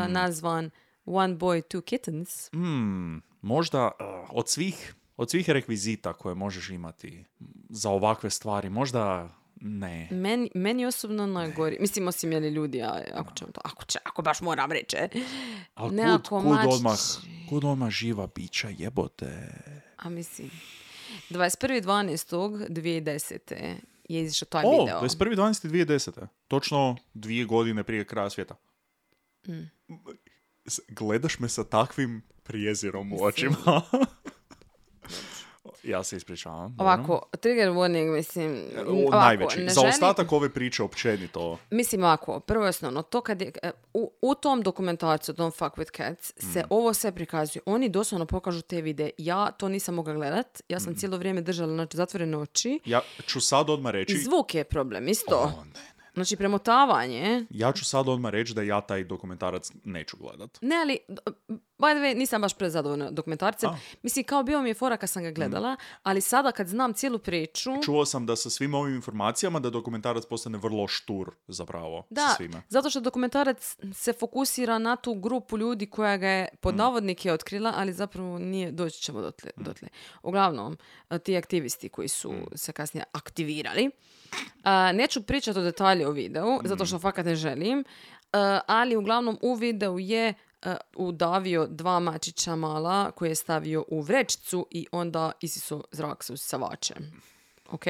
Mm. 0.09 0.12
nazvan 0.12 0.70
One 1.05 1.35
Boy, 1.35 1.62
Two 1.62 1.81
Kittens. 1.85 2.51
Hmm, 2.53 3.22
možda 3.43 3.85
uh, 3.85 4.29
od 4.31 4.49
svih 4.49 4.95
od 5.16 5.31
svih 5.31 5.51
rekvizita 5.51 6.12
koje 6.12 6.35
možeš 6.35 6.70
imati 6.70 7.24
za 7.68 7.91
ovakve 7.91 8.31
stvari, 8.31 8.70
možda 8.70 9.29
ne. 9.61 10.09
Meni, 10.11 10.50
meni 10.54 10.86
osobno 10.86 11.26
najgori. 11.26 11.76
Mislim, 11.80 12.09
osim 12.09 12.32
je 12.32 12.40
li 12.40 12.48
ljudi, 12.48 12.82
a, 12.82 13.02
ako, 13.14 13.34
ćemo 13.34 13.50
to, 13.50 13.61
ako, 13.64 13.84
će, 13.84 13.98
ako 14.04 14.22
baš 14.22 14.40
moram 14.40 14.72
reći. 14.72 14.96
Ali 15.74 15.90
kud, 15.90 15.96
Nekako 15.96 16.40
kud, 16.40 16.50
mačići. 16.50 16.74
odmah, 16.74 16.98
kud 17.48 17.64
odmah 17.64 17.90
živa 17.90 18.26
bića, 18.34 18.68
jebote. 18.78 19.48
A 19.96 20.09
mislim, 20.09 20.50
21.12.2010. 21.30 23.54
je 24.09 24.22
izašao 24.22 24.46
taj 24.46 24.62
O, 24.66 24.70
video. 24.70 25.00
21.12.2010. 25.00 26.26
Točno 26.48 26.96
dvije 27.14 27.44
godine 27.44 27.84
prije 27.84 28.04
kraja 28.04 28.30
svijeta. 28.30 28.57
Mm. 29.48 29.62
Gledaš 30.88 31.38
me 31.38 31.48
sa 31.48 31.64
takvim 31.64 32.22
prijezirom 32.42 33.12
u 33.12 33.22
očima. 33.22 33.57
ja 35.83 36.03
se 36.03 36.17
ispričavam. 36.17 36.77
Ovako, 36.79 37.23
trigger 37.33 37.69
warning, 37.69 38.12
mislim... 38.12 38.62
O, 38.79 38.93
ovako, 38.93 39.17
najveći. 39.17 39.61
ne 39.61 39.69
Za 39.69 39.75
želim- 39.75 39.91
ostatak 39.91 40.33
ove 40.33 40.51
priče 40.51 40.83
općenito. 40.83 41.59
Mislim 41.71 42.03
ovako, 42.03 42.41
prvo 42.41 42.64
i 42.64 42.69
osnovno, 42.69 43.03
to 43.03 43.21
kad 43.21 43.43
je, 43.43 43.53
e, 43.62 43.71
u, 43.95 44.12
u 44.23 44.35
tom 44.35 44.62
dokumentarcu 44.62 45.33
Don't 45.33 45.53
Fuck 45.53 45.77
With 45.77 45.97
Cats 45.97 46.33
se 46.45 46.61
Mm. 46.61 46.67
ovo 46.71 46.95
sve 46.95 47.12
prikazuje. 47.12 47.62
Oni 47.67 47.89
doslovno 47.89 48.27
pokažu 48.27 48.62
te 48.62 48.81
vide. 48.81 49.11
Ja 49.19 49.51
to 49.51 49.69
nisam 49.69 49.95
mogla 49.95 50.14
gledat. 50.14 50.62
Ja 50.69 50.77
Mm. 50.77 50.81
sam 50.81 50.95
cijelo 50.95 51.17
vrijeme 51.17 51.41
držala 51.41 51.73
znači, 51.73 51.97
zatvorene 51.97 52.39
oči. 52.39 52.81
Ja 52.85 53.01
ću 53.27 53.41
sad 53.41 53.71
odmah 53.71 53.93
reći... 53.93 54.12
I 54.12 54.19
zvuk 54.19 54.55
je 54.55 54.64
problem, 54.64 55.09
isto. 55.09 55.37
O, 55.39 55.47
ne, 55.47 55.71
ne. 55.71 55.97
Znači, 56.14 56.37
premotavanje. 56.37 57.47
Ja 57.51 57.73
ću 57.73 57.85
sad 57.85 58.09
odmah 58.09 58.31
reći 58.31 58.55
da 58.55 58.62
ja 58.62 58.81
taj 58.81 59.05
dokumentarac 59.05 59.71
neću 59.85 60.17
gledat. 60.17 60.59
Ne, 60.61 60.77
ali, 60.77 60.99
by 61.79 61.91
the 61.91 62.01
way, 62.01 62.16
nisam 62.16 62.41
baš 62.41 62.55
prezadovoljna 62.55 63.11
dokumentarcem. 63.11 63.70
A. 63.70 63.79
Mislim, 64.03 64.24
kao 64.24 64.43
bio 64.43 64.62
mi 64.62 64.70
je 64.70 64.74
fora 64.74 64.97
kad 64.97 65.11
sam 65.11 65.22
ga 65.22 65.31
gledala, 65.31 65.77
ali 66.03 66.20
sada 66.20 66.53
kad 66.53 66.68
znam 66.68 66.95
cijelu 66.95 67.18
priču... 67.18 67.70
Čuo 67.85 68.05
sam 68.07 68.27
da 68.27 68.37
sa 68.37 68.51
svim 68.51 68.74
ovim 68.74 68.95
informacijama 68.95 69.61
da 69.61 69.70
dokumentarac 69.70 70.27
postane 70.27 70.59
vrlo 70.59 70.89
štur 70.89 71.31
zapravo 71.49 72.03
sa 72.03 72.07
Da, 72.11 72.35
svime. 72.37 72.62
zato 72.68 72.91
što 72.91 73.01
dokumentarac 73.01 73.77
se 73.95 74.12
fokusira 74.12 74.79
na 74.79 74.97
tu 74.97 75.14
grupu 75.14 75.59
ljudi 75.59 75.87
koja 75.87 76.16
ga 76.16 76.29
je 76.29 76.49
pod 76.61 76.74
Mm. 76.74 76.79
navodnike 76.79 77.33
otkrila, 77.33 77.72
ali 77.77 77.93
zapravo 77.93 78.39
nije, 78.39 78.70
doći 78.72 79.01
ćemo 79.01 79.20
dotle. 79.20 79.51
dotle. 79.57 79.89
Uglavnom, 80.22 80.77
a, 81.09 81.18
ti 81.18 81.37
aktivisti 81.37 81.89
koji 81.89 82.09
su 82.09 82.33
Mm. 82.33 82.45
se 82.55 82.72
kasnije 82.72 83.05
aktivirali. 83.12 83.91
A, 84.62 84.93
neću 84.93 85.22
pričati 85.22 85.59
o 85.59 85.62
detalje 85.62 86.07
o 86.09 86.11
videu, 86.11 86.61
zato 86.64 86.85
Mm. 86.85 86.87
što 86.87 86.99
fakat 86.99 87.27
ne 87.27 87.35
želim, 87.37 87.85
a, 88.33 88.61
ali 88.66 88.97
uglavnom 88.97 89.39
u 89.43 89.55
videu 89.55 89.99
je 89.99 90.35
udavio 90.97 91.67
dva 91.67 92.01
mačića 92.01 92.57
mala 92.57 93.11
koje 93.11 93.29
je 93.29 93.35
stavio 93.35 93.85
u 93.89 94.01
vrećicu 94.01 94.67
i 94.71 94.87
onda 94.93 95.33
isiso 95.41 95.85
zrak 95.93 96.25
sa 96.25 96.33
usisavačem. 96.33 97.21
Ok? 97.71 97.85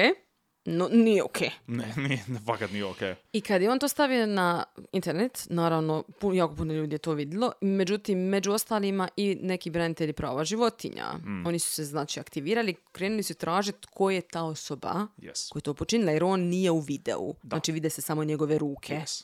No, 0.69 0.89
nije 0.91 1.23
ok. 1.23 1.37
Ne, 1.67 1.93
nije, 1.97 2.23
fakat 2.45 2.71
nije 2.71 2.85
okej. 2.85 3.15
I 3.33 3.41
kad 3.41 3.61
je 3.61 3.71
on 3.71 3.79
to 3.79 3.87
stavio 3.87 4.25
na 4.25 4.63
internet, 4.91 5.47
naravno, 5.49 6.03
pu- 6.19 6.33
jako 6.33 6.55
puno 6.55 6.73
ljudi 6.73 6.95
je 6.95 6.99
to 6.99 7.13
vidjelo, 7.13 7.51
međutim, 7.61 8.19
među 8.19 8.51
ostalima 8.51 9.07
i 9.17 9.37
neki 9.41 9.69
branitelji 9.69 10.13
prava 10.13 10.43
životinja. 10.45 11.05
Oni 11.45 11.59
su 11.59 11.71
se, 11.73 11.85
znači, 11.85 12.19
aktivirali, 12.19 12.75
krenuli 12.91 13.23
su 13.23 13.33
tražiti 13.33 13.87
ko 13.93 14.09
je 14.11 14.21
ta 14.21 14.43
osoba 14.43 15.07
Yes. 15.17 15.49
koja 15.49 15.59
je 15.59 15.63
to 15.63 15.73
počinila, 15.73 16.11
jer 16.11 16.23
on 16.23 16.39
nije 16.41 16.71
u 16.71 16.79
videu. 16.79 17.33
Znači, 17.43 17.71
vide 17.71 17.89
se 17.89 18.01
samo 18.01 18.23
njegove 18.23 18.57
ruke. 18.57 18.93
Yes. 18.95 19.23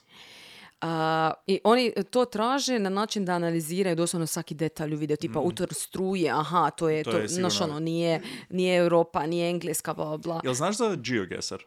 A, 0.86 1.34
I 1.48 1.60
oni 1.64 1.92
to 2.04 2.26
traže 2.26 2.80
na 2.80 2.90
način 2.90 3.26
da 3.26 3.34
analiziraju 3.34 3.96
doslovno 3.96 4.28
svaki 4.28 4.56
detalj 4.56 4.94
u 4.94 4.98
videu, 4.98 5.18
tipa 5.18 5.40
utor 5.42 5.74
struje, 5.74 6.32
aha, 6.32 6.70
to 6.70 6.90
je, 6.90 7.04
To 7.04 7.12
to, 7.12 7.18
je 7.18 7.30
sigurno- 7.30 7.64
ono, 7.64 7.80
nije, 7.80 8.22
nije 8.50 8.78
Europa, 8.78 9.26
nije 9.26 9.50
Engleska, 9.50 9.94
bla, 9.94 10.18
bla. 10.18 10.42
Jel 10.44 10.54
znaš 10.54 10.78
za 10.78 10.96
GeoGuessr? 10.98 11.58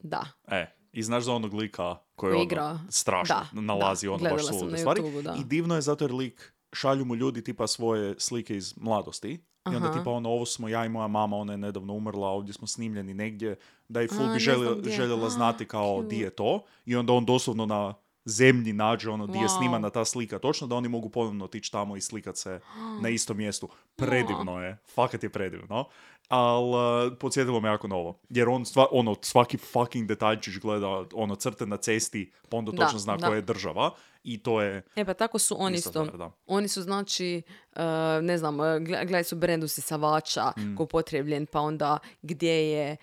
Da. 0.00 0.24
E, 0.46 0.66
i 0.92 1.02
znaš 1.02 1.24
za 1.24 1.32
onog 1.32 1.54
lika 1.54 1.96
koji 2.16 2.32
ono, 2.32 2.42
igra. 2.42 2.78
strašno 2.88 3.36
Da, 3.52 3.60
nalazi 3.60 4.06
da. 4.06 4.12
ono 4.12 4.22
baš 4.24 4.46
sulude 4.48 4.72
na 4.72 4.78
stvari. 4.78 5.00
YouTubeu, 5.00 5.22
da. 5.22 5.34
I 5.34 5.44
divno 5.44 5.74
je 5.74 5.80
zato 5.80 6.04
jer 6.04 6.12
lik 6.12 6.52
šalju 6.72 7.04
mu 7.04 7.14
ljudi 7.14 7.44
tipa 7.44 7.66
svoje 7.66 8.14
slike 8.18 8.56
iz 8.56 8.74
mladosti. 8.76 9.30
I 9.66 9.76
onda 9.76 9.88
Aha. 9.88 9.98
tipa 9.98 10.10
ono, 10.10 10.28
ovo 10.30 10.46
smo 10.46 10.68
ja 10.68 10.84
i 10.84 10.88
moja 10.88 11.06
mama, 11.08 11.36
ona 11.36 11.52
je 11.52 11.58
nedavno 11.58 11.94
umrla, 11.94 12.28
ovdje 12.28 12.54
smo 12.54 12.66
snimljeni 12.66 13.14
negdje, 13.14 13.56
da 13.88 14.00
je 14.00 14.04
A, 14.06 14.08
ful 14.08 14.26
bi 14.26 14.38
gdje. 14.78 14.92
željela 14.92 15.26
A, 15.26 15.30
znati 15.30 15.64
kao 15.64 15.96
cute. 15.96 16.08
di 16.08 16.20
je 16.20 16.30
to. 16.30 16.62
I 16.86 16.96
onda 16.96 17.12
on 17.12 17.24
doslovno 17.24 17.66
na 17.66 17.94
zemlji 18.24 18.72
nađe 18.72 19.10
ono 19.10 19.26
di 19.26 19.38
je 19.38 19.44
Wow. 19.44 19.56
snimana 19.56 19.90
ta 19.90 20.04
slika 20.04 20.38
točno, 20.38 20.66
da 20.66 20.74
oni 20.74 20.88
mogu 20.88 21.08
ponovno 21.08 21.44
otići 21.44 21.72
tamo 21.72 21.96
i 21.96 22.00
slikat 22.00 22.36
se 22.36 22.60
na 23.00 23.08
istom 23.18 23.36
mjestu. 23.36 23.68
Predivno 23.96 24.62
je, 24.62 24.78
fakat 24.94 25.22
je 25.22 25.30
predivno. 25.30 25.84
Ali 26.32 27.16
podsjetilo 27.16 27.60
me 27.60 27.68
jako 27.68 27.88
novo. 27.88 28.18
Jer 28.28 28.48
on 28.48 28.64
stva, 28.64 28.86
ono, 28.90 29.16
svaki 29.22 29.56
fucking 29.58 30.08
detaljčić 30.08 30.54
gleda 30.56 30.88
ono 31.14 31.34
crte 31.34 31.66
na 31.66 31.76
cesti, 31.76 32.32
pa 32.48 32.56
onda 32.56 32.72
Da, 32.72 32.76
točno 32.76 32.98
zna 32.98 33.16
da. 33.16 33.26
koja 33.26 33.36
je 33.36 33.42
država. 33.42 33.90
I 34.24 34.38
to 34.38 34.60
je... 34.60 34.82
E 34.96 35.04
pa 35.04 35.14
tako 35.14 35.38
su 35.38 35.56
oni 35.58 35.76
Isto. 35.76 36.06
Oni 36.46 36.68
su 36.68 36.82
znači, 36.82 37.42
e, 37.72 37.82
ne 38.22 38.38
znam, 38.38 38.54
e, 38.56 38.64
gle- 38.64 38.80
gledaj 39.00 39.24
su 39.24 39.36
brend 39.36 39.64
usisavača 39.64 40.52
Mm. 40.58 40.76
ko 40.76 40.82
upotrebljen, 40.82 41.46
pa 41.46 41.60
onda 41.60 41.98
gdje 42.22 42.70
je, 42.70 42.96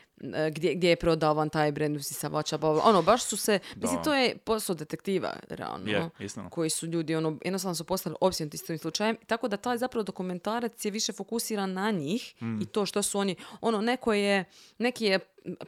gdje, 0.51 0.75
gdje 0.75 0.89
je 0.89 0.95
prodavan 0.95 1.49
taj 1.49 1.71
brend 1.71 1.97
usisavača. 1.97 2.57
bla. 2.57 2.82
Ono, 2.84 3.01
baš 3.01 3.23
su 3.23 3.38
se, 3.38 3.59
mislim, 3.75 3.97
Da. 3.97 4.03
to 4.03 4.13
je 4.13 4.38
posao 4.38 4.75
detektiva, 4.75 5.34
realno. 5.49 6.09
Koji 6.49 6.69
su 6.69 6.88
ljudi, 6.88 7.15
ono, 7.15 7.38
jednostavno 7.43 7.75
su 7.75 7.84
postali 7.84 8.15
opsjednuti 8.21 8.57
s 8.57 8.63
tim 8.63 8.77
slučajem. 8.77 9.15
Tako 9.27 9.47
da 9.47 9.57
taj 9.57 9.77
zapravo 9.77 10.03
dokumentarac 10.03 10.86
je 10.86 10.91
više 10.91 11.13
fokusiran 11.13 11.73
na 11.73 11.91
njih 11.91 12.34
Mm. 12.41 12.61
i 12.61 12.65
to 12.65 12.86
što 12.86 13.01
su 13.01 13.18
oni, 13.20 13.36
ono, 13.61 13.82
neko 13.82 14.13
je, 14.13 14.45
neki 14.78 15.05
je 15.05 15.20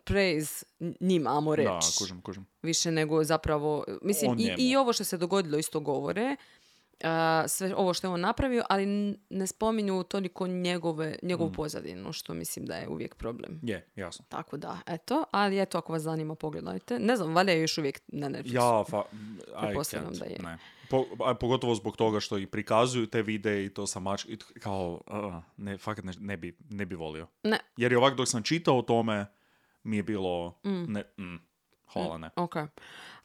praise 0.03 0.65
njima, 0.99 1.29
amo 1.31 1.55
reći 1.55 1.67
Da, 1.67 1.79
kužim, 1.97 2.21
kužim. 2.21 2.45
više 2.61 2.91
nego 2.91 3.23
zapravo, 3.23 3.83
mislim 4.01 4.35
i, 4.39 4.55
i 4.59 4.75
ovo 4.75 4.93
što 4.93 5.03
se 5.03 5.17
dogodilo 5.17 5.57
isto 5.57 5.79
govore, 5.79 6.35
a, 7.03 7.43
sve 7.47 7.75
ovo 7.75 7.93
što 7.93 8.07
je 8.07 8.11
on 8.11 8.21
napravio, 8.21 8.63
ali 8.69 8.85
ne 9.29 9.47
spominju 9.47 10.03
toliko 10.03 10.47
njegove, 10.47 11.15
njegovu 11.21 11.49
Mm. 11.49 11.53
pozadinu, 11.53 12.13
što 12.13 12.33
mislim 12.33 12.65
da 12.65 12.75
je 12.75 12.87
uvijek 12.89 13.15
problem. 13.15 13.59
Je, 13.63 13.87
jasno. 13.95 14.25
Tako 14.29 14.57
da, 14.57 14.77
eto, 14.87 15.23
ali 15.31 15.61
eto, 15.61 15.77
ako 15.77 15.91
vas 15.93 16.01
zanima, 16.01 16.35
pogledajte. 16.35 16.99
Ne 16.99 17.15
znam, 17.15 17.35
valjda 17.35 17.51
je 17.51 17.61
još 17.61 17.77
uvijek 17.77 18.01
na 18.07 18.29
Netflixu. 18.29 18.53
Ja, 18.53 18.83
fa, 18.83 19.03
Pretpostavljam 19.59 20.13
da 20.13 20.25
je. 20.25 20.37
Ne. 20.43 20.57
Po, 20.89 21.05
a 21.25 21.33
pogotovo 21.33 21.75
zbog 21.75 21.97
toga 21.97 22.19
što 22.19 22.37
i 22.37 22.47
prikazuju 22.47 23.07
te 23.07 23.21
videe 23.21 23.65
i 23.65 23.69
to 23.69 23.87
sam 23.87 24.03
mač... 24.03 24.25
i 24.25 24.37
Kao, 24.37 25.01
uh, 25.07 25.43
ne, 25.57 25.77
fakat 25.77 26.05
ne, 26.05 26.13
ne, 26.19 26.37
bi, 26.37 26.57
ne 26.69 26.85
bi 26.85 26.95
volio. 26.95 27.27
Ne, 27.43 27.59
Jer 27.77 27.91
je 27.91 27.97
ovak 27.97 28.15
dok 28.15 28.27
sam 28.27 28.43
čitao 28.43 28.77
o 28.77 28.81
tome, 28.81 29.25
mi 29.83 29.97
je 29.97 30.03
bilo... 30.03 30.59
Mm. 30.65 30.93
Ne, 30.93 31.03
mm, 31.17 31.39
hvala 31.93 32.17
ne. 32.17 32.29
ok. 32.35 32.55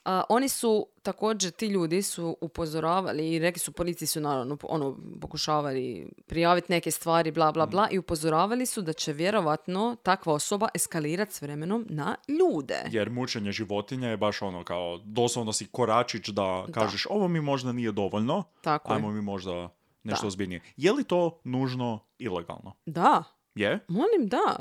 A, 0.07 0.23
oni 0.29 0.49
su, 0.49 0.87
također, 1.01 1.51
ti 1.51 1.67
ljudi 1.67 2.01
su 2.01 2.37
upozoravali 2.41 3.29
i 3.29 3.39
rekli 3.39 3.59
su, 3.59 3.71
policiji 3.71 4.07
su 4.07 4.21
naravno 4.21 4.57
ono, 4.63 4.97
pokušavali 5.21 5.85
prijaviti 6.25 6.71
neke 6.71 6.91
stvari, 6.91 7.31
bla, 7.31 7.51
bla, 7.51 7.65
Mm. 7.65 7.69
bla, 7.69 7.87
i 7.91 7.97
upozoravali 7.97 8.65
su 8.65 8.81
da 8.81 8.93
će 8.93 9.13
vjerovatno 9.13 9.95
takva 10.03 10.33
osoba 10.33 10.67
eskalirati 10.73 11.33
s 11.33 11.41
vremenom 11.41 11.85
na 11.89 12.15
ljude. 12.29 12.83
Jer 12.87 13.09
mučenje 13.09 13.51
životinja 13.51 14.09
je 14.09 14.17
baš 14.17 14.41
ono 14.41 14.63
kao, 14.63 14.97
doslovno 14.97 15.53
si 15.53 15.67
koračić 15.67 16.27
da 16.27 16.65
kažeš 16.67 17.05
ovo 17.05 17.27
mi 17.27 17.41
možda 17.41 17.71
nije 17.71 17.91
dovoljno, 17.91 18.43
Tako 18.61 18.91
je. 18.91 18.95
ajmo 18.95 19.11
mi 19.11 19.21
možda 19.21 19.69
nešto 20.03 20.21
Da. 20.21 20.27
ozbiljnije. 20.27 20.61
Je 20.77 20.91
li 20.91 21.03
to 21.03 21.39
nužno 21.43 21.99
ilegalno? 22.17 22.73
Da, 22.85 23.23
Je? 23.55 23.85
molim 23.87 24.27
da. 24.27 24.55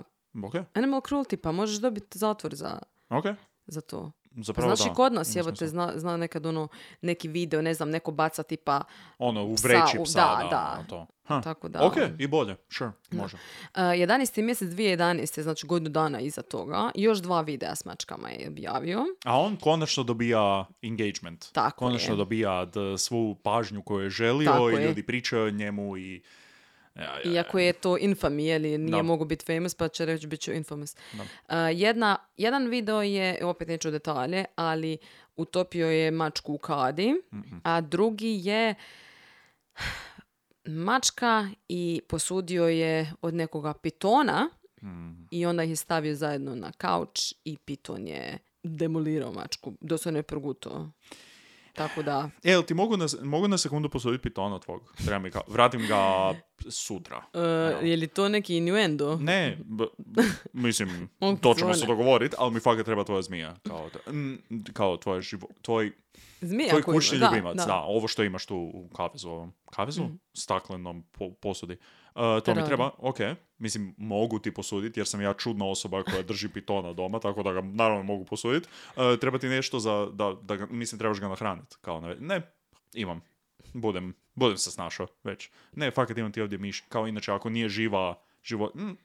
Ok, 0.44 0.54
Animal 0.74 1.00
cruelty, 1.00 1.36
pa 1.36 1.52
možeš 1.52 1.76
dobiti 1.76 2.18
zatvor 2.18 2.54
za, 2.54 2.78
ok. 3.10 3.24
za 3.66 3.80
to. 3.80 4.12
Zapravo 4.36 4.68
Znaš 4.68 4.78
da. 4.80 4.92
i 4.92 4.94
kod 4.94 5.12
nas, 5.12 5.36
evo 5.36 5.52
te, 5.52 5.66
zna, 5.66 5.92
zna 5.96 6.16
nekad 6.16 6.46
ono, 6.46 6.68
neki 7.00 7.28
video, 7.28 7.62
ne 7.62 7.74
znam, 7.74 7.90
neko 7.90 8.10
baca 8.10 8.42
tipa, 8.42 8.82
Ono, 9.18 9.44
u 9.44 9.54
psa, 9.54 9.68
vreći 9.68 9.98
u- 9.98 10.04
psa, 10.04 10.12
da, 10.16 10.42
da, 10.42 10.48
da. 10.50 10.74
ono 10.74 10.86
to. 10.86 11.06
Ha. 11.24 11.40
tako 11.40 11.68
da... 11.68 11.82
Ok, 11.82 11.92
i 12.18 12.26
bolje, 12.26 12.56
sure, 12.68 12.90
može. 13.12 13.36
Uh, 13.36 13.40
11. 13.74 14.42
mjesec 14.42 14.68
2011. 14.68 15.40
znači 15.40 15.66
godinu 15.66 15.90
dana 15.90 16.20
iza 16.20 16.42
toga, 16.42 16.90
još 16.94 17.18
dva 17.18 17.40
videa 17.40 17.74
s 17.74 17.84
mačkama 17.84 18.28
je 18.30 18.48
objavio. 18.48 19.04
A 19.24 19.40
on 19.40 19.56
konačno 19.56 20.02
dobija 20.02 20.66
engagement. 20.82 21.52
Tako 21.52 21.76
konačno 21.78 22.14
je. 22.14 22.16
dobija 22.16 22.64
d- 22.64 22.98
svu 22.98 23.34
pažnju 23.34 23.82
koju 23.82 24.04
je 24.04 24.10
želio 24.10 24.46
Tako 24.46 24.70
i 24.70 24.74
je. 24.74 24.84
ljudi 24.84 25.02
pričaju 25.02 25.44
o 25.44 25.50
njemu 25.50 25.96
i... 25.96 26.22
Ja, 26.96 27.18
ja, 27.24 27.32
Iako 27.32 27.58
je 27.58 27.72
to 27.72 27.96
infamy, 27.96 28.56
ili 28.56 28.78
nije 28.78 28.90
Da. 28.96 29.02
mogu 29.02 29.24
biti 29.24 29.44
famous, 29.44 29.74
pa 29.74 29.88
će 29.88 30.04
reći 30.04 30.26
bit 30.26 30.40
ću 30.40 30.52
infamous. 30.52 30.96
Da. 31.12 31.22
Uh, 31.22 31.78
jedna, 31.80 32.16
jedan 32.36 32.66
video 32.66 33.02
je, 33.02 33.44
opet 33.44 33.68
neću 33.68 33.90
detalje, 33.90 34.44
ali 34.56 34.98
utopio 35.36 35.86
je 35.90 36.10
mačku 36.10 36.54
u 36.54 36.58
kadi, 36.58 37.14
a 37.62 37.80
drugi 37.80 38.40
je 38.44 38.74
mačka 40.64 41.48
i 41.68 42.00
posudio 42.08 42.68
je 42.68 43.12
od 43.22 43.34
nekoga 43.34 43.74
pitona 43.74 44.48
Mm. 44.82 45.28
i 45.30 45.46
onda 45.46 45.62
ih 45.64 45.70
je 45.70 45.76
stavio 45.76 46.14
zajedno 46.14 46.54
na 46.54 46.72
kauč 46.72 47.34
i 47.44 47.56
piton 47.56 48.06
je 48.08 48.38
demolirao 48.62 49.32
mačku. 49.32 49.72
Doslovno 49.80 50.18
je 50.18 50.22
progutao. 50.22 50.90
Tako 51.76 52.02
da, 52.02 52.30
E, 52.44 52.62
ti 52.62 52.74
mogu 52.74 52.96
na, 52.96 53.06
mogu 53.22 53.48
na 53.48 53.58
sekundu 53.58 53.88
posuditi 53.88 54.22
pitona 54.22 54.58
tvog? 54.58 54.92
Treba 54.96 55.18
mi 55.18 55.30
ga, 55.30 55.40
vratim 55.48 55.80
ga 55.82 56.32
sutra. 56.68 57.22
uh, 57.34 57.40
je 57.82 57.96
li 57.96 58.06
to 58.06 58.28
neki 58.28 58.56
innuendo? 58.56 59.16
Ne, 59.16 59.58
b- 59.60 59.84
b- 59.98 60.22
mislim, 60.52 61.08
to 61.42 61.54
ćemo 61.54 61.74
se 61.74 61.86
dogovoriti, 61.86 62.36
ali 62.38 62.54
mi 62.54 62.60
fakat 62.60 62.84
treba 62.84 63.04
tvoja 63.04 63.22
zmija. 63.22 63.54
Kao, 63.62 63.90
t- 63.90 64.10
mm, 64.10 64.36
kao 64.72 64.96
tvoj, 64.96 65.20
živo, 65.20 65.48
tvoj, 65.62 65.92
Zmija 66.40 66.68
tvoj 66.70 66.82
kućni 66.82 67.18
da, 67.18 67.26
ljubimac. 67.26 67.56
Da, 67.56 67.64
da. 67.64 67.76
ovo 67.76 68.08
što 68.08 68.22
imaš 68.22 68.46
tu 68.46 68.70
u 68.74 68.88
kavezu. 68.88 69.46
Kavezu? 69.66 70.02
Staklenom 70.34 71.02
po- 71.02 71.30
posudi. 71.32 71.76
Uh, 72.16 72.42
to 72.44 72.54
mi 72.54 72.64
treba, 72.66 72.90
ok. 72.98 73.16
Mislim, 73.58 73.94
mogu 73.98 74.38
ti 74.38 74.54
posuditi 74.54 75.00
jer 75.00 75.06
sam 75.06 75.20
ja 75.20 75.34
čudna 75.34 75.66
osoba 75.66 76.02
koja 76.02 76.22
drži 76.22 76.48
pitona 76.48 76.92
doma, 76.92 77.20
tako 77.20 77.42
da 77.42 77.52
ga 77.52 77.60
naravno 77.60 78.02
mogu 78.02 78.24
posuditi. 78.24 78.68
Uh, 78.96 79.18
treba 79.20 79.38
ti 79.38 79.48
nešto 79.48 79.78
za, 79.78 80.08
da, 80.12 80.34
da 80.42 80.56
ga, 80.56 80.66
mislim, 80.66 80.98
trebaš 80.98 81.20
ga 81.20 81.28
nahraniti. 81.28 81.76
Kao 81.80 82.00
ne, 82.00 82.16
ne, 82.20 82.52
imam. 82.94 83.20
Budem, 83.74 84.14
budem 84.34 84.58
se 84.58 84.70
snašao 84.70 85.06
već. 85.24 85.50
Ne, 85.72 85.90
fakat 85.90 86.18
imam 86.18 86.32
ti 86.32 86.40
ovdje 86.40 86.58
miš. 86.58 86.80
Kao 86.88 87.06
inače, 87.06 87.32
ako 87.32 87.50
nije 87.50 87.68
živa, 87.68 88.22
živo... 88.44 88.70
Mm, 88.74 88.96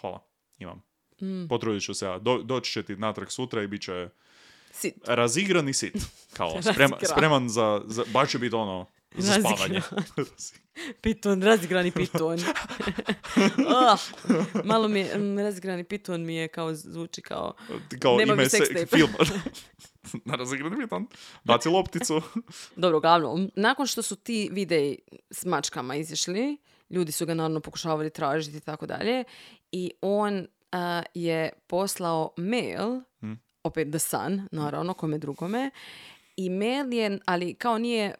hvala, 0.00 0.20
imam. 0.58 0.82
Mm. 1.22 1.48
Potrudit 1.48 1.82
ću 1.82 1.94
se 1.94 2.06
ja. 2.06 2.18
Do, 2.18 2.38
doći 2.42 2.72
će 2.72 2.82
ti 2.82 2.96
natrag 2.96 3.30
sutra 3.30 3.62
i 3.62 3.66
bit 3.66 3.82
će 3.82 4.08
Si- 4.70 4.94
razigran 5.06 5.68
i 5.68 5.72
sit. 5.72 5.96
Kao, 6.32 6.62
sprema, 6.72 6.96
spreman 7.14 7.48
za, 7.48 7.82
za... 7.86 8.04
Baš 8.12 8.30
će 8.30 8.38
biti 8.38 8.54
ono, 8.54 8.86
za 9.14 9.32
spavanje. 9.40 9.80
Piton, 11.02 11.42
razgrani 11.42 11.90
piton. 11.90 12.38
Ah, 13.68 13.96
malo 14.64 14.88
mi 14.88 15.00
je, 15.00 15.42
razgrani 15.42 15.84
piton 15.84 16.24
mi 16.24 16.34
je 16.36 16.48
kao, 16.48 16.74
zvuči 16.74 17.22
kao, 17.22 17.54
kao 18.00 18.16
Nema 18.16 18.32
ime 18.32 18.48
se, 18.48 18.86
film. 18.86 19.10
Na 20.24 20.34
razigrani 20.34 20.76
piton. 20.76 21.06
Baci 21.44 21.68
lopticu. 21.68 22.22
dobro, 22.76 22.98
uglavnom, 22.98 23.50
nakon 23.56 23.86
što 23.86 24.02
su 24.02 24.16
ti 24.16 24.48
videi 24.52 24.98
s 25.30 25.44
mačkama 25.44 25.96
izišli, 25.96 26.56
ljudi 26.90 27.12
su 27.12 27.26
ga 27.26 27.34
naravno 27.34 27.60
pokušavali 27.60 28.10
tražiti 28.10 28.56
i 28.56 28.60
tako 28.60 28.86
dalje, 28.86 29.24
i 29.72 29.90
on 30.00 30.46
a, 30.72 31.02
je 31.14 31.52
poslao 31.66 32.34
mail, 32.36 33.00
Hmm. 33.20 33.40
opet 33.64 33.88
The 33.90 33.98
Sun, 33.98 34.48
naravno, 34.52 34.94
kome 34.94 35.18
drugome, 35.18 35.70
i 36.36 36.50
mail 36.50 36.92
je, 36.92 37.18
ali 37.26 37.54
kao 37.54 37.78
nije, 37.78 38.14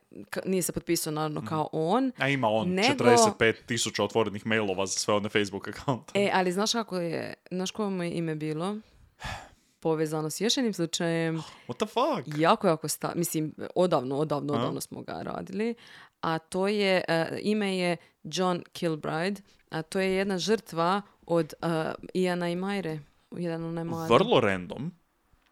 nije 0.45 0.63
se 0.63 0.73
potpisao 0.73 1.13
naravno 1.13 1.41
Hmm. 1.41 1.49
kao 1.49 1.69
on, 1.73 2.13
A 2.19 2.29
ima 2.29 2.49
on 2.49 2.69
Nego- 2.69 3.05
45 3.05 3.55
tisuća 3.67 4.05
otvorenih 4.05 4.47
mailova 4.47 4.87
za 4.87 4.93
sve 4.93 5.15
one 5.15 5.29
Facebook 5.29 5.69
akaunte. 5.69 6.13
E, 6.17 6.31
ali 6.35 6.53
znaš 6.53 6.73
kako 6.73 6.97
je, 6.97 7.35
znaš 7.51 7.71
koje 7.71 7.91
mu 7.91 8.03
je 8.03 8.11
ime 8.13 8.35
bilo? 8.35 8.77
Povezano 9.81 10.31
s 10.31 10.41
još 10.41 10.57
jednim 10.57 10.75
slučajem. 10.75 11.43
What 11.69 11.77
the 11.77 11.87
fuck? 11.87 12.39
Jako, 12.39 12.67
jako 12.67 12.89
sta, 12.89 13.13
mislim, 13.15 13.55
odavno, 13.75 14.17
odavno, 14.17 14.53
A? 14.53 14.57
odavno 14.57 14.81
smo 14.81 15.03
ga 15.03 15.23
radili. 15.23 15.75
A 16.21 16.39
to 16.39 16.69
je, 16.69 17.05
e, 17.09 17.39
ime 17.41 17.79
je 17.79 17.97
John 18.25 18.63
Kilbride, 18.73 19.41
a 19.69 19.83
to 19.83 20.01
je 20.01 20.13
jedna 20.13 20.39
žrtva 20.39 21.03
od 21.27 21.53
uh, 21.63 21.69
Iana 22.15 22.49
i 22.49 22.57
Majre. 22.57 22.99
Jedan 23.31 23.65
onaj. 23.65 23.85
Vrlo 24.09 24.41
random. 24.41 24.93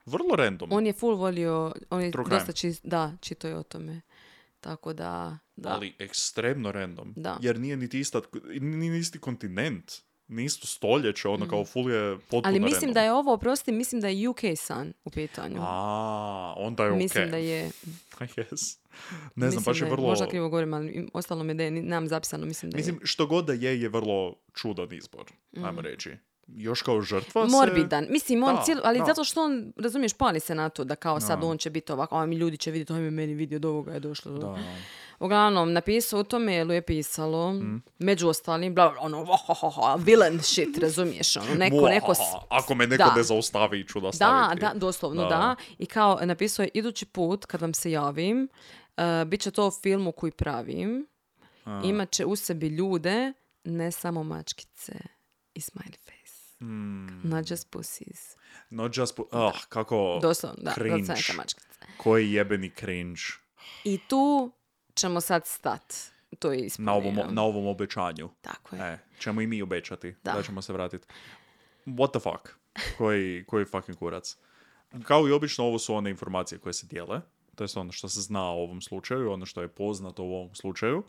Vrlo 0.07 0.37
random. 0.37 0.69
On 0.73 0.87
je 0.87 0.93
full 0.93 1.17
volio, 1.17 1.73
on 1.91 2.01
je 2.03 2.11
True 2.11 2.25
dosta 2.31 2.53
čist, 2.53 2.81
da, 2.85 3.13
čito 3.21 3.49
je 3.49 3.57
o 3.57 3.63
tome. 3.63 4.01
Tako 4.61 4.93
da, 4.93 5.39
da. 5.57 5.69
Ali 5.69 5.95
ekstremno 5.99 6.73
random. 6.73 7.13
Da. 7.17 7.39
Jer 7.41 7.61
nije 7.61 7.77
niti, 7.77 8.01
ista, 8.01 8.21
nije 8.61 8.99
isti 8.99 9.19
kontinent. 9.19 9.93
Nije 10.29 10.47
isto 10.47 10.67
stoljeće, 10.67 11.29
ono 11.29 11.49
kao 11.49 11.65
full 11.65 11.91
je 11.91 12.19
potpuno 12.19 12.41
Mm. 12.43 12.47
Ali 12.47 12.61
mislim 12.61 12.81
random. 12.81 12.95
da 12.95 13.03
je 13.03 13.13
ovo, 13.13 13.35
oprosti, 13.35 13.73
mislim 13.73 14.01
da 14.01 14.09
je 14.09 14.29
UK 14.29 14.41
Sun 14.57 14.93
u 15.05 15.11
pitanju. 15.11 15.57
A, 15.61 16.55
onda 16.57 16.85
je. 16.85 16.93
Mislim 16.93 17.31
da 17.31 17.37
je, 17.37 17.71
yes. 18.19 18.79
Ne 19.35 19.51
znam, 19.51 19.63
mislim 19.63 19.65
baš 19.65 19.81
je 19.81 19.91
vrlo... 19.91 20.09
Možda 20.09 20.29
krivo 20.29 20.49
govorim, 20.49 20.75
ali 20.75 21.09
ostalo 21.13 21.45
mi 21.45 21.55
da 21.55 21.63
je, 21.63 21.71
ni- 21.71 21.83
nemam 21.83 22.09
zapisano, 22.09 22.47
mislim 22.47 22.71
da 22.71 22.77
Mislim, 22.77 23.01
što 23.03 23.27
god 23.27 23.45
da 23.45 23.53
je, 23.53 23.81
je 23.81 23.89
vrlo 23.89 24.35
čudan 24.55 24.93
izbor, 24.93 25.25
ajmo 25.65 25.81
reći. 25.81 26.11
Još 26.55 26.83
kao 26.83 27.01
žrtva 27.03 27.43
je. 27.43 27.49
se... 27.49 27.53
Morbidan. 27.53 28.07
Mislim, 28.11 28.43
on 28.43 28.55
Da, 28.55 28.63
cijelo, 28.63 28.81
ali 28.85 28.99
da. 28.99 29.05
zato 29.05 29.25
što 29.25 29.43
on, 29.43 29.73
razumiješ, 29.77 30.13
pali 30.15 30.41
se 30.41 30.55
na 30.55 30.69
to 30.69 30.85
da 30.85 30.95
kao 30.95 31.21
sad 31.21 31.41
Da. 31.41 31.47
on 31.47 31.59
će 31.59 31.71
biti 31.71 31.93
ovako, 31.93 32.17
a 32.17 32.27
mi 32.27 32.37
ljudi 32.37 32.57
će 32.57 32.71
vidjeti, 32.71 32.93
oj 32.93 33.01
meni 33.01 33.35
vidio 33.35 33.59
do 33.59 33.69
ovoga 33.69 33.93
je 33.93 34.01
došlo. 34.01 34.33
Da. 34.33 34.59
Uglavnom, 35.21 35.73
napisao 35.73 36.21
u 36.21 36.25
tom 36.25 36.43
mailu 36.43 36.73
je 36.73 36.83
pisalo, 36.83 37.53
Mm. 37.53 37.83
među 37.99 38.29
ostalim, 38.29 38.75
bla, 38.75 38.95
ono, 39.01 39.19
vohohoho, 39.19 39.97
villain 39.97 40.41
shit, 40.43 40.79
razumiješ, 40.79 41.37
ono, 41.37 41.55
neko, 41.55 41.89
neko, 41.89 42.13
Ako 42.49 42.75
me 42.75 42.87
neko 42.87 43.05
Da. 43.05 43.15
ne 43.15 43.23
zaustavi, 43.23 43.89
ću 43.89 44.01
Da, 44.01 44.07
nastaviti. 44.07 44.61
da, 44.61 44.73
doslovno 44.75 45.23
Da. 45.23 45.29
da. 45.29 45.57
I 45.79 45.87
kao 45.87 46.19
napisao 46.23 46.63
je 46.63 46.71
idući 46.75 47.07
put 47.07 47.47
kad 47.47 47.61
vam 47.61 47.75
se 47.75 47.91
javim, 47.91 48.49
uh, 48.97 49.03
bit 49.27 49.41
će 49.41 49.51
to 49.51 49.67
o 49.67 49.71
filmu 49.73 50.13
koji 50.13 50.33
pravim, 50.33 51.07
imat 51.85 52.11
će 52.11 52.25
u 52.25 52.37
sebi 52.37 52.69
ljude, 52.69 53.33
ne 53.65 53.93
samo 53.93 54.23
mačkice. 54.23 54.93
I 55.55 55.61
smiley 55.61 55.97
face. 55.99 56.22
Mm, 56.63 57.21
Not 57.25 57.51
just 57.51 57.71
pussies. 57.71 58.37
not 58.71 58.93
just... 58.93 59.17
pu- 59.17 59.27
ah, 59.33 59.53
kako... 59.69 60.19
Doslovno, 60.23 60.63
da, 60.63 60.73
cringe. 60.73 61.13
Koji 61.97 62.33
jebeni 62.33 62.71
cringe. 62.71 63.21
I 63.85 63.99
tu 63.99 64.53
ćemo 64.95 65.21
sad 65.21 65.47
stat. 65.47 65.95
To 66.39 66.53
je 66.53 66.69
Na 66.79 66.93
ovom, 66.93 67.07
ispunjeno. 67.07 67.33
na 67.33 67.43
ovom 67.43 67.67
obećanju. 67.67 68.29
Tako 68.41 68.77
je. 68.77 68.83
E, 68.83 68.99
ćemo 69.19 69.41
i 69.41 69.47
mi 69.47 69.63
obećati 69.63 70.15
da, 70.25 70.33
Da. 70.33 70.43
ćemo 70.43 70.63
se 70.63 70.73
vratiti. 70.73 71.07
What 71.87 72.11
the 72.11 72.21
fuck? 72.21 72.55
Koji, 72.99 73.45
koji 73.47 73.65
fucking 73.65 73.99
kurac? 73.99 74.37
Kao 75.05 75.29
i 75.29 75.33
obično, 75.33 75.65
ovo 75.65 75.79
su 75.79 75.95
one 75.95 76.11
informacije 76.11 76.59
koje 76.59 76.73
se 76.73 76.87
dijele. 76.87 77.21
To 77.55 77.65
je 77.65 77.69
ono 77.77 77.93
što 77.93 78.09
se 78.09 78.21
zna 78.21 78.43
o 78.45 78.63
ovom 78.63 78.81
slučaju, 78.81 79.33
ono 79.33 79.47
što 79.47 79.63
je 79.63 79.69
poznato 79.69 80.23
u 80.25 80.35
ovom 80.35 80.55
slučaju. 80.55 81.03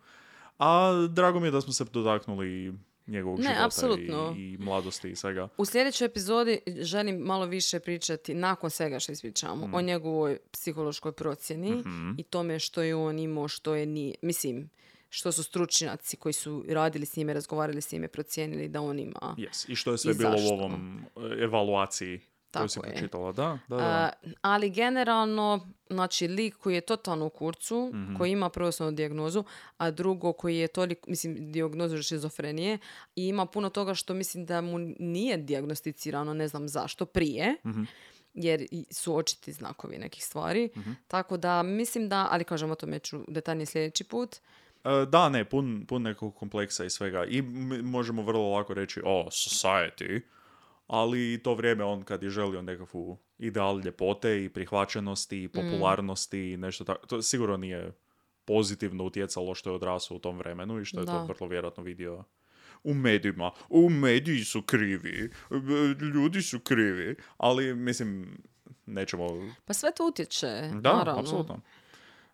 A 0.59 0.91
drago 1.09 1.39
mi 1.39 1.47
je 1.47 1.51
da 1.51 1.61
smo 1.61 1.73
se 1.73 1.83
dotaknuli 1.83 2.73
njegovog 3.07 3.39
Ne, 3.39 3.43
života 3.43 3.65
apsolutno. 3.65 4.35
i, 4.37 4.41
i 4.43 4.57
mladosti 4.57 5.09
i 5.09 5.15
svega. 5.15 5.47
U 5.57 5.65
sljedećoj 5.65 6.05
epizodi 6.05 6.59
želim 6.67 7.17
malo 7.17 7.45
više 7.45 7.79
pričati 7.79 8.33
nakon 8.33 8.69
svega 8.69 8.99
što 8.99 9.11
ispričamo 9.11 9.65
Mhm. 9.65 9.75
o 9.75 9.81
njegovoj 9.81 10.37
psihološkoj 10.51 11.11
procjeni 11.11 11.83
i 12.17 12.23
tome 12.23 12.59
što 12.59 12.81
je 12.81 12.95
on 12.95 13.19
imao, 13.19 13.47
što 13.47 13.75
je 13.75 13.85
nije. 13.85 14.15
Mislim, 14.21 14.69
što 15.09 15.31
su 15.31 15.43
stručnjaci 15.43 16.17
koji 16.17 16.33
su 16.33 16.65
radili 16.67 17.05
s 17.05 17.15
njime, 17.15 17.33
razgovarali 17.33 17.81
s 17.81 17.91
njime, 17.91 18.07
procijenili 18.07 18.67
da 18.67 18.81
on 18.81 18.99
ima. 18.99 19.35
Yes. 19.37 19.71
I 19.71 19.75
što 19.75 19.91
je 19.91 19.97
sve 19.97 20.13
bilo 20.13 20.29
u 20.29 20.37
zašto? 20.37 20.53
ovom 20.53 20.99
e, 21.17 21.43
evaluaciji 21.43 22.19
koju 22.53 22.69
si 22.69 22.75
Tako 22.75 22.87
je. 22.87 22.93
pročitala. 22.93 23.31
Da, 23.31 23.59
da, 23.67 23.75
da. 23.75 23.83
A, 23.83 24.09
ali 24.43 24.69
generalno, 24.69 25.59
znači, 25.87 26.27
lik 26.27 26.55
koji 26.55 26.75
je 26.75 26.81
totalno 26.83 27.25
u 27.25 27.31
kurcu, 27.31 27.91
Mhm. 27.93 28.15
koji 28.15 28.31
ima 28.31 28.49
prvo 28.49 28.69
osnovnu 28.69 28.91
dijagnozu, 28.93 29.43
a 29.77 29.91
drugo 29.91 30.33
koji 30.33 30.57
je 30.57 30.67
toliko, 30.69 31.09
mislim, 31.09 31.51
dijagnozu 31.51 31.97
šizofrenije 31.99 32.77
i 33.15 33.23
ima 33.23 33.45
puno 33.45 33.69
toga 33.69 33.93
što 33.93 34.13
mislim 34.13 34.45
da 34.45 34.61
mu 34.61 34.77
nije 34.99 35.37
dijagnosticirano, 35.37 36.33
ne 36.33 36.47
znam 36.47 36.67
zašto, 36.67 37.05
prije. 37.05 37.55
Mhm. 37.65 37.83
jer 38.35 38.65
su 38.91 39.15
očiti 39.15 39.51
znakovi 39.51 39.97
nekih 39.97 40.25
stvari. 40.25 40.69
Tako 41.07 41.37
da 41.37 41.63
mislim 41.63 42.09
da, 42.09 42.27
ali 42.31 42.43
kažem 42.43 42.71
o 42.71 42.75
tome 42.75 42.99
ću 42.99 43.19
detaljnije 43.27 43.65
sljedeći 43.65 44.03
put. 44.03 44.35
E, 44.83 45.05
Da, 45.05 45.29
ne, 45.29 45.45
pun, 45.45 45.85
pun 45.87 46.01
nekog 46.01 46.35
kompleksa 46.35 46.85
i 46.85 46.89
svega. 46.89 47.25
I 47.25 47.37
m- 47.39 47.45
možemo 47.81 48.21
vrlo 48.21 48.51
lako 48.51 48.73
reći, 48.73 49.01
o, 49.05 49.25
society, 49.25 50.21
ali 50.87 51.41
to 51.43 51.53
vrijeme 51.53 51.83
on 51.83 52.03
kad 52.03 52.23
je 52.23 52.29
želio 52.29 52.61
nekakvu 52.61 53.17
ideal 53.37 53.79
ljepote 53.79 54.43
i 54.43 54.49
prihvaćenosti 54.49 55.43
i 55.43 55.47
popularnosti 55.47 56.39
i 56.51 56.57
nešto 56.57 56.83
tako, 56.83 57.07
to 57.07 57.21
sigurno 57.21 57.57
nije 57.57 57.91
pozitivno 58.45 59.03
utjecalo 59.03 59.55
što 59.55 59.69
je 59.69 59.75
odrasao 59.75 60.17
u 60.17 60.19
tom 60.19 60.37
vremenu 60.37 60.79
i 60.79 60.85
što 60.85 60.99
je 60.99 61.05
to 61.05 61.11
Da. 61.11 61.23
vrlo 61.23 61.47
vjerojatno 61.47 61.83
vidio 61.83 62.23
u 62.83 62.93
medijima. 62.93 63.51
U 63.69 63.89
mediji 63.89 64.43
su 64.43 64.61
krivi, 64.61 65.29
ljudi 66.13 66.41
su 66.41 66.59
krivi, 66.59 67.15
ali 67.37 67.75
mislim, 67.75 68.37
nećemo... 68.85 69.27
Pa 69.65 69.73
sve 69.73 69.91
to 69.97 70.07
utječe, 70.07 70.47
Da, 70.81 70.93
naravno. 70.97 71.19
apsolutno. 71.21 71.61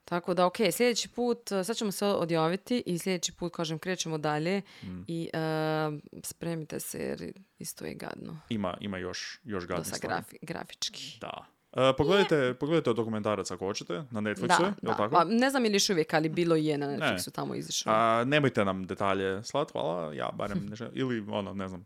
Tako 0.10 0.34
da, 0.34 0.46
ok, 0.46 0.56
sljedeći 0.72 1.10
put, 1.10 1.52
uh, 1.52 1.66
sad 1.66 1.76
ćemo 1.76 1.92
se 1.92 2.06
odjaviti 2.08 2.84
i 2.86 2.98
sljedeći 2.98 3.32
put, 3.32 3.54
kažem, 3.54 3.80
krećemo 3.80 4.18
dalje 4.18 4.62
Mm. 4.84 5.02
i 5.08 5.30
uh, 5.34 6.00
spremite 6.24 6.80
se 6.80 7.00
jer 7.00 7.32
isto 7.58 7.86
je 7.86 7.94
gadno. 7.94 8.40
Ima, 8.50 8.78
ima 8.80 8.98
još, 8.98 9.40
još 9.44 9.68
Dosta 9.68 9.96
stvari. 9.96 10.16
grafi- 10.16 10.38
grafički. 10.42 11.18
Da. 11.22 11.46
E, 11.74 11.94
pogledajte, 11.98 12.54
pogledajte 12.54 12.94
dokumentarac 12.94 13.52
ako 13.52 13.66
hoćete, 13.66 13.94
na 14.12 14.22
Netflixu, 14.22 14.60
Da, 14.60 14.66
je, 14.66 14.74
da. 14.82 14.94
tako? 14.94 15.12
Pa, 15.12 15.24
ne 15.24 15.50
znam 15.50 15.66
ili 15.66 15.76
još 15.76 15.90
uvijek, 15.90 16.14
ali 16.14 16.30
bilo 16.30 16.56
je 16.56 16.78
na 16.78 16.88
Netflixu 16.88 17.32
tamo 17.32 17.56
izašlo. 17.56 17.92
A, 17.92 18.24
nemojte 18.24 18.66
nam 18.66 18.84
detalje 18.86 19.44
slat, 19.44 19.72
hvala, 19.72 20.14
ja 20.14 20.30
barem 20.34 20.66
ne 20.66 20.76
želim. 20.76 20.94
Ili, 20.96 21.26
ono, 21.30 21.54
ne 21.54 21.68
znam, 21.68 21.86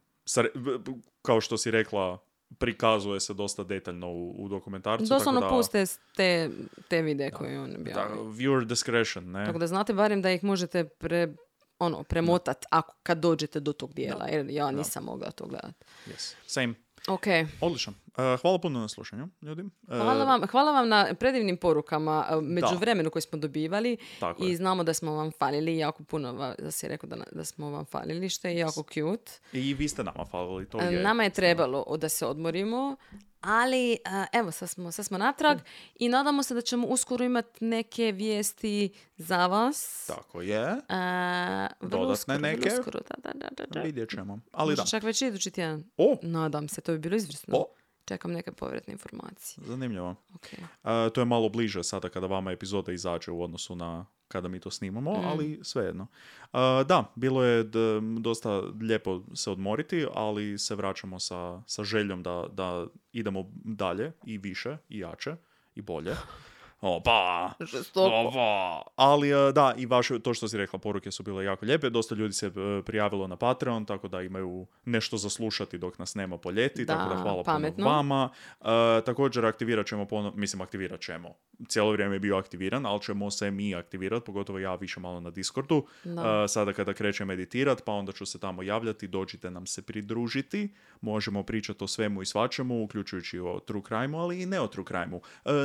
b- 0.55 0.91
kao 1.21 1.41
što 1.41 1.57
si 1.57 1.71
rekla, 1.71 2.17
prikazuje 2.59 3.19
se 3.19 3.33
dosta 3.33 3.63
detaljno 3.63 4.07
u, 4.07 4.43
u 4.45 4.47
dokumentarcu. 4.49 5.05
Doslovno 5.05 5.41
tako 5.41 5.51
da, 5.51 5.57
puste 5.57 5.85
te, 6.15 6.49
te 6.87 7.01
videe 7.01 7.31
koje 7.31 7.59
on 7.59 7.69
Da, 7.71 7.75
objavi. 7.79 8.19
viewer 8.19 8.65
discretion, 8.65 9.31
ne? 9.31 9.45
Tako 9.45 9.59
da 9.59 9.67
znate 9.67 9.93
barem 9.93 10.21
da 10.21 10.31
ih 10.31 10.43
možete 10.43 10.83
pre, 10.83 11.33
ono, 11.79 12.03
premotat 12.03 12.65
ako, 12.69 12.95
kad 13.03 13.17
dođete 13.17 13.59
do 13.59 13.73
tog 13.73 13.93
dijela, 13.93 14.27
jer 14.27 14.45
ja 14.49 14.71
nisam 14.71 15.03
mogla 15.03 15.31
to 15.31 15.45
gledat. 15.45 15.85
Yes. 16.07 16.35
Same. 16.45 16.73
Ok, 17.07 17.23
Odlično. 17.61 17.93
E, 18.17 18.37
hvala 18.41 18.59
puno 18.59 18.79
na 18.79 18.87
slušanju, 18.87 19.29
ljudi. 19.41 19.61
E, 19.61 19.65
hvala 19.87 20.25
vam, 20.25 20.47
hvala 20.47 20.71
vam 20.71 20.89
na 20.89 21.13
predivnim 21.19 21.57
porukama 21.57 22.25
e, 22.29 22.35
među 22.41 22.75
vremenu 22.79 23.09
koje 23.09 23.21
smo 23.21 23.39
dobivali 23.39 23.97
Tako 24.19 24.43
i 24.45 24.49
je. 24.49 24.55
znamo 24.55 24.83
da 24.83 24.93
smo 24.93 25.13
vam 25.13 25.31
falili 25.31 25.77
jako 25.77 26.03
puno, 26.03 26.55
da 26.59 26.71
si 26.71 26.87
rekao 26.87 27.09
da, 27.09 27.15
da 27.31 27.45
smo 27.45 27.69
vam 27.69 27.85
falili, 27.85 28.29
što 28.29 28.47
je 28.47 28.57
jako 28.57 28.83
cute. 28.83 29.31
I 29.53 29.73
vi 29.73 29.87
ste 29.87 30.03
nama 30.03 30.25
falili, 30.25 30.65
to 30.65 30.79
je. 30.81 31.03
Nama 31.03 31.23
je 31.23 31.29
trebalo 31.29 31.97
da 31.97 32.09
se 32.09 32.25
odmorimo, 32.25 32.95
ali 33.41 33.97
evo, 34.33 34.51
sad 34.51 34.69
smo, 34.69 34.91
sad 34.91 35.05
smo 35.05 35.17
natrag 35.17 35.57
i 35.95 36.09
nadamo 36.09 36.43
se 36.43 36.53
da 36.53 36.61
ćemo 36.61 36.87
uskoro 36.87 37.25
imati 37.25 37.65
neke 37.65 38.11
vijesti 38.11 38.89
za 39.17 39.47
vas. 39.47 40.05
Tako 40.07 40.41
je. 40.41 40.61
E, 40.61 41.67
Dodatne 41.81 42.11
uskoro, 42.13 42.37
neke. 42.39 42.69
uskoro, 42.79 42.99
da, 42.99 43.15
da, 43.23 43.39
da, 43.39 43.47
da, 43.57 43.65
da. 43.65 43.81
Vidjet 43.81 44.09
ćemo. 44.09 44.39
Ali 44.51 44.69
Možda 44.69 44.83
da. 44.83 44.89
čak 44.89 45.03
već 45.03 45.21
idući 45.21 45.51
tjedan. 45.51 45.83
O, 45.97 46.17
Nadam 46.21 46.67
se, 46.69 46.81
to 46.81 46.92
bi 46.93 46.99
bilo 46.99 47.15
izvrsno. 47.15 47.57
o, 47.57 47.65
Čekam 48.05 48.31
neke 48.31 48.51
povratne 48.51 48.91
informacije. 48.91 49.65
zanimljivo. 49.67 50.15
Ok. 50.35 50.47
A, 50.83 51.09
to 51.09 51.21
je 51.21 51.25
malo 51.25 51.49
bliže 51.49 51.83
sada 51.83 52.09
kada 52.09 52.27
vama 52.27 52.51
epizoda 52.51 52.91
izađe 52.91 53.31
u 53.31 53.43
odnosu 53.43 53.75
na 53.75 54.05
kada 54.27 54.47
mi 54.47 54.59
to 54.59 54.71
snimamo, 54.71 55.11
ali 55.25 55.59
svejedno. 55.63 56.07
A, 56.51 56.83
da, 56.83 57.11
bilo 57.15 57.43
je 57.43 57.63
d- 57.63 57.79
dosta 58.19 58.49
lijepo 58.81 59.21
se 59.33 59.51
odmoriti, 59.51 60.05
ali 60.13 60.57
se 60.57 60.75
vraćamo 60.75 61.19
sa, 61.19 61.61
sa 61.65 61.83
željom 61.83 62.23
da, 62.23 62.45
da 62.51 62.85
idemo 63.11 63.45
dalje 63.55 64.11
i 64.25 64.37
više 64.37 64.77
i 64.89 64.99
jače 64.99 65.35
i 65.75 65.81
bolje. 65.81 66.13
Opa! 66.85 67.51
Žestoko. 67.59 68.15
Opa! 68.27 68.81
Ali 68.95 69.29
e, 69.31 69.51
da, 69.51 69.73
i 69.77 69.85
vaše, 69.85 70.19
to 70.19 70.33
što 70.33 70.47
si 70.47 70.57
rekla, 70.57 70.79
poruke 70.79 71.11
su 71.11 71.23
bile 71.23 71.45
jako 71.45 71.65
lijepe. 71.65 71.89
Dosta 71.89 72.15
ljudi 72.15 72.33
se 72.33 72.47
e, 72.47 72.51
prijavilo 72.85 73.27
na 73.27 73.35
Patreon, 73.35 73.85
tako 73.85 74.07
da 74.07 74.21
imaju 74.21 74.67
nešto 74.85 75.17
za 75.17 75.29
slušati 75.29 75.77
dok 75.77 75.99
nas 75.99 76.15
nema 76.15 76.37
po 76.37 76.51
ljeti, 76.51 76.85
tako 76.85 77.09
da 77.09 77.15
Da, 77.15 77.21
hvala 77.21 77.43
pametno. 77.43 77.75
puno 77.75 77.89
vama. 77.95 78.29
E, 78.61 78.65
također 79.05 79.45
aktivirat 79.45 79.87
ćemo, 79.87 80.05
pono- 80.05 80.33
mislim 80.35 80.61
aktivirat 80.61 81.01
ćemo, 81.01 81.29
cijelo 81.67 81.91
vrijeme 81.91 82.15
je 82.15 82.19
bio 82.19 82.37
aktiviran, 82.37 82.85
ali 82.85 83.01
ćemo 83.01 83.31
se 83.31 83.51
mi 83.51 83.75
aktivirati, 83.75 84.25
pogotovo 84.25 84.59
ja 84.59 84.75
više 84.75 84.99
malo 84.99 85.19
na 85.19 85.29
Discordu. 85.29 85.85
Da. 86.03 86.43
E, 86.43 86.47
sada 86.47 86.73
kada 86.73 86.93
krećem 86.93 87.31
editirat, 87.31 87.81
pa 87.85 87.91
onda 87.91 88.11
ću 88.11 88.25
se 88.25 88.39
tamo 88.39 88.63
javljati, 88.63 89.07
dođite 89.07 89.51
nam 89.51 89.65
se 89.65 89.81
pridružiti, 89.81 90.73
možemo 91.01 91.43
pričati 91.43 91.83
o 91.83 91.87
svemu 91.87 92.21
i 92.21 92.25
svačemu, 92.25 92.83
uključujući 92.83 93.39
o 93.39 93.59
true 93.59 93.81
crime 93.87 94.17
ali 94.17 94.41
i 94.41 94.45
ne 94.45 94.59
o 94.61 94.67
true 94.67 94.85
crime 94.87 95.19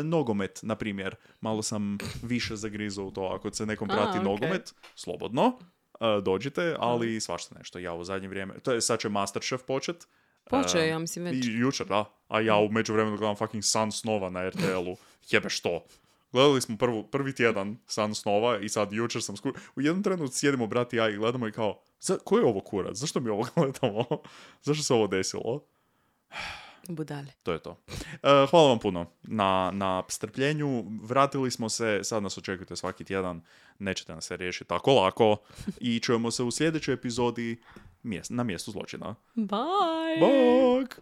nogomet, 0.04 0.60
na 0.62 0.74
primjer, 0.74 1.07
malo 1.40 1.62
sam 1.62 1.98
više 2.22 2.56
zagrizao 2.56 3.04
u 3.04 3.10
to, 3.10 3.22
ako 3.22 3.54
se 3.54 3.66
nekom 3.66 3.90
A, 3.90 3.94
prati 3.94 4.18
ok. 4.18 4.24
nogomet, 4.24 4.74
slobodno, 4.94 5.58
e, 6.00 6.20
dođite, 6.22 6.76
ali 6.78 7.20
svašta 7.20 7.54
nešto, 7.58 7.78
ja 7.78 7.94
u 7.94 8.04
zadnje 8.04 8.28
vrijeme, 8.28 8.58
to 8.58 8.72
je, 8.72 8.80
sad 8.80 9.00
će 9.00 9.08
Masterchef 9.08 9.62
počet, 9.62 10.06
Počeo 10.50 10.82
ja 10.82 10.98
mislim 10.98 11.24
već. 11.24 11.46
i 11.46 11.58
jučer, 11.58 11.86
da. 11.86 12.04
A 12.28 12.40
ja 12.40 12.56
u 12.56 12.68
međuvremenu 12.68 13.16
gledam 13.16 13.36
fucking 13.36 13.64
San 13.64 13.92
Snova 13.92 14.30
na 14.30 14.48
RTL-u. 14.48 14.96
Jebe 15.30 15.50
što? 15.50 15.84
Gledali 16.32 16.60
smo 16.60 16.76
prvu, 16.76 17.04
prvi 17.04 17.34
tjedan 17.34 17.76
San 17.86 18.14
Snova 18.14 18.58
i 18.58 18.68
sad 18.68 18.92
jučer 18.92 19.22
sam 19.22 19.36
sku... 19.36 19.52
U 19.76 19.80
jednom 19.80 20.02
trenutku 20.02 20.36
sjedimo 20.36 20.66
brat 20.66 20.92
i 20.92 20.96
ja 20.96 21.08
i 21.08 21.16
gledamo 21.16 21.48
i 21.48 21.52
kao, 21.52 21.80
za, 22.00 22.18
ko 22.24 22.38
je 22.38 22.44
ovo 22.44 22.60
kurac? 22.60 22.96
Zašto 22.96 23.20
mi 23.20 23.30
ovo 23.30 23.46
gledamo? 23.54 24.04
Zašto 24.62 24.84
se 24.84 24.94
ovo 24.94 25.06
desilo? 25.06 25.64
Budale. 26.88 27.32
To 27.42 27.52
je 27.52 27.58
to. 27.58 27.80
E, 27.88 28.46
hvala 28.50 28.68
vam 28.68 28.78
puno 28.78 29.06
na, 29.22 29.70
na 29.74 30.02
strpljenju. 30.08 30.84
Vratili 31.02 31.50
smo 31.50 31.68
se, 31.68 32.00
sad 32.02 32.22
nas 32.22 32.38
očekujete 32.38 32.76
svaki 32.76 33.04
tjedan. 33.04 33.40
Nećete 33.78 34.14
nas 34.14 34.24
se 34.24 34.36
riješiti 34.36 34.68
tako 34.68 34.94
lako. 34.94 35.36
I 35.80 36.00
čujemo 36.00 36.30
se 36.30 36.42
u 36.42 36.50
sljedećoj 36.50 36.94
epizodi 36.94 37.62
na 38.28 38.42
mjestu 38.42 38.70
zločina. 38.70 39.14
Bye! 39.36 40.20
Bog! 40.20 41.00